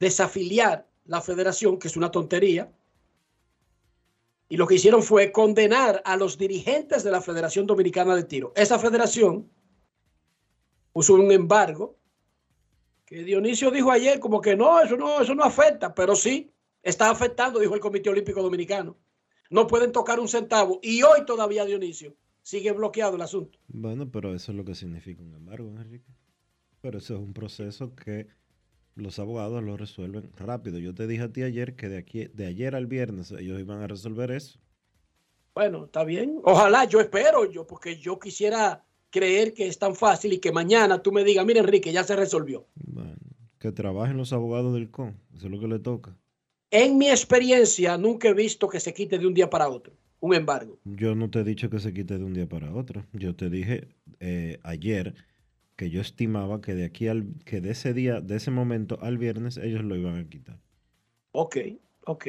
desafiliar 0.00 0.88
la 1.04 1.22
federación, 1.22 1.78
que 1.78 1.86
es 1.86 1.96
una 1.96 2.10
tontería, 2.10 2.72
y 4.48 4.56
lo 4.56 4.66
que 4.66 4.76
hicieron 4.76 5.02
fue 5.02 5.30
condenar 5.30 6.02
a 6.04 6.16
los 6.16 6.38
dirigentes 6.38 7.04
de 7.04 7.10
la 7.10 7.20
Federación 7.20 7.66
Dominicana 7.66 8.16
de 8.16 8.24
Tiro. 8.24 8.52
Esa 8.56 8.78
federación 8.78 9.50
puso 10.92 11.14
un 11.14 11.30
embargo 11.30 11.98
que 13.04 13.24
Dionisio 13.24 13.70
dijo 13.70 13.90
ayer 13.90 14.18
como 14.20 14.40
que 14.40 14.56
no, 14.56 14.80
eso 14.80 14.96
no, 14.96 15.20
eso 15.20 15.34
no 15.34 15.44
afecta, 15.44 15.94
pero 15.94 16.16
sí 16.16 16.50
está 16.82 17.10
afectando, 17.10 17.58
dijo 17.60 17.74
el 17.74 17.80
Comité 17.80 18.10
Olímpico 18.10 18.42
Dominicano. 18.42 18.96
No 19.50 19.66
pueden 19.66 19.92
tocar 19.92 20.20
un 20.20 20.28
centavo 20.28 20.78
y 20.82 21.02
hoy 21.02 21.24
todavía 21.24 21.64
Dionisio 21.64 22.16
sigue 22.42 22.72
bloqueado 22.72 23.16
el 23.16 23.22
asunto. 23.22 23.58
Bueno, 23.68 24.10
pero 24.10 24.34
eso 24.34 24.52
es 24.52 24.56
lo 24.56 24.64
que 24.64 24.74
significa 24.74 25.22
un 25.22 25.34
embargo, 25.34 25.68
Enrique. 25.68 26.12
Pero 26.80 26.98
eso 26.98 27.14
es 27.14 27.20
un 27.20 27.34
proceso 27.34 27.94
que 27.94 28.28
los 28.98 29.18
abogados 29.18 29.62
lo 29.62 29.76
resuelven 29.76 30.30
rápido. 30.36 30.78
Yo 30.78 30.94
te 30.94 31.06
dije 31.06 31.22
a 31.22 31.32
ti 31.32 31.42
ayer 31.42 31.76
que 31.76 31.88
de 31.88 31.98
aquí, 31.98 32.26
de 32.26 32.46
ayer 32.46 32.74
al 32.74 32.86
viernes 32.86 33.32
ellos 33.32 33.60
iban 33.60 33.80
a 33.80 33.86
resolver 33.86 34.30
eso. 34.30 34.58
Bueno, 35.54 35.86
está 35.86 36.04
bien. 36.04 36.40
Ojalá, 36.44 36.84
yo 36.84 37.00
espero, 37.00 37.50
yo, 37.50 37.66
porque 37.66 37.96
yo 37.96 38.18
quisiera 38.18 38.84
creer 39.10 39.54
que 39.54 39.66
es 39.66 39.78
tan 39.78 39.94
fácil 39.94 40.32
y 40.32 40.38
que 40.38 40.52
mañana 40.52 41.02
tú 41.02 41.12
me 41.12 41.24
digas, 41.24 41.46
mira 41.46 41.60
Enrique, 41.60 41.92
ya 41.92 42.04
se 42.04 42.14
resolvió. 42.14 42.66
Que 43.58 43.72
trabajen 43.72 44.16
los 44.16 44.32
abogados 44.32 44.74
del 44.74 44.90
CON. 44.90 45.18
Eso 45.34 45.46
es 45.46 45.52
lo 45.52 45.58
que 45.58 45.66
le 45.66 45.78
toca. 45.78 46.16
En 46.70 46.98
mi 46.98 47.08
experiencia, 47.08 47.96
nunca 47.96 48.28
he 48.28 48.34
visto 48.34 48.68
que 48.68 48.78
se 48.78 48.92
quite 48.92 49.18
de 49.18 49.26
un 49.26 49.34
día 49.34 49.48
para 49.48 49.68
otro 49.68 49.94
un 50.20 50.34
embargo. 50.34 50.78
Yo 50.84 51.14
no 51.14 51.30
te 51.30 51.40
he 51.40 51.44
dicho 51.44 51.70
que 51.70 51.78
se 51.78 51.92
quite 51.92 52.18
de 52.18 52.24
un 52.24 52.34
día 52.34 52.48
para 52.48 52.74
otro. 52.74 53.04
Yo 53.12 53.34
te 53.34 53.50
dije 53.50 53.88
eh, 54.20 54.58
ayer 54.62 55.14
que 55.78 55.90
yo 55.90 56.00
estimaba 56.00 56.60
que 56.60 56.74
de 56.74 56.84
aquí 56.84 57.06
al 57.06 57.24
que 57.44 57.60
de 57.60 57.70
ese 57.70 57.94
día, 57.94 58.20
de 58.20 58.36
ese 58.36 58.50
momento 58.50 58.98
al 59.00 59.16
viernes, 59.16 59.56
ellos 59.58 59.84
lo 59.84 59.94
iban 59.94 60.16
a 60.18 60.28
quitar. 60.28 60.58
Ok, 61.30 61.56
ok. 62.04 62.26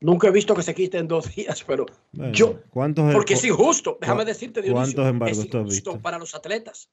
Nunca 0.00 0.28
he 0.28 0.30
visto 0.30 0.54
que 0.54 0.62
se 0.62 0.76
quite 0.76 0.96
en 0.96 1.08
dos 1.08 1.26
días, 1.34 1.64
pero 1.64 1.86
Bueno, 2.12 2.32
yo, 2.32 2.62
¿cuántos, 2.70 3.12
porque 3.12 3.34
es 3.34 3.44
injusto, 3.44 3.98
déjame 4.00 4.24
decirte, 4.24 4.62
Dionisio, 4.62 4.94
¿Cuántos 4.94 5.10
embargos 5.10 5.38
es 5.38 5.50
tú 5.50 5.58
has 5.58 5.64
injusto 5.64 5.90
visto? 5.90 6.02
para 6.02 6.18
los 6.20 6.36
atletas. 6.36 6.88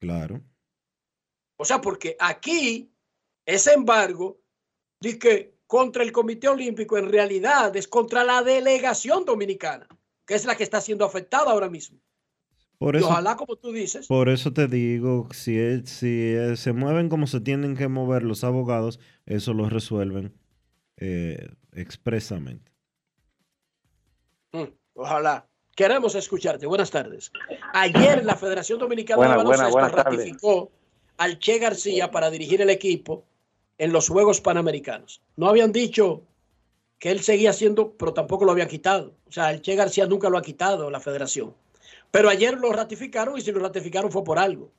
Claro. 0.00 0.42
O 1.56 1.64
sea, 1.64 1.80
porque 1.80 2.14
aquí 2.20 2.90
ese 3.46 3.72
embargo 3.72 4.38
dice 5.00 5.18
que 5.18 5.54
contra 5.66 6.02
el 6.02 6.12
Comité 6.12 6.48
Olímpico 6.48 6.98
en 6.98 7.10
realidad 7.10 7.74
es 7.74 7.88
contra 7.88 8.22
la 8.22 8.42
delegación 8.42 9.24
dominicana, 9.24 9.88
que 10.26 10.34
es 10.34 10.44
la 10.44 10.56
que 10.56 10.62
está 10.62 10.82
siendo 10.82 11.06
afectada 11.06 11.52
ahora 11.52 11.70
mismo. 11.70 11.98
Por 12.78 12.94
y 12.94 12.98
eso, 12.98 13.08
ojalá, 13.08 13.36
como 13.36 13.56
tú 13.56 13.72
dices, 13.72 14.06
por 14.06 14.28
eso 14.28 14.52
te 14.52 14.66
digo, 14.68 15.28
si, 15.32 15.58
es- 15.58 15.88
si 15.88 16.32
es- 16.34 16.60
se 16.60 16.72
mueven 16.72 17.08
como 17.08 17.26
se 17.26 17.40
tienen 17.40 17.74
que 17.76 17.88
mover 17.88 18.22
los 18.22 18.44
abogados, 18.44 19.00
eso 19.24 19.54
lo 19.54 19.68
resuelven 19.70 20.34
eh, 20.98 21.48
expresamente. 21.72 22.72
mm, 24.52 24.64
ojalá. 24.94 25.46
Queremos 25.74 26.14
escucharte. 26.14 26.66
Buenas 26.66 26.90
tardes. 26.90 27.30
Ayer 27.74 28.24
la 28.24 28.34
Federación 28.36 28.78
Dominicana 28.78 29.16
Buena, 29.18 29.32
de 29.36 29.44
Baloncesto 29.44 29.88
ratificó 29.88 30.72
al 31.18 31.38
Che 31.38 31.58
García 31.58 32.10
para 32.10 32.30
dirigir 32.30 32.62
el 32.62 32.70
equipo 32.70 33.24
en 33.76 33.92
los 33.92 34.08
Juegos 34.08 34.40
Panamericanos. 34.40 35.20
No 35.36 35.48
habían 35.48 35.72
dicho 35.72 36.22
que 36.98 37.10
él 37.10 37.20
seguía 37.20 37.52
siendo, 37.52 37.92
pero 37.92 38.14
tampoco 38.14 38.46
lo 38.46 38.52
habían 38.52 38.68
quitado. 38.68 39.14
O 39.28 39.32
sea, 39.32 39.50
el 39.50 39.60
Che 39.60 39.74
García 39.74 40.06
nunca 40.06 40.30
lo 40.30 40.38
ha 40.38 40.42
quitado 40.42 40.90
la 40.90 41.00
federación. 41.00 41.54
Pero 42.10 42.28
ayer 42.28 42.58
lo 42.58 42.72
ratificaron 42.72 43.36
y 43.38 43.40
si 43.40 43.52
lo 43.52 43.60
ratificaron 43.60 44.10
fue 44.10 44.24
por 44.24 44.38
algo. 44.38 44.72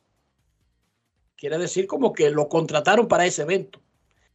Quiere 1.35 1.57
decir 1.57 1.85
como 1.85 2.13
que 2.13 2.29
lo 2.31 2.49
contrataron 2.49 3.07
para 3.07 3.25
ese 3.25 3.43
evento. 3.43 3.79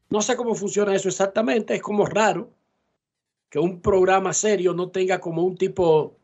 No 0.08 0.22
sé 0.22 0.36
cómo 0.36 0.54
funciona 0.54 0.94
eso 0.94 1.08
exactamente, 1.08 1.74
es 1.74 1.82
como 1.82 2.06
raro 2.06 2.50
que 3.48 3.58
un 3.58 3.80
programa 3.80 4.32
serio 4.32 4.72
no 4.72 4.90
tenga 4.90 5.20
como 5.20 5.42
un 5.42 5.56
tipo 5.56 6.16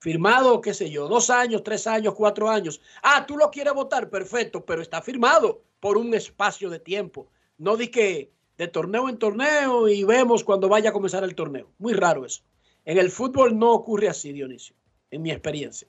firmado, 0.00 0.60
qué 0.60 0.74
sé 0.74 0.90
yo, 0.90 1.08
dos 1.08 1.30
años, 1.30 1.62
tres 1.62 1.86
años, 1.86 2.14
cuatro 2.14 2.48
años. 2.48 2.80
Ah, 3.02 3.26
tú 3.26 3.36
lo 3.36 3.50
quieres 3.50 3.74
votar, 3.74 4.10
perfecto, 4.10 4.64
pero 4.64 4.82
está 4.82 5.02
firmado 5.02 5.62
por 5.80 5.96
un 5.96 6.14
espacio 6.14 6.70
de 6.70 6.78
tiempo. 6.78 7.28
No 7.58 7.76
di 7.76 7.88
que 7.88 8.32
de 8.56 8.68
torneo 8.68 9.08
en 9.08 9.18
torneo 9.18 9.88
y 9.88 10.04
vemos 10.04 10.44
cuando 10.44 10.68
vaya 10.68 10.90
a 10.90 10.92
comenzar 10.92 11.24
el 11.24 11.34
torneo. 11.34 11.70
Muy 11.78 11.92
raro 11.92 12.24
eso. 12.26 12.42
En 12.84 12.98
el 12.98 13.10
fútbol 13.10 13.58
no 13.58 13.72
ocurre 13.72 14.08
así, 14.08 14.32
Dionisio, 14.32 14.74
en 15.10 15.22
mi 15.22 15.30
experiencia. 15.30 15.88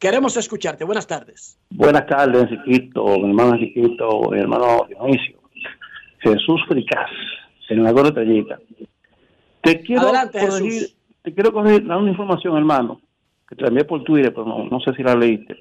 Queremos 0.00 0.34
escucharte. 0.38 0.82
Buenas 0.84 1.06
tardes. 1.06 1.58
Buenas 1.68 2.06
tardes, 2.06 2.44
Enriquito, 2.50 3.04
mi 3.18 3.28
hermano 3.28 3.54
Enriquito, 3.54 4.30
mi 4.30 4.38
hermano 4.40 4.86
Dionisio. 4.88 5.38
Jesús 6.20 6.58
Fricás, 6.66 7.10
senador 7.68 8.06
de 8.06 8.12
Tallita. 8.12 8.58
Te 9.62 9.82
quiero 9.82 10.02
Adelante, 10.04 10.38
corregir, 10.40 10.72
Jesús. 10.72 10.96
te 11.22 11.34
quiero 11.34 11.52
corregir, 11.52 11.86
dar 11.86 11.98
una 11.98 12.10
información, 12.10 12.56
hermano, 12.56 13.02
que 13.46 13.54
te 13.56 13.62
la 13.62 13.68
envié 13.68 13.84
por 13.84 14.02
Twitter, 14.02 14.32
pero 14.32 14.46
no, 14.46 14.64
no 14.64 14.80
sé 14.80 14.94
si 14.94 15.02
la 15.02 15.14
leíste. 15.14 15.54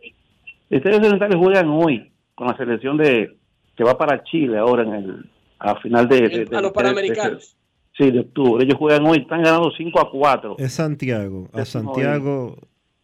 Ustedes 0.72 1.06
centrales 1.06 1.36
juegan 1.38 1.68
hoy 1.70 2.10
con 2.34 2.48
la 2.48 2.56
selección 2.56 2.96
de 2.96 3.38
que 3.76 3.84
va 3.84 3.98
para 3.98 4.24
Chile 4.24 4.58
ahora 4.58 4.84
en 4.84 4.94
el 4.94 5.30
a 5.60 5.76
final 5.82 6.08
de, 6.08 6.30
de- 6.30 6.46
de- 6.46 6.58
a 6.58 6.62
los 6.62 6.72
Panamericanos. 6.72 7.58
de- 7.98 8.06
sí, 8.06 8.12
de 8.12 8.22
octubre. 8.22 8.64
Ellos 8.64 8.78
juegan 8.78 9.06
hoy, 9.06 9.18
están 9.20 9.44
ganando 9.44 9.70
5 9.76 10.00
a 10.00 10.10
4. 10.10 10.56
Es 10.60 10.72
Santiago. 10.72 11.50
A 11.52 11.66
Santiago, 11.66 12.56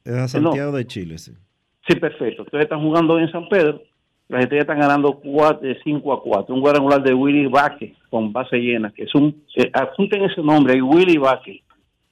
es 0.06 0.14
a 0.36 0.40
No. 0.40 0.50
Santiago 0.50 0.72
de 0.72 0.86
Chile, 0.88 1.18
sí. 1.18 1.34
Sí, 1.88 1.96
perfecto. 1.96 2.44
Ustedes 2.44 2.64
están 2.64 2.82
jugando 2.82 3.14
hoy 3.16 3.24
en 3.24 3.32
San 3.32 3.48
Pedro. 3.50 3.82
Las 4.28 4.42
estrellas 4.44 4.64
están 4.64 4.80
ganando 4.80 5.22
5 5.22 6.14
a 6.14 6.22
4. 6.24 6.56
Un 6.56 6.62
cuadrangular 6.62 7.04
de 7.04 7.14
Willy 7.14 7.46
Vázquez 7.48 7.94
con 8.10 8.34
base 8.34 8.58
llena, 8.58 8.92
que 8.92 9.04
es 9.04 9.14
un. 9.14 9.44
Eh, 9.56 9.70
apunten 9.74 10.24
ese 10.24 10.42
nombre, 10.42 10.74
ahí, 10.74 10.82
Willy 10.82 11.18
Vázquez. 11.18 11.58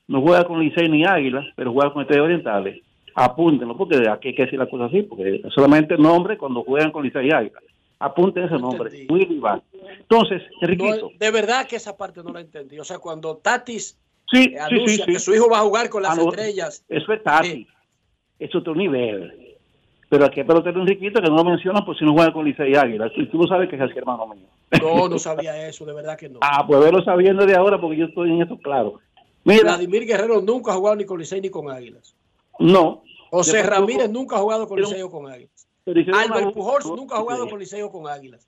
No 0.08 0.22
juega 0.22 0.44
con 0.44 0.60
Licey 0.60 0.90
ni 0.90 1.06
Águila, 1.06 1.44
pero 1.56 1.72
juega 1.74 1.92
con 1.94 2.02
Estrellas 2.04 2.26
Orientales. 2.26 2.82
apúntenlo, 3.16 3.78
porque 3.78 4.08
aquí 4.10 4.30
hay 4.30 4.36
que 4.36 4.44
decir 4.46 4.60
las 4.60 4.70
cosas 4.70 4.88
así, 4.90 5.04
porque 5.04 5.42
solamente 5.54 5.98
nombre 5.98 6.38
cuando 6.38 6.64
juegan 6.64 6.92
con 6.92 7.04
Licey 7.04 7.28
y 7.28 7.32
Águila. 7.32 7.60
Apunten 8.00 8.44
ese 8.44 8.58
nombre, 8.60 8.92
Willy 9.10 9.40
Vázquez. 9.40 9.82
Entonces, 10.02 10.42
Enriquito. 10.62 11.10
No, 11.10 11.18
de 11.18 11.32
verdad 11.32 11.66
que 11.68 11.78
esa 11.78 11.96
parte 11.96 12.22
no 12.24 12.32
la 12.34 12.42
entendí. 12.42 12.78
O 12.80 12.84
sea, 12.84 13.00
cuando 13.00 13.38
Tatis 13.38 13.98
Sí, 14.32 14.54
eh, 14.54 14.60
anuncia 14.60 15.06
que 15.06 15.20
su 15.20 15.34
hijo 15.34 15.50
va 15.50 15.60
a 15.60 15.62
jugar 15.62 15.90
con 15.90 16.02
las 16.04 16.14
Ah, 16.18 16.22
no, 16.22 16.30
estrellas. 16.30 16.84
Eso 16.90 17.14
es 17.14 17.24
Tati. 17.24 17.68
Es 18.40 18.54
otro 18.56 18.76
nivel. 18.76 19.56
Pero 20.10 20.26
aquí 20.26 20.42
hay 20.42 20.46
pelotero 20.46 20.80
Enriquito 20.82 21.22
que 21.22 21.30
no 21.30 21.38
lo 21.38 21.44
mencionan 21.44 21.84
por 21.86 21.98
si 21.98 22.06
no 22.06 22.14
juega 22.14 22.32
con 22.34 22.46
Licey 22.46 22.72
y 22.72 22.76
Águila. 22.76 23.10
Tú, 23.16 23.26
tú 23.28 23.38
lo 23.40 23.48
sabes 23.48 23.70
que 23.70 23.76
es 23.76 23.82
así, 23.82 23.98
hermano 23.98 24.28
mío. 24.28 24.46
No, 24.82 25.08
no 25.10 25.18
sabía 25.18 25.68
eso, 25.68 25.86
de 25.86 25.94
verdad 25.94 26.18
que 26.18 26.30
no. 26.30 26.40
Ah, 26.42 26.66
pues 26.68 26.80
verlo 26.82 27.04
sabiendo 27.04 27.46
de 27.46 27.56
ahora 27.56 27.80
porque 27.80 27.98
yo 27.98 28.06
estoy 28.06 28.32
en 28.32 28.42
esto 28.42 28.58
claro. 28.58 29.00
Mira, 29.44 29.64
Vladimir 29.64 30.06
Guerrero 30.06 30.42
nunca 30.42 30.72
ha 30.72 30.76
jugado 30.76 30.96
ni 30.96 31.06
con 31.06 31.20
Licey 31.20 31.42
ni 31.42 31.50
con 31.50 31.70
Águilas. 31.70 32.16
no. 32.60 33.04
José 33.32 33.58
Después 33.58 33.80
Ramírez 33.80 34.10
nunca 34.12 34.36
ha 34.36 34.40
jugado 34.40 34.68
con 34.68 34.80
Licey 34.80 35.02
o 35.02 35.10
con 35.10 35.26
Águilas. 35.32 35.68
una- 35.88 36.22
Albert 36.22 36.54
Pujols 36.54 36.86
no, 36.86 36.96
nunca 36.96 37.16
ha 37.16 37.20
jugado 37.20 37.50
con 37.50 37.58
Licey 37.60 37.82
o 37.82 37.90
con 37.92 38.08
Águilas. 38.08 38.48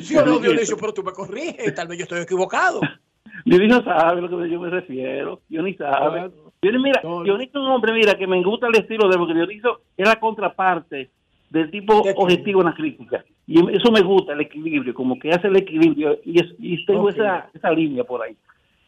Sí 0.00 0.16
o 0.16 0.24
no, 0.24 0.38
Dionisio, 0.38 0.76
pero 0.78 0.92
tú 0.94 1.02
me 1.02 1.12
corriges, 1.12 1.74
tal 1.74 1.88
vez 1.88 1.98
yo 1.98 2.02
estoy 2.04 2.20
equivocado. 2.22 2.80
Dionisio 3.44 3.82
sabe 3.84 4.18
a 4.18 4.22
lo 4.22 4.28
que 4.28 4.50
yo 4.50 4.60
me 4.60 4.70
refiero. 4.70 5.40
Dionisio 5.48 5.86
sabe. 5.90 6.30
Dionisio, 6.62 6.82
mira, 6.82 7.00
Dionisio 7.24 7.60
es 7.60 7.66
un 7.66 7.72
hombre, 7.72 7.92
mira, 7.94 8.14
que 8.16 8.26
me 8.26 8.42
gusta 8.42 8.66
el 8.66 8.74
estilo 8.76 9.08
de 9.08 9.14
él, 9.14 9.18
porque 9.18 9.34
Dionisio 9.34 9.80
es 9.96 10.06
la 10.06 10.20
contraparte 10.20 11.08
del 11.48 11.70
tipo 11.70 11.98
objetivo 12.16 12.60
en 12.60 12.66
la 12.66 12.74
crítica. 12.74 13.24
Y 13.46 13.58
eso 13.74 13.90
me 13.90 14.02
gusta, 14.02 14.34
el 14.34 14.42
equilibrio, 14.42 14.92
como 14.94 15.18
que 15.18 15.30
hace 15.30 15.48
el 15.48 15.56
equilibrio. 15.56 16.18
Y, 16.24 16.38
es- 16.38 16.54
y 16.58 16.84
tengo 16.84 17.04
Ok. 17.04 17.10
esa, 17.14 17.48
esa 17.54 17.70
línea 17.72 18.04
por 18.04 18.22
ahí 18.22 18.36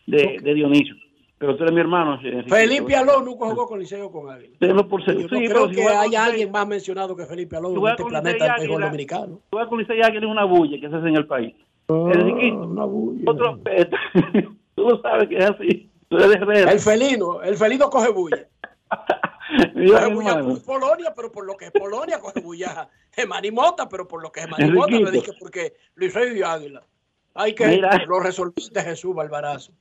de, 0.07 0.39
de 0.43 0.55
Dionisio. 0.55 0.95
Pero 1.39 1.57
tú 1.57 1.63
eres 1.65 1.75
mi 1.75 1.81
hermano. 1.81 2.21
eh, 2.23 2.45
Felipe 2.47 2.95
Alón 2.95 3.25
nunca 3.25 3.47
jugó 3.47 3.67
con 3.67 3.81
Licey 3.81 4.01
o 4.03 4.13
con 4.13 4.31
Águilas. 4.31 4.57
Tenlo 4.61 4.87
por 4.87 5.03
seguro. 5.05 5.27
Yo 5.27 5.35
no 5.35 5.41
Sí, 5.41 5.47
creo 5.49 5.57
pero 5.63 5.69
si 5.71 5.75
que 5.75 5.89
haya 5.89 6.25
alguien 6.27 6.53
más 6.53 6.69
mencionado 6.69 7.17
que 7.17 7.25
Felipe 7.27 7.57
Alón 7.57 7.73
si 7.75 7.81
en 7.81 7.87
este 7.89 8.05
planeta 8.05 8.45
del 8.45 8.51
Águila, 8.71 8.87
dominicano. 8.87 9.41
juega 9.51 9.67
con 9.69 9.79
Licey 9.81 9.99
y 9.99 10.03
Águila 10.03 10.27
es 10.27 10.31
una 10.31 10.45
bulla 10.45 10.79
que 10.79 10.89
se 10.91 10.95
hace 10.95 11.09
en 11.09 11.17
el 11.17 11.27
país. 11.27 11.55
Ah, 11.89 12.11
Enriquito, 12.15 12.61
otro 13.27 13.49
aspecto. 13.49 13.97
tú 14.77 14.89
lo 14.89 15.01
sabes 15.01 15.29
que 15.29 15.37
es 15.39 15.45
así. 15.51 15.89
El 16.19 16.79
felino, 16.81 17.43
el 17.43 17.57
felino 17.57 17.89
coge 17.91 18.11
bulla. 18.11 18.47
Mi 19.75 19.91
bulla 19.91 20.41
por 20.43 20.63
Polonia, 20.65 21.13
pero 21.15 21.31
por 21.31 21.45
lo 21.47 21.57
que 21.57 21.67
es 21.67 21.71
Polonia, 21.73 22.19
coge 22.21 22.41
bulla 22.41 22.89
Gemani 23.13 23.51
Mota, 23.51 23.89
pero 23.89 24.09
por 24.09 24.23
lo 24.23 24.33
que 24.33 24.41
es 24.41 24.47
Gemani 24.47 24.71
Mota, 24.73 24.87
Enriquito. 24.93 25.11
le 25.11 25.19
dije 25.19 25.33
porque 25.39 25.73
Licey 25.97 26.39
y 26.39 26.43
Águila. 26.43 26.83
Hay 27.35 27.55
que 27.55 27.67
Mira. 27.67 27.91
lo 28.07 28.21
resolviste 28.21 28.81
Jesús 28.83 29.15
Balbarazo. 29.15 29.73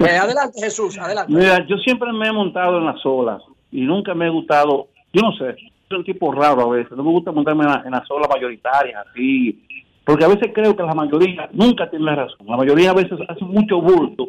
Eh, 0.00 0.16
adelante, 0.16 0.60
Jesús, 0.60 0.98
adelante. 0.98 1.32
Mira, 1.32 1.66
yo 1.66 1.76
siempre 1.78 2.12
me 2.12 2.28
he 2.28 2.32
montado 2.32 2.78
en 2.78 2.86
las 2.86 3.04
olas 3.06 3.42
y 3.70 3.80
nunca 3.82 4.14
me 4.14 4.26
he 4.26 4.30
gustado, 4.30 4.88
yo 5.12 5.22
no 5.22 5.32
sé, 5.32 5.56
soy 5.88 5.98
un 5.98 6.04
tipo 6.04 6.32
raro 6.32 6.62
a 6.62 6.68
veces, 6.76 6.92
no 6.96 7.02
me 7.02 7.10
gusta 7.10 7.32
montarme 7.32 7.64
en, 7.64 7.70
la- 7.70 7.82
en 7.86 7.90
las 7.92 8.10
olas 8.10 8.28
mayoritarias 8.28 9.06
así, 9.10 9.66
porque 10.04 10.24
a 10.24 10.28
veces 10.28 10.50
creo 10.54 10.76
que 10.76 10.82
la 10.82 10.92
mayoría 10.94 11.48
nunca 11.52 11.88
tiene 11.88 12.04
la 12.04 12.14
razón, 12.16 12.46
la 12.46 12.56
mayoría 12.58 12.90
a 12.90 12.94
veces 12.94 13.18
hacen 13.28 13.48
mucho 13.48 13.80
bulto 13.80 14.28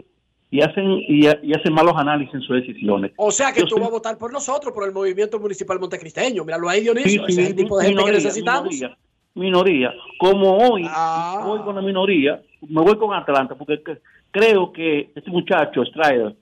y 0.51 0.61
hacen 0.61 0.85
y, 1.07 1.25
y 1.25 1.53
hacen 1.53 1.73
malos 1.73 1.93
análisis 1.97 2.33
en 2.33 2.41
sus 2.41 2.55
decisiones. 2.57 3.11
O 3.17 3.31
sea 3.31 3.51
que 3.51 3.61
Yo 3.61 3.65
tú 3.65 3.75
soy- 3.75 3.79
vas 3.81 3.89
a 3.89 3.91
votar 3.93 4.17
por 4.17 4.31
nosotros, 4.31 4.73
por 4.73 4.85
el 4.87 4.93
movimiento 4.93 5.39
municipal 5.39 5.79
montecristeño. 5.79 6.43
Míralo 6.45 6.69
ahí, 6.69 6.79
Sí, 6.79 6.83
Dionisio. 6.85 7.25
sí, 7.25 7.31
Ese 7.33 7.41
es 7.41 7.49
el 7.49 7.55
tipo 7.55 7.77
de 7.77 7.85
gente 7.87 8.03
que 8.05 8.11
necesitamos. 8.11 8.69
Minoría, 8.73 8.97
minoría. 9.33 9.93
Como 10.19 10.57
hoy 10.57 10.83
Ah. 10.87 11.43
voy 11.45 11.59
con 11.61 11.75
la 11.75 11.81
minoría, 11.81 12.41
me 12.69 12.81
voy 12.81 12.97
con 12.97 13.13
Atlanta, 13.13 13.55
porque 13.55 13.81
que- 13.83 13.97
creo 14.31 14.71
que 14.71 15.09
este 15.15 15.29
muchacho, 15.31 15.83
Strider, 15.85 16.35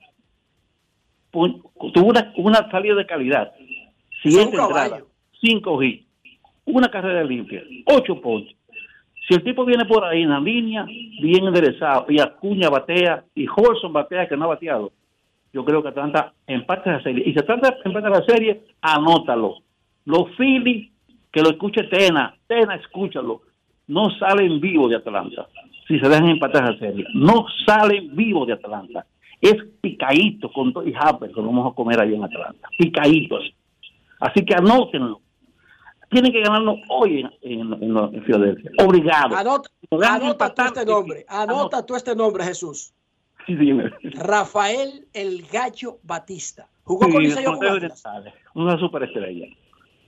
tuvo 1.31 2.05
una, 2.07 2.33
una 2.37 2.69
salida 2.71 2.95
de 2.95 3.05
calidad. 3.05 3.51
Entradas, 4.23 4.89
caballo. 4.89 5.07
cinco 5.41 5.81
hits, 5.83 6.05
una 6.65 6.89
carrera 6.89 7.23
limpia, 7.23 7.61
ocho 7.87 8.21
puntos. 8.21 8.55
Si 9.27 9.33
el 9.33 9.43
tipo 9.43 9.65
viene 9.65 9.85
por 9.85 10.03
ahí 10.03 10.23
en 10.23 10.29
la 10.29 10.39
línea, 10.39 10.85
bien 10.85 11.47
enderezado, 11.47 12.05
y 12.09 12.19
Acuña 12.19 12.69
batea, 12.69 13.23
y 13.35 13.47
Holson 13.47 13.93
batea 13.93 14.27
que 14.27 14.35
no 14.35 14.45
ha 14.45 14.49
bateado, 14.49 14.91
yo 15.53 15.63
creo 15.63 15.81
que 15.81 15.89
Atlanta 15.89 16.33
empata 16.47 16.93
la 16.93 17.03
serie. 17.03 17.23
Y 17.25 17.33
si 17.33 17.39
Atlanta 17.39 17.77
empata 17.85 18.09
la 18.09 18.23
serie, 18.25 18.63
anótalo. 18.81 19.57
Los 20.05 20.35
Phillies, 20.35 20.91
que 21.31 21.41
lo 21.41 21.51
escuche 21.51 21.83
Tena, 21.83 22.35
Tena, 22.47 22.75
escúchalo. 22.75 23.41
No 23.87 24.09
salen 24.17 24.59
vivos 24.59 24.89
de 24.89 24.97
Atlanta 24.97 25.47
si 25.87 25.99
se 25.99 26.09
dejan 26.09 26.29
empatar 26.29 26.63
la 26.63 26.79
serie. 26.79 27.05
No 27.13 27.45
salen 27.65 28.15
vivos 28.15 28.47
de 28.47 28.53
Atlanta. 28.53 29.05
Es 29.41 29.55
picadito 29.81 30.51
con 30.51 30.71
todo 30.71 30.87
y 30.87 30.93
Harper 30.93 31.29
que 31.29 31.41
lo 31.41 31.47
vamos 31.47 31.71
a 31.71 31.75
comer 31.75 31.99
ahí 31.99 32.15
en 32.15 32.23
Atlanta. 32.23 32.69
Picaditos. 32.77 33.53
Así 34.19 34.45
que 34.45 34.55
anótenlo. 34.55 35.19
Tienen 36.13 36.31
que 36.31 36.41
ganarlo 36.41 36.75
hoy 36.89 37.21
en, 37.41 37.73
en, 37.81 37.83
en- 37.83 38.23
Filadelfia. 38.23 38.71
Obligado. 38.85 39.35
Anota, 39.35 39.69
anota 39.91 40.53
tú 40.53 40.61
este 40.63 40.85
nombre. 40.85 41.25
Anota 41.27 41.85
tú 41.85 41.95
este 41.95 42.15
nombre, 42.15 42.43
Jesús. 42.45 42.93
Sí, 43.45 43.55
dime. 43.55 43.91
Rafael 44.13 45.05
El 45.13 45.45
Gallo 45.51 45.97
Batista. 46.03 46.69
¿Jugó 46.83 47.01
con 47.01 47.11
Sí, 47.13 47.17
Licey 47.19 47.45
o 47.45 47.57
con 47.57 47.67
Águilas? 47.67 48.03
Una 48.53 48.77
superestrella. 48.77 49.47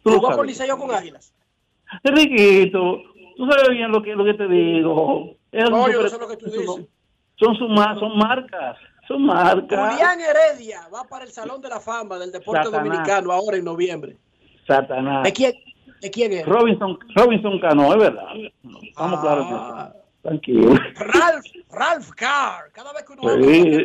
Tú 0.03 0.11
¿Jugó 0.11 0.21
con 0.27 0.35
sabes. 0.35 0.47
Licey 0.47 0.69
o 0.69 0.77
con 0.77 0.91
Águilas? 0.93 1.33
Enriquito, 2.03 3.01
tú 3.37 3.49
sabes 3.49 3.69
bien 3.69 3.91
lo 3.91 4.01
que, 4.01 4.13
lo 4.15 4.23
que 4.25 4.33
te 4.35 4.47
digo. 4.47 5.35
Es 5.51 5.69
No, 5.69 5.89
yo 5.91 6.01
no 6.03 6.09
sé 6.09 6.17
lo 6.17 6.27
que 6.27 6.37
tú 6.37 6.45
dices. 6.45 6.65
Son, 7.37 7.55
son 7.57 7.73
marcas. 8.17 8.77
Son 9.07 9.21
marcas. 9.23 9.93
Julián 9.93 10.19
Heredia 10.19 10.87
va 10.93 11.03
para 11.03 11.25
el 11.25 11.31
Salón 11.31 11.61
de 11.61 11.69
la 11.69 11.79
Fama 11.79 12.17
del 12.17 12.31
Deporte 12.31 12.63
Satanás. 12.63 12.85
Dominicano 12.85 13.31
ahora 13.31 13.57
en 13.57 13.65
noviembre. 13.65 14.17
Satanás. 14.67 15.23
¿De 15.23 15.31
quién, 15.33 15.53
¿De 16.05 16.11
quién 16.11 16.31
es? 16.33 16.45
Robinson, 16.45 16.99
Robinson 17.15 17.59
Cano, 17.59 17.91
es 17.91 17.97
verdad. 17.97 18.27
Estamos 18.83 19.17
Ah. 19.17 19.21
claros. 19.23 19.45
eso. 19.47 20.01
Tranquilo. 20.21 20.75
Ralph, 20.97 21.45
Ralph 21.71 22.09
Carr. 22.15 22.71
Cada 22.73 22.93
vez 22.93 23.03
que 23.05 23.13
uno 23.13 23.21
Sí. 23.23 23.27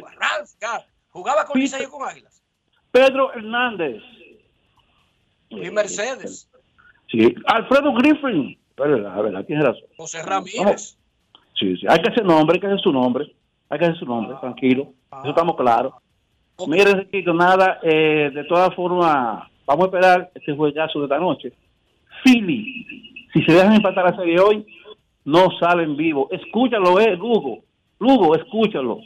habla, 0.02 0.10
Ralph 0.20 0.50
Carr. 0.58 0.82
¿Jugaba 1.08 1.44
con 1.46 1.58
Licey 1.58 1.86
con 1.86 2.06
Águilas? 2.06 2.42
Pedro 2.90 3.32
Hernández. 3.32 4.02
Y 5.48 5.70
Mercedes. 5.70 6.50
Sí. 7.10 7.34
Alfredo 7.46 7.94
Griffin. 7.94 8.58
Verdad, 8.76 9.16
es 9.16 9.22
verdad, 9.24 9.44
tienes 9.46 9.64
razón. 9.64 9.84
José 9.96 10.22
Ramírez. 10.22 10.98
Sí, 11.58 11.74
sí. 11.78 11.86
Hay 11.88 12.02
que 12.02 12.10
hacer 12.10 12.24
nombre, 12.26 12.56
hay 12.56 12.60
que 12.60 12.66
hacer 12.66 12.80
su 12.80 12.92
nombre. 12.92 13.34
Hay 13.70 13.78
que 13.78 13.84
hacer 13.86 13.96
su 13.98 14.04
nombre, 14.04 14.36
tranquilo. 14.42 14.92
Eso 15.20 15.30
estamos 15.30 15.56
claros. 15.56 15.94
Mire, 16.68 16.90
Enriquito, 16.90 17.32
nada, 17.32 17.78
eh, 17.82 18.30
de 18.34 18.44
todas 18.44 18.74
formas, 18.74 19.48
vamos 19.64 19.84
a 19.84 19.86
esperar 19.86 20.30
este 20.34 20.54
juegazo 20.54 20.98
de 20.98 21.04
esta 21.06 21.18
noche. 21.18 21.52
Philly, 22.22 23.28
si 23.32 23.42
se 23.44 23.52
dejan 23.52 23.74
empatar 23.74 24.04
la 24.04 24.16
serie 24.16 24.40
hoy, 24.40 24.66
no 25.24 25.48
salen 25.58 25.96
vivos. 25.96 26.28
Escúchalo, 26.30 26.98
eh, 27.00 27.16
Lugo. 27.16 27.64
Lugo, 27.98 28.34
escúchalo. 28.34 29.00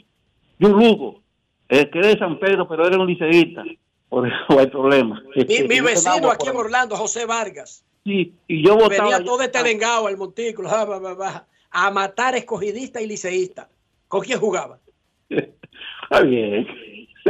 Yo, 0.59 0.69
Lugo, 0.69 1.21
eh, 1.69 1.89
que 1.89 1.99
eres 1.99 2.13
de 2.13 2.19
San 2.19 2.39
Pedro, 2.39 2.67
pero 2.67 2.87
eres 2.87 2.97
un 2.97 3.07
liceísta. 3.07 3.63
Por 4.09 4.27
eso 4.27 4.37
hay 4.59 4.67
problema. 4.67 5.21
Mi, 5.35 5.67
mi 5.67 5.79
vecino 5.81 6.29
aquí 6.29 6.47
en. 6.47 6.55
Orlando, 6.55 6.95
José 6.95 7.25
Vargas. 7.25 7.83
Sí, 8.03 8.33
y 8.47 8.63
yo 8.63 8.75
votaba. 8.75 9.09
Venía 9.09 9.23
todo 9.23 9.41
este 9.41 9.63
dengado 9.63 10.07
al 10.07 10.15
montículo 10.15 10.69
ja, 10.69 10.85
va, 10.85 10.99
va, 10.99 11.13
va, 11.15 11.47
a 11.71 11.91
matar 11.91 12.35
escogidista 12.35 13.01
y 13.01 13.07
liceísta. 13.07 13.67
¿Con 14.07 14.21
quién 14.21 14.39
jugaba? 14.39 14.79
Está 15.29 16.21
bien. 16.21 16.67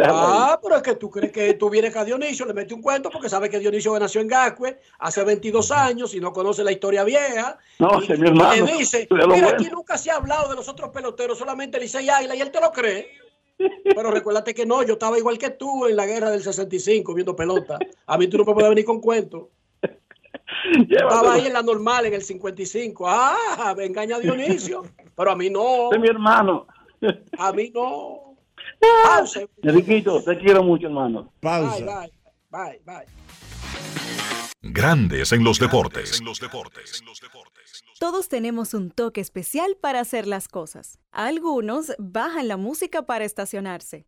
Ah, 0.03 0.59
pero 0.61 0.75
es 0.75 0.81
que 0.83 0.95
tú 0.95 1.09
crees 1.09 1.31
que 1.31 1.53
tú 1.53 1.69
vienes 1.69 1.91
acá 1.91 2.01
a 2.01 2.05
Dionisio, 2.05 2.45
le 2.45 2.53
metes 2.53 2.73
un 2.73 2.81
cuento 2.81 3.09
porque 3.09 3.29
sabes 3.29 3.49
que 3.49 3.59
Dionisio 3.59 3.97
nació 3.97 4.19
en 4.19 4.27
Gascue 4.27 4.77
hace 4.99 5.23
22 5.23 5.71
años 5.71 6.13
y 6.13 6.19
no 6.19 6.33
conoce 6.33 6.63
la 6.63 6.71
historia 6.73 7.03
vieja. 7.05 7.57
No, 7.79 8.01
y, 8.03 8.17
mi 8.17 8.27
hermano. 8.27 8.65
te 8.65 8.73
dice, 8.73 9.07
De 9.09 9.15
mira, 9.15 9.25
bueno. 9.27 9.47
aquí 9.49 9.69
nunca 9.69 9.97
se 9.97 10.11
ha 10.11 10.15
hablado 10.15 10.49
de 10.49 10.55
los 10.55 10.67
otros 10.67 10.89
peloteros, 10.89 11.37
solamente 11.37 11.79
Licey 11.79 12.09
Águila, 12.09 12.35
y 12.35 12.41
él 12.41 12.51
te 12.51 12.59
lo 12.59 12.71
cree. 12.71 13.07
Pero 13.57 14.11
recuérdate 14.11 14.53
que 14.53 14.65
no, 14.65 14.83
yo 14.83 14.93
estaba 14.93 15.17
igual 15.17 15.37
que 15.37 15.51
tú 15.51 15.85
en 15.85 15.95
la 15.95 16.05
guerra 16.05 16.29
del 16.29 16.43
65 16.43 17.13
viendo 17.13 17.35
pelota. 17.35 17.79
A 18.05 18.17
mí 18.17 18.27
tú 18.27 18.37
no 18.37 18.43
me 18.43 18.53
puedes 18.53 18.69
venir 18.69 18.83
con 18.83 18.99
cuentos. 18.99 19.45
Estaba 20.89 21.35
ahí 21.35 21.47
en 21.47 21.53
la 21.53 21.61
normal 21.61 22.05
en 22.05 22.15
el 22.15 22.21
55. 22.21 23.05
Ah, 23.07 23.73
me 23.77 23.85
engaña 23.85 24.19
Dionisio. 24.19 24.83
Pero 25.15 25.31
a 25.31 25.35
mí 25.37 25.49
no. 25.49 25.89
Es 25.93 25.99
mi 25.99 26.09
hermano. 26.09 26.67
A 27.37 27.53
mí 27.53 27.71
no. 27.73 28.24
Pausa. 29.03 29.41
Enriquito, 29.61 30.23
te 30.23 30.37
quiero 30.37 30.63
mucho, 30.63 30.87
hermano. 30.87 31.31
Bye, 31.41 31.83
bye, 31.83 32.11
bye, 32.49 32.81
bye. 32.85 33.05
Grandes 34.61 35.31
en 35.31 35.43
los 35.43 35.59
deportes. 35.59 36.21
Todos 37.99 38.29
tenemos 38.29 38.73
un 38.73 38.89
toque 38.89 39.21
especial 39.21 39.77
para 39.79 39.99
hacer 39.99 40.25
las 40.25 40.47
cosas. 40.47 40.99
Algunos 41.11 41.93
bajan 41.99 42.47
la 42.47 42.57
música 42.57 43.03
para 43.03 43.25
estacionarse. 43.25 44.07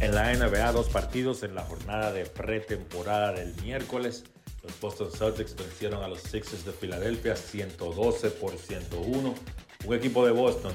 En 0.00 0.14
la 0.14 0.32
NBA, 0.32 0.70
dos 0.70 0.88
partidos 0.88 1.42
en 1.42 1.56
la 1.56 1.62
jornada 1.62 2.12
de 2.12 2.24
pretemporada 2.24 3.32
del 3.32 3.52
miércoles. 3.62 4.22
Los 4.62 4.78
Boston 4.80 5.10
Celtics 5.10 5.56
vencieron 5.56 6.04
a 6.04 6.08
los 6.08 6.20
Sixers 6.20 6.64
de 6.64 6.70
Filadelfia 6.70 7.34
112 7.34 8.30
por 8.30 8.56
101. 8.56 9.34
Un 9.84 9.94
equipo 9.94 10.24
de 10.24 10.30
Boston 10.30 10.72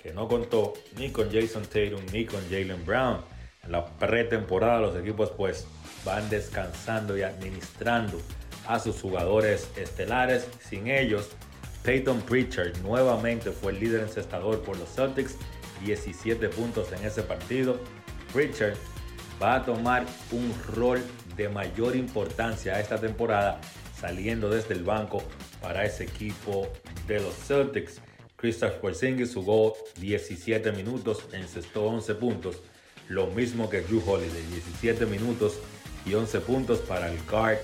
que 0.00 0.12
no 0.12 0.28
contó 0.28 0.74
ni 0.96 1.10
con 1.10 1.32
Jason 1.32 1.64
Tatum 1.64 2.00
ni 2.12 2.24
con 2.26 2.40
Jalen 2.44 2.84
Brown. 2.86 3.22
En 3.64 3.72
la 3.72 3.86
pretemporada 3.86 4.80
los 4.80 4.96
equipos 4.96 5.32
pues 5.36 5.66
van 6.04 6.30
descansando 6.30 7.18
y 7.18 7.22
administrando 7.22 8.20
a 8.68 8.78
sus 8.78 9.00
jugadores 9.00 9.68
estelares. 9.76 10.46
Sin 10.60 10.86
ellos, 10.86 11.30
Peyton 11.82 12.20
Pritchard 12.20 12.78
nuevamente 12.82 13.50
fue 13.50 13.72
el 13.72 13.80
líder 13.80 14.02
encestador 14.02 14.62
por 14.62 14.78
los 14.78 14.88
Celtics, 14.94 15.34
17 15.84 16.48
puntos 16.50 16.92
en 16.92 17.04
ese 17.04 17.24
partido. 17.24 17.80
Richard 18.34 18.76
va 19.42 19.56
a 19.56 19.64
tomar 19.64 20.06
un 20.30 20.54
rol 20.74 21.02
de 21.36 21.48
mayor 21.48 21.96
importancia 21.96 22.78
esta 22.78 22.98
temporada 22.98 23.60
saliendo 23.98 24.50
desde 24.50 24.74
el 24.74 24.84
banco 24.84 25.22
para 25.60 25.84
ese 25.84 26.04
equipo 26.04 26.68
de 27.06 27.20
los 27.20 27.34
Celtics. 27.34 28.00
Christoph 28.36 28.74
Porzingis 28.74 29.34
jugó 29.34 29.74
17 29.98 30.72
minutos, 30.72 31.24
encestó 31.32 31.84
11 31.86 32.14
puntos, 32.14 32.56
lo 33.08 33.26
mismo 33.28 33.68
que 33.68 33.82
Drew 33.82 34.02
Holiday, 34.06 34.42
17 34.50 35.04
minutos 35.06 35.58
y 36.06 36.14
11 36.14 36.40
puntos 36.40 36.78
para 36.78 37.10
el 37.10 37.18
guard 37.30 37.58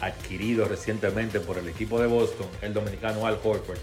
adquirido 0.00 0.66
recientemente 0.66 1.40
por 1.40 1.58
el 1.58 1.68
equipo 1.68 2.00
de 2.00 2.06
Boston, 2.06 2.46
el 2.62 2.72
dominicano 2.72 3.26
Al 3.26 3.38
Horford 3.42 3.78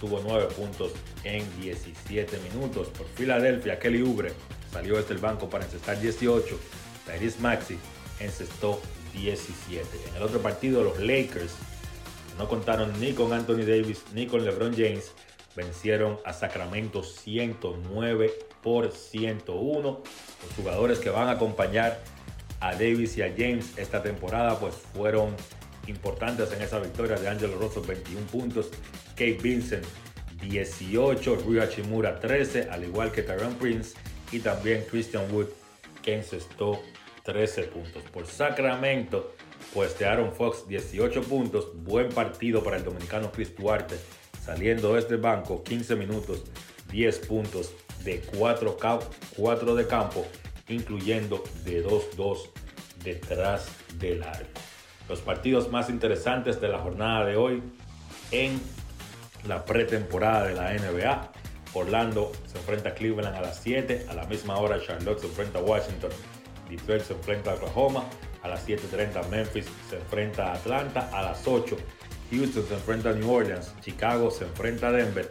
tuvo 0.00 0.20
9 0.22 0.48
puntos 0.56 0.92
en 1.22 1.44
17 1.60 2.36
minutos. 2.50 2.88
Por 2.88 3.06
Filadelfia, 3.06 3.78
Kelly 3.78 4.02
Oubre 4.02 4.32
salió 4.72 4.96
desde 4.96 5.14
el 5.14 5.20
banco 5.20 5.48
para 5.48 5.64
encestar 5.64 6.00
18. 6.00 6.58
Tyrese 7.06 7.40
Maxi 7.40 7.78
encestó 8.20 8.80
17. 9.12 9.86
En 10.08 10.16
el 10.16 10.22
otro 10.22 10.40
partido, 10.40 10.82
los 10.82 10.98
Lakers 10.98 11.52
no 12.38 12.48
contaron 12.48 12.98
ni 13.00 13.12
con 13.12 13.32
Anthony 13.32 13.64
Davis 13.66 14.02
ni 14.14 14.26
con 14.26 14.44
LeBron 14.44 14.72
James. 14.72 15.12
Vencieron 15.54 16.18
a 16.24 16.32
Sacramento 16.32 17.02
109 17.02 18.32
por 18.62 18.90
101. 18.90 19.82
Los 19.82 20.56
jugadores 20.56 20.98
que 20.98 21.10
van 21.10 21.28
a 21.28 21.32
acompañar 21.32 22.00
a 22.60 22.72
Davis 22.72 23.18
y 23.18 23.22
a 23.22 23.34
James 23.36 23.76
esta 23.76 24.02
temporada 24.02 24.58
pues 24.58 24.74
fueron 24.94 25.34
importantes 25.88 26.52
en 26.52 26.62
esa 26.62 26.78
victoria 26.78 27.16
de 27.16 27.28
Angelo 27.28 27.58
Rosso 27.58 27.82
21 27.82 28.26
puntos, 28.28 28.70
Kate 29.10 29.38
Vincent 29.42 29.84
18, 30.40 31.36
Rui 31.44 31.58
Hachimura 31.58 32.18
13, 32.18 32.68
al 32.70 32.84
igual 32.84 33.12
que 33.12 33.22
Tyron 33.22 33.54
Prince 33.54 33.94
y 34.32 34.40
también 34.40 34.84
Christian 34.90 35.32
Wood 35.32 35.48
que 36.02 36.16
encestó 36.16 36.80
13 37.24 37.64
puntos. 37.64 38.02
Por 38.12 38.26
Sacramento, 38.26 39.34
pues 39.72 39.98
de 39.98 40.06
Aaron 40.06 40.32
Fox 40.32 40.66
18 40.66 41.22
puntos, 41.22 41.68
buen 41.84 42.08
partido 42.08 42.64
para 42.64 42.76
el 42.76 42.84
dominicano 42.84 43.30
Chris 43.30 43.54
Duarte, 43.56 43.96
saliendo 44.44 44.94
desde 44.94 45.14
el 45.14 45.20
banco 45.20 45.62
15 45.62 45.96
minutos, 45.96 46.42
10 46.90 47.18
puntos 47.20 47.72
de 48.04 48.20
4, 48.36 48.76
4 49.36 49.74
de 49.74 49.86
campo, 49.86 50.26
incluyendo 50.68 51.44
de 51.64 51.84
2-2 51.84 52.50
detrás 53.04 53.68
del 53.98 54.22
arco. 54.22 54.60
Los 55.08 55.20
partidos 55.20 55.70
más 55.70 55.90
interesantes 55.90 56.60
de 56.60 56.68
la 56.68 56.78
jornada 56.78 57.26
de 57.26 57.36
hoy 57.36 57.62
en 58.30 58.60
la 59.46 59.64
pretemporada 59.64 60.46
de 60.46 60.54
la 60.54 60.72
NBA. 60.72 61.32
Orlando 61.74 62.32
se 62.46 62.58
enfrenta 62.58 62.90
a 62.90 62.94
Cleveland 62.94 63.36
a 63.36 63.40
las 63.40 63.58
7. 63.60 64.06
A 64.08 64.14
la 64.14 64.24
misma 64.26 64.58
hora 64.58 64.80
Charlotte 64.80 65.20
se 65.20 65.26
enfrenta 65.26 65.58
a 65.58 65.62
Washington. 65.62 66.10
Detroit 66.68 67.02
se 67.02 67.14
enfrenta 67.14 67.52
a 67.52 67.54
Oklahoma. 67.54 68.04
A 68.42 68.48
las 68.48 68.66
7.30 68.68 69.28
Memphis 69.28 69.66
se 69.88 69.96
enfrenta 69.96 70.50
a 70.50 70.54
Atlanta. 70.54 71.08
A 71.12 71.22
las 71.22 71.46
8 71.46 71.76
Houston 72.30 72.66
se 72.66 72.74
enfrenta 72.74 73.10
a 73.10 73.12
New 73.12 73.30
Orleans. 73.30 73.74
Chicago 73.80 74.30
se 74.30 74.44
enfrenta 74.44 74.88
a 74.88 74.92
Denver. 74.92 75.30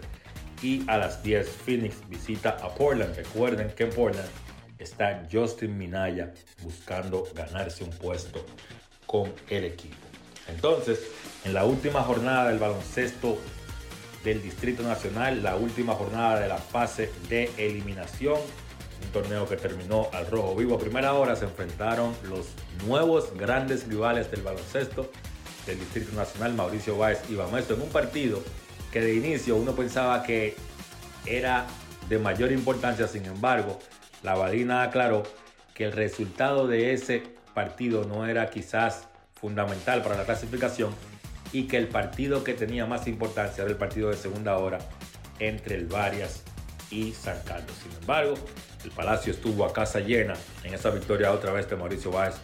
Y 0.62 0.84
a 0.88 0.98
las 0.98 1.24
10 1.24 1.50
Phoenix 1.50 1.96
visita 2.08 2.58
a 2.62 2.70
Portland. 2.70 3.16
Recuerden 3.16 3.72
que 3.72 3.84
en 3.84 3.90
Portland 3.90 4.30
está 4.78 5.28
Justin 5.32 5.78
Minaya 5.78 6.34
buscando 6.62 7.28
ganarse 7.36 7.84
un 7.84 7.92
puesto 7.92 8.46
con 9.06 9.34
el 9.50 9.66
equipo. 9.66 9.96
Entonces, 10.48 11.00
en 11.46 11.54
la 11.54 11.66
última 11.66 12.02
jornada 12.02 12.50
del 12.50 12.60
baloncesto 12.60 13.38
del 14.24 14.42
Distrito 14.42 14.84
Nacional, 14.84 15.42
la 15.42 15.56
última 15.56 15.94
jornada 15.94 16.40
de 16.40 16.48
la 16.48 16.58
fase 16.58 17.12
de 17.30 17.50
eliminación. 17.58 18.38
Un 19.04 19.12
torneo 19.12 19.48
que 19.48 19.58
terminó 19.58 20.08
al 20.14 20.28
rojo 20.28 20.56
vivo. 20.56 20.76
A 20.76 20.80
primera 20.80 21.14
hora 21.14 21.36
se 21.36 21.46
enfrentaron 21.46 22.14
los 22.30 22.48
nuevos 22.86 23.34
grandes 23.36 23.88
rivales 23.88 24.30
del 24.30 24.42
baloncesto 24.42 25.12
del 25.66 25.80
Distrito 25.80 26.16
Nacional, 26.16 26.54
Mauricio 26.54 26.98
Báez 26.98 27.22
y 27.30 27.36
Bamesto, 27.36 27.74
en 27.74 27.82
un 27.82 27.90
partido 27.90 28.42
que 28.92 29.02
de 29.02 29.16
inicio 29.16 29.56
uno 29.56 29.74
pensaba 29.74 30.22
que 30.24 30.56
era 31.26 31.66
de 32.10 32.20
mayor 32.20 32.52
importancia. 32.52 33.08
Sin 33.08 33.26
embargo, 33.26 33.80
la 34.22 34.36
Badina 34.36 34.84
aclaró 34.84 35.24
que 35.74 35.86
el 35.86 35.94
resultado 35.94 36.68
de 36.68 36.94
ese 36.94 37.24
partido 37.56 38.04
no 38.06 38.28
era 38.28 38.50
quizás 38.50 39.08
fundamental 39.34 40.04
para 40.04 40.16
la 40.16 40.26
clasificación 40.26 40.94
y 41.54 41.64
que 41.64 41.78
el 41.78 41.88
partido 41.88 42.44
que 42.44 42.54
tenía 42.54 42.86
más 42.86 43.08
importancia 43.08 43.64
era 43.64 43.72
el 43.72 43.78
partido 43.78 44.10
de 44.10 44.18
segunda 44.18 44.58
hora 44.58 44.80
entre 45.40 45.76
el 45.76 45.86
Varias 45.86 46.44
y 46.90 47.12
San 47.14 47.42
Carlos. 47.44 47.74
Sin 47.82 47.92
embargo, 48.00 48.36
el 48.84 48.92
Palacio 48.92 49.32
estuvo 49.32 49.66
a 49.66 49.74
casa 49.74 50.00
llena 50.00 50.34
en 50.64 50.74
esa 50.74 50.90
victoria 50.90 51.32
otra 51.32 51.52
vez 51.52 51.70
de 51.70 51.76
Mauricio 51.76 52.12
Báez, 52.12 52.36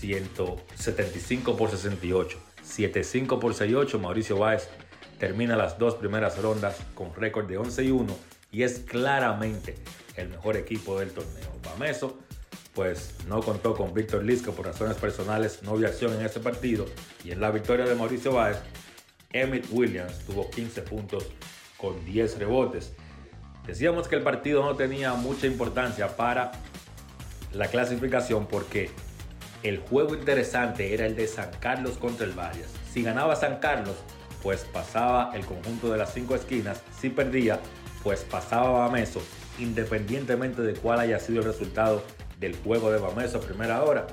175 0.00 1.56
por 1.56 1.70
68. 1.70 2.38
7-5 2.64 3.38
por 3.38 3.54
6-8, 3.54 3.98
Mauricio 3.98 4.38
Báez 4.38 4.68
termina 5.18 5.56
las 5.56 5.78
dos 5.78 5.94
primeras 5.96 6.38
rondas 6.38 6.76
con 6.94 7.14
récord 7.14 7.46
de 7.46 7.58
11 7.58 7.84
y 7.84 7.90
1 7.90 8.16
y 8.50 8.62
es 8.62 8.80
claramente 8.80 9.76
el 10.16 10.28
mejor 10.28 10.56
equipo 10.56 10.98
del 10.98 11.10
torneo. 11.10 11.50
Bameso 11.64 12.18
pues 12.74 13.14
no 13.28 13.40
contó 13.42 13.74
con 13.74 13.92
Víctor 13.92 14.24
Liz, 14.24 14.42
que 14.42 14.50
por 14.50 14.66
razones 14.66 14.96
personales 14.96 15.62
no 15.62 15.76
vio 15.76 15.86
acción 15.86 16.14
en 16.14 16.24
ese 16.24 16.40
partido. 16.40 16.86
Y 17.24 17.32
en 17.32 17.40
la 17.40 17.50
victoria 17.50 17.84
de 17.84 17.94
Mauricio 17.94 18.32
Báez, 18.32 18.58
Emmett 19.32 19.66
Williams 19.70 20.20
tuvo 20.20 20.50
15 20.50 20.82
puntos 20.82 21.26
con 21.76 22.04
10 22.04 22.38
rebotes. 22.38 22.92
Decíamos 23.66 24.08
que 24.08 24.16
el 24.16 24.22
partido 24.22 24.62
no 24.62 24.74
tenía 24.74 25.14
mucha 25.14 25.46
importancia 25.46 26.16
para 26.16 26.52
la 27.52 27.68
clasificación 27.68 28.46
porque 28.46 28.90
el 29.62 29.78
juego 29.78 30.14
interesante 30.14 30.94
era 30.94 31.06
el 31.06 31.14
de 31.14 31.28
San 31.28 31.50
Carlos 31.60 31.98
contra 31.98 32.26
el 32.26 32.32
Varias. 32.32 32.70
Si 32.92 33.02
ganaba 33.02 33.36
San 33.36 33.58
Carlos, 33.58 33.96
pues 34.42 34.64
pasaba 34.72 35.30
el 35.34 35.46
conjunto 35.46 35.92
de 35.92 35.98
las 35.98 36.12
cinco 36.12 36.34
esquinas. 36.34 36.82
Si 36.98 37.10
perdía, 37.10 37.60
pues 38.02 38.22
pasaba 38.24 38.86
Bameso, 38.86 39.22
independientemente 39.58 40.62
de 40.62 40.74
cuál 40.74 40.98
haya 40.98 41.20
sido 41.20 41.40
el 41.40 41.44
resultado 41.44 42.02
del 42.42 42.56
juego 42.56 42.90
de 42.90 42.98
Bameso 42.98 43.40
primera 43.40 43.82
hora. 43.84 44.06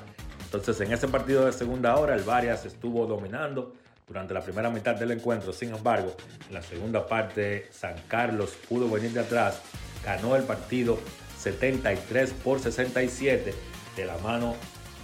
Entonces, 0.44 0.80
en 0.80 0.92
ese 0.92 1.08
partido 1.08 1.44
de 1.44 1.52
segunda 1.52 1.96
hora, 1.96 2.14
el 2.14 2.22
Varias 2.22 2.64
estuvo 2.64 3.06
dominando 3.06 3.74
durante 4.06 4.32
la 4.32 4.40
primera 4.40 4.70
mitad 4.70 4.94
del 4.94 5.10
encuentro. 5.10 5.52
Sin 5.52 5.74
embargo, 5.74 6.16
en 6.48 6.54
la 6.54 6.62
segunda 6.62 7.06
parte, 7.06 7.68
San 7.70 7.94
Carlos 8.08 8.56
pudo 8.68 8.88
venir 8.88 9.12
de 9.12 9.20
atrás, 9.20 9.60
ganó 10.04 10.36
el 10.36 10.44
partido 10.44 10.98
73 11.38 12.32
por 12.44 12.60
67 12.60 13.52
de 13.96 14.04
la 14.04 14.16
mano 14.18 14.54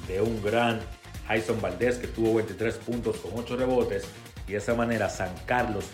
de 0.06 0.20
un 0.20 0.42
gran 0.42 0.80
Jason 1.26 1.60
Valdés 1.60 1.96
que 1.96 2.06
tuvo 2.06 2.34
23 2.34 2.76
puntos 2.76 3.16
con 3.16 3.32
8 3.34 3.56
rebotes 3.56 4.04
y 4.46 4.52
de 4.52 4.58
esa 4.58 4.74
manera 4.74 5.08
San 5.08 5.34
Carlos 5.46 5.86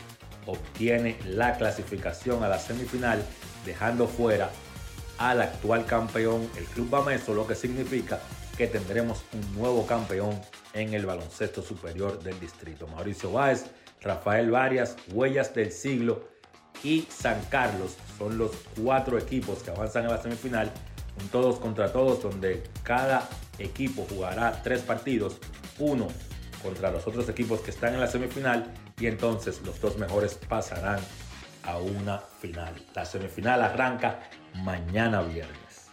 obtiene 0.44 1.16
la 1.24 1.56
clasificación 1.56 2.42
a 2.42 2.48
la 2.48 2.58
semifinal 2.58 3.22
dejando 3.64 4.06
fuera 4.06 4.50
al 5.22 5.40
actual 5.40 5.86
campeón, 5.86 6.50
el 6.56 6.64
Club 6.64 6.90
Bameso, 6.90 7.32
lo 7.32 7.46
que 7.46 7.54
significa 7.54 8.18
que 8.56 8.66
tendremos 8.66 9.22
un 9.32 9.54
nuevo 9.54 9.86
campeón 9.86 10.40
en 10.74 10.94
el 10.94 11.06
baloncesto 11.06 11.62
superior 11.62 12.20
del 12.20 12.38
distrito. 12.40 12.88
Mauricio 12.88 13.30
Báez, 13.30 13.66
Rafael 14.00 14.50
Varias, 14.50 14.96
Huellas 15.12 15.54
del 15.54 15.70
Siglo 15.70 16.28
y 16.82 17.02
San 17.02 17.40
Carlos 17.44 17.96
son 18.18 18.36
los 18.36 18.50
cuatro 18.82 19.16
equipos 19.16 19.62
que 19.62 19.70
avanzan 19.70 20.06
a 20.06 20.10
la 20.10 20.20
semifinal, 20.20 20.72
un 21.20 21.28
todos 21.28 21.60
contra 21.60 21.92
todos, 21.92 22.20
donde 22.20 22.64
cada 22.82 23.28
equipo 23.60 24.04
jugará 24.10 24.60
tres 24.64 24.80
partidos, 24.80 25.38
uno 25.78 26.08
contra 26.64 26.90
los 26.90 27.06
otros 27.06 27.28
equipos 27.28 27.60
que 27.60 27.70
están 27.70 27.94
en 27.94 28.00
la 28.00 28.08
semifinal 28.08 28.74
y 28.98 29.06
entonces 29.06 29.62
los 29.64 29.80
dos 29.80 29.98
mejores 29.98 30.34
pasarán 30.34 30.98
a 31.62 31.78
una 31.78 32.18
final. 32.18 32.74
La 32.94 33.04
semifinal 33.04 33.62
arranca 33.62 34.28
mañana 34.54 35.22
viernes. 35.22 35.88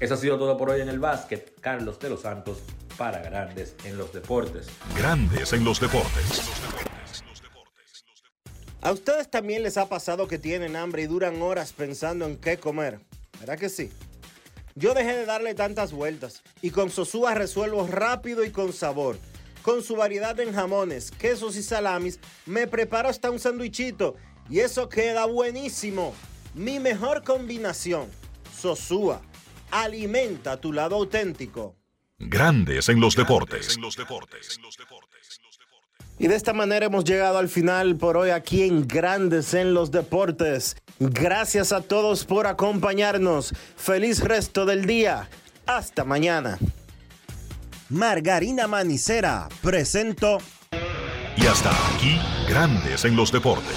Eso 0.00 0.14
ha 0.14 0.16
sido 0.16 0.38
todo 0.38 0.56
por 0.56 0.70
hoy 0.70 0.80
en 0.80 0.88
el 0.88 0.98
básquet. 0.98 1.58
Carlos 1.60 1.98
de 1.98 2.10
los 2.10 2.22
Santos 2.22 2.58
para 2.96 3.20
Grandes 3.20 3.74
en 3.84 3.98
los 3.98 4.12
Deportes. 4.12 4.66
Grandes 4.96 5.52
en 5.52 5.64
los 5.64 5.80
Deportes. 5.80 6.42
¿A 8.80 8.92
ustedes 8.92 9.28
también 9.28 9.62
les 9.62 9.76
ha 9.76 9.88
pasado 9.88 10.28
que 10.28 10.38
tienen 10.38 10.76
hambre 10.76 11.02
y 11.02 11.06
duran 11.06 11.42
horas 11.42 11.72
pensando 11.72 12.26
en 12.26 12.36
qué 12.36 12.58
comer? 12.58 13.00
¿Verdad 13.40 13.58
que 13.58 13.68
sí? 13.68 13.90
Yo 14.76 14.94
dejé 14.94 15.16
de 15.16 15.26
darle 15.26 15.54
tantas 15.54 15.92
vueltas 15.92 16.42
y 16.62 16.70
con 16.70 16.90
Sosúa 16.90 17.34
resuelvo 17.34 17.84
rápido 17.88 18.44
y 18.44 18.50
con 18.50 18.72
sabor. 18.72 19.18
Con 19.62 19.82
su 19.82 19.96
variedad 19.96 20.38
en 20.38 20.54
jamones, 20.54 21.10
quesos 21.10 21.56
y 21.56 21.62
salamis, 21.64 22.20
me 22.46 22.68
preparo 22.68 23.08
hasta 23.08 23.30
un 23.30 23.40
sandwichito 23.40 24.14
y 24.48 24.60
eso 24.60 24.88
queda 24.88 25.26
buenísimo. 25.26 26.14
Mi 26.54 26.78
mejor 26.78 27.22
combinación, 27.22 28.06
Sosúa, 28.56 29.20
alimenta 29.70 30.60
tu 30.60 30.72
lado 30.72 30.96
auténtico. 30.96 31.76
Grandes 32.18 32.88
en 32.88 33.00
los 33.00 33.14
deportes. 33.14 33.78
Y 36.18 36.26
de 36.26 36.34
esta 36.34 36.52
manera 36.52 36.86
hemos 36.86 37.04
llegado 37.04 37.38
al 37.38 37.48
final 37.48 37.96
por 37.96 38.16
hoy 38.16 38.30
aquí 38.30 38.64
en 38.64 38.88
Grandes 38.88 39.54
en 39.54 39.72
los 39.72 39.92
Deportes. 39.92 40.76
Gracias 40.98 41.72
a 41.72 41.80
todos 41.80 42.24
por 42.24 42.48
acompañarnos. 42.48 43.54
Feliz 43.76 44.20
resto 44.20 44.66
del 44.66 44.84
día. 44.86 45.30
Hasta 45.64 46.02
mañana. 46.02 46.58
Margarina 47.88 48.66
Manicera 48.66 49.48
presento. 49.62 50.38
Y 51.36 51.46
hasta 51.46 51.70
aquí, 51.94 52.18
Grandes 52.48 53.04
en 53.04 53.14
los 53.14 53.30
Deportes 53.30 53.76